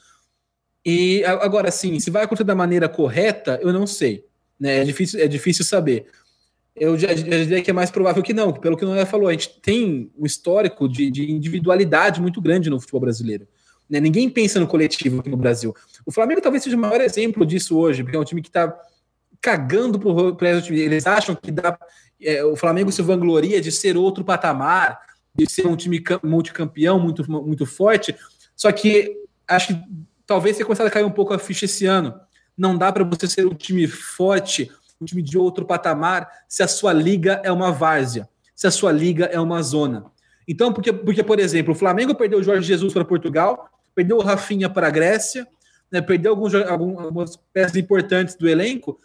E 0.85 1.23
agora, 1.23 1.71
sim, 1.71 1.99
se 1.99 2.11
vai 2.11 2.23
acontecer 2.23 2.43
da 2.43 2.55
maneira 2.55 2.89
correta, 2.89 3.59
eu 3.61 3.71
não 3.71 3.87
sei. 3.87 4.25
Né? 4.59 4.81
É, 4.81 4.83
difícil, 4.83 5.19
é 5.19 5.27
difícil 5.27 5.63
saber. 5.63 6.07
Eu 6.75 6.97
já 6.97 7.13
diria 7.13 7.61
que 7.61 7.69
é 7.69 7.73
mais 7.73 7.91
provável 7.91 8.21
que 8.23 8.33
não, 8.33 8.51
pelo 8.51 8.75
que 8.75 8.83
o 8.83 8.87
Noé 8.87 9.05
falou, 9.05 9.27
a 9.27 9.31
gente 9.31 9.61
tem 9.61 10.11
um 10.17 10.25
histórico 10.25 10.89
de, 10.89 11.09
de 11.09 11.31
individualidade 11.31 12.19
muito 12.19 12.41
grande 12.41 12.69
no 12.69 12.79
futebol 12.79 13.01
brasileiro. 13.01 13.47
Né? 13.89 13.99
Ninguém 13.99 14.29
pensa 14.29 14.59
no 14.59 14.67
coletivo 14.67 15.19
aqui 15.19 15.29
no 15.29 15.37
Brasil. 15.37 15.73
O 16.05 16.11
Flamengo 16.11 16.41
talvez 16.41 16.63
seja 16.63 16.75
o 16.75 16.79
maior 16.79 16.99
exemplo 16.99 17.45
disso 17.45 17.77
hoje, 17.77 18.03
porque 18.03 18.17
é 18.17 18.19
um 18.19 18.23
time 18.23 18.41
que 18.41 18.49
está 18.49 18.75
cagando 19.43 19.99
pro 19.99 20.35
resto 20.37 20.67
time. 20.67 20.79
Eles 20.79 21.05
acham 21.05 21.35
que 21.35 21.51
dá. 21.51 21.77
É, 22.21 22.43
o 22.45 22.55
Flamengo 22.55 22.89
se 22.93 23.01
vangloria 23.01 23.59
de 23.59 23.73
ser 23.73 23.97
outro 23.97 24.23
patamar, 24.23 24.97
de 25.35 25.51
ser 25.51 25.67
um 25.67 25.75
time 25.75 26.01
multicampeão 26.23 26.97
muito, 26.97 27.29
muito 27.29 27.65
forte. 27.65 28.15
Só 28.55 28.71
que 28.71 29.13
acho 29.45 29.67
que 29.67 29.83
talvez 30.25 30.55
tenha 30.55 30.65
começado 30.65 30.87
a 30.87 30.89
cair 30.89 31.03
um 31.03 31.11
pouco 31.11 31.33
a 31.33 31.39
ficha 31.39 31.65
esse 31.65 31.85
ano. 31.85 32.17
Não 32.57 32.77
dá 32.77 32.89
para 32.93 33.03
você 33.03 33.27
ser 33.27 33.45
um 33.45 33.53
time 33.53 33.85
forte, 33.85 34.71
um 35.01 35.05
time 35.05 35.21
de 35.21 35.37
outro 35.37 35.65
patamar, 35.65 36.29
se 36.47 36.63
a 36.63 36.67
sua 36.67 36.93
liga 36.93 37.41
é 37.43 37.51
uma 37.51 37.71
várzea, 37.71 38.29
se 38.55 38.65
a 38.65 38.71
sua 38.71 38.93
liga 38.93 39.25
é 39.25 39.39
uma 39.39 39.61
zona. 39.61 40.05
Então, 40.47 40.71
porque, 40.71 40.93
porque 40.93 41.23
por 41.23 41.39
exemplo, 41.39 41.73
o 41.73 41.75
Flamengo 41.75 42.15
perdeu 42.15 42.39
o 42.39 42.43
Jorge 42.43 42.65
Jesus 42.65 42.93
para 42.93 43.03
Portugal, 43.03 43.69
perdeu 43.93 44.17
o 44.17 44.21
Rafinha 44.21 44.69
para 44.69 44.87
a 44.87 44.91
Grécia, 44.91 45.45
né, 45.91 46.01
perdeu 46.01 46.31
alguns, 46.31 46.55
algumas 46.55 47.35
peças 47.51 47.75
importantes 47.75 48.35
do 48.35 48.47
elenco, 48.47 48.99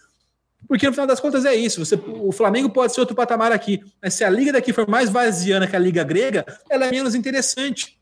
porque 0.66 0.86
no 0.86 0.92
final 0.92 1.06
das 1.06 1.20
contas 1.20 1.44
é 1.44 1.54
isso. 1.54 1.84
Você, 1.84 1.94
o 1.94 2.32
Flamengo 2.32 2.70
pode 2.70 2.92
ser 2.92 3.00
outro 3.00 3.14
patamar 3.14 3.52
aqui, 3.52 3.80
mas 4.02 4.14
se 4.14 4.24
a 4.24 4.30
liga 4.30 4.52
daqui 4.52 4.72
for 4.72 4.88
mais 4.88 5.10
vaziana 5.10 5.66
que 5.66 5.76
a 5.76 5.78
liga 5.78 6.02
grega, 6.02 6.44
ela 6.68 6.86
é 6.86 6.90
menos 6.90 7.14
interessante. 7.14 7.98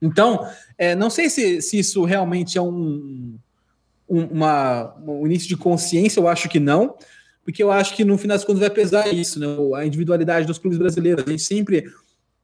Então, 0.00 0.46
é, 0.76 0.94
não 0.94 1.08
sei 1.08 1.30
se, 1.30 1.62
se 1.62 1.78
isso 1.78 2.04
realmente 2.04 2.58
é 2.58 2.62
um, 2.62 3.38
um, 4.08 4.24
uma, 4.24 4.94
um 5.06 5.26
início 5.26 5.48
de 5.48 5.56
consciência, 5.56 6.18
eu 6.18 6.28
acho 6.28 6.48
que 6.48 6.58
não, 6.58 6.96
porque 7.44 7.62
eu 7.62 7.70
acho 7.70 7.94
que 7.94 8.04
no 8.04 8.18
final 8.18 8.36
das 8.36 8.44
contas 8.44 8.60
vai 8.60 8.70
pesar 8.70 9.12
isso, 9.12 9.40
né? 9.40 9.46
a 9.76 9.86
individualidade 9.86 10.46
dos 10.46 10.58
clubes 10.58 10.78
brasileiros. 10.78 11.24
A 11.26 11.30
gente 11.30 11.42
sempre 11.42 11.90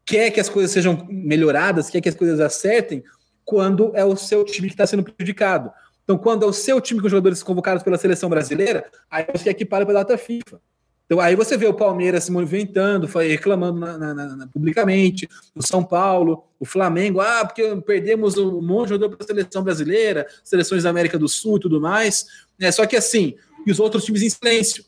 quer 0.04 0.30
que 0.30 0.40
as 0.40 0.48
coisas 0.48 0.70
sejam 0.70 1.06
melhoradas, 1.10 1.90
quer 1.90 2.00
que 2.00 2.08
as 2.08 2.14
coisas 2.14 2.40
acertem, 2.40 3.04
quando 3.44 3.92
é 3.94 4.04
o 4.04 4.16
seu 4.16 4.44
time 4.44 4.68
que 4.68 4.74
está 4.74 4.86
sendo 4.86 5.02
prejudicado. 5.02 5.70
Então, 6.08 6.16
quando 6.16 6.42
é 6.42 6.46
o 6.46 6.54
seu 6.54 6.80
time 6.80 7.02
com 7.02 7.08
jogadores 7.10 7.42
convocados 7.42 7.82
pela 7.82 7.98
seleção 7.98 8.30
brasileira, 8.30 8.90
aí 9.10 9.26
você 9.30 9.50
equipara 9.50 9.84
para 9.84 10.00
a 10.00 10.02
data 10.02 10.16
FIFA. 10.16 10.58
Então, 11.04 11.20
aí 11.20 11.36
você 11.36 11.54
vê 11.54 11.66
o 11.66 11.74
Palmeiras 11.74 12.24
se 12.24 12.32
movimentando, 12.32 13.06
reclamando 13.06 13.78
na, 13.78 13.98
na, 13.98 14.14
na, 14.14 14.46
publicamente, 14.46 15.28
o 15.54 15.62
São 15.62 15.84
Paulo, 15.84 16.44
o 16.58 16.64
Flamengo, 16.64 17.20
ah, 17.20 17.44
porque 17.44 17.76
perdemos 17.84 18.38
um 18.38 18.62
monte 18.62 18.84
de 18.84 18.94
jogador 18.94 19.14
para 19.14 19.22
a 19.22 19.26
seleção 19.26 19.62
brasileira, 19.62 20.26
seleções 20.42 20.84
da 20.84 20.88
América 20.88 21.18
do 21.18 21.28
Sul 21.28 21.58
e 21.58 21.60
tudo 21.60 21.78
mais. 21.78 22.24
É, 22.58 22.72
só 22.72 22.86
que 22.86 22.96
assim, 22.96 23.34
e 23.66 23.70
os 23.70 23.78
outros 23.78 24.02
times 24.02 24.22
em 24.22 24.30
silêncio. 24.30 24.86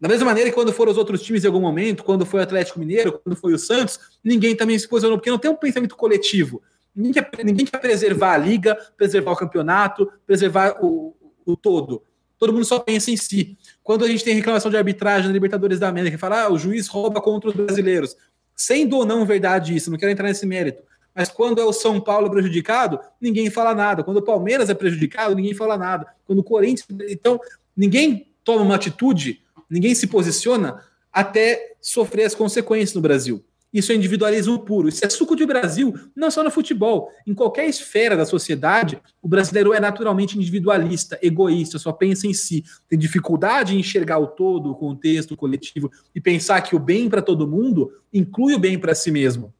Da 0.00 0.08
mesma 0.08 0.26
maneira 0.26 0.50
que 0.50 0.54
quando 0.54 0.72
foram 0.72 0.92
os 0.92 0.98
outros 0.98 1.20
times 1.20 1.42
em 1.42 1.48
algum 1.48 1.60
momento, 1.60 2.04
quando 2.04 2.24
foi 2.24 2.38
o 2.38 2.42
Atlético 2.44 2.78
Mineiro, 2.78 3.18
quando 3.24 3.34
foi 3.34 3.54
o 3.54 3.58
Santos, 3.58 3.98
ninguém 4.22 4.54
também 4.54 4.78
se 4.78 4.86
posicionou, 4.86 5.18
porque 5.18 5.30
não 5.30 5.38
tem 5.38 5.50
um 5.50 5.56
pensamento 5.56 5.96
coletivo. 5.96 6.62
Ninguém 6.94 7.12
quer, 7.12 7.44
ninguém 7.44 7.66
quer 7.66 7.78
preservar 7.78 8.34
a 8.34 8.38
liga, 8.38 8.74
preservar 8.96 9.32
o 9.32 9.36
campeonato, 9.36 10.10
preservar 10.26 10.76
o, 10.80 11.16
o 11.44 11.56
todo. 11.56 12.02
Todo 12.38 12.52
mundo 12.52 12.64
só 12.64 12.78
pensa 12.78 13.10
em 13.10 13.16
si. 13.16 13.56
Quando 13.82 14.04
a 14.04 14.08
gente 14.08 14.22
tem 14.22 14.34
reclamação 14.34 14.70
de 14.70 14.76
arbitragem 14.76 15.26
na 15.26 15.32
Libertadores 15.32 15.78
da 15.78 15.88
América, 15.88 16.18
fala, 16.18 16.42
ah, 16.42 16.52
o 16.52 16.58
juiz 16.58 16.88
rouba 16.88 17.20
contra 17.20 17.50
os 17.50 17.56
brasileiros. 17.56 18.16
Sendo 18.54 18.96
ou 18.98 19.06
não 19.06 19.24
verdade 19.24 19.74
isso, 19.74 19.90
não 19.90 19.98
quero 19.98 20.12
entrar 20.12 20.28
nesse 20.28 20.46
mérito. 20.46 20.82
Mas 21.14 21.28
quando 21.28 21.60
é 21.60 21.64
o 21.64 21.72
São 21.72 22.00
Paulo 22.00 22.30
prejudicado, 22.30 22.98
ninguém 23.20 23.48
fala 23.48 23.74
nada. 23.74 24.02
Quando 24.02 24.18
o 24.18 24.22
Palmeiras 24.22 24.68
é 24.68 24.74
prejudicado, 24.74 25.34
ninguém 25.34 25.54
fala 25.54 25.76
nada. 25.76 26.06
Quando 26.26 26.40
o 26.40 26.44
Corinthians. 26.44 26.86
Então, 27.08 27.40
ninguém 27.76 28.28
toma 28.42 28.62
uma 28.62 28.74
atitude, 28.74 29.40
ninguém 29.70 29.94
se 29.94 30.06
posiciona 30.06 30.82
até 31.12 31.76
sofrer 31.80 32.24
as 32.24 32.34
consequências 32.34 32.94
no 32.94 33.00
Brasil. 33.00 33.44
Isso 33.74 33.90
é 33.90 33.96
individualismo 33.96 34.60
puro. 34.60 34.88
Isso 34.88 35.04
é 35.04 35.10
suco 35.10 35.34
de 35.34 35.44
Brasil, 35.44 35.92
não 36.14 36.30
só 36.30 36.44
no 36.44 36.50
futebol. 36.50 37.10
Em 37.26 37.34
qualquer 37.34 37.66
esfera 37.66 38.16
da 38.16 38.24
sociedade, 38.24 39.00
o 39.20 39.26
brasileiro 39.26 39.74
é 39.74 39.80
naturalmente 39.80 40.38
individualista, 40.38 41.18
egoísta, 41.20 41.76
só 41.76 41.92
pensa 41.92 42.28
em 42.28 42.32
si. 42.32 42.62
Tem 42.88 42.96
dificuldade 42.96 43.74
em 43.74 43.80
enxergar 43.80 44.20
o 44.20 44.28
todo, 44.28 44.70
o 44.70 44.76
contexto, 44.76 45.32
o 45.32 45.36
coletivo, 45.36 45.90
e 46.14 46.20
pensar 46.20 46.60
que 46.60 46.76
o 46.76 46.78
bem 46.78 47.10
para 47.10 47.20
todo 47.20 47.48
mundo 47.48 47.90
inclui 48.12 48.54
o 48.54 48.60
bem 48.60 48.78
para 48.78 48.94
si 48.94 49.10
mesmo. 49.10 49.52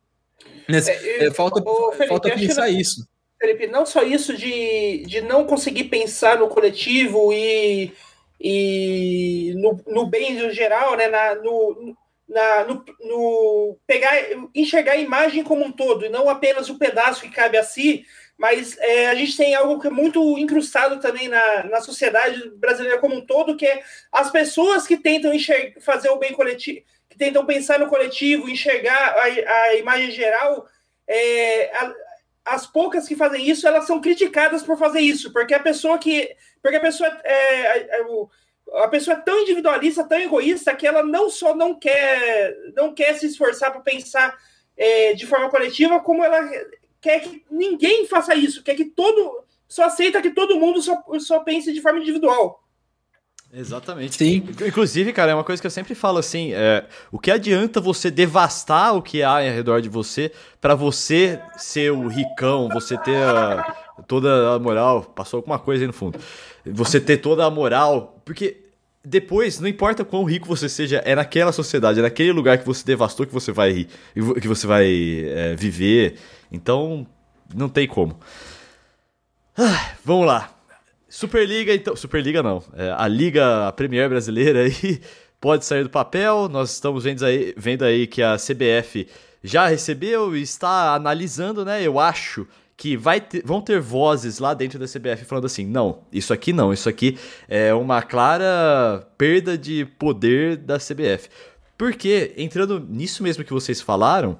Nesse, 0.68 0.92
é, 0.92 1.26
é, 1.26 1.30
falta, 1.32 1.60
Felipe, 1.90 2.08
falta 2.08 2.30
pensar 2.30 2.70
não, 2.70 2.80
isso. 2.80 3.08
Felipe, 3.40 3.66
não 3.66 3.84
só 3.84 4.04
isso 4.04 4.36
de, 4.36 5.02
de 5.06 5.22
não 5.22 5.44
conseguir 5.44 5.84
pensar 5.84 6.38
no 6.38 6.46
coletivo 6.46 7.32
e, 7.32 7.92
e 8.40 9.54
no, 9.56 9.80
no 9.88 10.06
bem 10.06 10.34
no 10.40 10.52
geral, 10.52 10.96
né, 10.96 11.08
na, 11.08 11.34
no, 11.34 11.96
na, 12.28 12.64
no, 12.64 12.84
no, 13.00 13.78
pegar, 13.86 14.14
enxergar 14.54 14.92
a 14.92 14.98
imagem 14.98 15.44
como 15.44 15.64
um 15.64 15.72
todo, 15.72 16.06
e 16.06 16.08
não 16.08 16.28
apenas 16.28 16.68
o 16.70 16.78
pedaço 16.78 17.22
que 17.22 17.30
cabe 17.30 17.56
a 17.56 17.62
si, 17.62 18.04
mas 18.36 18.76
é, 18.78 19.08
a 19.08 19.14
gente 19.14 19.36
tem 19.36 19.54
algo 19.54 19.80
que 19.80 19.86
é 19.86 19.90
muito 19.90 20.36
incrustado 20.38 21.00
também 21.00 21.28
na, 21.28 21.64
na 21.64 21.80
sociedade 21.80 22.50
brasileira 22.56 22.98
como 22.98 23.14
um 23.14 23.24
todo, 23.24 23.56
que 23.56 23.66
é 23.66 23.82
as 24.10 24.30
pessoas 24.30 24.86
que 24.86 24.96
tentam 24.96 25.32
enxergar, 25.32 25.80
fazer 25.80 26.08
o 26.08 26.18
bem 26.18 26.32
coletivo, 26.32 26.80
que 27.08 27.16
tentam 27.16 27.46
pensar 27.46 27.78
no 27.78 27.88
coletivo, 27.88 28.48
enxergar 28.48 29.16
a, 29.16 29.22
a 29.22 29.74
imagem 29.76 30.10
geral, 30.10 30.66
é, 31.06 31.70
a, 31.76 31.94
as 32.44 32.66
poucas 32.66 33.08
que 33.08 33.16
fazem 33.16 33.48
isso, 33.48 33.66
elas 33.66 33.86
são 33.86 34.00
criticadas 34.00 34.62
por 34.62 34.76
fazer 34.76 35.00
isso, 35.00 35.32
porque 35.32 35.54
a 35.54 35.60
pessoa 35.60 35.98
que. 35.98 36.34
Porque 36.62 36.76
a 36.76 36.80
pessoa. 36.80 37.08
É, 37.24 38.00
é, 38.00 38.04
a 38.82 38.88
pessoa 38.88 39.16
é 39.16 39.20
tão 39.20 39.40
individualista, 39.40 40.04
tão 40.04 40.18
egoísta, 40.18 40.74
que 40.74 40.86
ela 40.86 41.02
não 41.02 41.30
só 41.30 41.54
não 41.54 41.74
quer, 41.74 42.56
não 42.74 42.94
quer 42.94 43.14
se 43.14 43.26
esforçar 43.26 43.70
para 43.70 43.80
pensar 43.80 44.36
é, 44.76 45.14
de 45.14 45.26
forma 45.26 45.48
coletiva, 45.48 46.00
como 46.00 46.24
ela 46.24 46.40
quer 47.00 47.20
que 47.20 47.44
ninguém 47.50 48.06
faça 48.06 48.34
isso, 48.34 48.62
quer 48.62 48.74
que 48.74 48.86
todo. 48.86 49.44
Só 49.68 49.84
aceita 49.84 50.22
que 50.22 50.30
todo 50.30 50.58
mundo 50.58 50.80
só, 50.80 51.02
só 51.18 51.40
pense 51.40 51.72
de 51.72 51.80
forma 51.80 51.98
individual. 51.98 52.62
Exatamente. 53.52 54.16
Sim. 54.16 54.44
Inclusive, 54.66 55.12
cara, 55.12 55.30
é 55.30 55.34
uma 55.34 55.44
coisa 55.44 55.62
que 55.62 55.66
eu 55.66 55.70
sempre 55.70 55.94
falo 55.94 56.18
assim: 56.18 56.52
é, 56.52 56.84
o 57.12 57.20
que 57.20 57.30
adianta 57.30 57.80
você 57.80 58.10
devastar 58.10 58.96
o 58.96 59.02
que 59.02 59.22
há 59.22 59.38
ao 59.38 59.54
redor 59.54 59.80
de 59.80 59.88
você 59.88 60.32
para 60.60 60.74
você 60.74 61.40
ser 61.56 61.92
o 61.92 62.08
ricão, 62.08 62.68
você 62.68 62.98
ter 62.98 63.16
a, 63.16 63.76
toda 64.08 64.54
a 64.54 64.58
moral. 64.58 65.04
Passou 65.04 65.38
alguma 65.38 65.58
coisa 65.58 65.84
aí 65.84 65.86
no 65.86 65.92
fundo. 65.92 66.18
Você 66.66 67.00
ter 67.00 67.18
toda 67.18 67.44
a 67.44 67.50
moral. 67.50 68.20
Porque 68.24 68.63
depois, 69.04 69.60
não 69.60 69.68
importa 69.68 70.04
quão 70.04 70.24
rico 70.24 70.48
você 70.48 70.68
seja, 70.68 71.02
é 71.04 71.14
naquela 71.14 71.52
sociedade, 71.52 71.98
é 71.98 72.02
naquele 72.02 72.32
lugar 72.32 72.56
que 72.56 72.64
você 72.64 72.82
devastou 72.84 73.26
que 73.26 73.32
você 73.32 73.52
vai, 73.52 73.86
que 74.40 74.48
você 74.48 74.66
vai 74.66 75.24
é, 75.28 75.54
viver. 75.54 76.16
Então, 76.50 77.06
não 77.54 77.68
tem 77.68 77.86
como. 77.86 78.18
Ah, 79.56 79.92
vamos 80.04 80.26
lá. 80.26 80.50
Superliga, 81.08 81.74
então. 81.74 81.94
Superliga 81.94 82.42
não. 82.42 82.62
É, 82.74 82.94
a 82.96 83.06
Liga 83.06 83.68
a 83.68 83.72
Premier 83.72 84.08
Brasileira 84.08 84.62
aí 84.62 85.00
pode 85.40 85.64
sair 85.64 85.84
do 85.84 85.90
papel. 85.90 86.48
Nós 86.48 86.72
estamos 86.72 87.04
vendo 87.04 87.24
aí, 87.24 87.54
vendo 87.56 87.84
aí 87.84 88.06
que 88.06 88.22
a 88.22 88.36
CBF 88.36 89.06
já 89.42 89.66
recebeu 89.66 90.34
e 90.34 90.42
está 90.42 90.94
analisando, 90.94 91.64
né? 91.64 91.82
Eu 91.82 92.00
acho 92.00 92.48
que 92.76 92.96
vai 92.96 93.20
ter, 93.20 93.42
vão 93.44 93.60
ter 93.60 93.80
vozes 93.80 94.38
lá 94.38 94.52
dentro 94.54 94.78
da 94.78 94.86
CBF 94.86 95.24
falando 95.24 95.46
assim: 95.46 95.66
não, 95.66 96.00
isso 96.12 96.32
aqui 96.32 96.52
não, 96.52 96.72
isso 96.72 96.88
aqui 96.88 97.18
é 97.48 97.72
uma 97.74 98.02
clara 98.02 99.06
perda 99.16 99.56
de 99.56 99.84
poder 99.98 100.56
da 100.56 100.78
CBF. 100.78 101.28
Porque, 101.76 102.32
entrando 102.36 102.80
nisso 102.80 103.22
mesmo 103.22 103.44
que 103.44 103.52
vocês 103.52 103.80
falaram, 103.80 104.38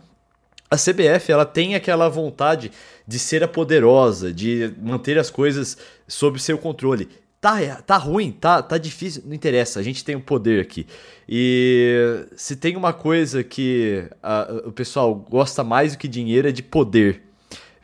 a 0.70 0.76
CBF 0.76 1.30
ela 1.30 1.44
tem 1.44 1.74
aquela 1.74 2.08
vontade 2.08 2.70
de 3.06 3.18
ser 3.18 3.42
a 3.42 3.48
poderosa, 3.48 4.32
de 4.32 4.72
manter 4.80 5.18
as 5.18 5.30
coisas 5.30 5.76
sob 6.06 6.40
seu 6.40 6.58
controle. 6.58 7.08
Tá, 7.40 7.82
tá 7.82 7.96
ruim, 7.98 8.32
tá, 8.32 8.62
tá 8.62 8.78
difícil, 8.78 9.22
não 9.26 9.34
interessa, 9.34 9.78
a 9.78 9.82
gente 9.82 10.02
tem 10.02 10.14
o 10.14 10.18
um 10.18 10.22
poder 10.22 10.62
aqui. 10.62 10.86
E 11.28 12.26
se 12.34 12.56
tem 12.56 12.74
uma 12.74 12.92
coisa 12.92 13.44
que 13.44 14.08
a, 14.22 14.62
o 14.64 14.72
pessoal 14.72 15.14
gosta 15.14 15.62
mais 15.62 15.92
do 15.92 15.98
que 15.98 16.08
dinheiro 16.08 16.48
é 16.48 16.52
de 16.52 16.62
poder. 16.62 17.22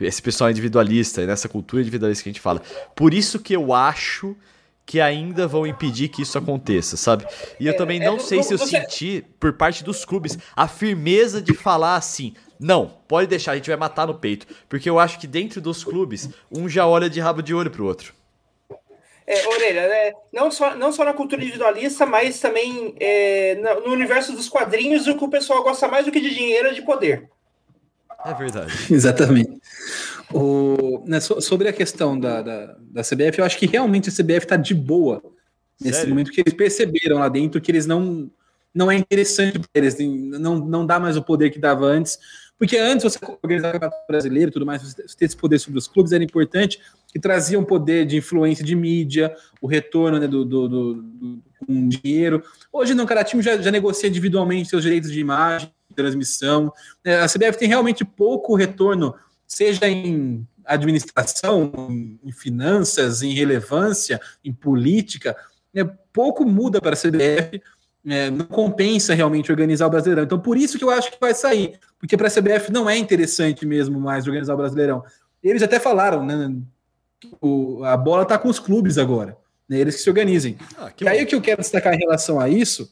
Esse 0.00 0.22
pessoal 0.22 0.50
individualista, 0.50 1.24
nessa 1.26 1.48
cultura 1.48 1.82
individualista 1.82 2.24
que 2.24 2.30
a 2.30 2.32
gente 2.32 2.40
fala. 2.40 2.62
Por 2.94 3.12
isso 3.12 3.38
que 3.38 3.54
eu 3.54 3.72
acho 3.72 4.36
que 4.86 5.00
ainda 5.00 5.46
vão 5.46 5.66
impedir 5.66 6.08
que 6.08 6.22
isso 6.22 6.36
aconteça, 6.36 6.96
sabe? 6.96 7.24
E 7.60 7.66
eu 7.66 7.72
é, 7.72 7.76
também 7.76 8.00
não 8.00 8.16
é, 8.16 8.18
sei 8.18 8.42
se 8.42 8.52
eu 8.54 8.58
você... 8.58 8.80
senti, 8.80 9.24
por 9.38 9.52
parte 9.52 9.84
dos 9.84 10.04
clubes, 10.04 10.36
a 10.56 10.66
firmeza 10.66 11.40
de 11.40 11.54
falar 11.54 11.94
assim: 11.94 12.34
não, 12.58 12.96
pode 13.06 13.28
deixar, 13.28 13.52
a 13.52 13.56
gente 13.56 13.68
vai 13.68 13.76
matar 13.76 14.06
no 14.06 14.14
peito. 14.14 14.46
Porque 14.68 14.90
eu 14.90 14.98
acho 14.98 15.18
que 15.18 15.26
dentro 15.26 15.60
dos 15.60 15.84
clubes, 15.84 16.28
um 16.50 16.68
já 16.68 16.86
olha 16.86 17.08
de 17.08 17.20
rabo 17.20 17.40
de 17.40 17.54
olho 17.54 17.70
pro 17.70 17.86
outro. 17.86 18.12
É, 19.26 19.46
Orelha, 19.46 19.88
né? 19.88 20.12
não, 20.32 20.50
só, 20.50 20.74
não 20.74 20.92
só 20.92 21.04
na 21.04 21.12
cultura 21.12 21.40
individualista, 21.40 22.04
mas 22.04 22.40
também 22.40 22.96
é, 22.98 23.54
no 23.84 23.92
universo 23.92 24.32
dos 24.32 24.48
quadrinhos, 24.48 25.06
o 25.06 25.16
que 25.16 25.22
o 25.22 25.30
pessoal 25.30 25.62
gosta 25.62 25.86
mais 25.86 26.04
do 26.04 26.10
que 26.10 26.20
de 26.20 26.34
dinheiro 26.34 26.66
é 26.66 26.72
de 26.72 26.82
poder. 26.82 27.30
É 28.24 28.34
verdade. 28.34 28.72
Exatamente. 28.92 29.60
O, 30.32 31.02
né, 31.06 31.18
so, 31.20 31.40
sobre 31.40 31.68
a 31.68 31.72
questão 31.72 32.18
da, 32.18 32.40
da, 32.40 32.76
da, 32.80 33.02
CBF, 33.02 33.38
eu 33.38 33.44
acho 33.44 33.58
que 33.58 33.66
realmente 33.66 34.08
a 34.08 34.12
CBF 34.12 34.44
está 34.44 34.56
de 34.56 34.74
boa 34.74 35.22
nesse 35.80 35.98
Sério? 35.98 36.10
momento 36.10 36.30
que 36.30 36.40
eles 36.40 36.54
perceberam 36.54 37.18
lá 37.18 37.28
dentro 37.28 37.60
que 37.60 37.70
eles 37.70 37.86
não 37.86 38.30
não 38.72 38.88
é 38.88 38.94
interessante 38.94 39.58
para 39.58 39.68
eles, 39.74 39.96
não, 39.98 40.58
não 40.58 40.86
dá 40.86 41.00
mais 41.00 41.16
o 41.16 41.22
poder 41.22 41.50
que 41.50 41.58
dava 41.58 41.86
antes, 41.86 42.18
porque 42.56 42.76
antes 42.76 43.02
você 43.02 43.18
organizar 43.42 43.70
o 43.70 43.72
campeonato 43.72 44.06
brasileiro 44.06 44.50
e 44.50 44.52
tudo 44.52 44.66
mais, 44.66 44.82
você 44.82 45.16
ter 45.16 45.24
esse 45.24 45.36
poder 45.36 45.58
sobre 45.58 45.78
os 45.78 45.88
clubes 45.88 46.12
era 46.12 46.22
importante, 46.22 46.80
que 47.10 47.18
trazia 47.18 47.58
um 47.58 47.64
poder 47.64 48.06
de 48.06 48.18
influência 48.18 48.64
de 48.64 48.76
mídia, 48.76 49.34
o 49.60 49.66
retorno 49.66 50.18
né, 50.18 50.28
do, 50.28 50.44
do, 50.44 50.68
do, 50.68 50.94
do 50.94 51.42
com 51.66 51.88
dinheiro. 51.88 52.42
Hoje 52.72 52.94
não, 52.94 53.06
cada 53.06 53.24
time 53.24 53.42
já, 53.42 53.56
já 53.56 53.70
negocia 53.70 54.08
individualmente 54.08 54.68
seus 54.68 54.82
direitos 54.82 55.10
de 55.10 55.20
imagem, 55.20 55.72
de 55.88 55.96
transmissão. 55.96 56.72
É, 57.04 57.20
a 57.20 57.26
CBF 57.26 57.58
tem 57.58 57.68
realmente 57.68 58.04
pouco 58.04 58.54
retorno, 58.54 59.14
seja 59.50 59.88
em 59.88 60.46
administração, 60.64 61.72
em 62.22 62.32
finanças, 62.32 63.20
em 63.20 63.34
relevância, 63.34 64.20
em 64.44 64.52
política. 64.52 65.36
É, 65.74 65.82
pouco 66.12 66.44
muda 66.44 66.80
para 66.80 66.94
a 66.94 66.96
CBF 66.96 67.60
é, 68.06 68.30
não 68.30 68.46
compensa 68.46 69.12
realmente 69.12 69.50
organizar 69.50 69.86
o 69.86 69.90
Brasileirão. 69.90 70.22
Então, 70.22 70.38
por 70.38 70.56
isso 70.56 70.78
que 70.78 70.84
eu 70.84 70.90
acho 70.90 71.10
que 71.10 71.18
vai 71.20 71.34
sair, 71.34 71.78
porque 71.98 72.16
para 72.16 72.28
a 72.28 72.30
CBF 72.30 72.72
não 72.72 72.88
é 72.88 72.96
interessante 72.96 73.66
mesmo 73.66 74.00
mais 74.00 74.26
organizar 74.26 74.54
o 74.54 74.58
Brasileirão. 74.58 75.02
Eles 75.42 75.62
até 75.62 75.78
falaram, 75.80 76.24
né? 76.24 76.54
O, 77.40 77.84
a 77.84 77.96
bola 77.96 78.22
está 78.22 78.38
com 78.38 78.48
os 78.48 78.58
clubes 78.58 78.96
agora, 78.96 79.36
né, 79.68 79.78
eles 79.78 79.96
que 79.96 80.00
se 80.00 80.08
organizem. 80.08 80.56
Ah, 80.78 80.90
que 80.90 81.04
e 81.04 81.08
aí 81.08 81.22
o 81.22 81.26
que 81.26 81.34
eu 81.34 81.42
quero 81.42 81.60
destacar 81.60 81.92
em 81.92 81.98
relação 81.98 82.40
a 82.40 82.48
isso 82.48 82.90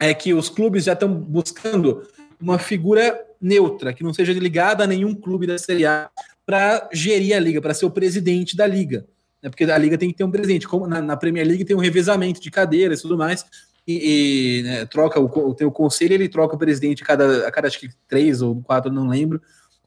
é 0.00 0.12
que 0.12 0.34
os 0.34 0.48
clubes 0.48 0.84
já 0.84 0.94
estão 0.94 1.14
buscando 1.14 2.02
uma 2.40 2.58
figura 2.58 3.24
neutra, 3.44 3.92
que 3.92 4.02
não 4.02 4.14
seja 4.14 4.32
ligada 4.32 4.84
a 4.84 4.86
nenhum 4.86 5.14
clube 5.14 5.46
da 5.46 5.58
Série 5.58 5.84
A, 5.84 6.10
para 6.46 6.88
gerir 6.92 7.36
a 7.36 7.38
liga, 7.38 7.60
para 7.60 7.74
ser 7.74 7.84
o 7.84 7.90
presidente 7.90 8.56
da 8.56 8.66
liga. 8.66 9.06
Né? 9.42 9.50
Porque 9.50 9.64
a 9.64 9.78
liga 9.78 9.98
tem 9.98 10.10
que 10.10 10.16
ter 10.16 10.24
um 10.24 10.30
presidente. 10.30 10.66
Como 10.66 10.86
na, 10.86 11.02
na 11.02 11.16
Premier 11.16 11.46
League 11.46 11.64
tem 11.64 11.76
um 11.76 11.80
revezamento 11.80 12.40
de 12.40 12.50
cadeiras 12.50 13.00
e 13.00 13.02
tudo 13.02 13.18
mais. 13.18 13.44
E, 13.86 14.60
e 14.60 14.62
né, 14.62 14.86
troca 14.86 15.20
o, 15.20 15.54
tem 15.54 15.66
o 15.66 15.70
conselho, 15.70 16.14
ele 16.14 16.28
troca 16.28 16.56
o 16.56 16.58
presidente 16.58 17.02
a 17.02 17.06
cada, 17.06 17.46
a 17.46 17.52
cada 17.52 17.68
acho 17.68 17.78
que 17.78 17.90
três 18.08 18.40
ou 18.40 18.62
quatro, 18.62 18.90
não 18.90 19.06
lembro. 19.06 19.42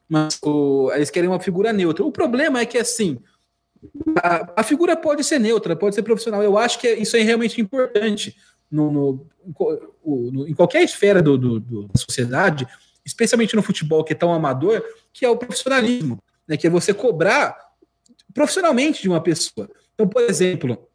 Mas 0.08 0.38
o, 0.42 0.90
eles 0.94 1.10
querem 1.10 1.28
uma 1.28 1.40
figura 1.40 1.72
neutra. 1.72 2.04
O 2.04 2.12
problema 2.12 2.60
é 2.60 2.66
que 2.66 2.78
assim. 2.78 3.18
A, 4.22 4.60
a, 4.60 4.62
figura 4.64 4.96
pode 4.96 5.22
ser 5.22 5.38
neutra, 5.38 5.76
pode 5.76 5.94
ser 5.94 6.02
profissional. 6.02 6.42
Eu 6.42 6.58
acho 6.58 6.80
que 6.80 6.88
isso 6.94 7.16
é 7.16 7.20
realmente 7.20 7.60
importante 7.60 8.36
no, 8.68 8.90
no, 8.90 9.26
no 10.04 10.48
em 10.48 10.54
qualquer 10.54 10.82
esfera 10.82 11.22
do, 11.22 11.38
do, 11.38 11.60
do, 11.60 11.82
da 11.84 11.96
sociedade, 11.96 12.66
especialmente 13.08 13.56
no 13.56 13.62
futebol, 13.62 14.04
que 14.04 14.12
é 14.12 14.16
tão 14.16 14.32
amador, 14.32 14.82
que 15.12 15.24
é 15.24 15.30
o 15.30 15.36
profissionalismo, 15.36 16.22
né? 16.46 16.56
que 16.56 16.66
é 16.66 16.70
você 16.70 16.92
cobrar 16.92 17.56
profissionalmente 18.34 19.00
de 19.02 19.08
uma 19.08 19.20
pessoa. 19.20 19.68
Então, 19.94 20.06
por 20.06 20.22
exemplo, 20.22 20.86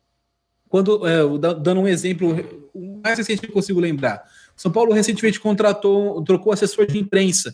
quando 0.70 1.06
é, 1.08 1.22
dando 1.60 1.82
um 1.82 1.88
exemplo 1.88 2.70
o 2.74 3.02
mais 3.04 3.18
recente 3.18 3.42
que 3.42 3.48
eu 3.48 3.54
consigo 3.54 3.80
lembrar, 3.80 4.24
São 4.56 4.72
Paulo 4.72 4.94
recentemente 4.94 5.40
contratou, 5.40 6.24
trocou 6.24 6.54
assessor 6.54 6.86
de 6.86 7.00
imprensa. 7.00 7.54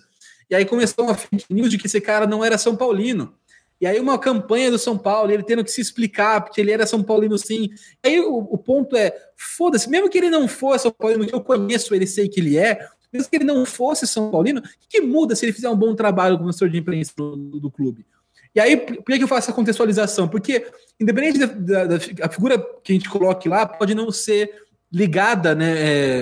E 0.49 0.55
aí 0.55 0.65
começou 0.65 1.05
uma 1.05 1.15
fake 1.15 1.45
news 1.49 1.69
de 1.69 1.77
que 1.77 1.87
esse 1.87 2.01
cara 2.01 2.27
não 2.27 2.43
era 2.43 2.57
São 2.57 2.75
Paulino. 2.75 3.33
E 3.79 3.87
aí 3.87 3.97
uma 3.97 4.19
campanha 4.19 4.69
do 4.69 4.77
São 4.77 4.97
Paulo, 4.97 5.31
ele 5.31 5.43
tendo 5.43 5.63
que 5.63 5.71
se 5.71 5.79
explicar, 5.79 6.41
porque 6.41 6.59
ele 6.59 6.71
era 6.71 6.85
São 6.85 7.01
Paulino 7.01 7.37
sim. 7.37 7.69
E 8.03 8.09
aí 8.09 8.19
o, 8.19 8.39
o 8.39 8.57
ponto 8.57 8.95
é, 8.95 9.13
foda-se, 9.37 9.89
mesmo 9.89 10.09
que 10.09 10.17
ele 10.17 10.29
não 10.29 10.49
fosse 10.49 10.83
São 10.83 10.91
Paulino, 10.91 11.25
que 11.25 11.33
eu 11.33 11.41
conheço 11.41 11.95
ele, 11.95 12.05
sei 12.05 12.27
que 12.27 12.41
ele 12.41 12.57
é, 12.57 12.85
mesmo 13.11 13.29
que 13.29 13.35
ele 13.35 13.45
não 13.45 13.65
fosse 13.65 14.05
São 14.05 14.31
Paulino, 14.31 14.59
o 14.59 14.63
que, 14.87 15.01
muda 15.01 15.35
se 15.35 15.45
ele 15.45 15.53
fizer 15.53 15.69
um 15.69 15.75
bom 15.75 15.95
trabalho 15.95 16.37
como 16.37 16.49
assessor 16.49 16.69
de 16.69 16.77
imprensa 16.77 17.13
do, 17.17 17.59
do, 17.59 17.71
clube? 17.71 18.05
E 18.53 18.59
aí, 18.59 18.77
por 18.77 19.03
que 19.03 19.23
eu 19.23 19.27
faço 19.27 19.49
essa 19.49 19.53
contextualização? 19.53 20.27
Porque, 20.27 20.67
independente 20.99 21.39
da, 21.39 21.85
da, 21.85 21.97
da 21.97 22.29
figura 22.29 22.57
que 22.83 22.91
a 22.91 22.95
gente 22.95 23.09
coloque 23.09 23.47
lá, 23.47 23.65
pode 23.65 23.93
não 23.93 24.11
ser 24.11 24.51
ligada 24.91 25.53
né, 25.53 25.73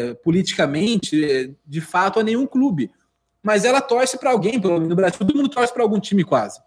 é, 0.09 0.13
politicamente, 0.15 1.23
é, 1.23 1.49
de 1.65 1.81
fato, 1.81 2.19
a 2.19 2.23
nenhum 2.23 2.45
clube. 2.45 2.91
Mas 3.41 3.63
ela 3.63 3.79
torce 3.79 4.17
para 4.17 4.31
alguém, 4.31 4.59
no 4.59 4.95
Brasil, 4.95 5.19
todo 5.19 5.35
mundo 5.35 5.49
torce 5.49 5.73
para 5.73 5.83
algum 5.83 5.99
time 5.99 6.23
quase. 6.23 6.59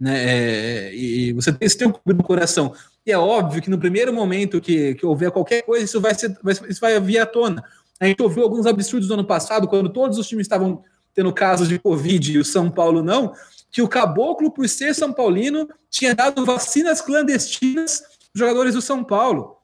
Né? 0.00 0.14
É, 0.16 0.94
e 0.94 1.32
você 1.34 1.52
tem, 1.52 1.68
você 1.68 1.78
tem 1.78 1.88
um 1.88 1.92
clube 1.92 2.18
no 2.18 2.24
coração. 2.24 2.74
E 3.06 3.12
é 3.12 3.18
óbvio 3.18 3.60
que 3.60 3.70
no 3.70 3.78
primeiro 3.78 4.12
momento 4.12 4.60
que, 4.60 4.94
que 4.94 5.04
houver 5.04 5.30
qualquer 5.30 5.62
coisa, 5.62 5.84
isso 5.84 6.00
vai, 6.00 6.14
ser, 6.14 6.36
vai, 6.42 6.54
isso 6.68 6.80
vai 6.80 6.98
vir 6.98 7.18
à 7.18 7.26
tona. 7.26 7.62
A 8.00 8.06
gente 8.06 8.22
ouviu 8.22 8.42
alguns 8.42 8.66
absurdos 8.66 9.08
no 9.08 9.14
ano 9.14 9.24
passado, 9.24 9.68
quando 9.68 9.88
todos 9.88 10.18
os 10.18 10.26
times 10.26 10.44
estavam 10.44 10.82
tendo 11.14 11.32
casos 11.32 11.68
de 11.68 11.78
Covid 11.78 12.32
e 12.32 12.38
o 12.38 12.44
São 12.44 12.70
Paulo 12.70 13.02
não 13.02 13.32
que 13.74 13.82
o 13.82 13.88
Caboclo, 13.88 14.52
por 14.52 14.68
ser 14.68 14.94
São 14.94 15.12
Paulino, 15.12 15.68
tinha 15.90 16.14
dado 16.14 16.44
vacinas 16.46 17.00
clandestinas 17.00 18.02
aos 18.02 18.36
jogadores 18.36 18.74
do 18.74 18.80
São 18.80 19.02
Paulo. 19.02 19.56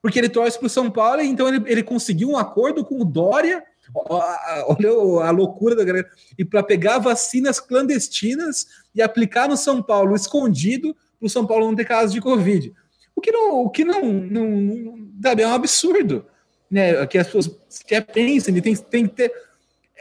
Porque 0.00 0.16
ele 0.16 0.28
torce 0.28 0.56
para 0.56 0.68
o 0.68 0.70
São 0.70 0.88
Paulo, 0.88 1.20
então 1.22 1.48
ele, 1.48 1.64
ele 1.66 1.82
conseguiu 1.82 2.30
um 2.30 2.36
acordo 2.36 2.84
com 2.84 3.00
o 3.00 3.04
Dória. 3.04 3.64
Olha 3.92 4.90
a 5.26 5.30
loucura 5.32 5.74
da 5.74 5.82
galera. 5.82 6.08
E 6.38 6.44
para 6.44 6.62
pegar 6.62 7.00
vacinas 7.00 7.58
clandestinas 7.58 8.68
e 8.94 9.02
aplicar 9.02 9.48
no 9.48 9.56
São 9.56 9.82
Paulo, 9.82 10.14
escondido, 10.14 10.94
para 11.18 11.26
o 11.26 11.28
São 11.28 11.44
Paulo 11.44 11.66
não 11.66 11.74
ter 11.74 11.84
casos 11.84 12.12
de 12.12 12.20
Covid. 12.20 12.72
O 13.16 13.20
que 13.20 13.32
não, 13.32 13.64
o 13.64 13.70
que 13.70 13.84
não, 13.84 14.04
não, 14.04 14.48
não 14.48 15.30
é 15.36 15.48
um 15.48 15.52
absurdo. 15.52 16.24
Né? 16.70 17.06
Que 17.06 17.18
as 17.18 17.26
pessoas 17.26 17.50
que 17.86 18.00
pensam, 18.00 18.54
tem, 18.60 18.76
tem 18.76 19.06
que 19.06 19.14
ter 19.14 19.32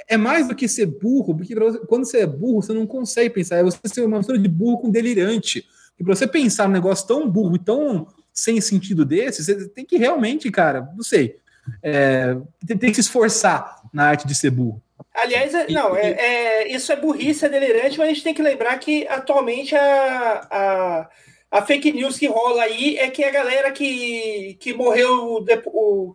é 0.07 0.15
mais 0.15 0.47
do 0.47 0.55
que 0.55 0.68
ser 0.68 0.86
burro, 0.86 1.36
porque 1.36 1.55
quando 1.88 2.05
você 2.05 2.20
é 2.20 2.26
burro, 2.26 2.61
você 2.61 2.74
não 2.74 2.88
consegue 2.88 3.30
pensar. 3.30 3.57
É 3.57 3.63
você 3.63 3.78
ser 3.86 4.05
uma 4.05 4.18
mistura 4.18 4.38
de 4.38 4.47
burro 4.47 4.80
com 4.80 4.91
delirante. 4.91 5.65
E 5.99 6.03
para 6.03 6.15
você 6.15 6.28
pensar 6.28 6.68
num 6.68 6.74
negócio 6.74 7.07
tão 7.07 7.30
burro 7.30 7.55
e 7.55 7.59
tão 7.59 8.07
sem 8.32 8.61
sentido 8.61 9.03
desse, 9.03 9.43
você 9.43 9.68
tem 9.70 9.84
que 9.84 9.97
realmente, 9.97 10.49
cara, 10.51 10.88
não 10.95 11.03
sei, 11.03 11.38
é, 11.82 12.38
tem, 12.65 12.78
tem, 12.78 12.89
que 12.91 12.95
se 12.95 13.01
esforçar 13.01 13.82
na 13.91 14.05
arte 14.05 14.28
de 14.28 14.36
ser 14.36 14.51
burro. 14.51 14.82
Aliás, 15.13 15.53
é, 15.55 15.68
não, 15.72 15.95
é, 15.95 16.11
é, 16.11 16.72
isso 16.72 16.91
é 16.91 16.95
burrice, 16.95 17.45
é 17.45 17.49
delirante, 17.49 17.97
mas 17.97 18.07
a 18.07 18.13
gente 18.13 18.24
tem 18.24 18.34
que 18.36 18.41
lembrar 18.43 18.78
que 18.78 19.07
atualmente 19.07 19.76
a, 19.76 20.47
a, 20.51 21.09
a 21.52 21.62
fake 21.62 21.91
news 21.93 22.18
que 22.18 22.28
rola 22.28 22.64
aí 22.64 22.98
é 22.98 23.10
que 23.10 23.24
a 23.24 23.32
galera 23.32 23.72
que, 23.72 24.58
que 24.60 24.74
morreu, 24.74 25.45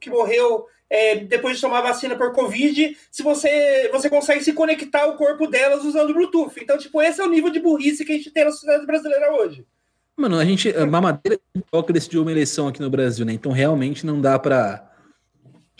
que 0.00 0.10
morreu 0.10 0.66
é, 0.90 1.16
depois 1.16 1.56
de 1.56 1.62
tomar 1.62 1.80
vacina 1.80 2.14
por 2.14 2.32
Covid, 2.32 2.96
se 3.10 3.22
você, 3.22 3.88
você 3.90 4.10
consegue 4.10 4.44
se 4.44 4.52
conectar 4.52 5.04
ao 5.04 5.16
corpo 5.16 5.46
delas 5.46 5.84
usando 5.84 6.12
Bluetooth. 6.12 6.52
Então, 6.60 6.76
tipo, 6.76 7.00
esse 7.00 7.18
é 7.20 7.24
o 7.24 7.30
nível 7.30 7.50
de 7.50 7.60
burrice 7.60 8.04
que 8.04 8.12
a 8.12 8.14
gente 8.14 8.30
tem 8.30 8.44
na 8.44 8.50
sociedade 8.50 8.84
brasileira 8.84 9.32
hoje. 9.32 9.64
Mano, 10.14 10.38
a 10.38 10.44
gente, 10.44 10.68
a 10.76 10.84
mamadeira 10.84 11.40
toca 11.70 11.94
decidiu 11.94 12.20
uma 12.20 12.30
eleição 12.30 12.68
aqui 12.68 12.82
no 12.82 12.90
Brasil, 12.90 13.24
né? 13.24 13.32
Então, 13.32 13.50
realmente 13.50 14.04
não 14.04 14.20
dá 14.20 14.38
para 14.38 14.86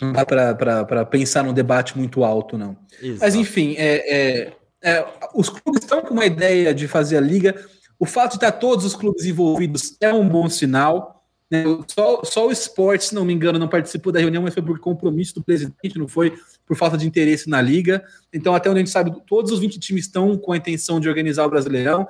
não 0.00 0.12
dá 0.12 0.24
para 0.24 1.04
pensar 1.04 1.44
num 1.44 1.52
debate 1.52 1.96
muito 1.96 2.24
alto, 2.24 2.56
não. 2.56 2.76
Exato. 3.00 3.20
Mas, 3.20 3.34
enfim, 3.34 3.74
é, 3.76 4.46
é, 4.46 4.52
é, 4.82 5.06
os 5.34 5.48
clubes 5.48 5.82
estão 5.82 6.00
com 6.00 6.14
uma 6.14 6.24
ideia 6.24 6.74
de 6.74 6.88
fazer 6.88 7.18
a 7.18 7.20
liga. 7.20 7.54
O 8.02 8.04
fato 8.04 8.30
de 8.30 8.38
estar 8.38 8.50
todos 8.50 8.84
os 8.84 8.96
clubes 8.96 9.24
envolvidos 9.24 9.96
é 10.00 10.12
um 10.12 10.28
bom 10.28 10.48
sinal. 10.48 11.24
Né? 11.48 11.62
Só, 11.86 12.24
só 12.24 12.48
o 12.48 12.50
esporte, 12.50 13.04
se 13.04 13.14
não 13.14 13.24
me 13.24 13.32
engano, 13.32 13.60
não 13.60 13.68
participou 13.68 14.12
da 14.12 14.18
reunião, 14.18 14.42
mas 14.42 14.54
foi 14.54 14.62
por 14.64 14.76
compromisso 14.80 15.36
do 15.36 15.40
presidente, 15.44 15.96
não 15.96 16.08
foi 16.08 16.34
por 16.66 16.76
falta 16.76 16.98
de 16.98 17.06
interesse 17.06 17.48
na 17.48 17.62
liga. 17.62 18.02
Então, 18.32 18.56
até 18.56 18.68
onde 18.68 18.80
a 18.80 18.82
gente 18.82 18.90
sabe, 18.90 19.14
todos 19.24 19.52
os 19.52 19.60
20 19.60 19.78
times 19.78 20.06
estão 20.06 20.36
com 20.36 20.50
a 20.50 20.56
intenção 20.56 20.98
de 20.98 21.08
organizar 21.08 21.46
o 21.46 21.48
Brasileirão, 21.48 22.04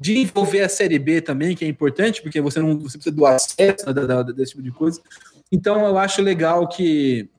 de 0.00 0.18
envolver 0.18 0.62
a 0.62 0.68
Série 0.68 0.98
B 0.98 1.20
também, 1.20 1.54
que 1.54 1.64
é 1.64 1.68
importante, 1.68 2.22
porque 2.22 2.40
você 2.40 2.58
não 2.58 2.76
você 2.76 2.98
precisa 2.98 3.14
do 3.14 3.24
acesso 3.24 3.86
né, 3.86 3.92
da, 3.92 4.04
da, 4.04 4.22
desse 4.24 4.50
tipo 4.50 4.64
de 4.64 4.72
coisa. 4.72 5.00
Então, 5.52 5.86
eu 5.86 5.96
acho 5.96 6.22
legal 6.22 6.66
que, 6.66 7.30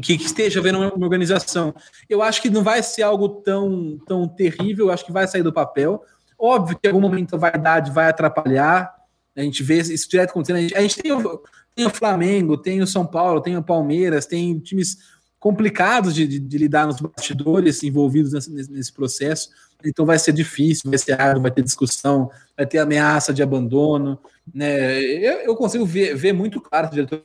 que 0.00 0.14
esteja 0.14 0.60
havendo 0.60 0.78
uma, 0.78 0.94
uma 0.94 1.04
organização. 1.04 1.74
Eu 2.08 2.22
acho 2.22 2.40
que 2.40 2.48
não 2.48 2.62
vai 2.62 2.80
ser 2.80 3.02
algo 3.02 3.28
tão, 3.28 3.98
tão 4.06 4.28
terrível, 4.28 4.86
eu 4.86 4.92
acho 4.92 5.04
que 5.04 5.10
vai 5.10 5.26
sair 5.26 5.42
do 5.42 5.52
papel. 5.52 6.00
Óbvio 6.44 6.78
que 6.78 6.86
em 6.86 6.90
algum 6.90 7.00
momento 7.00 7.34
a 7.34 7.38
vaidade 7.38 7.90
vai 7.90 8.06
atrapalhar, 8.06 8.94
a 9.34 9.40
gente 9.40 9.62
vê 9.62 9.78
isso 9.78 10.08
direto 10.10 10.28
acontecendo. 10.28 10.56
A 10.56 10.60
gente, 10.60 10.76
a 10.76 10.80
gente 10.82 11.02
tem, 11.02 11.10
o, 11.10 11.42
tem, 11.74 11.86
o, 11.86 11.90
Flamengo, 11.90 12.58
tem 12.58 12.82
o 12.82 12.86
São 12.86 13.06
Paulo, 13.06 13.40
tem 13.40 13.56
o 13.56 13.62
Palmeiras, 13.62 14.26
tem 14.26 14.58
times 14.58 14.98
complicados 15.40 16.14
de, 16.14 16.26
de, 16.26 16.38
de 16.38 16.58
lidar 16.58 16.86
nos 16.86 17.00
bastidores 17.00 17.82
envolvidos 17.82 18.34
nesse, 18.34 18.70
nesse, 18.70 18.92
processo. 18.92 19.48
Então 19.82 20.04
vai 20.04 20.18
ser 20.18 20.32
difícil, 20.32 20.90
vai 20.90 20.98
ser 20.98 21.14
raro, 21.14 21.40
vai 21.40 21.50
ter 21.50 21.62
discussão, 21.62 22.30
vai 22.54 22.66
ter 22.66 22.78
ameaça 22.78 23.32
de 23.32 23.42
abandono. 23.42 24.18
Né? 24.52 25.02
Eu, 25.02 25.38
eu 25.40 25.56
consigo 25.56 25.86
ver, 25.86 26.14
ver 26.14 26.34
muito 26.34 26.60
claro 26.60 26.88
o 26.88 26.90
diretor 26.90 27.22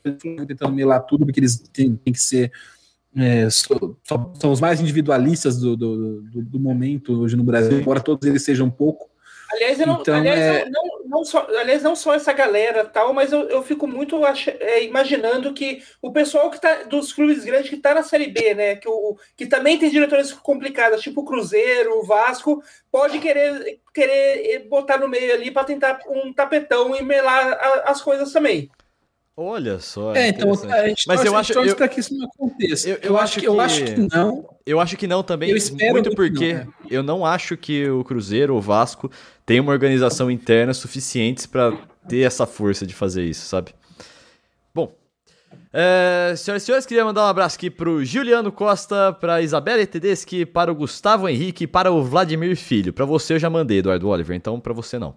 tentando 0.47 0.71
melar 0.73 1.01
tudo, 1.01 1.25
porque 1.25 1.41
eles 1.41 1.57
têm, 1.57 1.93
têm 1.95 2.13
que 2.13 2.21
ser. 2.21 2.53
É, 3.15 3.49
só, 3.49 3.75
são 4.39 4.51
os 4.51 4.61
mais 4.61 4.79
individualistas 4.79 5.57
do, 5.57 5.75
do, 5.75 6.21
do, 6.21 6.41
do 6.41 6.59
momento 6.59 7.19
hoje 7.19 7.35
no 7.35 7.43
Brasil, 7.43 7.77
embora 7.77 7.99
todos 7.99 8.25
eles 8.25 8.43
sejam 8.43 8.69
pouco. 8.69 9.08
Aliás, 9.51 9.79
eu 9.79 9.87
não, 9.87 10.01
então, 10.01 10.15
aliás, 10.15 10.39
é... 10.39 10.69
não, 10.69 10.83
não, 11.05 11.25
só, 11.25 11.47
aliás, 11.57 11.81
não 11.81 11.95
só 11.95 12.13
essa 12.13 12.31
galera 12.31 12.85
tal, 12.85 13.13
mas 13.13 13.31
eu, 13.31 13.49
eu 13.49 13.63
fico 13.63 13.87
muito 13.87 14.23
ach, 14.23 14.47
é, 14.47 14.83
imaginando 14.83 15.53
que 15.53 15.81
o 16.01 16.11
pessoal 16.11 16.51
que 16.51 16.61
tá 16.61 16.83
dos 16.83 17.11
clubes 17.11 17.43
grandes 17.43 17.69
que 17.69 17.75
está 17.75 17.95
na 17.95 18.03
Série 18.03 18.27
B, 18.27 18.53
né, 18.53 18.75
que, 18.75 18.87
o, 18.87 19.17
que 19.35 19.47
também 19.47 19.79
tem 19.79 19.89
diretores 19.89 20.31
complicadas, 20.31 21.01
tipo 21.01 21.21
o 21.21 21.25
Cruzeiro, 21.25 21.99
o 21.99 22.03
Vasco, 22.03 22.61
pode 22.91 23.17
querer, 23.17 23.79
querer 23.93 24.67
botar 24.69 24.99
no 24.99 25.07
meio 25.07 25.33
ali 25.33 25.49
para 25.49 25.63
tentar 25.63 25.99
um 26.07 26.31
tapetão 26.31 26.95
e 26.95 27.01
melar 27.01 27.53
a, 27.53 27.91
as 27.91 28.01
coisas 28.01 28.31
também. 28.31 28.69
Olha 29.41 29.79
só. 29.79 30.13
É, 30.13 30.27
então, 30.27 30.51
a 30.51 30.87
gente 30.89 31.07
Mas 31.07 31.23
eu 31.23 31.33
acho 31.33 31.53
eu, 31.53 31.73
para 31.73 31.87
que 31.87 32.01
isso 32.01 32.13
não 32.13 32.27
aconteça. 32.27 32.89
Eu, 32.89 32.95
eu, 32.97 33.01
eu 33.11 33.17
acho 33.17 33.39
que, 33.39 33.47
eu 33.47 33.61
acho 33.61 33.85
que 33.85 34.07
não. 34.13 34.49
Eu 34.65 34.79
acho 34.81 34.97
que 34.97 35.07
não 35.07 35.23
também. 35.23 35.49
Eu 35.49 35.55
espero 35.55 35.93
muito 35.93 36.13
porque 36.13 36.53
não, 36.55 36.59
né? 36.59 36.67
eu 36.89 37.01
não 37.01 37.25
acho 37.25 37.55
que 37.55 37.89
o 37.89 38.03
Cruzeiro 38.03 38.51
ou 38.51 38.59
o 38.59 38.61
Vasco 38.61 39.09
tem 39.49 39.59
uma 39.59 39.71
organização 39.71 40.29
interna 40.29 40.75
suficiente 40.75 41.47
para 41.47 41.73
ter 42.07 42.19
essa 42.19 42.45
força 42.45 42.85
de 42.85 42.93
fazer 42.93 43.25
isso, 43.25 43.47
sabe? 43.47 43.73
Bom, 44.75 44.95
é, 45.73 46.35
senhoras 46.37 46.61
e 46.61 46.65
senhores, 46.67 46.85
queria 46.85 47.03
mandar 47.03 47.23
um 47.23 47.29
abraço 47.29 47.55
aqui 47.55 47.67
pro 47.67 48.05
Juliano 48.05 48.51
Costa, 48.51 49.11
pra 49.11 49.41
Isabela 49.41 49.83
Tedeschi, 49.87 50.45
para 50.45 50.71
o 50.71 50.75
Gustavo 50.75 51.27
Henrique 51.27 51.63
e 51.63 51.67
para 51.67 51.91
o 51.91 52.03
Vladimir 52.03 52.55
Filho. 52.55 52.93
Para 52.93 53.05
você 53.05 53.33
eu 53.33 53.39
já 53.39 53.49
mandei, 53.49 53.79
Eduardo 53.79 54.07
Oliver, 54.07 54.37
então 54.37 54.59
para 54.59 54.71
você 54.71 54.99
não. 54.99 55.15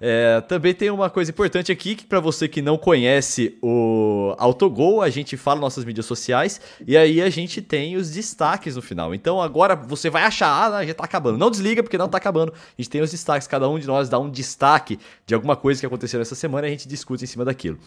É, 0.00 0.40
também 0.40 0.72
tem 0.72 0.88
uma 0.88 1.10
coisa 1.10 1.30
importante 1.30 1.70
aqui, 1.70 1.94
que 1.94 2.06
para 2.06 2.20
você 2.20 2.48
que 2.48 2.62
não 2.62 2.78
conhece 2.78 3.58
o 3.60 4.34
Autogol, 4.38 5.02
a 5.02 5.10
gente 5.10 5.36
fala 5.36 5.60
nossas 5.60 5.84
mídias 5.84 6.06
sociais 6.06 6.58
e 6.86 6.96
aí 6.96 7.20
a 7.20 7.28
gente 7.28 7.60
tem 7.60 7.96
os 7.96 8.10
destaques 8.10 8.76
no 8.76 8.82
final. 8.82 9.14
Então 9.14 9.42
agora 9.42 9.76
você 9.76 10.08
vai 10.08 10.22
achar, 10.22 10.72
ah, 10.72 10.86
já 10.86 10.94
tá 10.94 11.04
acabando. 11.04 11.36
Não 11.36 11.50
desliga 11.50 11.82
porque 11.82 11.98
não 11.98 12.08
tá 12.08 12.16
acabando. 12.16 12.52
A 12.52 12.80
gente 12.80 12.88
tem 12.88 13.02
os 13.02 13.10
destaques, 13.10 13.46
cada 13.46 13.68
um 13.68 13.78
de 13.78 13.86
nós 13.86 14.08
dá 14.08 14.18
um 14.18 14.30
destaque 14.30 14.98
de 15.26 15.34
alguma 15.34 15.54
coisa 15.54 15.78
que 15.78 15.86
aconteceu 15.86 16.18
nessa 16.18 16.34
semana 16.34 16.66
e 16.66 16.68
a 16.68 16.70
gente 16.70 16.88
discute 16.88 17.24
em 17.24 17.26
cima 17.26 17.44
daquilo. 17.44 17.78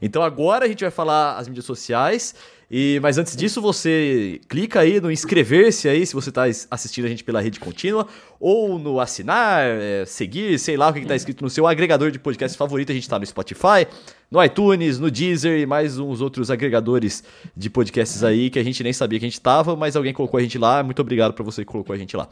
Então 0.00 0.22
agora 0.22 0.66
a 0.66 0.68
gente 0.68 0.82
vai 0.82 0.90
falar 0.90 1.38
as 1.38 1.48
mídias 1.48 1.64
sociais 1.64 2.34
E, 2.74 2.98
mas 3.02 3.18
antes 3.18 3.36
disso, 3.36 3.60
você 3.60 4.40
clica 4.48 4.80
aí 4.80 4.98
no 4.98 5.12
inscrever-se 5.12 5.90
aí, 5.90 6.06
se 6.06 6.14
você 6.14 6.30
está 6.30 6.44
assistindo 6.70 7.04
a 7.04 7.08
gente 7.08 7.22
pela 7.22 7.38
rede 7.38 7.60
contínua, 7.60 8.08
ou 8.40 8.78
no 8.78 8.98
assinar, 8.98 9.62
é, 9.62 10.06
seguir, 10.06 10.58
sei 10.58 10.74
lá 10.78 10.88
o 10.88 10.92
que 10.94 11.00
está 11.00 11.14
escrito 11.14 11.44
no 11.44 11.50
seu 11.50 11.66
agregador 11.66 12.10
de 12.10 12.18
podcast 12.18 12.56
favorito. 12.56 12.90
A 12.90 12.94
gente 12.94 13.02
está 13.02 13.18
no 13.18 13.26
Spotify, 13.26 13.86
no 14.30 14.42
iTunes, 14.42 14.98
no 14.98 15.10
Deezer 15.10 15.60
e 15.60 15.66
mais 15.66 15.98
uns 15.98 16.22
outros 16.22 16.50
agregadores 16.50 17.22
de 17.54 17.68
podcasts 17.68 18.24
aí 18.24 18.48
que 18.48 18.58
a 18.58 18.64
gente 18.64 18.82
nem 18.82 18.94
sabia 18.94 19.18
que 19.18 19.26
a 19.26 19.28
gente 19.28 19.34
estava, 19.34 19.76
mas 19.76 19.94
alguém 19.94 20.14
colocou 20.14 20.38
a 20.38 20.42
gente 20.42 20.56
lá. 20.56 20.82
Muito 20.82 21.02
obrigado 21.02 21.34
para 21.34 21.44
você 21.44 21.66
que 21.66 21.70
colocou 21.70 21.94
a 21.94 21.98
gente 21.98 22.16
lá. 22.16 22.26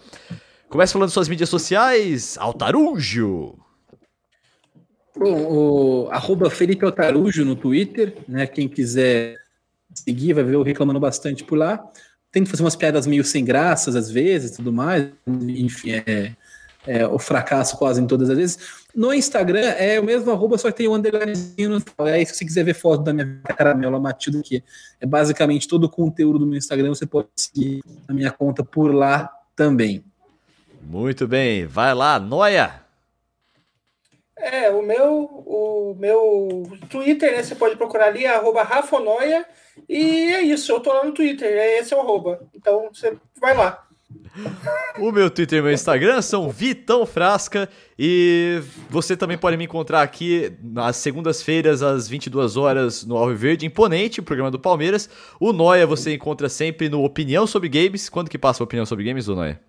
Começa 0.71 0.95
falando 0.95 1.11
suas 1.11 1.29
mídias 1.29 1.51
sociais, 1.51 2.39
Altarujo. 2.39 3.59
O 5.19 6.09
arroba 6.11 6.49
Felipe 6.49 6.83
Altarujo 6.83 7.45
no 7.45 7.55
Twitter, 7.55 8.17
né? 8.27 8.47
Quem 8.47 8.67
quiser 8.67 9.40
seguir, 9.95 10.33
vai 10.33 10.45
ver 10.45 10.55
eu 10.55 10.63
reclamando 10.63 11.01
bastante 11.01 11.45
por 11.45 11.57
lá. 11.57 11.83
Tento 12.33 12.49
fazer 12.49 12.63
umas 12.63 12.77
piadas 12.77 13.07
meio 13.07 13.25
sem 13.25 13.45
graças 13.45 13.97
às 13.97 14.11
vezes 14.11 14.53
tudo 14.53 14.73
mais. 14.73 15.09
Enfim, 15.27 15.93
é, 15.93 16.37
é, 16.87 17.07
o 17.07 17.19
fracasso 17.19 17.77
quase 17.77 18.01
em 18.01 18.07
todas 18.07 18.31
as 18.31 18.37
vezes. 18.37 18.59
No 18.95 19.13
Instagram 19.13 19.61
é 19.61 20.01
o 20.01 20.05
mesmo 20.05 20.31
arroba, 20.31 20.59
só 20.59 20.71
que 20.71 20.79
tem 20.79 20.89
o 20.89 20.93
um 20.93 20.95
underlinezinho 20.95 21.81
final. 21.81 22.09
É, 22.09 22.25
se 22.25 22.35
você 22.35 22.45
quiser 22.45 22.65
ver 22.65 22.75
foto 22.75 23.03
da 23.03 23.13
minha 23.13 23.41
caramela 23.57 24.01
matida, 24.01 24.41
que 24.43 24.63
é 25.01 25.07
basicamente 25.07 25.69
todo 25.69 25.85
o 25.85 25.91
conteúdo 25.91 26.39
do 26.39 26.47
meu 26.47 26.59
Instagram, 26.59 26.89
você 26.89 27.07
pode 27.07 27.29
seguir 27.37 27.83
a 28.09 28.13
minha 28.13 28.31
conta 28.31 28.65
por 28.65 28.95
lá 28.95 29.31
também. 29.55 30.05
Muito 30.83 31.29
bem, 31.29 31.67
vai 31.67 31.95
lá, 31.95 32.19
Noia! 32.19 32.90
É, 34.41 34.71
o 34.71 34.83
meu, 34.83 35.25
o 35.47 35.95
meu 35.99 36.63
Twitter, 36.89 37.33
né? 37.33 37.43
Você 37.43 37.55
pode 37.55 37.77
procurar 37.77 38.07
ali, 38.07 38.27
arroba 38.27 38.63
Rafonoia. 38.63 39.45
E 39.89 40.33
é 40.33 40.43
isso, 40.43 40.73
eu 40.73 40.81
tô 40.81 40.93
lá 40.93 41.05
no 41.05 41.13
Twitter, 41.13 41.49
é 41.49 41.79
esse 41.79 41.93
é 41.93 41.97
o 41.97 42.01
arroba. 42.01 42.41
Então 42.55 42.89
você 42.93 43.17
vai 43.39 43.55
lá. 43.55 43.87
O 44.99 45.13
meu 45.13 45.31
Twitter 45.31 45.59
e 45.59 45.63
meu 45.63 45.73
Instagram 45.73 46.23
são 46.23 46.51
Vitão 46.51 47.05
Frasca 47.05 47.69
e 47.99 48.61
você 48.89 49.17
também 49.17 49.37
pode 49.37 49.57
me 49.57 49.65
encontrar 49.65 50.03
aqui 50.03 50.53
nas 50.63 50.97
segundas-feiras 50.97 51.83
às 51.83 52.09
22 52.09 52.57
horas 52.57 53.05
no 53.05 53.17
Alvo 53.17 53.35
Verde, 53.35 53.67
imponente, 53.67 54.21
o 54.21 54.23
programa 54.23 54.51
do 54.51 54.59
Palmeiras. 54.59 55.09
O 55.39 55.53
Noia 55.53 55.87
você 55.87 56.15
encontra 56.15 56.49
sempre 56.49 56.89
no 56.89 57.05
Opinião 57.05 57.47
sobre 57.47 57.69
Games. 57.69 58.09
Quando 58.09 58.31
que 58.31 58.39
passa 58.39 58.63
a 58.63 58.65
Opinião 58.65 58.87
sobre 58.87 59.05
Games, 59.05 59.29
o 59.29 59.35
Noia? 59.35 59.61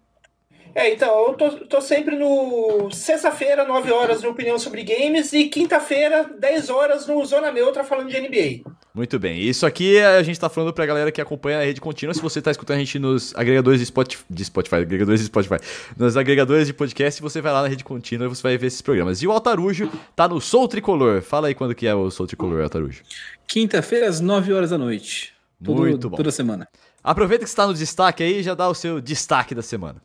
É, 0.74 0.94
então, 0.94 1.28
eu 1.28 1.34
tô, 1.34 1.50
tô 1.66 1.82
sempre 1.82 2.16
no. 2.16 2.90
Sexta-feira, 2.92 3.66
9 3.66 3.92
horas, 3.92 4.24
no 4.24 4.30
Opinião 4.30 4.58
sobre 4.58 4.84
Games, 4.84 5.34
e 5.34 5.46
quinta-feira, 5.46 6.30
10 6.40 6.70
horas, 6.70 7.08
no 7.08 7.24
Zona 7.26 7.52
Neutra, 7.52 7.84
falando 7.84 8.10
de 8.10 8.20
NBA. 8.20 8.72
Muito 8.94 9.18
bem. 9.20 9.40
Isso 9.40 9.66
aqui 9.66 10.00
a 10.00 10.22
gente 10.24 10.40
tá 10.40 10.50
falando 10.50 10.74
pra 10.74 10.86
galera 10.86 11.12
que 11.12 11.22
acompanha 11.22 11.60
a 11.60 11.64
rede 11.64 11.80
contínua. 11.80 12.14
Se 12.14 12.22
você 12.22 12.42
tá 12.42 12.52
escutando 12.52 12.78
a 12.78 12.80
gente 12.80 13.00
nos 13.00 13.34
agregadores 13.36 13.80
de 13.80 13.86
Spotify, 13.86 14.24
de 14.30 14.46
Spotify, 14.46 14.76
agregadores 14.76 15.22
de 15.22 15.28
Spotify, 15.28 15.56
nos 15.98 16.18
agregadores 16.18 16.68
de 16.68 16.74
podcast, 16.74 17.22
você 17.22 17.42
vai 17.42 17.54
lá 17.54 17.62
na 17.62 17.68
rede 17.68 17.84
contínua 17.84 18.26
e 18.26 18.30
você 18.30 18.44
vai 18.44 18.58
ver 18.58 18.68
esses 18.68 18.82
programas. 18.82 19.22
E 19.22 19.28
o 19.28 19.32
Altarujo 19.32 19.90
tá 20.16 20.28
no 20.28 20.42
Soul 20.42 20.68
Tricolor. 20.68 21.22
Fala 21.22 21.48
aí 21.48 21.56
quando 21.56 21.74
que 21.74 21.88
é 21.88 21.96
o 21.96 22.10
Soul 22.12 22.28
Tricolor, 22.28 22.64
Altarujo. 22.64 23.02
Quinta-feira, 23.48 24.08
às 24.08 24.20
9 24.20 24.54
horas 24.54 24.70
da 24.72 24.78
noite. 24.78 25.34
Todo, 25.64 25.82
Muito 25.82 26.10
bom. 26.10 26.18
Toda 26.18 26.32
semana. 26.32 26.68
Aproveita 27.04 27.46
que 27.46 27.50
está 27.50 27.66
no 27.66 27.74
destaque 27.74 28.24
aí 28.24 28.40
e 28.40 28.44
já 28.44 28.54
dá 28.54 28.68
o 28.68 28.76
seu 28.76 29.00
destaque 29.00 29.56
da 29.56 29.62
semana. 29.62 30.02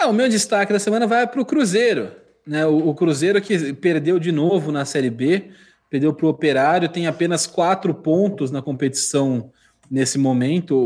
Ah, 0.00 0.06
o 0.06 0.12
meu 0.12 0.28
destaque 0.28 0.72
da 0.72 0.78
semana 0.78 1.06
vai 1.06 1.26
para 1.26 1.40
o 1.40 1.44
Cruzeiro. 1.44 2.12
Né? 2.46 2.64
O, 2.64 2.88
o, 2.88 2.94
Cruzeiro 2.94 3.40
que 3.42 3.72
perdeu 3.72 4.18
de 4.18 4.30
novo 4.30 4.70
na 4.70 4.84
Série 4.84 5.10
B, 5.10 5.50
perdeu 5.90 6.14
para 6.14 6.26
o 6.26 6.28
Operário, 6.28 6.88
tem 6.88 7.06
apenas 7.06 7.46
quatro 7.46 7.92
pontos 7.92 8.50
na 8.50 8.62
competição 8.62 9.50
nesse 9.90 10.18
momento, 10.18 10.78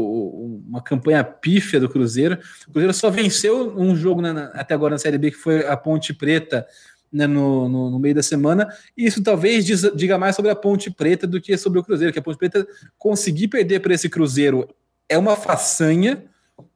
uma 0.66 0.80
campanha 0.80 1.22
pífia 1.22 1.78
do 1.78 1.88
Cruzeiro. 1.88 2.38
O 2.68 2.72
Cruzeiro 2.72 2.94
só 2.94 3.10
venceu 3.10 3.76
um 3.76 3.94
jogo 3.94 4.22
na, 4.22 4.44
até 4.54 4.74
agora 4.74 4.94
na 4.94 4.98
Série 4.98 5.18
B, 5.18 5.30
que 5.30 5.36
foi 5.36 5.66
a 5.66 5.76
Ponte 5.76 6.14
Preta 6.14 6.66
né, 7.12 7.26
no, 7.26 7.68
no, 7.68 7.90
no, 7.90 7.98
meio 7.98 8.14
da 8.14 8.22
semana. 8.22 8.68
Isso 8.96 9.22
talvez 9.22 9.66
diz, 9.66 9.82
diga 9.94 10.16
mais 10.16 10.34
sobre 10.34 10.50
a 10.50 10.56
Ponte 10.56 10.90
Preta 10.90 11.26
do 11.26 11.40
que 11.40 11.56
sobre 11.58 11.78
o 11.78 11.84
Cruzeiro, 11.84 12.12
que 12.12 12.18
a 12.18 12.22
Ponte 12.22 12.38
Preta 12.38 12.66
conseguir 12.96 13.48
perder 13.48 13.80
para 13.80 13.92
esse 13.92 14.08
Cruzeiro 14.08 14.68
é 15.08 15.18
uma 15.18 15.36
façanha. 15.36 16.24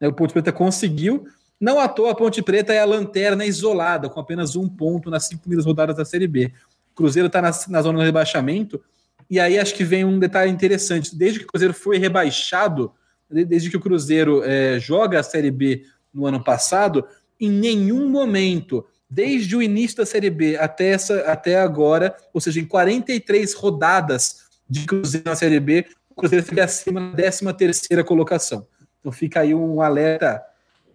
Né, 0.00 0.08
o 0.08 0.12
Ponte 0.12 0.32
Preta 0.32 0.52
conseguiu, 0.52 1.26
não 1.60 1.80
à 1.80 1.88
toa, 1.88 2.12
a 2.12 2.14
Ponte 2.14 2.42
Preta 2.42 2.72
é 2.72 2.80
a 2.80 2.84
lanterna 2.84 3.44
isolada, 3.44 4.08
com 4.08 4.20
apenas 4.20 4.56
um 4.56 4.68
ponto 4.68 5.10
nas 5.10 5.26
cinco 5.26 5.42
primeiras 5.42 5.64
rodadas 5.64 5.96
da 5.96 6.04
Série 6.04 6.26
B. 6.26 6.52
O 6.92 6.94
Cruzeiro 6.94 7.26
está 7.26 7.40
na, 7.40 7.50
na 7.68 7.82
zona 7.82 7.98
do 7.98 8.04
rebaixamento, 8.04 8.82
e 9.28 9.40
aí 9.40 9.58
acho 9.58 9.74
que 9.74 9.84
vem 9.84 10.04
um 10.04 10.18
detalhe 10.18 10.50
interessante. 10.50 11.16
Desde 11.16 11.40
que 11.40 11.44
o 11.46 11.48
Cruzeiro 11.48 11.74
foi 11.74 11.98
rebaixado, 11.98 12.92
desde 13.30 13.70
que 13.70 13.76
o 13.76 13.80
Cruzeiro 13.80 14.42
é, 14.44 14.78
joga 14.78 15.18
a 15.18 15.22
Série 15.22 15.50
B 15.50 15.84
no 16.12 16.26
ano 16.26 16.42
passado, 16.42 17.04
em 17.40 17.50
nenhum 17.50 18.08
momento, 18.08 18.86
desde 19.08 19.56
o 19.56 19.62
início 19.62 19.98
da 19.98 20.06
Série 20.06 20.30
B 20.30 20.56
até, 20.56 20.90
essa, 20.90 21.20
até 21.22 21.58
agora, 21.58 22.14
ou 22.32 22.40
seja, 22.40 22.60
em 22.60 22.64
43 22.64 23.54
rodadas 23.54 24.46
de 24.68 24.84
Cruzeiro 24.84 25.28
na 25.28 25.36
Série 25.36 25.60
B, 25.60 25.86
o 26.10 26.14
Cruzeiro 26.14 26.44
fica 26.44 26.64
acima 26.64 27.00
da 27.00 27.16
13 27.16 27.52
terceira 27.54 28.04
colocação. 28.04 28.66
Então 29.00 29.12
fica 29.12 29.40
aí 29.40 29.54
um 29.54 29.80
alerta 29.80 30.42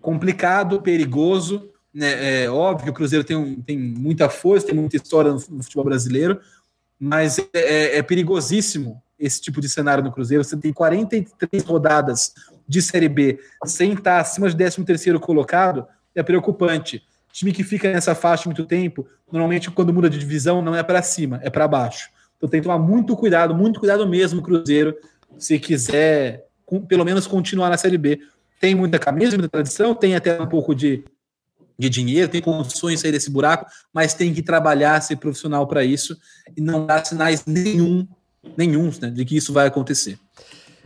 complicado, 0.02 0.82
perigoso. 0.82 1.70
Né? 1.94 2.44
É 2.44 2.50
óbvio 2.50 2.86
que 2.86 2.92
o 2.92 2.94
Cruzeiro 2.94 3.24
tem, 3.24 3.38
um, 3.38 3.62
tem 3.62 3.78
muita 3.78 4.30
força, 4.30 4.68
tem 4.68 4.76
muita 4.76 4.96
história 4.96 5.32
no, 5.32 5.44
no 5.50 5.64
futebol 5.64 5.86
brasileiro, 5.86 6.40
mas 7.00 7.40
é, 7.40 7.46
é, 7.54 7.98
é, 7.98 8.02
perigosíssimo 8.04 9.02
esse 9.18 9.40
tipo 9.40 9.62
de 9.62 9.70
cenário 9.70 10.04
no 10.04 10.12
Cruzeiro. 10.12 10.44
Você 10.44 10.58
tem 10.58 10.74
43 10.74 11.64
rodadas 11.64 12.34
de 12.68 12.82
Série 12.82 13.10
B 13.10 13.40
sem 13.66 13.94
estar 13.94 14.20
acima 14.20 14.50
de 14.50 14.56
13º 14.56 15.20
colocado, 15.20 15.86
é 16.16 16.24
preocupante. 16.24 17.04
Time 17.32 17.52
que 17.54 17.64
fica 17.64 17.92
nessa 17.92 18.14
faixa 18.14 18.46
muito 18.46 18.66
tempo, 18.66 19.08
normalmente 19.32 19.72
quando 19.72 19.94
muda 19.94 20.10
de 20.10 20.20
divisão 20.20 20.62
não 20.62 20.76
é 20.76 20.84
para 20.84 21.02
cima, 21.02 21.40
é 21.44 21.50
para 21.50 21.68
baixo. 21.68 22.10
Então 22.38 22.50
tem 22.50 22.60
que 22.60 22.68
tomar 22.68 22.80
muito 22.80 23.16
cuidado, 23.16 23.54
muito 23.54 23.80
cuidado 23.80 24.08
mesmo, 24.08 24.42
Cruzeiro, 24.42 24.96
se 25.38 25.60
quiser 25.60 26.46
pelo 26.88 27.04
menos 27.04 27.28
continuar 27.28 27.70
na 27.70 27.78
Série 27.78 27.98
B, 27.98 28.20
tem 28.62 28.76
muita 28.76 29.00
camisa, 29.00 29.36
muita 29.36 29.50
tradição, 29.50 29.96
tem 29.96 30.16
até 30.16 30.40
um 30.40 30.46
pouco 30.46 30.76
de, 30.76 31.04
de 31.78 31.90
dinheiro, 31.90 32.30
tem 32.30 32.42
condições 32.42 32.96
de 32.96 33.02
sair 33.02 33.12
desse 33.12 33.32
buraco, 33.32 33.66
mas 33.92 34.14
tem 34.14 34.32
que 34.32 34.44
trabalhar, 34.44 35.02
ser 35.02 35.16
profissional 35.16 35.68
para 35.68 35.84
isso 35.84 36.16
e 36.56 36.62
não 36.62 36.86
dar 36.86 37.04
sinais 37.04 37.44
nenhum, 37.46 38.08
nenhum 38.56 38.92
né, 39.02 39.10
de 39.10 39.26
que 39.26 39.36
isso 39.36 39.52
vai 39.52 39.66
acontecer. 39.66 40.18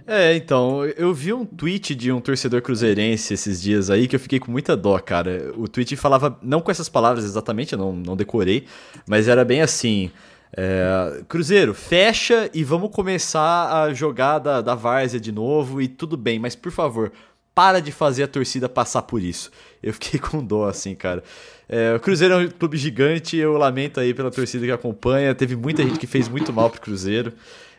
É, 0.07 0.35
então, 0.35 0.85
eu 0.85 1.13
vi 1.13 1.33
um 1.33 1.43
tweet 1.43 1.95
de 1.95 2.11
um 2.11 2.21
torcedor 2.21 2.61
cruzeirense 2.61 3.33
esses 3.33 3.59
dias 3.61 3.89
aí 3.89 4.07
que 4.07 4.15
eu 4.15 4.19
fiquei 4.19 4.39
com 4.39 4.51
muita 4.51 4.77
dó, 4.77 4.99
cara. 4.99 5.51
O 5.57 5.67
tweet 5.67 5.95
falava, 5.95 6.39
não 6.43 6.61
com 6.61 6.71
essas 6.71 6.87
palavras 6.87 7.25
exatamente, 7.25 7.73
eu 7.73 7.79
não, 7.79 7.91
não 7.91 8.15
decorei, 8.15 8.65
mas 9.07 9.27
era 9.27 9.43
bem 9.43 9.61
assim. 9.61 10.11
É, 10.55 11.23
Cruzeiro, 11.27 11.73
fecha 11.73 12.49
e 12.53 12.63
vamos 12.63 12.91
começar 12.91 13.81
a 13.81 13.93
jogar 13.93 14.39
da, 14.39 14.61
da 14.61 14.75
várzea 14.75 15.19
de 15.19 15.31
novo 15.31 15.81
e 15.81 15.87
tudo 15.87 16.15
bem, 16.15 16.39
mas 16.39 16.55
por 16.55 16.71
favor, 16.71 17.11
para 17.55 17.79
de 17.79 17.91
fazer 17.91 18.23
a 18.23 18.27
torcida 18.27 18.67
passar 18.67 19.03
por 19.03 19.23
isso. 19.23 19.49
Eu 19.81 19.93
fiquei 19.93 20.19
com 20.21 20.43
dó, 20.43 20.67
assim, 20.67 20.93
cara. 20.93 21.23
É, 21.67 21.95
o 21.95 21.99
Cruzeiro 21.99 22.33
é 22.35 22.37
um 22.37 22.49
clube 22.49 22.77
gigante, 22.77 23.37
eu 23.37 23.57
lamento 23.57 23.99
aí 23.99 24.13
pela 24.13 24.29
torcida 24.29 24.65
que 24.65 24.71
acompanha. 24.71 25.33
Teve 25.33 25.55
muita 25.55 25.81
gente 25.81 25.97
que 25.97 26.05
fez 26.05 26.27
muito 26.27 26.51
mal 26.53 26.69
pro 26.69 26.81
Cruzeiro 26.81 27.33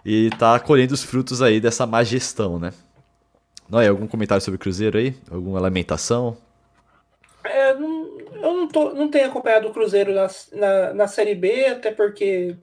e 0.04 0.30
tá 0.38 0.58
colhendo 0.58 0.94
os 0.94 1.04
frutos 1.04 1.42
aí 1.42 1.60
dessa 1.60 1.86
má 1.86 2.02
gestão, 2.02 2.58
né? 2.58 2.72
Não 3.68 3.80
é 3.80 3.88
algum 3.88 4.06
comentário 4.06 4.42
sobre 4.42 4.56
o 4.56 4.60
Cruzeiro 4.60 4.96
aí? 4.96 5.14
Alguma 5.30 5.60
lamentação? 5.60 6.36
É, 7.44 7.74
não, 7.74 8.18
eu 8.34 8.54
não, 8.54 8.68
tô, 8.68 8.92
não 8.92 9.08
tenho 9.08 9.26
acompanhado 9.26 9.68
o 9.68 9.72
Cruzeiro 9.72 10.12
na, 10.14 10.28
na, 10.52 10.94
na 10.94 11.08
Série 11.08 11.34
B, 11.34 11.66
até 11.66 11.90
porque 11.90 12.56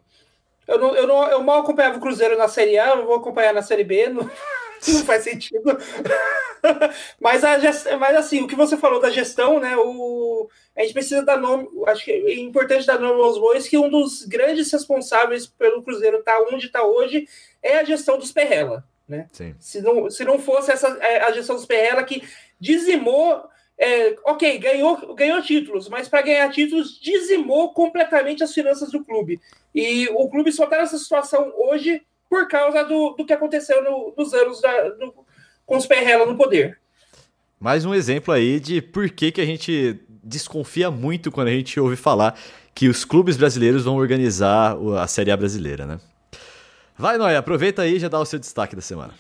eu, 0.68 0.80
não, 0.80 0.96
eu, 0.96 1.08
não, 1.08 1.28
eu 1.30 1.44
mal 1.44 1.60
acompanhava 1.60 1.98
o 1.98 2.02
Cruzeiro 2.02 2.38
na 2.38 2.48
Série 2.48 2.78
A, 2.78 2.96
eu 2.96 3.06
vou 3.06 3.16
acompanhar 3.16 3.54
na 3.54 3.62
Série 3.62 3.84
B. 3.84 4.10
Não... 4.10 4.30
não 4.92 5.06
faz 5.06 5.24
sentido. 5.24 5.64
mas, 7.20 7.44
a 7.44 7.58
mas 7.98 8.16
assim, 8.16 8.42
o 8.42 8.48
que 8.48 8.56
você 8.56 8.76
falou 8.78 9.00
da 9.00 9.10
gestão, 9.10 9.60
né? 9.60 9.76
O... 9.78 10.50
A 10.76 10.82
gente 10.82 10.94
precisa 10.94 11.24
dar 11.24 11.38
nome. 11.38 11.68
Acho 11.88 12.04
que 12.04 12.12
é 12.12 12.36
importante 12.36 12.86
dar 12.86 13.00
nome 13.00 13.22
aos 13.22 13.38
bois 13.38 13.68
que 13.68 13.78
um 13.78 13.90
dos 13.90 14.26
grandes 14.26 14.72
responsáveis 14.72 15.48
pelo 15.48 15.84
Cruzeiro 15.84 16.20
estar 16.20 16.38
tá 16.38 16.48
onde 16.52 16.66
está 16.66 16.84
hoje 16.84 17.28
é 17.62 17.78
a 17.78 17.84
gestão 17.84 18.18
dos 18.18 18.32
Perrela. 18.32 18.84
Né? 19.08 19.28
Sim. 19.32 19.56
Se, 19.60 19.82
não, 19.82 20.10
se 20.10 20.24
não 20.24 20.40
fosse 20.40 20.72
essa, 20.72 20.88
é, 21.02 21.22
a 21.24 21.32
gestão 21.32 21.56
dos 21.56 21.66
Perrela 21.66 22.04
que 22.04 22.24
dizimou. 22.60 23.44
É, 23.76 24.16
ok, 24.24 24.60
ganhou, 24.60 25.16
ganhou 25.16 25.42
títulos, 25.42 25.90
mas 25.90 26.08
para 26.08 26.22
ganhar 26.22 26.48
títulos 26.52 27.00
dizimou 27.02 27.74
completamente 27.74 28.44
as 28.44 28.54
finanças 28.54 28.92
do 28.92 29.04
clube. 29.04 29.42
E 29.74 30.08
o 30.10 30.30
clube 30.30 30.52
só 30.52 30.66
está 30.66 30.78
nessa 30.78 30.98
situação 30.98 31.52
hoje 31.58 32.06
por 32.34 32.48
causa 32.48 32.84
do, 32.84 33.12
do 33.12 33.24
que 33.24 33.32
aconteceu 33.32 33.84
no, 33.84 34.12
nos 34.18 34.34
anos 34.34 34.60
da, 34.60 34.90
do, 34.90 35.14
com 35.68 35.78
os 35.78 35.86
Perrela 35.86 36.26
no 36.26 36.36
poder. 36.36 36.80
Mais 37.60 37.86
um 37.86 37.94
exemplo 37.94 38.34
aí 38.34 38.60
de 38.60 38.82
por 38.82 39.08
que, 39.12 39.32
que 39.32 39.40
a 39.40 39.46
gente 39.46 40.00
desconfia 40.10 40.90
muito 40.90 41.32
quando 41.32 41.50
a 41.50 41.52
gente 41.52 41.80
ouve 41.80 41.96
falar 41.96 42.36
que 42.74 42.88
os 42.88 43.06
clubes 43.06 43.38
brasileiros 43.38 43.84
vão 43.84 43.98
organizar 43.98 44.76
a 45.00 45.06
Série 45.06 45.30
A 45.30 45.38
brasileira, 45.38 45.86
né? 45.86 46.00
Vai, 46.98 47.20
Noia, 47.20 47.38
aproveita 47.38 47.84
aí 47.84 47.98
e 47.98 48.00
já 48.00 48.08
dá 48.08 48.20
o 48.20 48.26
seu 48.26 48.40
destaque 48.40 48.76
da 48.76 48.82
semana. 48.82 49.14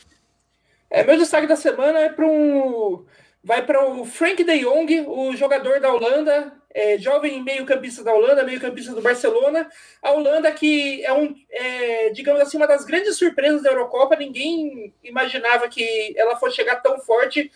É, 0.90 1.04
meu 1.04 1.16
destaque 1.16 1.46
da 1.46 1.56
semana 1.56 2.00
é 2.00 2.10
para 2.10 2.26
um. 2.26 3.06
Vai 3.44 3.64
para 3.64 3.94
o 3.94 4.06
Frank 4.06 4.44
de 4.44 4.58
Jong, 4.58 5.06
o 5.08 5.36
jogador 5.36 5.80
da 5.80 5.94
Holanda, 5.94 6.52
é, 6.74 6.98
jovem 6.98 7.44
meio-campista 7.44 8.04
da 8.04 8.14
Holanda, 8.14 8.44
meio-campista 8.44 8.94
do 8.94 9.02
Barcelona. 9.02 9.70
A 10.02 10.12
Holanda, 10.12 10.52
que 10.52 11.06
é, 11.06 11.14
um, 11.14 11.36
é, 11.50 12.10
digamos 12.10 12.42
assim, 12.42 12.58
uma 12.58 12.68
das 12.68 12.84
grandes 12.84 13.18
surpresas 13.18 13.62
da 13.62 13.70
Eurocopa, 13.70 14.16
ninguém 14.16 14.94
imaginava 15.04 15.70
que 15.70 16.14
ela 16.18 16.36
fosse 16.36 16.56
chegar 16.56 16.78
tão 16.78 17.00
forte, 17.00 17.52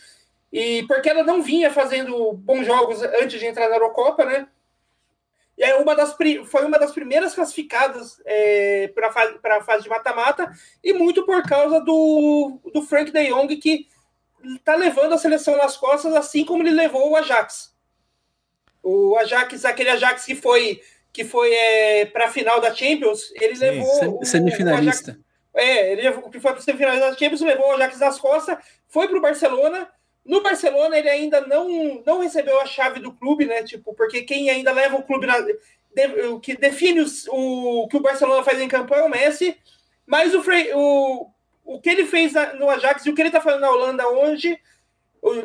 e 0.53 0.84
porque 0.88 1.10
ela 1.10 1.23
não 1.23 1.41
vinha 1.41 1.72
fazendo 1.72 2.34
bons 2.34 2.65
jogos 2.65 3.02
antes 3.02 3.39
de 3.39 3.45
entrar 3.45 3.68
na 3.68 3.76
Eurocopa, 3.76 4.23
né? 4.23 4.48
É 5.60 5.73
uma 5.76 5.95
das, 5.95 6.15
foi 6.45 6.65
uma 6.65 6.77
das 6.77 6.91
primeiras 6.91 7.34
classificadas 7.34 8.22
é, 8.23 8.89
para 8.94 9.57
a 9.57 9.64
fase 9.64 9.84
de 9.84 9.89
mata-mata, 9.89 10.52
e 10.84 10.94
muito 10.94 11.26
por 11.26 11.41
causa 11.41 11.81
do, 11.81 12.60
do 12.72 12.84
Frank 12.84 13.11
de 13.11 13.30
Jong, 13.31 13.57
que 13.57 13.88
está 14.56 14.76
levando 14.76 15.14
a 15.14 15.18
seleção 15.18 15.57
nas 15.57 15.76
costas, 15.76 16.14
assim 16.14 16.45
como 16.45 16.61
ele 16.61 16.69
levou 16.69 17.10
o 17.10 17.15
Ajax. 17.15 17.76
O 18.88 19.18
Ajax, 19.18 19.65
aquele 19.65 19.89
Ajax 19.89 20.23
que 20.23 20.35
foi 20.35 20.81
que 21.11 21.23
foi 21.23 21.51
é, 21.51 22.05
para 22.05 22.26
a 22.26 22.31
final 22.31 22.61
da 22.61 22.73
Champions, 22.73 23.31
ele 23.41 23.55
Sim, 23.55 23.61
levou 23.61 24.23
semifinalista. 24.23 25.11
O 25.11 25.59
Ajax, 25.59 25.69
é, 25.69 25.91
ele 25.91 26.01
levou, 26.03 26.30
que 26.30 26.39
foi 26.39 26.51
para 26.51 26.61
semifinal 26.61 26.99
da 26.99 27.18
Champions, 27.18 27.41
levou 27.41 27.69
o 27.69 27.72
Ajax 27.72 27.99
nas 27.99 28.19
costas, 28.19 28.57
foi 28.88 29.07
para 29.07 29.18
o 29.18 29.22
Barcelona. 29.22 29.89
No 30.23 30.43
Barcelona 30.43 30.97
ele 30.97 31.09
ainda 31.09 31.41
não 31.41 32.03
não 32.05 32.19
recebeu 32.19 32.59
a 32.61 32.65
chave 32.65 32.99
do 32.99 33.11
clube, 33.11 33.45
né? 33.45 33.64
Tipo, 33.64 33.93
porque 33.93 34.22
quem 34.22 34.49
ainda 34.49 34.72
leva 34.72 34.95
o 34.95 35.03
clube 35.03 35.26
na, 35.26 35.39
de, 35.39 35.57
que 36.41 36.55
define 36.55 37.01
os, 37.01 37.27
o 37.30 37.88
que 37.89 37.97
o 37.97 38.01
Barcelona 38.01 38.43
faz 38.43 38.61
em 38.61 38.68
campo 38.68 38.93
é 38.93 39.01
o 39.01 39.09
Messi. 39.09 39.57
Mas 40.05 40.34
o, 40.34 40.41
o, 40.76 41.30
o 41.65 41.81
que 41.81 41.89
ele 41.89 42.05
fez 42.05 42.34
no 42.57 42.69
Ajax 42.69 43.05
e 43.05 43.09
o 43.09 43.15
que 43.15 43.22
ele 43.22 43.30
está 43.30 43.41
fazendo 43.41 43.61
na 43.61 43.72
Holanda 43.72 44.07
hoje, 44.07 44.57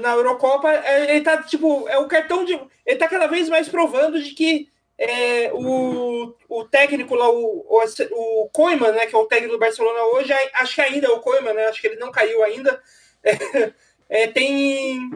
na 0.01 0.13
Eurocopa, 0.13 0.71
é, 0.73 1.15
ele 1.15 1.25
tá 1.25 1.43
tipo, 1.43 1.89
é 1.89 1.99
o 1.99 2.09
cartão 2.09 2.45
de. 2.45 2.59
Ele 2.85 2.99
tá 2.99 3.09
cada 3.09 3.27
vez 3.27 3.49
mais 3.49 3.69
provando 3.69 4.23
de 4.23 4.33
que 4.33 4.69
é, 4.99 5.51
o, 5.53 6.35
o 6.49 6.65
técnico 6.65 7.15
lá, 7.15 7.29
o, 7.29 7.67
o, 7.69 8.51
Koeman, 8.53 8.93
né, 8.93 9.07
que 9.07 9.15
é 9.15 9.19
o 9.19 9.27
técnico 9.27 9.55
do 9.55 9.59
Barcelona 9.59 10.03
hoje, 10.15 10.33
acho 10.55 10.75
que 10.75 10.81
ainda 10.81 11.07
é 11.07 11.11
o 11.11 11.21
Koeman, 11.21 11.55
né? 11.55 11.67
Acho 11.67 11.81
que 11.81 11.87
ele 11.87 11.97
não 11.97 12.11
caiu 12.11 12.43
ainda. 12.43 12.81
É, 14.15 14.25
é, 14.25 14.27
tem, 14.27 15.11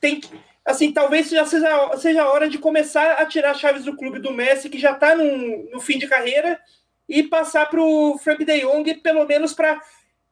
tem. 0.00 0.20
Assim, 0.64 0.92
talvez 0.92 1.28
já 1.28 1.44
seja, 1.44 1.96
seja 1.98 2.22
a 2.22 2.32
hora 2.32 2.48
de 2.48 2.58
começar 2.58 3.12
a 3.12 3.26
tirar 3.26 3.54
chaves 3.54 3.84
do 3.84 3.94
clube 3.94 4.18
do 4.18 4.32
Messi, 4.32 4.70
que 4.70 4.78
já 4.78 4.92
está 4.92 5.14
no 5.14 5.78
fim 5.78 5.98
de 5.98 6.08
carreira, 6.08 6.58
e 7.06 7.22
passar 7.22 7.68
para 7.68 7.82
o 7.82 8.16
Frank 8.18 8.44
de 8.44 8.60
Jong, 8.60 8.94
pelo 9.02 9.26
menos 9.26 9.52
para 9.52 9.80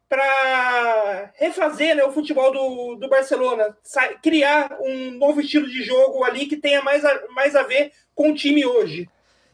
para 0.09 1.32
refazer 1.36 1.94
né, 1.94 2.05
o 2.05 2.12
futebol 2.12 2.51
do, 2.51 2.97
do 2.97 3.09
Barcelona, 3.09 3.76
criar 4.22 4.78
um 4.80 5.12
novo 5.12 5.40
estilo 5.40 5.68
de 5.68 5.82
jogo 5.82 6.24
ali 6.24 6.47
que 6.47 6.56
tenha 6.56 6.82
mais 6.82 7.05
a, 7.05 7.22
mais 7.35 7.55
a 7.55 7.62
ver 7.62 7.93
com 8.14 8.30
o 8.30 8.35
time 8.35 8.64
hoje. 8.64 9.09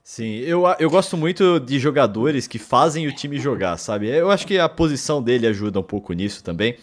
Sim, 0.07 0.41
eu, 0.41 0.65
eu 0.79 0.91
gosto 0.91 1.17
muito 1.17 1.59
de 1.59 1.79
jogadores 1.79 2.47
que 2.47 2.59
fazem 2.59 3.07
o 3.07 3.13
time 3.13 3.39
jogar, 3.39 3.79
sabe? 3.79 4.07
Eu 4.07 4.31
acho 4.31 4.47
que 4.47 4.59
a 4.59 4.69
posição 4.69 5.23
dele 5.23 5.47
ajuda 5.47 5.81
um 5.81 5.83
pouco 5.83 6.13
nisso 6.13 6.45
também. 6.45 6.77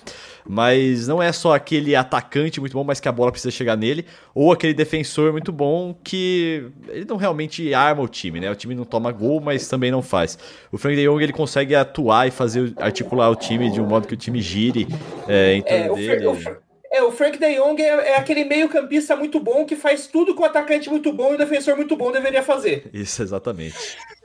Mas 0.43 1.07
não 1.07 1.21
é 1.21 1.31
só 1.31 1.53
aquele 1.53 1.95
atacante 1.95 2.59
muito 2.59 2.73
bom, 2.73 2.83
mas 2.83 2.99
que 2.99 3.07
a 3.07 3.11
bola 3.11 3.31
precisa 3.31 3.51
chegar 3.51 3.77
nele, 3.77 4.07
ou 4.33 4.51
aquele 4.51 4.73
defensor 4.73 5.31
muito 5.31 5.51
bom 5.51 5.95
que 6.03 6.65
ele 6.89 7.05
não 7.05 7.15
realmente 7.15 7.71
arma 7.75 8.01
o 8.01 8.07
time, 8.07 8.39
né? 8.39 8.49
O 8.49 8.55
time 8.55 8.73
não 8.73 8.85
toma 8.85 9.11
gol, 9.11 9.39
mas 9.39 9.67
também 9.67 9.91
não 9.91 10.01
faz. 10.01 10.39
O 10.71 10.79
Frank 10.79 10.95
de 10.95 11.05
Jong 11.05 11.21
ele 11.21 11.31
consegue 11.31 11.75
atuar 11.75 12.27
e 12.27 12.31
fazer 12.31 12.73
articular 12.77 13.29
o 13.29 13.35
time 13.35 13.69
de 13.69 13.79
um 13.79 13.85
modo 13.85 14.07
que 14.07 14.15
o 14.15 14.17
time 14.17 14.41
gire 14.41 14.87
é, 15.27 15.53
em 15.53 15.61
torno 15.61 15.85
é, 15.85 15.95
dele. 15.95 16.25
O, 16.25 16.70
é, 16.91 17.01
o 17.01 17.11
Frank 17.11 17.39
de 17.39 17.55
Jong 17.55 17.81
é, 17.81 18.09
é 18.09 18.17
aquele 18.17 18.43
meio-campista 18.43 19.15
muito 19.15 19.39
bom 19.39 19.63
que 19.65 19.77
faz 19.77 20.07
tudo 20.07 20.35
que 20.35 20.41
o 20.41 20.45
atacante 20.45 20.89
muito 20.89 21.13
bom 21.13 21.31
e 21.31 21.35
o 21.35 21.37
defensor 21.37 21.77
muito 21.77 21.95
bom 21.95 22.11
deveria 22.11 22.43
fazer. 22.43 22.89
Isso, 22.91 23.23
exatamente. 23.23 23.77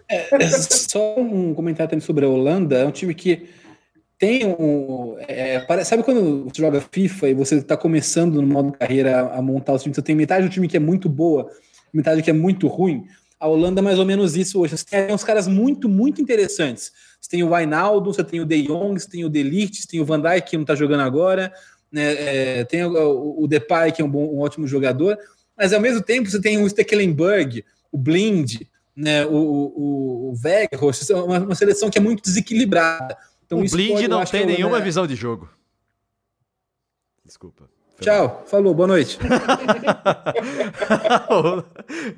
É, 0.08 0.26
é 0.34 0.48
só 0.50 1.16
um 1.16 1.54
comentário 1.54 1.90
também 1.90 2.04
sobre 2.04 2.24
a 2.24 2.28
Holanda. 2.28 2.78
É 2.78 2.84
um 2.84 2.90
time 2.90 3.14
que 3.14 3.48
tem 4.18 4.44
um. 4.46 5.16
É, 5.28 5.64
sabe 5.84 6.02
quando 6.02 6.44
você 6.44 6.60
joga 6.60 6.80
FIFA 6.80 7.28
e 7.28 7.34
você 7.34 7.54
está 7.56 7.76
começando 7.76 8.42
no 8.42 8.48
modo 8.48 8.72
carreira 8.72 9.32
a 9.32 9.40
montar 9.40 9.74
os 9.74 9.82
times? 9.82 9.94
Você 9.94 10.02
tem 10.02 10.16
metade 10.16 10.48
do 10.48 10.52
time 10.52 10.66
que 10.66 10.76
é 10.76 10.80
muito 10.80 11.08
boa, 11.08 11.48
metade 11.92 12.20
que 12.20 12.30
é 12.30 12.32
muito 12.32 12.66
ruim. 12.66 13.06
A 13.38 13.46
Holanda 13.46 13.80
é 13.80 13.84
mais 13.84 13.98
ou 13.98 14.04
menos 14.04 14.34
isso 14.34 14.58
hoje. 14.58 14.76
Você 14.76 14.86
tem 14.86 15.14
uns 15.14 15.22
caras 15.22 15.46
muito, 15.46 15.88
muito 15.88 16.20
interessantes. 16.20 16.90
Você 17.20 17.30
tem 17.30 17.42
o 17.44 17.52
Wijnaldum, 17.54 18.12
você 18.12 18.24
tem 18.24 18.40
o 18.40 18.46
De 18.46 18.62
Jong, 18.62 18.98
você 18.98 19.08
tem 19.08 19.24
o 19.24 19.28
Delite, 19.28 19.82
você 19.82 19.86
tem 19.86 20.00
o 20.00 20.04
Van 20.04 20.20
Dijk, 20.20 20.50
que 20.50 20.56
não 20.56 20.62
está 20.62 20.74
jogando 20.74 21.02
agora 21.02 21.52
né, 21.96 22.58
é, 22.58 22.64
tem 22.64 22.84
o, 22.84 23.42
o 23.42 23.48
Depay, 23.48 23.90
que 23.90 24.02
é 24.02 24.04
um, 24.04 24.10
bom, 24.10 24.26
um 24.26 24.40
ótimo 24.40 24.66
jogador, 24.66 25.16
mas 25.56 25.72
ao 25.72 25.80
mesmo 25.80 26.02
tempo 26.02 26.28
você 26.28 26.38
tem 26.38 26.62
o 26.62 26.68
Stekelenburg, 26.68 27.64
o 27.90 27.96
Blind, 27.96 28.60
né, 28.94 29.24
o, 29.24 29.30
o, 29.30 30.30
o 30.30 30.34
Weghorst, 30.44 31.08
é 31.08 31.14
uma, 31.14 31.38
uma, 31.38 31.54
seleção 31.54 31.88
que 31.88 31.96
é 31.96 32.00
muito 32.00 32.22
desequilibrada. 32.22 33.16
Então, 33.46 33.60
o 33.60 33.70
Blind 33.70 33.92
pode, 33.92 34.08
não 34.08 34.22
tem 34.26 34.44
nenhuma 34.44 34.78
visão 34.78 35.06
de 35.06 35.14
jogo. 35.14 35.48
Desculpa. 37.24 37.66
Tchau, 37.98 38.44
falou, 38.46 38.74
boa 38.74 38.88
noite. 38.88 39.18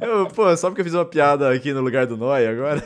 eu, 0.01 0.27
pô, 0.35 0.57
só 0.57 0.71
porque 0.71 0.81
eu 0.81 0.85
fiz 0.85 0.95
uma 0.95 1.05
piada 1.05 1.53
aqui 1.53 1.73
no 1.73 1.83
lugar 1.83 2.05
do 2.05 2.17
Noy 2.17 2.49
agora. 2.49 2.85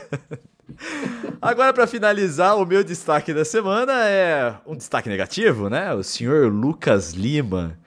Agora, 1.41 1.73
para 1.73 1.87
finalizar, 1.87 2.57
o 2.57 2.65
meu 2.65 2.83
destaque 2.83 3.33
da 3.33 3.43
semana 3.43 4.07
é 4.07 4.55
um 4.65 4.75
destaque 4.75 5.09
negativo, 5.09 5.69
né? 5.69 5.93
O 5.93 6.03
senhor 6.03 6.51
Lucas 6.51 7.11
Lima. 7.11 7.77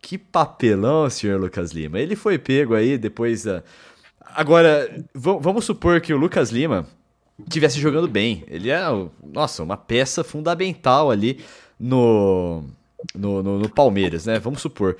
Que 0.00 0.16
papelão, 0.16 1.10
senhor 1.10 1.40
Lucas 1.40 1.72
Lima. 1.72 1.98
Ele 1.98 2.16
foi 2.16 2.38
pego 2.38 2.74
aí 2.74 2.96
depois 2.96 3.44
da. 3.44 3.62
Agora, 4.20 5.04
vamos 5.14 5.64
supor 5.64 6.00
que 6.00 6.12
o 6.12 6.16
Lucas 6.16 6.50
Lima 6.50 6.86
estivesse 7.44 7.80
jogando 7.80 8.08
bem. 8.08 8.44
Ele 8.48 8.70
é, 8.70 8.80
nossa, 9.22 9.62
uma 9.62 9.76
peça 9.76 10.24
fundamental 10.24 11.10
ali 11.10 11.44
no, 11.78 12.64
no, 13.14 13.42
no, 13.42 13.58
no 13.58 13.68
Palmeiras, 13.68 14.26
né? 14.26 14.38
Vamos 14.38 14.60
supor 14.60 14.96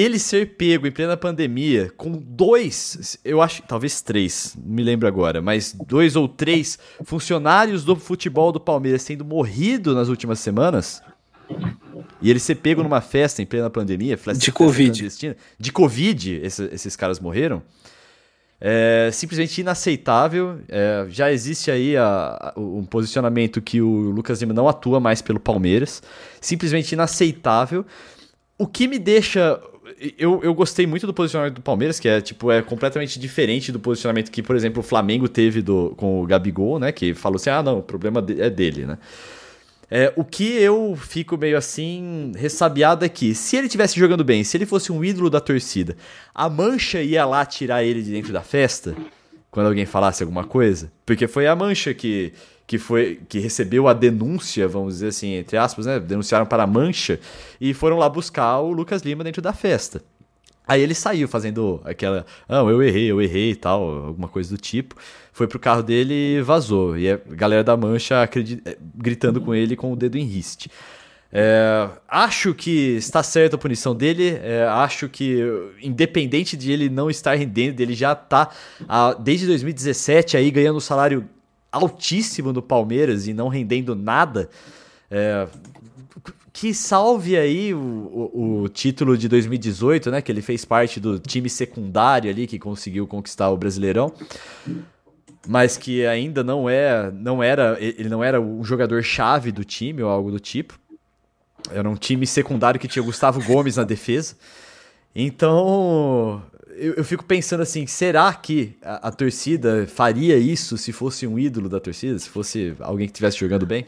ele 0.00 0.18
ser 0.18 0.56
pego 0.56 0.86
em 0.86 0.90
plena 0.90 1.16
pandemia 1.16 1.90
com 1.96 2.12
dois, 2.12 3.18
eu 3.24 3.40
acho, 3.40 3.62
talvez 3.62 4.00
três, 4.00 4.56
não 4.62 4.74
me 4.74 4.82
lembro 4.82 5.08
agora, 5.08 5.40
mas 5.40 5.72
dois 5.72 6.14
ou 6.16 6.28
três 6.28 6.78
funcionários 7.04 7.84
do 7.84 7.96
futebol 7.96 8.52
do 8.52 8.60
Palmeiras 8.60 9.04
tendo 9.04 9.24
morrido 9.24 9.94
nas 9.94 10.08
últimas 10.08 10.40
semanas. 10.40 11.02
E 12.20 12.28
ele 12.30 12.38
ser 12.38 12.56
pego 12.56 12.82
numa 12.82 13.00
festa 13.00 13.40
em 13.40 13.46
plena 13.46 13.70
pandemia, 13.70 14.18
de 14.36 14.52
Covid. 14.52 15.08
De 15.58 15.72
Covid, 15.72 16.40
esses, 16.42 16.72
esses 16.72 16.96
caras 16.96 17.18
morreram. 17.18 17.62
É 18.60 19.10
simplesmente 19.12 19.60
inaceitável. 19.60 20.60
É, 20.68 21.06
já 21.08 21.32
existe 21.32 21.70
aí 21.70 21.96
a, 21.96 22.52
a, 22.56 22.60
um 22.60 22.84
posicionamento 22.84 23.62
que 23.62 23.80
o 23.80 24.10
Lucas 24.10 24.40
Lima 24.40 24.52
não 24.52 24.68
atua 24.68 24.98
mais 24.98 25.22
pelo 25.22 25.38
Palmeiras. 25.38 26.02
Simplesmente 26.40 26.92
inaceitável. 26.92 27.86
O 28.58 28.66
que 28.66 28.88
me 28.88 28.98
deixa 28.98 29.60
eu, 30.18 30.40
eu 30.42 30.54
gostei 30.54 30.86
muito 30.86 31.06
do 31.06 31.14
posicionamento 31.14 31.56
do 31.56 31.62
Palmeiras, 31.62 31.98
que 31.98 32.08
é 32.08 32.20
tipo 32.20 32.50
é 32.50 32.62
completamente 32.62 33.18
diferente 33.18 33.72
do 33.72 33.80
posicionamento 33.80 34.30
que, 34.30 34.42
por 34.42 34.56
exemplo, 34.56 34.80
o 34.80 34.82
Flamengo 34.82 35.28
teve 35.28 35.62
do, 35.62 35.94
com 35.96 36.22
o 36.22 36.26
Gabigol, 36.26 36.78
né? 36.78 36.92
Que 36.92 37.14
falou 37.14 37.36
assim: 37.36 37.50
ah, 37.50 37.62
não, 37.62 37.78
o 37.78 37.82
problema 37.82 38.24
é 38.38 38.50
dele, 38.50 38.86
né? 38.86 38.98
É, 39.90 40.12
o 40.16 40.24
que 40.24 40.44
eu 40.60 40.98
fico 41.00 41.38
meio 41.38 41.56
assim 41.56 42.32
ressabiado 42.36 43.04
é 43.04 43.08
que, 43.08 43.34
se 43.34 43.56
ele 43.56 43.68
estivesse 43.68 43.98
jogando 43.98 44.22
bem, 44.22 44.44
se 44.44 44.56
ele 44.56 44.66
fosse 44.66 44.92
um 44.92 45.02
ídolo 45.02 45.30
da 45.30 45.40
torcida, 45.40 45.96
a 46.34 46.48
mancha 46.48 47.00
ia 47.00 47.24
lá 47.24 47.46
tirar 47.46 47.82
ele 47.82 48.02
de 48.02 48.10
dentro 48.10 48.32
da 48.32 48.42
festa 48.42 48.94
quando 49.50 49.66
alguém 49.66 49.86
falasse 49.86 50.22
alguma 50.22 50.44
coisa? 50.44 50.92
Porque 51.06 51.26
foi 51.26 51.46
a 51.46 51.56
mancha 51.56 51.94
que 51.94 52.34
que 52.68 52.76
foi 52.76 53.18
que 53.26 53.38
recebeu 53.38 53.88
a 53.88 53.94
denúncia, 53.94 54.68
vamos 54.68 54.94
dizer 54.94 55.08
assim, 55.08 55.32
entre 55.32 55.56
aspas, 55.56 55.86
né? 55.86 55.98
Denunciaram 55.98 56.44
para 56.44 56.64
a 56.64 56.66
Mancha 56.66 57.18
e 57.58 57.72
foram 57.72 57.96
lá 57.96 58.06
buscar 58.10 58.58
o 58.58 58.70
Lucas 58.70 59.00
Lima 59.00 59.24
dentro 59.24 59.40
da 59.40 59.54
festa. 59.54 60.02
Aí 60.66 60.82
ele 60.82 60.94
saiu 60.94 61.26
fazendo 61.26 61.80
aquela, 61.82 62.26
não, 62.46 62.68
ah, 62.68 62.70
eu 62.70 62.82
errei, 62.82 63.10
eu 63.10 63.22
errei 63.22 63.52
e 63.52 63.56
tal, 63.56 64.04
alguma 64.08 64.28
coisa 64.28 64.54
do 64.54 64.60
tipo. 64.60 64.96
Foi 65.32 65.46
pro 65.46 65.58
carro 65.58 65.82
dele 65.82 66.12
e 66.12 66.42
vazou. 66.42 66.98
E 66.98 67.10
a 67.10 67.18
galera 67.28 67.64
da 67.64 67.74
Mancha. 67.74 68.28
Eh, 68.66 68.76
gritando 68.94 69.40
com 69.40 69.54
ele 69.54 69.74
com 69.74 69.90
o 69.90 69.96
dedo 69.96 70.18
em 70.18 70.24
riste. 70.24 70.70
É, 71.32 71.88
acho 72.06 72.52
que 72.52 72.96
está 72.96 73.22
certa 73.22 73.56
a 73.56 73.58
punição 73.58 73.94
dele. 73.94 74.38
É, 74.42 74.66
acho 74.68 75.08
que, 75.08 75.38
independente 75.82 76.54
de 76.54 76.70
ele 76.70 76.90
não 76.90 77.08
estar 77.08 77.34
rendendo, 77.34 77.80
ele 77.80 77.94
já 77.94 78.12
está 78.12 78.50
desde 79.20 79.46
2017 79.46 80.36
aí 80.36 80.50
ganhando 80.50 80.76
um 80.76 80.80
salário 80.80 81.26
altíssimo 81.70 82.52
no 82.52 82.62
Palmeiras 82.62 83.26
e 83.26 83.34
não 83.34 83.48
rendendo 83.48 83.94
nada. 83.94 84.48
É, 85.10 85.46
que 86.52 86.74
salve 86.74 87.36
aí 87.36 87.72
o, 87.72 87.78
o, 87.78 88.62
o, 88.62 88.68
título 88.68 89.16
de 89.16 89.28
2018, 89.28 90.10
né? 90.10 90.20
Que 90.20 90.32
ele 90.32 90.42
fez 90.42 90.64
parte 90.64 90.98
do 90.98 91.18
time 91.18 91.48
secundário 91.48 92.28
ali 92.28 92.46
que 92.46 92.58
conseguiu 92.58 93.06
conquistar 93.06 93.48
o 93.50 93.56
Brasileirão. 93.56 94.12
Mas 95.46 95.76
que 95.76 96.04
ainda 96.04 96.42
não 96.42 96.68
é, 96.68 97.12
não 97.12 97.42
era, 97.42 97.76
ele 97.80 98.08
não 98.08 98.24
era 98.24 98.40
o 98.40 98.64
jogador 98.64 99.02
chave 99.02 99.52
do 99.52 99.64
time 99.64 100.02
ou 100.02 100.10
algo 100.10 100.32
do 100.32 100.40
tipo. 100.40 100.78
Era 101.70 101.88
um 101.88 101.94
time 101.94 102.26
secundário 102.26 102.80
que 102.80 102.88
tinha 102.88 103.04
Gustavo 103.04 103.42
Gomes 103.44 103.76
na 103.76 103.84
defesa. 103.84 104.34
Então, 105.14 106.42
eu, 106.78 106.94
eu 106.94 107.04
fico 107.04 107.24
pensando 107.24 107.62
assim, 107.62 107.86
será 107.86 108.32
que 108.32 108.76
a, 108.82 109.08
a, 109.08 109.10
torcida 109.10 109.86
faria 109.86 110.36
isso 110.38 110.78
se 110.78 110.92
fosse 110.92 111.26
um 111.26 111.38
ídolo 111.38 111.68
da 111.68 111.80
torcida? 111.80 112.18
Se 112.18 112.28
fosse 112.28 112.74
alguém 112.80 113.06
que 113.06 113.12
estivesse 113.12 113.38
jogando 113.38 113.66
bem? 113.66 113.86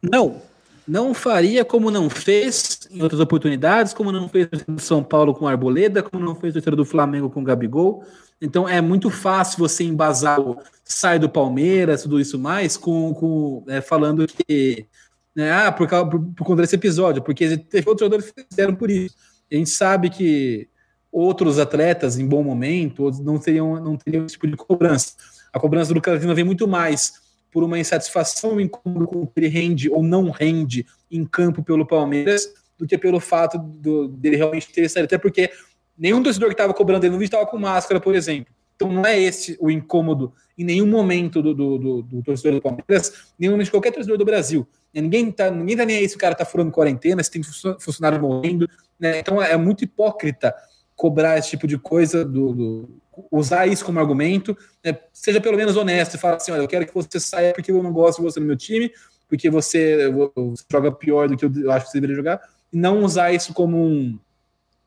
Não. 0.00 0.40
Não 0.86 1.14
faria 1.14 1.64
como 1.64 1.90
não 1.90 2.10
fez 2.10 2.80
em 2.90 3.02
outras 3.02 3.20
oportunidades, 3.20 3.94
como 3.94 4.10
não 4.10 4.28
fez 4.28 4.48
no 4.66 4.80
São 4.80 5.02
Paulo 5.02 5.34
com 5.34 5.46
Arboleda, 5.46 6.02
como 6.02 6.24
não 6.24 6.34
fez 6.34 6.54
no 6.54 6.76
do 6.76 6.84
Flamengo 6.84 7.30
com 7.30 7.44
Gabigol. 7.44 8.04
Então 8.40 8.68
é 8.68 8.80
muito 8.80 9.08
fácil 9.08 9.58
você 9.58 9.84
embasar 9.84 10.40
o 10.40 10.58
sai 10.84 11.18
do 11.18 11.28
Palmeiras, 11.28 12.02
tudo 12.02 12.20
isso 12.20 12.38
mais, 12.38 12.76
com, 12.76 13.14
com 13.14 13.64
é, 13.68 13.80
falando 13.80 14.26
que 14.26 14.86
né, 15.34 15.52
ah, 15.52 15.70
por, 15.70 15.86
causa, 15.86 16.10
por, 16.10 16.20
por 16.20 16.44
conta 16.44 16.62
desse 16.62 16.74
episódio, 16.74 17.22
porque 17.22 17.56
teve 17.56 17.88
outros 17.88 18.04
jogadores 18.04 18.32
que 18.32 18.44
fizeram 18.50 18.74
por 18.74 18.90
isso. 18.90 19.14
A 19.50 19.54
gente 19.54 19.70
sabe 19.70 20.10
que 20.10 20.68
outros 21.12 21.58
atletas 21.58 22.18
em 22.18 22.26
bom 22.26 22.42
momento 22.42 23.10
não 23.22 23.38
teriam, 23.38 23.78
não 23.78 23.96
teriam 23.96 24.24
esse 24.24 24.34
tipo 24.34 24.46
de 24.46 24.56
cobrança. 24.56 25.12
A 25.52 25.60
cobrança 25.60 25.88
do 25.88 25.94
Lucas 25.94 26.24
vem 26.24 26.44
muito 26.44 26.66
mais 26.66 27.20
por 27.52 27.62
uma 27.62 27.78
insatisfação 27.78 28.58
em 28.58 28.66
como 28.66 29.30
ele 29.36 29.48
rende 29.48 29.90
ou 29.90 30.02
não 30.02 30.30
rende 30.30 30.86
em 31.10 31.24
campo 31.24 31.62
pelo 31.62 31.86
Palmeiras 31.86 32.48
do 32.78 32.86
que 32.86 32.96
pelo 32.96 33.20
fato 33.20 33.58
do, 33.58 34.08
dele 34.08 34.36
realmente 34.36 34.72
ter 34.72 34.88
saído. 34.88 35.04
Até 35.04 35.18
porque 35.18 35.50
nenhum 35.96 36.22
torcedor 36.22 36.48
que 36.48 36.54
estava 36.54 36.72
cobrando 36.72 37.04
ele 37.04 37.14
não 37.14 37.22
estava 37.22 37.46
com 37.46 37.58
máscara, 37.58 38.00
por 38.00 38.14
exemplo. 38.14 38.52
Então 38.74 38.90
não 38.90 39.04
é 39.04 39.20
esse 39.20 39.56
o 39.60 39.70
incômodo 39.70 40.32
em 40.56 40.64
nenhum 40.64 40.86
momento 40.86 41.42
do, 41.42 41.54
do, 41.54 41.78
do, 41.78 42.02
do 42.02 42.22
torcedor 42.22 42.54
do 42.54 42.62
Palmeiras, 42.62 43.32
nenhum 43.38 43.52
momento 43.52 43.66
de 43.66 43.70
qualquer 43.70 43.92
torcedor 43.92 44.16
do 44.16 44.24
Brasil. 44.24 44.66
Ninguém 44.92 45.30
tá, 45.30 45.50
ninguém 45.50 45.76
tá 45.76 45.84
nem 45.84 45.98
aí 45.98 46.08
se 46.08 46.16
o 46.16 46.18
cara 46.18 46.34
tá 46.34 46.44
furando 46.44 46.72
quarentena, 46.72 47.22
se 47.22 47.30
tem 47.30 47.42
funcionário 47.42 48.20
morrendo. 48.20 48.68
Né? 48.98 49.20
Então 49.20 49.40
é 49.42 49.56
muito 49.56 49.84
hipócrita 49.84 50.54
cobrar 50.96 51.38
esse 51.38 51.50
tipo 51.50 51.66
de 51.66 51.78
coisa, 51.78 52.24
do, 52.24 52.52
do 52.52 53.02
usar 53.30 53.66
isso 53.66 53.84
como 53.84 53.98
argumento. 53.98 54.56
Né? 54.84 54.98
Seja 55.12 55.40
pelo 55.40 55.56
menos 55.56 55.76
honesto 55.76 56.14
e 56.14 56.18
falar 56.18 56.36
assim: 56.36 56.52
olha, 56.52 56.62
eu 56.62 56.68
quero 56.68 56.86
que 56.86 56.94
você 56.94 57.20
saia 57.20 57.52
porque 57.52 57.70
eu 57.70 57.82
não 57.82 57.92
gosto 57.92 58.18
de 58.18 58.24
você 58.24 58.40
no 58.40 58.46
meu 58.46 58.56
time, 58.56 58.90
porque 59.28 59.50
você, 59.50 60.10
você 60.10 60.64
joga 60.70 60.92
pior 60.92 61.28
do 61.28 61.36
que 61.36 61.44
eu 61.44 61.70
acho 61.70 61.86
que 61.86 61.92
você 61.92 62.00
deveria 62.00 62.16
jogar. 62.16 62.40
E 62.72 62.76
não 62.76 63.02
usar 63.04 63.32
isso 63.32 63.52
como 63.52 63.76
um, 63.76 64.18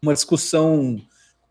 uma 0.01 0.13
discussão 0.13 0.99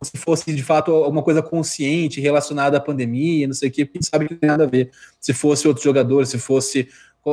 se 0.02 0.18
fosse 0.18 0.52
de 0.52 0.62
fato 0.62 0.92
alguma 0.92 1.22
coisa 1.22 1.42
consciente 1.42 2.20
relacionada 2.20 2.76
à 2.76 2.80
pandemia, 2.80 3.46
não 3.46 3.54
sei 3.54 3.70
o 3.70 3.72
que, 3.72 3.90
sabe 4.02 4.28
que 4.28 4.34
tem 4.34 4.48
nada 4.48 4.64
a 4.64 4.66
ver. 4.66 4.90
Se 5.18 5.32
fosse 5.32 5.66
outro 5.66 5.82
jogador, 5.82 6.26
se 6.26 6.38
fosse 6.38 6.88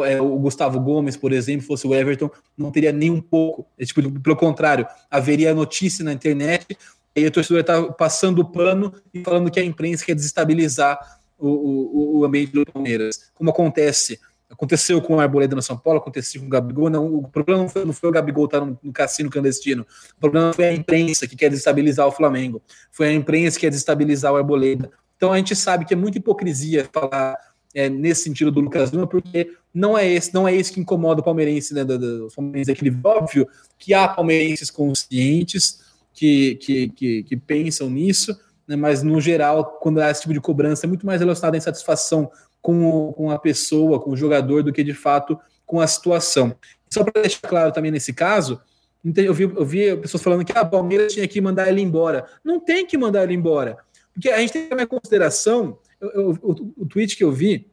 é, 0.05 0.21
o 0.21 0.37
Gustavo 0.39 0.79
Gomes, 0.79 1.17
por 1.17 1.33
exemplo, 1.33 1.67
fosse 1.67 1.85
o 1.85 1.93
Everton, 1.93 2.29
não 2.57 2.71
teria 2.71 2.91
nem 2.91 3.11
um 3.11 3.21
pouco. 3.21 3.67
É, 3.77 3.83
tipo, 3.83 4.01
pelo 4.21 4.35
contrário, 4.35 4.87
haveria 5.09 5.53
notícia 5.53 6.03
na 6.03 6.13
internet 6.13 6.77
e 7.15 7.25
o 7.25 7.31
torcedor 7.31 7.61
está 7.61 7.83
passando 7.93 8.39
o 8.39 8.45
pano 8.45 8.93
e 9.13 9.23
falando 9.23 9.51
que 9.51 9.59
a 9.59 9.63
imprensa 9.63 10.05
quer 10.05 10.15
desestabilizar 10.15 10.99
o, 11.37 11.47
o, 11.47 12.19
o 12.19 12.25
ambiente 12.25 12.51
do 12.51 12.65
Palmeiras. 12.65 13.31
Como 13.33 13.49
acontece 13.49 14.19
Aconteceu 14.51 15.01
com 15.01 15.15
o 15.15 15.19
Arboleda 15.19 15.55
no 15.55 15.61
São 15.61 15.77
Paulo, 15.77 15.99
aconteceu 15.99 16.41
com 16.41 16.47
o 16.47 16.49
Gabigol. 16.49 16.89
Não, 16.89 17.15
o 17.15 17.27
problema 17.29 17.61
não 17.61 17.69
foi, 17.69 17.85
não 17.85 17.93
foi 17.93 18.09
o 18.09 18.11
Gabigol 18.11 18.45
estar 18.45 18.59
no, 18.59 18.77
no, 18.83 18.91
cassino 18.91 19.29
clandestino. 19.29 19.85
O 20.17 20.19
problema 20.19 20.51
foi 20.51 20.65
a 20.65 20.73
imprensa 20.73 21.25
que 21.25 21.37
quer 21.37 21.49
desestabilizar 21.49 22.05
o 22.05 22.11
Flamengo. 22.11 22.61
Foi 22.91 23.07
a 23.07 23.13
imprensa 23.13 23.55
que 23.55 23.61
quer 23.61 23.69
desestabilizar 23.69 24.33
o 24.33 24.35
Arboleda. 24.35 24.91
Então 25.15 25.31
a 25.31 25.37
gente 25.37 25.55
sabe 25.55 25.85
que 25.85 25.93
é 25.93 25.97
muita 25.97 26.17
hipocrisia 26.17 26.87
falar 26.91 27.37
é, 27.73 27.89
nesse 27.89 28.23
sentido 28.23 28.51
do 28.51 28.59
Lucas 28.59 28.89
Lima, 28.89 29.07
porque 29.07 29.55
não 29.73 29.97
é 29.97 30.05
esse, 30.05 30.33
não 30.33 30.45
é 30.45 30.53
esse 30.53 30.73
que 30.73 30.81
incomoda 30.81 31.21
o 31.21 31.23
palmeirense, 31.23 31.73
né? 31.73 31.85
Do, 31.85 31.97
do, 31.97 32.27
o 32.27 32.35
palmeirense 32.35 32.71
aquele 32.71 32.93
óbvio 33.01 33.47
que 33.79 33.93
há 33.93 34.05
palmeirenses 34.09 34.69
conscientes 34.69 35.79
que, 36.13 36.55
que, 36.55 36.89
que, 36.89 37.23
que 37.23 37.37
pensam 37.37 37.89
nisso, 37.89 38.37
né, 38.67 38.75
mas 38.75 39.03
no 39.03 39.19
geral, 39.19 39.77
quando 39.81 39.99
há 39.99 40.09
esse 40.09 40.21
tipo 40.21 40.33
de 40.33 40.41
cobrança, 40.41 40.85
é 40.85 40.87
muito 40.87 41.05
mais 41.05 41.19
relacionado 41.19 41.55
à 41.55 41.57
insatisfação 41.57 42.31
com, 42.61 42.85
o, 42.85 43.13
com 43.13 43.31
a 43.31 43.39
pessoa, 43.39 43.99
com 43.99 44.11
o 44.11 44.17
jogador, 44.17 44.63
do 44.63 44.71
que 44.71 44.83
de 44.83 44.93
fato 44.93 45.39
com 45.65 45.79
a 45.79 45.87
situação. 45.87 46.55
Só 46.89 47.03
para 47.03 47.21
deixar 47.21 47.47
claro 47.47 47.71
também 47.71 47.91
nesse 47.91 48.13
caso, 48.13 48.61
eu 49.03 49.33
vi, 49.33 49.43
eu 49.43 49.65
vi 49.65 49.97
pessoas 49.97 50.21
falando 50.21 50.45
que 50.45 50.51
a 50.51 50.61
ah, 50.61 50.65
Palmeiras 50.65 51.13
tinha 51.13 51.27
que 51.27 51.41
mandar 51.41 51.69
ele 51.69 51.81
embora. 51.81 52.25
Não 52.43 52.59
tem 52.59 52.85
que 52.85 52.97
mandar 52.97 53.23
ele 53.23 53.33
embora. 53.33 53.77
Porque 54.13 54.29
a 54.29 54.39
gente 54.39 54.53
tem 54.53 54.67
que 54.67 54.75
ter 54.75 54.83
em 54.83 54.87
consideração, 54.87 55.79
eu, 55.99 56.09
eu, 56.09 56.37
o, 56.41 56.73
o 56.83 56.85
tweet 56.85 57.15
que 57.15 57.23
eu 57.23 57.31
vi, 57.31 57.70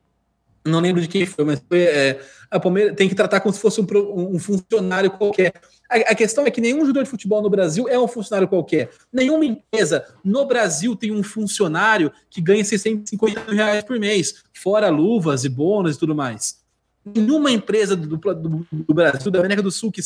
não 0.68 0.80
lembro 0.80 1.00
de 1.00 1.08
quem 1.08 1.26
foi, 1.26 1.44
mas 1.44 1.62
foi, 1.68 1.82
é, 1.82 2.20
a 2.50 2.58
Palmeiras 2.58 2.94
tem 2.96 3.08
que 3.08 3.14
tratar 3.14 3.40
como 3.40 3.52
se 3.52 3.60
fosse 3.60 3.80
um, 3.80 3.86
um 4.34 4.38
funcionário 4.38 5.10
qualquer. 5.10 5.52
A, 5.90 5.96
a, 5.96 6.14
questão 6.14 6.46
é 6.46 6.50
que 6.50 6.60
nenhum 6.60 6.80
jogador 6.80 7.04
de 7.04 7.10
futebol 7.10 7.42
no 7.42 7.50
Brasil 7.50 7.88
é 7.88 7.98
um 7.98 8.08
funcionário 8.08 8.48
qualquer. 8.48 8.90
Nenhuma 9.12 9.44
empresa 9.44 10.04
no 10.24 10.46
Brasil 10.46 10.96
tem 10.96 11.12
um 11.12 11.22
funcionário 11.22 12.12
que 12.30 12.40
ganha 12.40 12.64
650 12.64 13.44
mil 13.44 13.54
reais 13.54 13.84
por 13.84 13.98
mês, 13.98 14.42
fora 14.54 14.88
luvas 14.88 15.44
e 15.44 15.48
bônus 15.48 15.96
e 15.96 15.98
tudo 15.98 16.14
mais. 16.14 16.58
Nenhuma 17.04 17.50
empresa 17.50 17.96
do, 17.96 18.16
do, 18.16 18.66
do 18.72 18.94
Brasil, 18.94 19.30
da 19.30 19.38
América 19.38 19.62
do 19.62 19.70
Sul, 19.70 19.90
que 19.90 20.02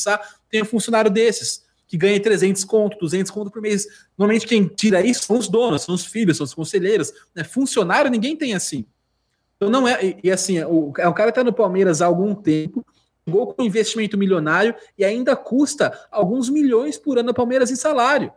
tem 0.51 0.63
um 0.63 0.67
funcionário 0.67 1.11
desses, 1.11 1.63
que 1.89 1.97
ganha 1.97 2.19
300 2.21 2.65
conto, 2.65 2.97
200 2.99 3.31
conto 3.31 3.51
por 3.51 3.61
mês. 3.61 3.87
Normalmente 4.17 4.47
quem 4.47 4.67
tira 4.67 5.05
isso 5.05 5.25
são 5.25 5.39
os 5.39 5.49
donos, 5.49 5.83
são 5.83 5.95
os 5.95 6.07
filhos, 6.07 6.37
são 6.37 6.45
os 6.45 6.55
conselheiros. 6.55 7.13
Né? 7.35 7.45
Funcionário 7.45 8.11
ninguém 8.11 8.37
tem 8.37 8.55
assim. 8.55 8.87
Então 9.63 9.71
não 9.71 9.87
é. 9.87 10.17
E, 10.25 10.29
assim, 10.29 10.61
o, 10.65 10.89
o 10.89 11.15
cara 11.15 11.29
está 11.29 11.45
no 11.45 11.53
Palmeiras 11.53 12.03
há 12.03 12.07
algum 12.07 12.35
tempo, 12.35 12.85
chegou 13.25 13.47
com 13.47 13.63
um 13.63 13.67
investimento 13.67 14.19
milionário 14.19 14.75
e 14.99 15.05
ainda 15.05 15.37
custa 15.37 15.97
alguns 16.11 16.49
milhões 16.51 16.99
por 16.99 17.17
ano 17.17 17.29
ao 17.29 17.35
Palmeiras 17.35 17.71
em 17.71 17.77
salário. 17.77 18.33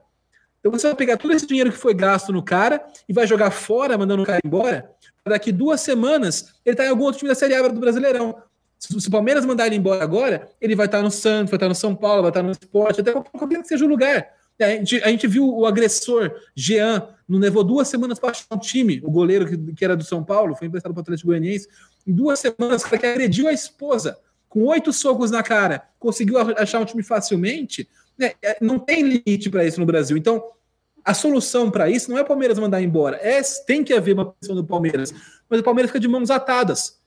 Então 0.60 0.72
você 0.72 0.86
vai 0.86 0.96
pegar 0.96 1.18
todo 1.18 1.34
esse 1.34 1.48
dinheiro 1.48 1.72
que 1.72 1.78
foi 1.78 1.96
gasto 1.96 2.32
no 2.32 2.44
cara 2.44 2.86
e 3.10 3.14
vai 3.14 3.26
jogar 3.26 3.50
fora, 3.50 3.98
mandando 3.98 4.22
o 4.22 4.26
cara 4.26 4.40
embora. 4.46 4.92
Daqui 5.28 5.52
duas 5.52 5.82
semanas, 5.82 6.54
ele 6.64 6.76
está 6.76 6.86
em 6.86 6.90
algum 6.90 7.06
outro 7.06 7.18
time 7.18 7.30
da 7.30 7.36
Série 7.36 7.56
A 7.56 7.68
do 7.68 7.80
Brasileirão. 7.80 8.36
Se, 8.78 8.96
o 8.96 9.12
Palmeiras 9.12 9.44
mandar 9.46 9.66
ele 9.66 9.78
embora 9.78 10.04
agora, 10.04 10.48
ele 10.62 10.76
vai 10.76 10.86
estar 10.86 11.00
tá 11.00 11.04
no 11.04 11.10
Santos, 11.10 11.50
vai 11.50 11.58
estar 11.58 11.66
tá 11.66 11.70
no 11.70 11.76
São 11.76 11.96
Paulo, 11.96 12.22
vai 12.22 12.30
estar 12.30 12.42
tá 12.42 12.46
no 12.46 12.52
esporte, 12.52 13.02
até 13.02 13.12
qualquer 13.12 13.64
que 13.64 13.68
seja 13.68 13.84
o 13.84 13.88
lugar. 13.88 14.28
A 14.62 14.70
gente, 14.70 15.04
a 15.04 15.08
gente 15.08 15.28
viu 15.28 15.52
o 15.52 15.66
agressor, 15.66 16.32
Jean, 16.56 17.08
não 17.28 17.40
levou 17.40 17.64
duas 17.64 17.88
semanas 17.88 18.20
para 18.20 18.32
achar 18.32 18.46
um 18.52 18.58
time, 18.58 19.02
o 19.04 19.10
goleiro 19.10 19.48
que, 19.48 19.74
que, 19.74 19.84
era 19.84 19.96
do 19.96 20.04
São 20.04 20.24
Paulo, 20.24 20.56
foi 20.56 20.68
emprestado 20.68 20.94
para 20.94 21.00
o 21.00 21.04
Atlético 21.04 21.30
Goianiense. 21.30 21.68
Em 22.06 22.14
duas 22.14 22.40
semanas, 22.40 22.84
o 22.84 22.86
cara 22.86 22.98
que 22.98 23.06
agrediu 23.06 23.48
a 23.48 23.54
esposa, 23.54 24.18
com 24.48 24.66
oito 24.66 24.94
socos 24.94 25.32
na 25.32 25.42
cara, 25.42 25.84
conseguiu 26.00 26.38
achar 26.38 26.80
um 26.80 26.86
time 26.86 27.04
facilmente. 27.04 27.90
Né? 28.18 28.34
É, 28.42 28.58
não 28.62 28.78
tem 28.78 29.02
limite 29.02 29.50
para 29.50 29.66
isso 29.66 29.80
no 29.80 29.86
Brasil. 29.86 30.16
Então, 30.16 30.44
a 31.04 31.14
solução 31.14 31.70
para 31.70 31.90
isso 31.90 32.10
não 32.10 32.18
é 32.18 32.22
o 32.22 32.26
Palmeiras 32.26 32.58
mandar 32.58 32.82
embora. 32.82 33.18
É, 33.18 33.42
tem 33.66 33.84
que 33.84 33.94
haver 33.94 34.14
uma 34.14 34.32
posição 34.32 34.56
do 34.56 34.64
Palmeiras. 34.64 35.14
Mas 35.50 35.60
o 35.60 35.64
Palmeiras 35.64 35.90
fica 35.90 36.00
de 36.00 36.08
mãos 36.08 36.30
atadas. 36.30 37.00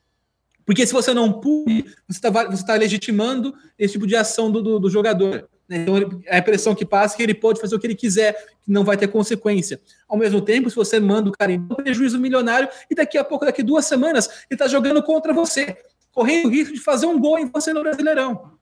Porque 0.64 0.86
se 0.86 0.92
você 0.92 1.14
não 1.14 1.32
pune, 1.32 1.84
você 2.06 2.18
está 2.18 2.30
tá 2.30 2.74
legitimando 2.74 3.54
esse 3.78 3.94
tipo 3.94 4.06
de 4.06 4.14
ação 4.14 4.50
do, 4.50 4.62
do, 4.62 4.78
do 4.78 4.90
jogador. 4.90 5.48
Né? 5.68 5.78
Então, 5.78 5.94
a 6.28 6.38
impressão 6.38 6.74
que 6.74 6.84
passa 6.84 7.14
é 7.14 7.16
que 7.16 7.22
ele 7.22 7.34
pode 7.34 7.60
fazer 7.60 7.74
o 7.74 7.78
que 7.78 7.86
ele 7.86 7.94
quiser, 7.94 8.32
que 8.62 8.72
não 8.72 8.84
vai 8.84 8.96
ter 8.96 9.08
consequência. 9.08 9.80
Ao 10.08 10.16
mesmo 10.16 10.40
tempo, 10.40 10.70
se 10.70 10.76
você 10.76 10.98
manda 10.98 11.28
o 11.28 11.32
cara 11.32 11.52
em 11.52 11.60
prejuízo 11.68 12.18
milionário, 12.18 12.68
e 12.90 12.94
daqui 12.94 13.18
a 13.18 13.24
pouco, 13.24 13.44
daqui 13.44 13.62
duas 13.62 13.84
semanas, 13.84 14.26
ele 14.26 14.52
está 14.52 14.66
jogando 14.66 15.02
contra 15.02 15.32
você, 15.32 15.76
correndo 16.10 16.46
o 16.46 16.50
risco 16.50 16.72
de 16.72 16.80
fazer 16.80 17.06
um 17.06 17.20
gol 17.20 17.38
em 17.38 17.46
você 17.46 17.72
no 17.72 17.82
Brasileirão. 17.82 18.52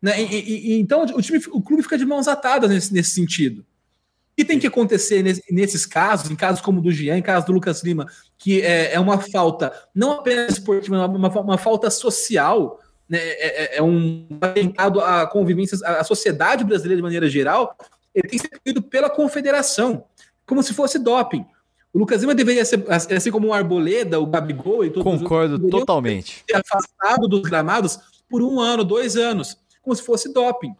Né? 0.00 0.22
E, 0.22 0.74
e, 0.74 0.80
então, 0.80 1.02
o, 1.02 1.20
time, 1.22 1.40
o 1.50 1.60
clube 1.60 1.82
fica 1.82 1.98
de 1.98 2.06
mãos 2.06 2.28
atadas 2.28 2.70
nesse, 2.70 2.94
nesse 2.94 3.10
sentido. 3.10 3.60
O 3.60 4.36
que 4.36 4.44
tem 4.44 4.58
que 4.58 4.66
acontecer 4.66 5.22
nesse, 5.22 5.42
nesses 5.50 5.86
casos, 5.86 6.30
em 6.30 6.36
casos 6.36 6.60
como 6.60 6.78
o 6.78 6.82
do 6.82 6.92
Jean, 6.92 7.16
em 7.16 7.22
caso 7.22 7.46
do 7.46 7.52
Lucas 7.52 7.82
Lima, 7.82 8.06
que 8.36 8.60
é, 8.60 8.92
é 8.92 9.00
uma 9.00 9.18
falta 9.18 9.72
não 9.94 10.12
apenas 10.12 10.52
esportiva, 10.52 11.06
uma, 11.06 11.28
uma, 11.28 11.40
uma 11.40 11.58
falta 11.58 11.90
social, 11.90 12.78
né, 13.08 13.18
é, 13.18 13.76
é, 13.76 13.76
é 13.78 13.82
um 13.82 14.26
atentado 14.40 15.00
à 15.00 15.26
convivência, 15.26 15.78
à 15.86 16.02
sociedade 16.04 16.64
brasileira 16.64 16.96
de 16.96 17.02
maneira 17.02 17.28
geral, 17.28 17.76
ele 18.14 18.28
tem 18.28 18.40
pedido 18.62 18.82
pela 18.82 19.10
confederação, 19.10 20.04
como 20.46 20.62
se 20.62 20.72
fosse 20.72 20.98
doping. 20.98 21.44
O 21.92 21.98
Lucas 21.98 22.20
Lima 22.20 22.34
deveria 22.34 22.64
ser, 22.64 22.84
assim 22.90 23.30
como 23.30 23.48
o 23.48 23.52
Arboleda, 23.54 24.20
o 24.20 24.26
Gabigol 24.26 24.84
e 24.84 24.90
todos 24.90 25.02
Concordo 25.02 25.54
os 25.64 25.70
totalmente. 25.70 26.44
Ser 26.48 26.56
afastado 26.56 27.28
dos 27.28 27.40
gramados 27.40 27.98
por 28.28 28.42
um 28.42 28.60
ano, 28.60 28.84
dois 28.84 29.16
anos, 29.16 29.56
como 29.80 29.94
se 29.94 30.02
fosse 30.02 30.32
doping. 30.32 30.74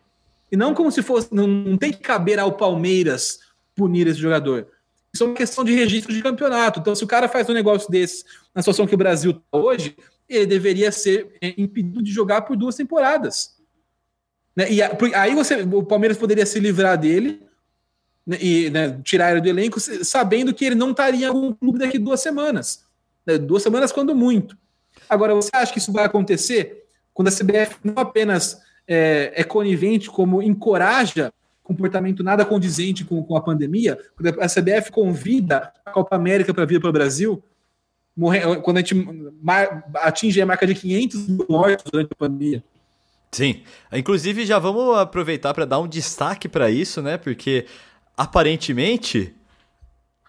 E 0.51 0.57
não 0.57 0.75
como 0.75 0.91
se 0.93 1.03
fosse. 1.03 1.29
Não, 1.33 1.47
não 1.47 1.77
tem 1.77 1.91
que 1.91 2.01
caber 2.01 2.39
ao 2.39 2.53
Palmeiras 2.53 3.41
punir 3.75 4.07
esse 4.07 4.19
jogador. 4.19 4.69
Isso 5.13 5.25
é 5.25 5.27
uma 5.27 5.35
questão 5.35 5.65
de 5.65 5.75
registro 5.75 6.13
de 6.13 6.23
campeonato. 6.23 6.81
Então, 6.81 6.95
se 6.95 7.03
o 7.03 7.07
cara 7.07 7.29
faz 7.29 7.49
um 7.49 7.55
negócio 7.55 7.91
desse 7.91 8.25
na 8.55 8.61
situação 8.61 8.87
que 8.87 8.95
o 8.95 8.99
Brasil 8.99 9.31
está 9.31 9.59
hoje, 9.59 9.97
ele 10.29 10.47
deveria 10.47 10.91
ser 10.91 11.37
é, 11.41 11.55
impedido 11.57 12.03
de 12.03 12.11
jogar 12.11 12.43
por 12.43 12.57
duas 12.57 12.75
temporadas. 12.75 13.57
Né? 14.55 14.73
E 14.73 14.83
aí 15.15 15.35
você, 15.35 15.63
o 15.63 15.83
Palmeiras 15.83 16.17
poderia 16.17 16.47
se 16.47 16.59
livrar 16.59 16.99
dele 16.99 17.43
né? 18.27 18.39
e 18.41 18.71
né, 18.71 19.01
tirar 19.05 19.33
ele 19.33 19.41
do 19.41 19.49
elenco, 19.49 19.79
sabendo 19.79 20.55
que 20.55 20.65
ele 20.65 20.75
não 20.75 20.91
estaria 20.91 21.27
em 21.27 21.29
algum 21.29 21.53
clube 21.53 21.79
daqui 21.79 21.99
duas 21.99 22.21
semanas. 22.21 22.85
Né? 23.25 23.39
Duas 23.39 23.63
semanas, 23.63 23.93
quando 23.93 24.15
muito. 24.15 24.57
Agora, 25.09 25.35
você 25.35 25.51
acha 25.53 25.73
que 25.73 25.79
isso 25.79 25.93
vai 25.93 26.05
acontecer 26.05 26.85
quando 27.13 27.29
a 27.29 27.33
CBF 27.33 27.77
não 27.85 27.95
apenas 27.97 28.61
é, 28.87 29.33
é 29.35 29.45
conivente, 29.45 30.11
como 30.11 30.43
encoraja 30.43 31.33
comportamento 31.67 32.23
nada 32.23 32.45
condizente 32.45 33.05
com, 33.05 33.21
com 33.25 33.37
a 33.37 33.41
pandemia, 33.41 33.99
quando 34.15 34.41
a 34.41 34.47
CBF 34.47 34.93
convida 34.93 35.73
a 35.85 35.91
Copa 35.91 36.15
América 36.15 36.55
para 36.55 36.65
vir 36.65 36.81
para 36.81 36.91
o 36.91 36.93
Brasil, 36.93 37.43
quando 38.63 38.79
a 38.79 38.81
gente 38.81 39.07
atinge 39.97 40.41
a 40.41 40.47
marca 40.47 40.67
de 40.67 40.75
500 40.75 41.29
mil 41.29 41.47
mortos 41.49 41.91
durante 41.91 42.13
a 42.13 42.17
pandemia. 42.17 42.65
Sim, 43.31 43.63
inclusive 43.93 44.47
já 44.47 44.59
vamos 44.59 44.97
aproveitar 44.97 45.53
para 45.53 45.67
dar 45.67 45.79
um 45.79 45.87
destaque 45.87 46.49
para 46.49 46.71
isso, 46.71 47.03
né? 47.03 47.19
Porque 47.19 47.67
aparentemente 48.17 49.35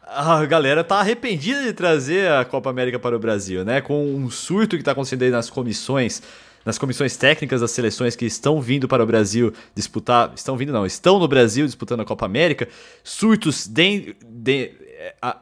a 0.03 0.43
galera 0.45 0.83
tá 0.83 0.99
arrependida 0.99 1.63
de 1.63 1.73
trazer 1.73 2.31
a 2.31 2.43
Copa 2.43 2.69
América 2.69 2.99
para 2.99 3.15
o 3.15 3.19
Brasil, 3.19 3.63
né? 3.63 3.79
Com 3.79 4.05
um 4.05 4.29
surto 4.29 4.75
que 4.75 4.81
está 4.81 4.91
acontecendo 4.91 5.23
aí 5.23 5.29
nas 5.29 5.49
comissões 5.49 6.21
nas 6.67 6.77
comissões 6.77 7.15
técnicas 7.15 7.61
das 7.61 7.71
seleções 7.71 8.13
que 8.13 8.25
estão 8.25 8.59
vindo 8.59 8.89
para 8.89 9.01
o 9.01 9.05
Brasil 9.05 9.53
disputar. 9.73 10.33
Estão 10.35 10.57
vindo, 10.57 10.73
não, 10.73 10.85
estão 10.85 11.17
no 11.17 11.25
Brasil 11.25 11.65
disputando 11.65 12.01
a 12.01 12.05
Copa 12.05 12.25
América. 12.25 12.67
Surtos 13.05 13.65
de, 13.65 14.17
de, 14.21 14.73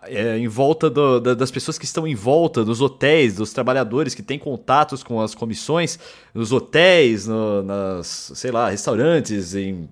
é, 0.03 0.37
em 0.37 0.47
volta 0.47 0.89
do, 0.89 1.19
da, 1.19 1.33
das 1.33 1.49
pessoas 1.49 1.77
que 1.77 1.85
estão 1.85 2.05
em 2.05 2.15
volta 2.15 2.63
dos 2.63 2.81
hotéis, 2.81 3.35
dos 3.35 3.53
trabalhadores 3.53 4.13
que 4.13 4.21
têm 4.21 4.37
contatos 4.37 5.01
com 5.01 5.21
as 5.21 5.33
comissões, 5.33 5.97
nos 6.33 6.51
hotéis, 6.51 7.25
no, 7.25 7.63
nas, 7.63 8.31
sei 8.35 8.51
lá, 8.51 8.69
restaurantes, 8.69 9.55
em 9.55 9.87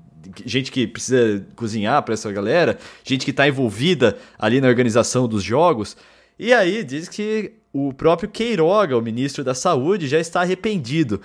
gente 0.45 0.71
que 0.71 0.87
precisa 0.87 1.45
cozinhar 1.55 2.01
para 2.03 2.13
essa 2.13 2.31
galera, 2.31 2.77
gente 3.03 3.25
que 3.25 3.31
está 3.31 3.47
envolvida 3.47 4.17
ali 4.37 4.61
na 4.61 4.67
organização 4.67 5.27
dos 5.27 5.43
jogos. 5.43 5.97
E 6.37 6.53
aí 6.53 6.83
diz 6.83 7.07
que 7.07 7.53
o 7.71 7.93
próprio 7.93 8.29
Queiroga, 8.29 8.97
o 8.97 9.01
ministro 9.01 9.43
da 9.43 9.53
Saúde, 9.53 10.07
já 10.07 10.19
está 10.19 10.41
arrependido. 10.41 11.21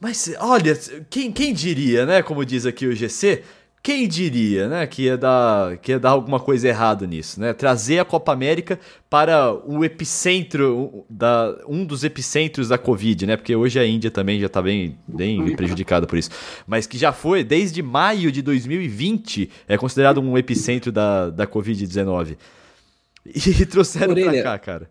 Mas 0.00 0.34
olha, 0.40 0.76
quem, 1.08 1.30
quem 1.30 1.54
diria, 1.54 2.04
né? 2.04 2.22
Como 2.22 2.44
diz 2.44 2.66
aqui 2.66 2.86
o 2.86 2.94
GC, 2.94 3.42
quem 3.82 4.06
diria, 4.06 4.68
né, 4.68 4.86
que 4.86 5.02
ia 5.02 5.16
dar, 5.16 5.76
que 5.78 5.90
ia 5.90 5.98
dar 5.98 6.10
alguma 6.10 6.38
coisa 6.38 6.68
errada 6.68 7.04
nisso, 7.04 7.40
né? 7.40 7.52
Trazer 7.52 7.98
a 7.98 8.04
Copa 8.04 8.32
América 8.32 8.78
para 9.10 9.52
o 9.52 9.84
epicentro 9.84 11.04
da 11.10 11.58
um 11.66 11.84
dos 11.84 12.04
epicentros 12.04 12.68
da 12.68 12.78
Covid, 12.78 13.26
né? 13.26 13.36
Porque 13.36 13.56
hoje 13.56 13.80
a 13.80 13.84
Índia 13.84 14.08
também 14.08 14.38
já 14.38 14.46
está 14.46 14.62
bem, 14.62 14.96
bem 15.08 15.56
prejudicada 15.56 16.06
por 16.06 16.16
isso, 16.16 16.30
mas 16.64 16.86
que 16.86 16.96
já 16.96 17.12
foi 17.12 17.42
desde 17.42 17.82
maio 17.82 18.30
de 18.30 18.40
2020 18.40 19.50
é 19.66 19.76
considerado 19.76 20.20
um 20.20 20.38
epicentro 20.38 20.92
da, 20.92 21.30
da 21.30 21.44
Covid-19. 21.44 22.36
E 23.26 23.66
trouxeram 23.66 24.14
para 24.14 24.42
cá, 24.44 24.58
cara. 24.60 24.90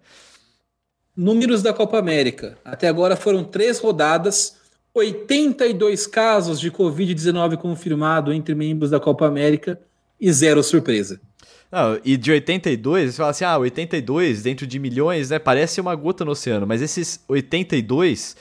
Números 1.16 1.62
da 1.62 1.74
Copa 1.74 1.98
América. 1.98 2.58
Até 2.64 2.90
agora 2.90 3.16
foram 3.16 3.44
três 3.44 3.80
rodadas, 3.80 4.58
82 4.94 6.06
casos 6.08 6.60
de 6.60 6.70
Covid-19 6.70 7.58
confirmado 7.58 8.34
entre 8.34 8.54
membros 8.54 8.92
da 8.92 9.00
Copa 9.00 9.26
América 9.26 9.80
e 10.20 10.32
zero 10.32 10.62
surpresa. 10.64 11.20
Não, 11.72 11.98
e 12.04 12.18
de 12.18 12.32
82, 12.32 13.12
você 13.12 13.18
fala 13.18 13.30
assim, 13.30 13.46
ah, 13.46 13.58
82 13.58 14.44
dentro 14.44 14.68
de 14.68 14.78
milhões, 14.78 15.30
né? 15.30 15.40
Parece 15.40 15.80
uma 15.80 15.96
gota 15.96 16.26
no 16.26 16.32
oceano, 16.32 16.68
mas 16.68 16.82
esses 16.82 17.24
82, 17.30 18.36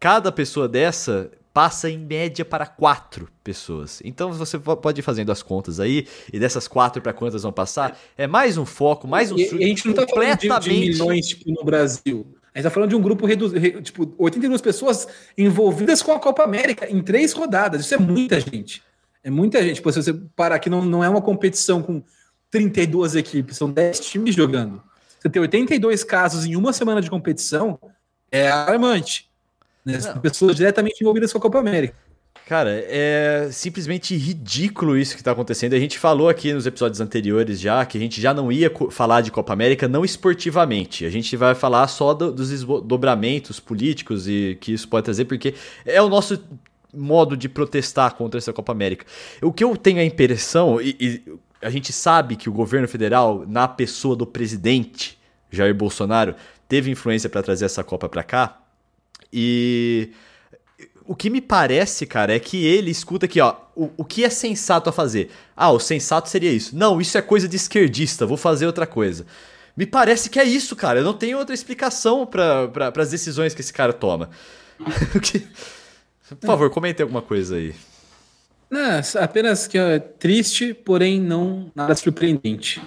cada 0.00 0.32
pessoa 0.32 0.68
dessa 0.68 1.30
passa 1.54 1.88
em 1.88 1.98
média 1.98 2.44
para 2.44 2.66
quatro 2.66 3.28
pessoas. 3.44 4.00
Então 4.04 4.32
você 4.32 4.58
pode 4.58 5.00
ir 5.00 5.02
fazendo 5.02 5.30
as 5.30 5.42
contas 5.42 5.78
aí, 5.78 6.06
e 6.32 6.40
dessas 6.40 6.66
quatro 6.66 7.00
para 7.00 7.12
quantas 7.12 7.42
vão 7.42 7.52
passar, 7.52 7.96
é 8.16 8.26
mais 8.26 8.58
um 8.58 8.64
foco, 8.66 9.06
mais 9.06 9.30
um 9.30 9.38
e, 9.38 9.42
e 9.42 9.64
a 9.64 9.66
gente 9.68 9.84
não 9.84 9.94
está 9.94 10.08
falando 10.08 10.38
de, 10.38 10.48
de, 10.60 10.70
milhões 10.70 11.28
tipo, 11.28 11.50
no 11.52 11.62
Brasil. 11.62 12.26
A 12.54 12.58
gente 12.58 12.66
está 12.66 12.70
falando 12.70 12.90
de 12.90 12.96
um 12.96 13.00
grupo 13.00 13.24
reduzido, 13.24 13.80
tipo, 13.80 14.14
82 14.18 14.60
pessoas 14.60 15.08
envolvidas 15.38 16.02
com 16.02 16.12
a 16.12 16.20
Copa 16.20 16.42
América 16.42 16.90
em 16.90 17.02
três 17.02 17.32
rodadas. 17.32 17.80
Isso 17.80 17.94
é 17.94 17.98
muita 17.98 18.38
gente. 18.38 18.82
É 19.24 19.30
muita 19.30 19.62
gente. 19.62 19.76
Tipo, 19.76 19.90
se 19.90 20.02
você 20.02 20.12
parar 20.36 20.56
aqui, 20.56 20.68
não, 20.68 20.84
não 20.84 21.02
é 21.02 21.08
uma 21.08 21.22
competição 21.22 21.82
com 21.82 22.02
32 22.50 23.16
equipes, 23.16 23.56
são 23.56 23.70
10 23.70 24.00
times 24.00 24.34
jogando. 24.34 24.82
Você 25.18 25.30
ter 25.30 25.40
82 25.40 26.04
casos 26.04 26.44
em 26.44 26.54
uma 26.54 26.72
semana 26.72 27.00
de 27.00 27.08
competição 27.08 27.78
é 28.30 28.50
alarmante. 28.50 29.30
Né? 29.84 29.98
Pessoas 30.20 30.56
diretamente 30.56 31.00
envolvidas 31.00 31.32
com 31.32 31.38
a 31.38 31.40
Copa 31.40 31.58
América. 31.58 31.94
Cara, 32.52 32.84
é 32.86 33.48
simplesmente 33.50 34.14
ridículo 34.14 34.94
isso 34.94 35.14
que 35.14 35.22
está 35.22 35.32
acontecendo. 35.32 35.72
A 35.72 35.78
gente 35.78 35.98
falou 35.98 36.28
aqui 36.28 36.52
nos 36.52 36.66
episódios 36.66 37.00
anteriores 37.00 37.58
já 37.58 37.82
que 37.86 37.96
a 37.96 38.00
gente 38.02 38.20
já 38.20 38.34
não 38.34 38.52
ia 38.52 38.70
falar 38.90 39.22
de 39.22 39.30
Copa 39.30 39.54
América 39.54 39.88
não 39.88 40.04
esportivamente. 40.04 41.06
A 41.06 41.08
gente 41.08 41.34
vai 41.34 41.54
falar 41.54 41.88
só 41.88 42.12
do, 42.12 42.30
dos 42.30 42.50
desdobramentos 42.50 43.58
políticos 43.58 44.28
e 44.28 44.58
que 44.60 44.74
isso 44.74 44.86
pode 44.86 45.06
trazer, 45.06 45.24
porque 45.24 45.54
é 45.86 46.02
o 46.02 46.10
nosso 46.10 46.44
modo 46.92 47.38
de 47.38 47.48
protestar 47.48 48.16
contra 48.16 48.36
essa 48.36 48.52
Copa 48.52 48.70
América. 48.70 49.06
O 49.40 49.50
que 49.50 49.64
eu 49.64 49.74
tenho 49.74 50.00
a 50.00 50.04
impressão, 50.04 50.78
e, 50.78 50.94
e 51.00 51.22
a 51.62 51.70
gente 51.70 51.90
sabe 51.90 52.36
que 52.36 52.50
o 52.50 52.52
governo 52.52 52.86
federal, 52.86 53.46
na 53.48 53.66
pessoa 53.66 54.14
do 54.14 54.26
presidente 54.26 55.18
Jair 55.50 55.74
Bolsonaro, 55.74 56.34
teve 56.68 56.90
influência 56.90 57.30
para 57.30 57.42
trazer 57.42 57.64
essa 57.64 57.82
Copa 57.82 58.10
para 58.10 58.22
cá, 58.22 58.58
e 59.32 60.10
o 61.06 61.14
que 61.14 61.30
me 61.30 61.40
parece, 61.40 62.06
cara, 62.06 62.34
é 62.34 62.38
que 62.38 62.64
ele 62.64 62.90
escuta 62.90 63.26
aqui, 63.26 63.40
ó, 63.40 63.56
o, 63.74 63.90
o 63.96 64.04
que 64.04 64.24
é 64.24 64.30
sensato 64.30 64.88
a 64.88 64.92
fazer? 64.92 65.30
Ah, 65.56 65.70
o 65.70 65.78
sensato 65.78 66.28
seria 66.28 66.50
isso. 66.50 66.76
Não, 66.76 67.00
isso 67.00 67.16
é 67.16 67.22
coisa 67.22 67.48
de 67.48 67.56
esquerdista, 67.56 68.26
vou 68.26 68.36
fazer 68.36 68.66
outra 68.66 68.86
coisa. 68.86 69.26
Me 69.76 69.86
parece 69.86 70.28
que 70.28 70.38
é 70.38 70.44
isso, 70.44 70.76
cara. 70.76 71.00
Eu 71.00 71.04
não 71.04 71.14
tenho 71.14 71.38
outra 71.38 71.54
explicação 71.54 72.26
para 72.26 72.92
as 72.96 73.10
decisões 73.10 73.54
que 73.54 73.60
esse 73.60 73.72
cara 73.72 73.92
toma. 73.92 74.30
Por 76.40 76.46
favor, 76.46 76.70
comente 76.70 77.02
alguma 77.02 77.22
coisa 77.22 77.56
aí. 77.56 77.74
Não, 78.70 79.00
apenas 79.20 79.66
que 79.66 79.76
é 79.76 79.98
triste, 79.98 80.72
porém 80.72 81.20
não 81.20 81.70
nada 81.74 81.94
surpreendente. 81.94 82.80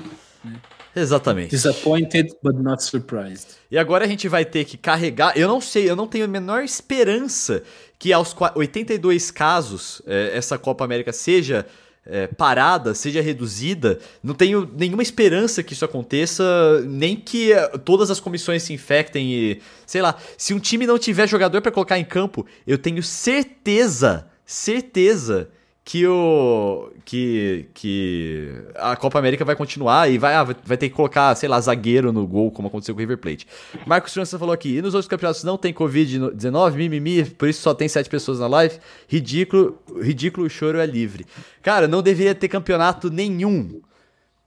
Né? 0.43 0.53
Exatamente. 0.95 1.49
Disappointed, 1.49 2.33
but 2.41 2.55
not 2.55 2.81
surprised. 2.83 3.47
E 3.69 3.77
agora 3.77 4.05
a 4.05 4.07
gente 4.07 4.29
vai 4.29 4.45
ter 4.45 4.63
que 4.63 4.77
carregar. 4.77 5.37
Eu 5.37 5.47
não 5.47 5.59
sei, 5.59 5.89
eu 5.89 5.95
não 5.95 6.07
tenho 6.07 6.25
a 6.25 6.27
menor 6.27 6.63
esperança 6.63 7.63
que 7.99 8.13
aos 8.13 8.35
82 8.55 9.29
casos 9.31 10.01
é, 10.07 10.31
essa 10.33 10.57
Copa 10.57 10.85
América 10.85 11.11
seja 11.11 11.65
é, 12.05 12.27
parada, 12.27 12.93
seja 12.93 13.21
reduzida. 13.21 13.99
Não 14.23 14.33
tenho 14.33 14.69
nenhuma 14.77 15.03
esperança 15.03 15.63
que 15.63 15.73
isso 15.73 15.83
aconteça, 15.83 16.43
nem 16.87 17.15
que 17.15 17.51
é, 17.51 17.67
todas 17.79 18.09
as 18.09 18.19
comissões 18.19 18.63
se 18.63 18.73
infectem 18.73 19.33
e. 19.33 19.61
Sei 19.85 20.01
lá, 20.01 20.15
se 20.37 20.53
um 20.53 20.59
time 20.59 20.87
não 20.87 20.97
tiver 20.97 21.27
jogador 21.27 21.61
para 21.61 21.71
colocar 21.71 21.99
em 21.99 22.05
campo, 22.05 22.45
eu 22.65 22.77
tenho 22.77 23.03
certeza, 23.03 24.27
certeza 24.45 25.49
que 25.85 26.07
o 26.07 26.91
que 27.05 27.67
que 27.75 28.51
a 28.75 28.95
Copa 28.95 29.19
América 29.19 29.45
vai 29.45 29.55
continuar 29.55 30.09
e 30.09 30.17
vai 30.17 30.33
ah, 30.33 30.43
vai 30.43 30.77
ter 30.77 30.89
que 30.89 30.95
colocar, 30.95 31.35
sei 31.35 31.47
lá, 31.47 31.61
zagueiro 31.61 32.11
no 32.11 32.25
gol, 32.25 32.49
como 32.49 32.67
aconteceu 32.67 32.95
com 32.95 32.97
o 32.97 33.01
River 33.01 33.19
Plate. 33.19 33.45
Marcos 33.85 34.11
França 34.11 34.39
falou 34.39 34.51
aqui, 34.51 34.77
e 34.77 34.81
nos 34.81 34.95
outros 34.95 35.07
campeonatos 35.07 35.43
não 35.43 35.59
tem 35.59 35.71
Covid-19, 35.71 36.73
mimimi, 36.73 37.23
por 37.25 37.47
isso 37.47 37.61
só 37.61 37.75
tem 37.75 37.87
sete 37.87 38.09
pessoas 38.09 38.39
na 38.39 38.47
live. 38.47 38.79
Ridículo, 39.07 39.77
ridículo, 40.01 40.47
o 40.47 40.49
choro 40.49 40.79
é 40.79 40.87
livre. 40.87 41.23
Cara, 41.61 41.87
não 41.87 42.01
deveria 42.01 42.33
ter 42.33 42.47
campeonato 42.47 43.11
nenhum. 43.11 43.79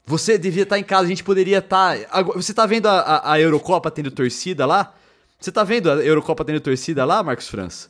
Você 0.04 0.38
devia 0.38 0.64
estar 0.64 0.76
em 0.76 0.82
casa, 0.82 1.04
a 1.04 1.08
gente 1.08 1.22
poderia 1.22 1.58
estar. 1.58 1.96
Você 2.34 2.52
tá 2.52 2.66
vendo 2.66 2.86
a, 2.86 2.98
a, 2.98 3.32
a 3.34 3.40
Eurocopa 3.40 3.92
tendo 3.92 4.10
torcida 4.10 4.66
lá? 4.66 4.92
Você 5.38 5.52
tá 5.52 5.62
vendo 5.62 5.88
a 5.88 5.94
Eurocopa 6.04 6.44
tendo 6.44 6.58
torcida 6.58 7.04
lá, 7.04 7.22
Marcos 7.22 7.46
França? 7.46 7.88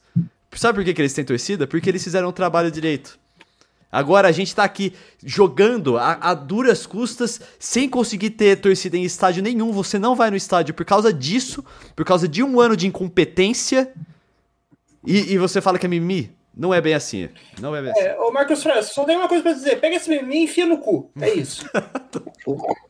Sabe 0.53 0.77
por 0.77 0.85
que, 0.85 0.93
que 0.93 1.01
eles 1.01 1.15
têm 1.15 1.25
torcida? 1.25 1.67
Porque 1.67 1.89
eles 1.89 2.05
fizeram 2.05 2.29
o 2.29 2.33
trabalho 2.33 2.71
direito. 2.71 3.19
Agora 3.91 4.29
a 4.29 4.33
gente 4.33 4.55
tá 4.55 4.65
aqui 4.65 4.93
jogando 5.25 5.97
a, 5.97 6.13
a, 6.21 6.35
duras 6.35 6.87
custas, 6.87 7.41
sem 7.59 7.89
conseguir 7.89 8.31
ter 8.31 8.61
torcida 8.61 8.97
em 8.97 9.05
estádio 9.05 9.43
nenhum. 9.43 9.73
Você 9.73 9.99
não 9.99 10.15
vai 10.15 10.31
no 10.31 10.37
estádio 10.37 10.75
por 10.75 10.85
causa 10.85 11.13
disso, 11.13 11.65
por 11.97 12.05
causa 12.05 12.29
de 12.29 12.43
um 12.43 12.61
ano 12.61 12.77
de 12.77 12.87
incompetência. 12.87 13.93
E, 15.07 15.33
e 15.33 15.39
você 15.39 15.61
fala 15.61 15.79
que 15.79 15.87
é 15.87 15.89
mimimi? 15.89 16.37
Não 16.55 16.75
é 16.75 16.81
bem 16.81 16.93
assim. 16.93 17.29
Não 17.61 17.75
é 17.75 17.81
bem 17.81 17.93
assim. 17.93 18.01
É, 18.01 18.19
ô 18.19 18.31
Marcos 18.31 18.63
França, 18.63 18.93
só 18.93 19.05
tem 19.05 19.17
uma 19.17 19.29
coisa 19.29 19.43
pra 19.43 19.53
dizer. 19.53 19.81
Pega 19.81 19.97
esse 19.97 20.11
mimimi 20.11 20.41
e 20.41 20.45
enfia 20.45 20.67
no 20.67 20.79
cu. 20.79 21.11
É 21.19 21.33
isso. 21.33 21.65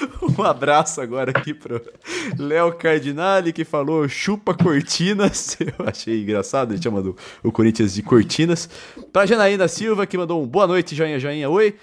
Um 0.38 0.42
abraço 0.42 1.00
agora 1.00 1.30
aqui 1.30 1.52
pro 1.52 1.80
Léo 2.38 2.72
Cardinale, 2.74 3.52
que 3.52 3.64
falou 3.64 4.08
chupa 4.08 4.54
cortinas. 4.54 5.56
Eu 5.60 5.86
achei 5.86 6.22
engraçado, 6.22 6.72
ele 6.72 6.82
chamando 6.82 7.16
o 7.42 7.52
Corinthians 7.52 7.94
de 7.94 8.02
cortinas. 8.02 8.68
Pra 9.12 9.26
Janaína 9.26 9.68
Silva, 9.68 10.06
que 10.06 10.16
mandou 10.16 10.42
um 10.42 10.46
boa 10.46 10.66
noite, 10.66 10.94
joinha, 10.94 11.18
joinha, 11.18 11.48
oi. 11.48 11.74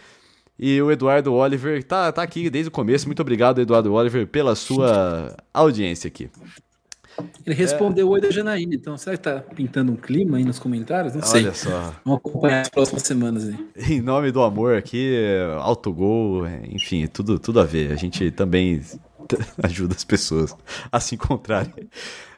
E 0.60 0.81
o 0.81 0.91
Eduardo 0.91 1.34
Oliver 1.34 1.84
tá, 1.84 2.11
tá 2.11 2.23
aqui 2.23 2.49
desde 2.49 2.69
o 2.69 2.72
começo. 2.72 3.07
Muito 3.07 3.22
obrigado, 3.22 3.61
Eduardo 3.61 3.94
Oliver, 3.94 4.26
pela 4.26 4.56
sua 4.56 5.35
audiência 5.53 6.07
aqui. 6.07 6.30
Ele 7.45 7.56
respondeu 7.56 8.07
é. 8.07 8.10
oi 8.11 8.22
da 8.22 8.30
Janaína, 8.30 8.76
então 8.76 8.98
será 8.98 9.15
que 9.15 9.23
tá 9.23 9.39
pintando 9.39 9.91
um 9.91 9.95
clima 9.95 10.38
aí 10.38 10.44
nos 10.44 10.60
comentários? 10.60 11.14
Não 11.15 11.22
sei. 11.22 11.44
Olha 11.44 11.53
só. 11.53 11.94
Vamos 12.03 12.19
acompanhar 12.19 12.61
as 12.61 12.69
próximas 12.69 13.03
semanas 13.03 13.48
aí. 13.48 13.57
Em 13.98 14.02
nome 14.02 14.31
do 14.31 14.41
amor 14.41 14.76
aqui, 14.76 15.15
autogol, 15.61 16.45
enfim, 16.69 17.07
tudo, 17.07 17.39
tudo 17.39 17.60
a 17.60 17.64
ver. 17.64 17.91
A 17.91 17.95
gente 17.95 18.31
também 18.31 18.81
ajuda 19.63 19.95
as 19.95 20.03
pessoas 20.03 20.55
a 20.91 20.99
se 20.99 21.15
encontrarem. 21.15 21.89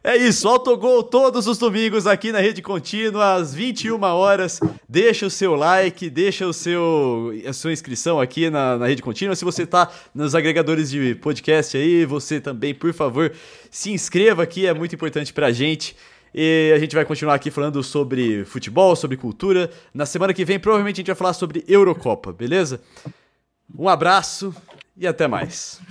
É 0.02 0.16
isso, 0.16 0.48
autogol 0.48 1.04
todos 1.04 1.46
os 1.46 1.58
domingos 1.58 2.08
aqui 2.08 2.32
na 2.32 2.40
Rede 2.40 2.62
Contínua, 2.62 3.34
às 3.34 3.54
21 3.54 4.02
horas. 4.02 4.60
Deixa 4.88 5.26
o 5.26 5.30
seu 5.30 5.56
like, 5.56 6.10
deixa 6.10 6.48
o 6.48 6.54
seu, 6.54 7.34
a 7.46 7.52
sua 7.52 7.74
inscrição 7.74 8.20
aqui 8.20 8.50
na, 8.50 8.78
na 8.78 8.88
Rede 8.88 9.02
Contínua. 9.02 9.36
Se 9.36 9.44
você 9.44 9.64
está 9.64 9.92
nos 10.16 10.34
agregadores 10.34 10.90
de 10.90 11.16
podcast 11.16 11.76
aí, 11.76 12.06
você 12.06 12.40
também, 12.40 12.74
por 12.74 12.94
favor, 12.94 13.34
se 13.70 13.92
inscreva 13.92 14.42
aqui, 14.42 14.66
é 14.66 14.74
muito 14.74 14.96
importante 14.96 15.34
pra 15.34 15.52
gente. 15.52 15.96
E 16.34 16.72
a 16.74 16.80
gente 16.80 16.96
vai 16.96 17.04
continuar 17.04 17.36
aqui 17.36 17.52
falando 17.52 17.84
sobre 17.84 18.46
futebol, 18.46 18.96
sobre 18.96 19.18
cultura. 19.18 19.70
Na 19.94 20.06
semana 20.06 20.34
que 20.34 20.46
vem, 20.46 20.60
provavelmente, 20.60 20.98
a 20.98 21.00
gente 21.02 21.08
vai 21.08 21.16
falar 21.16 21.34
sobre 21.34 21.66
Eurocopa, 21.68 22.32
beleza? 22.32 22.82
Um 23.78 23.90
abraço 23.90 24.56
e 24.96 25.06
até 25.06 25.28
mais. 25.28 25.82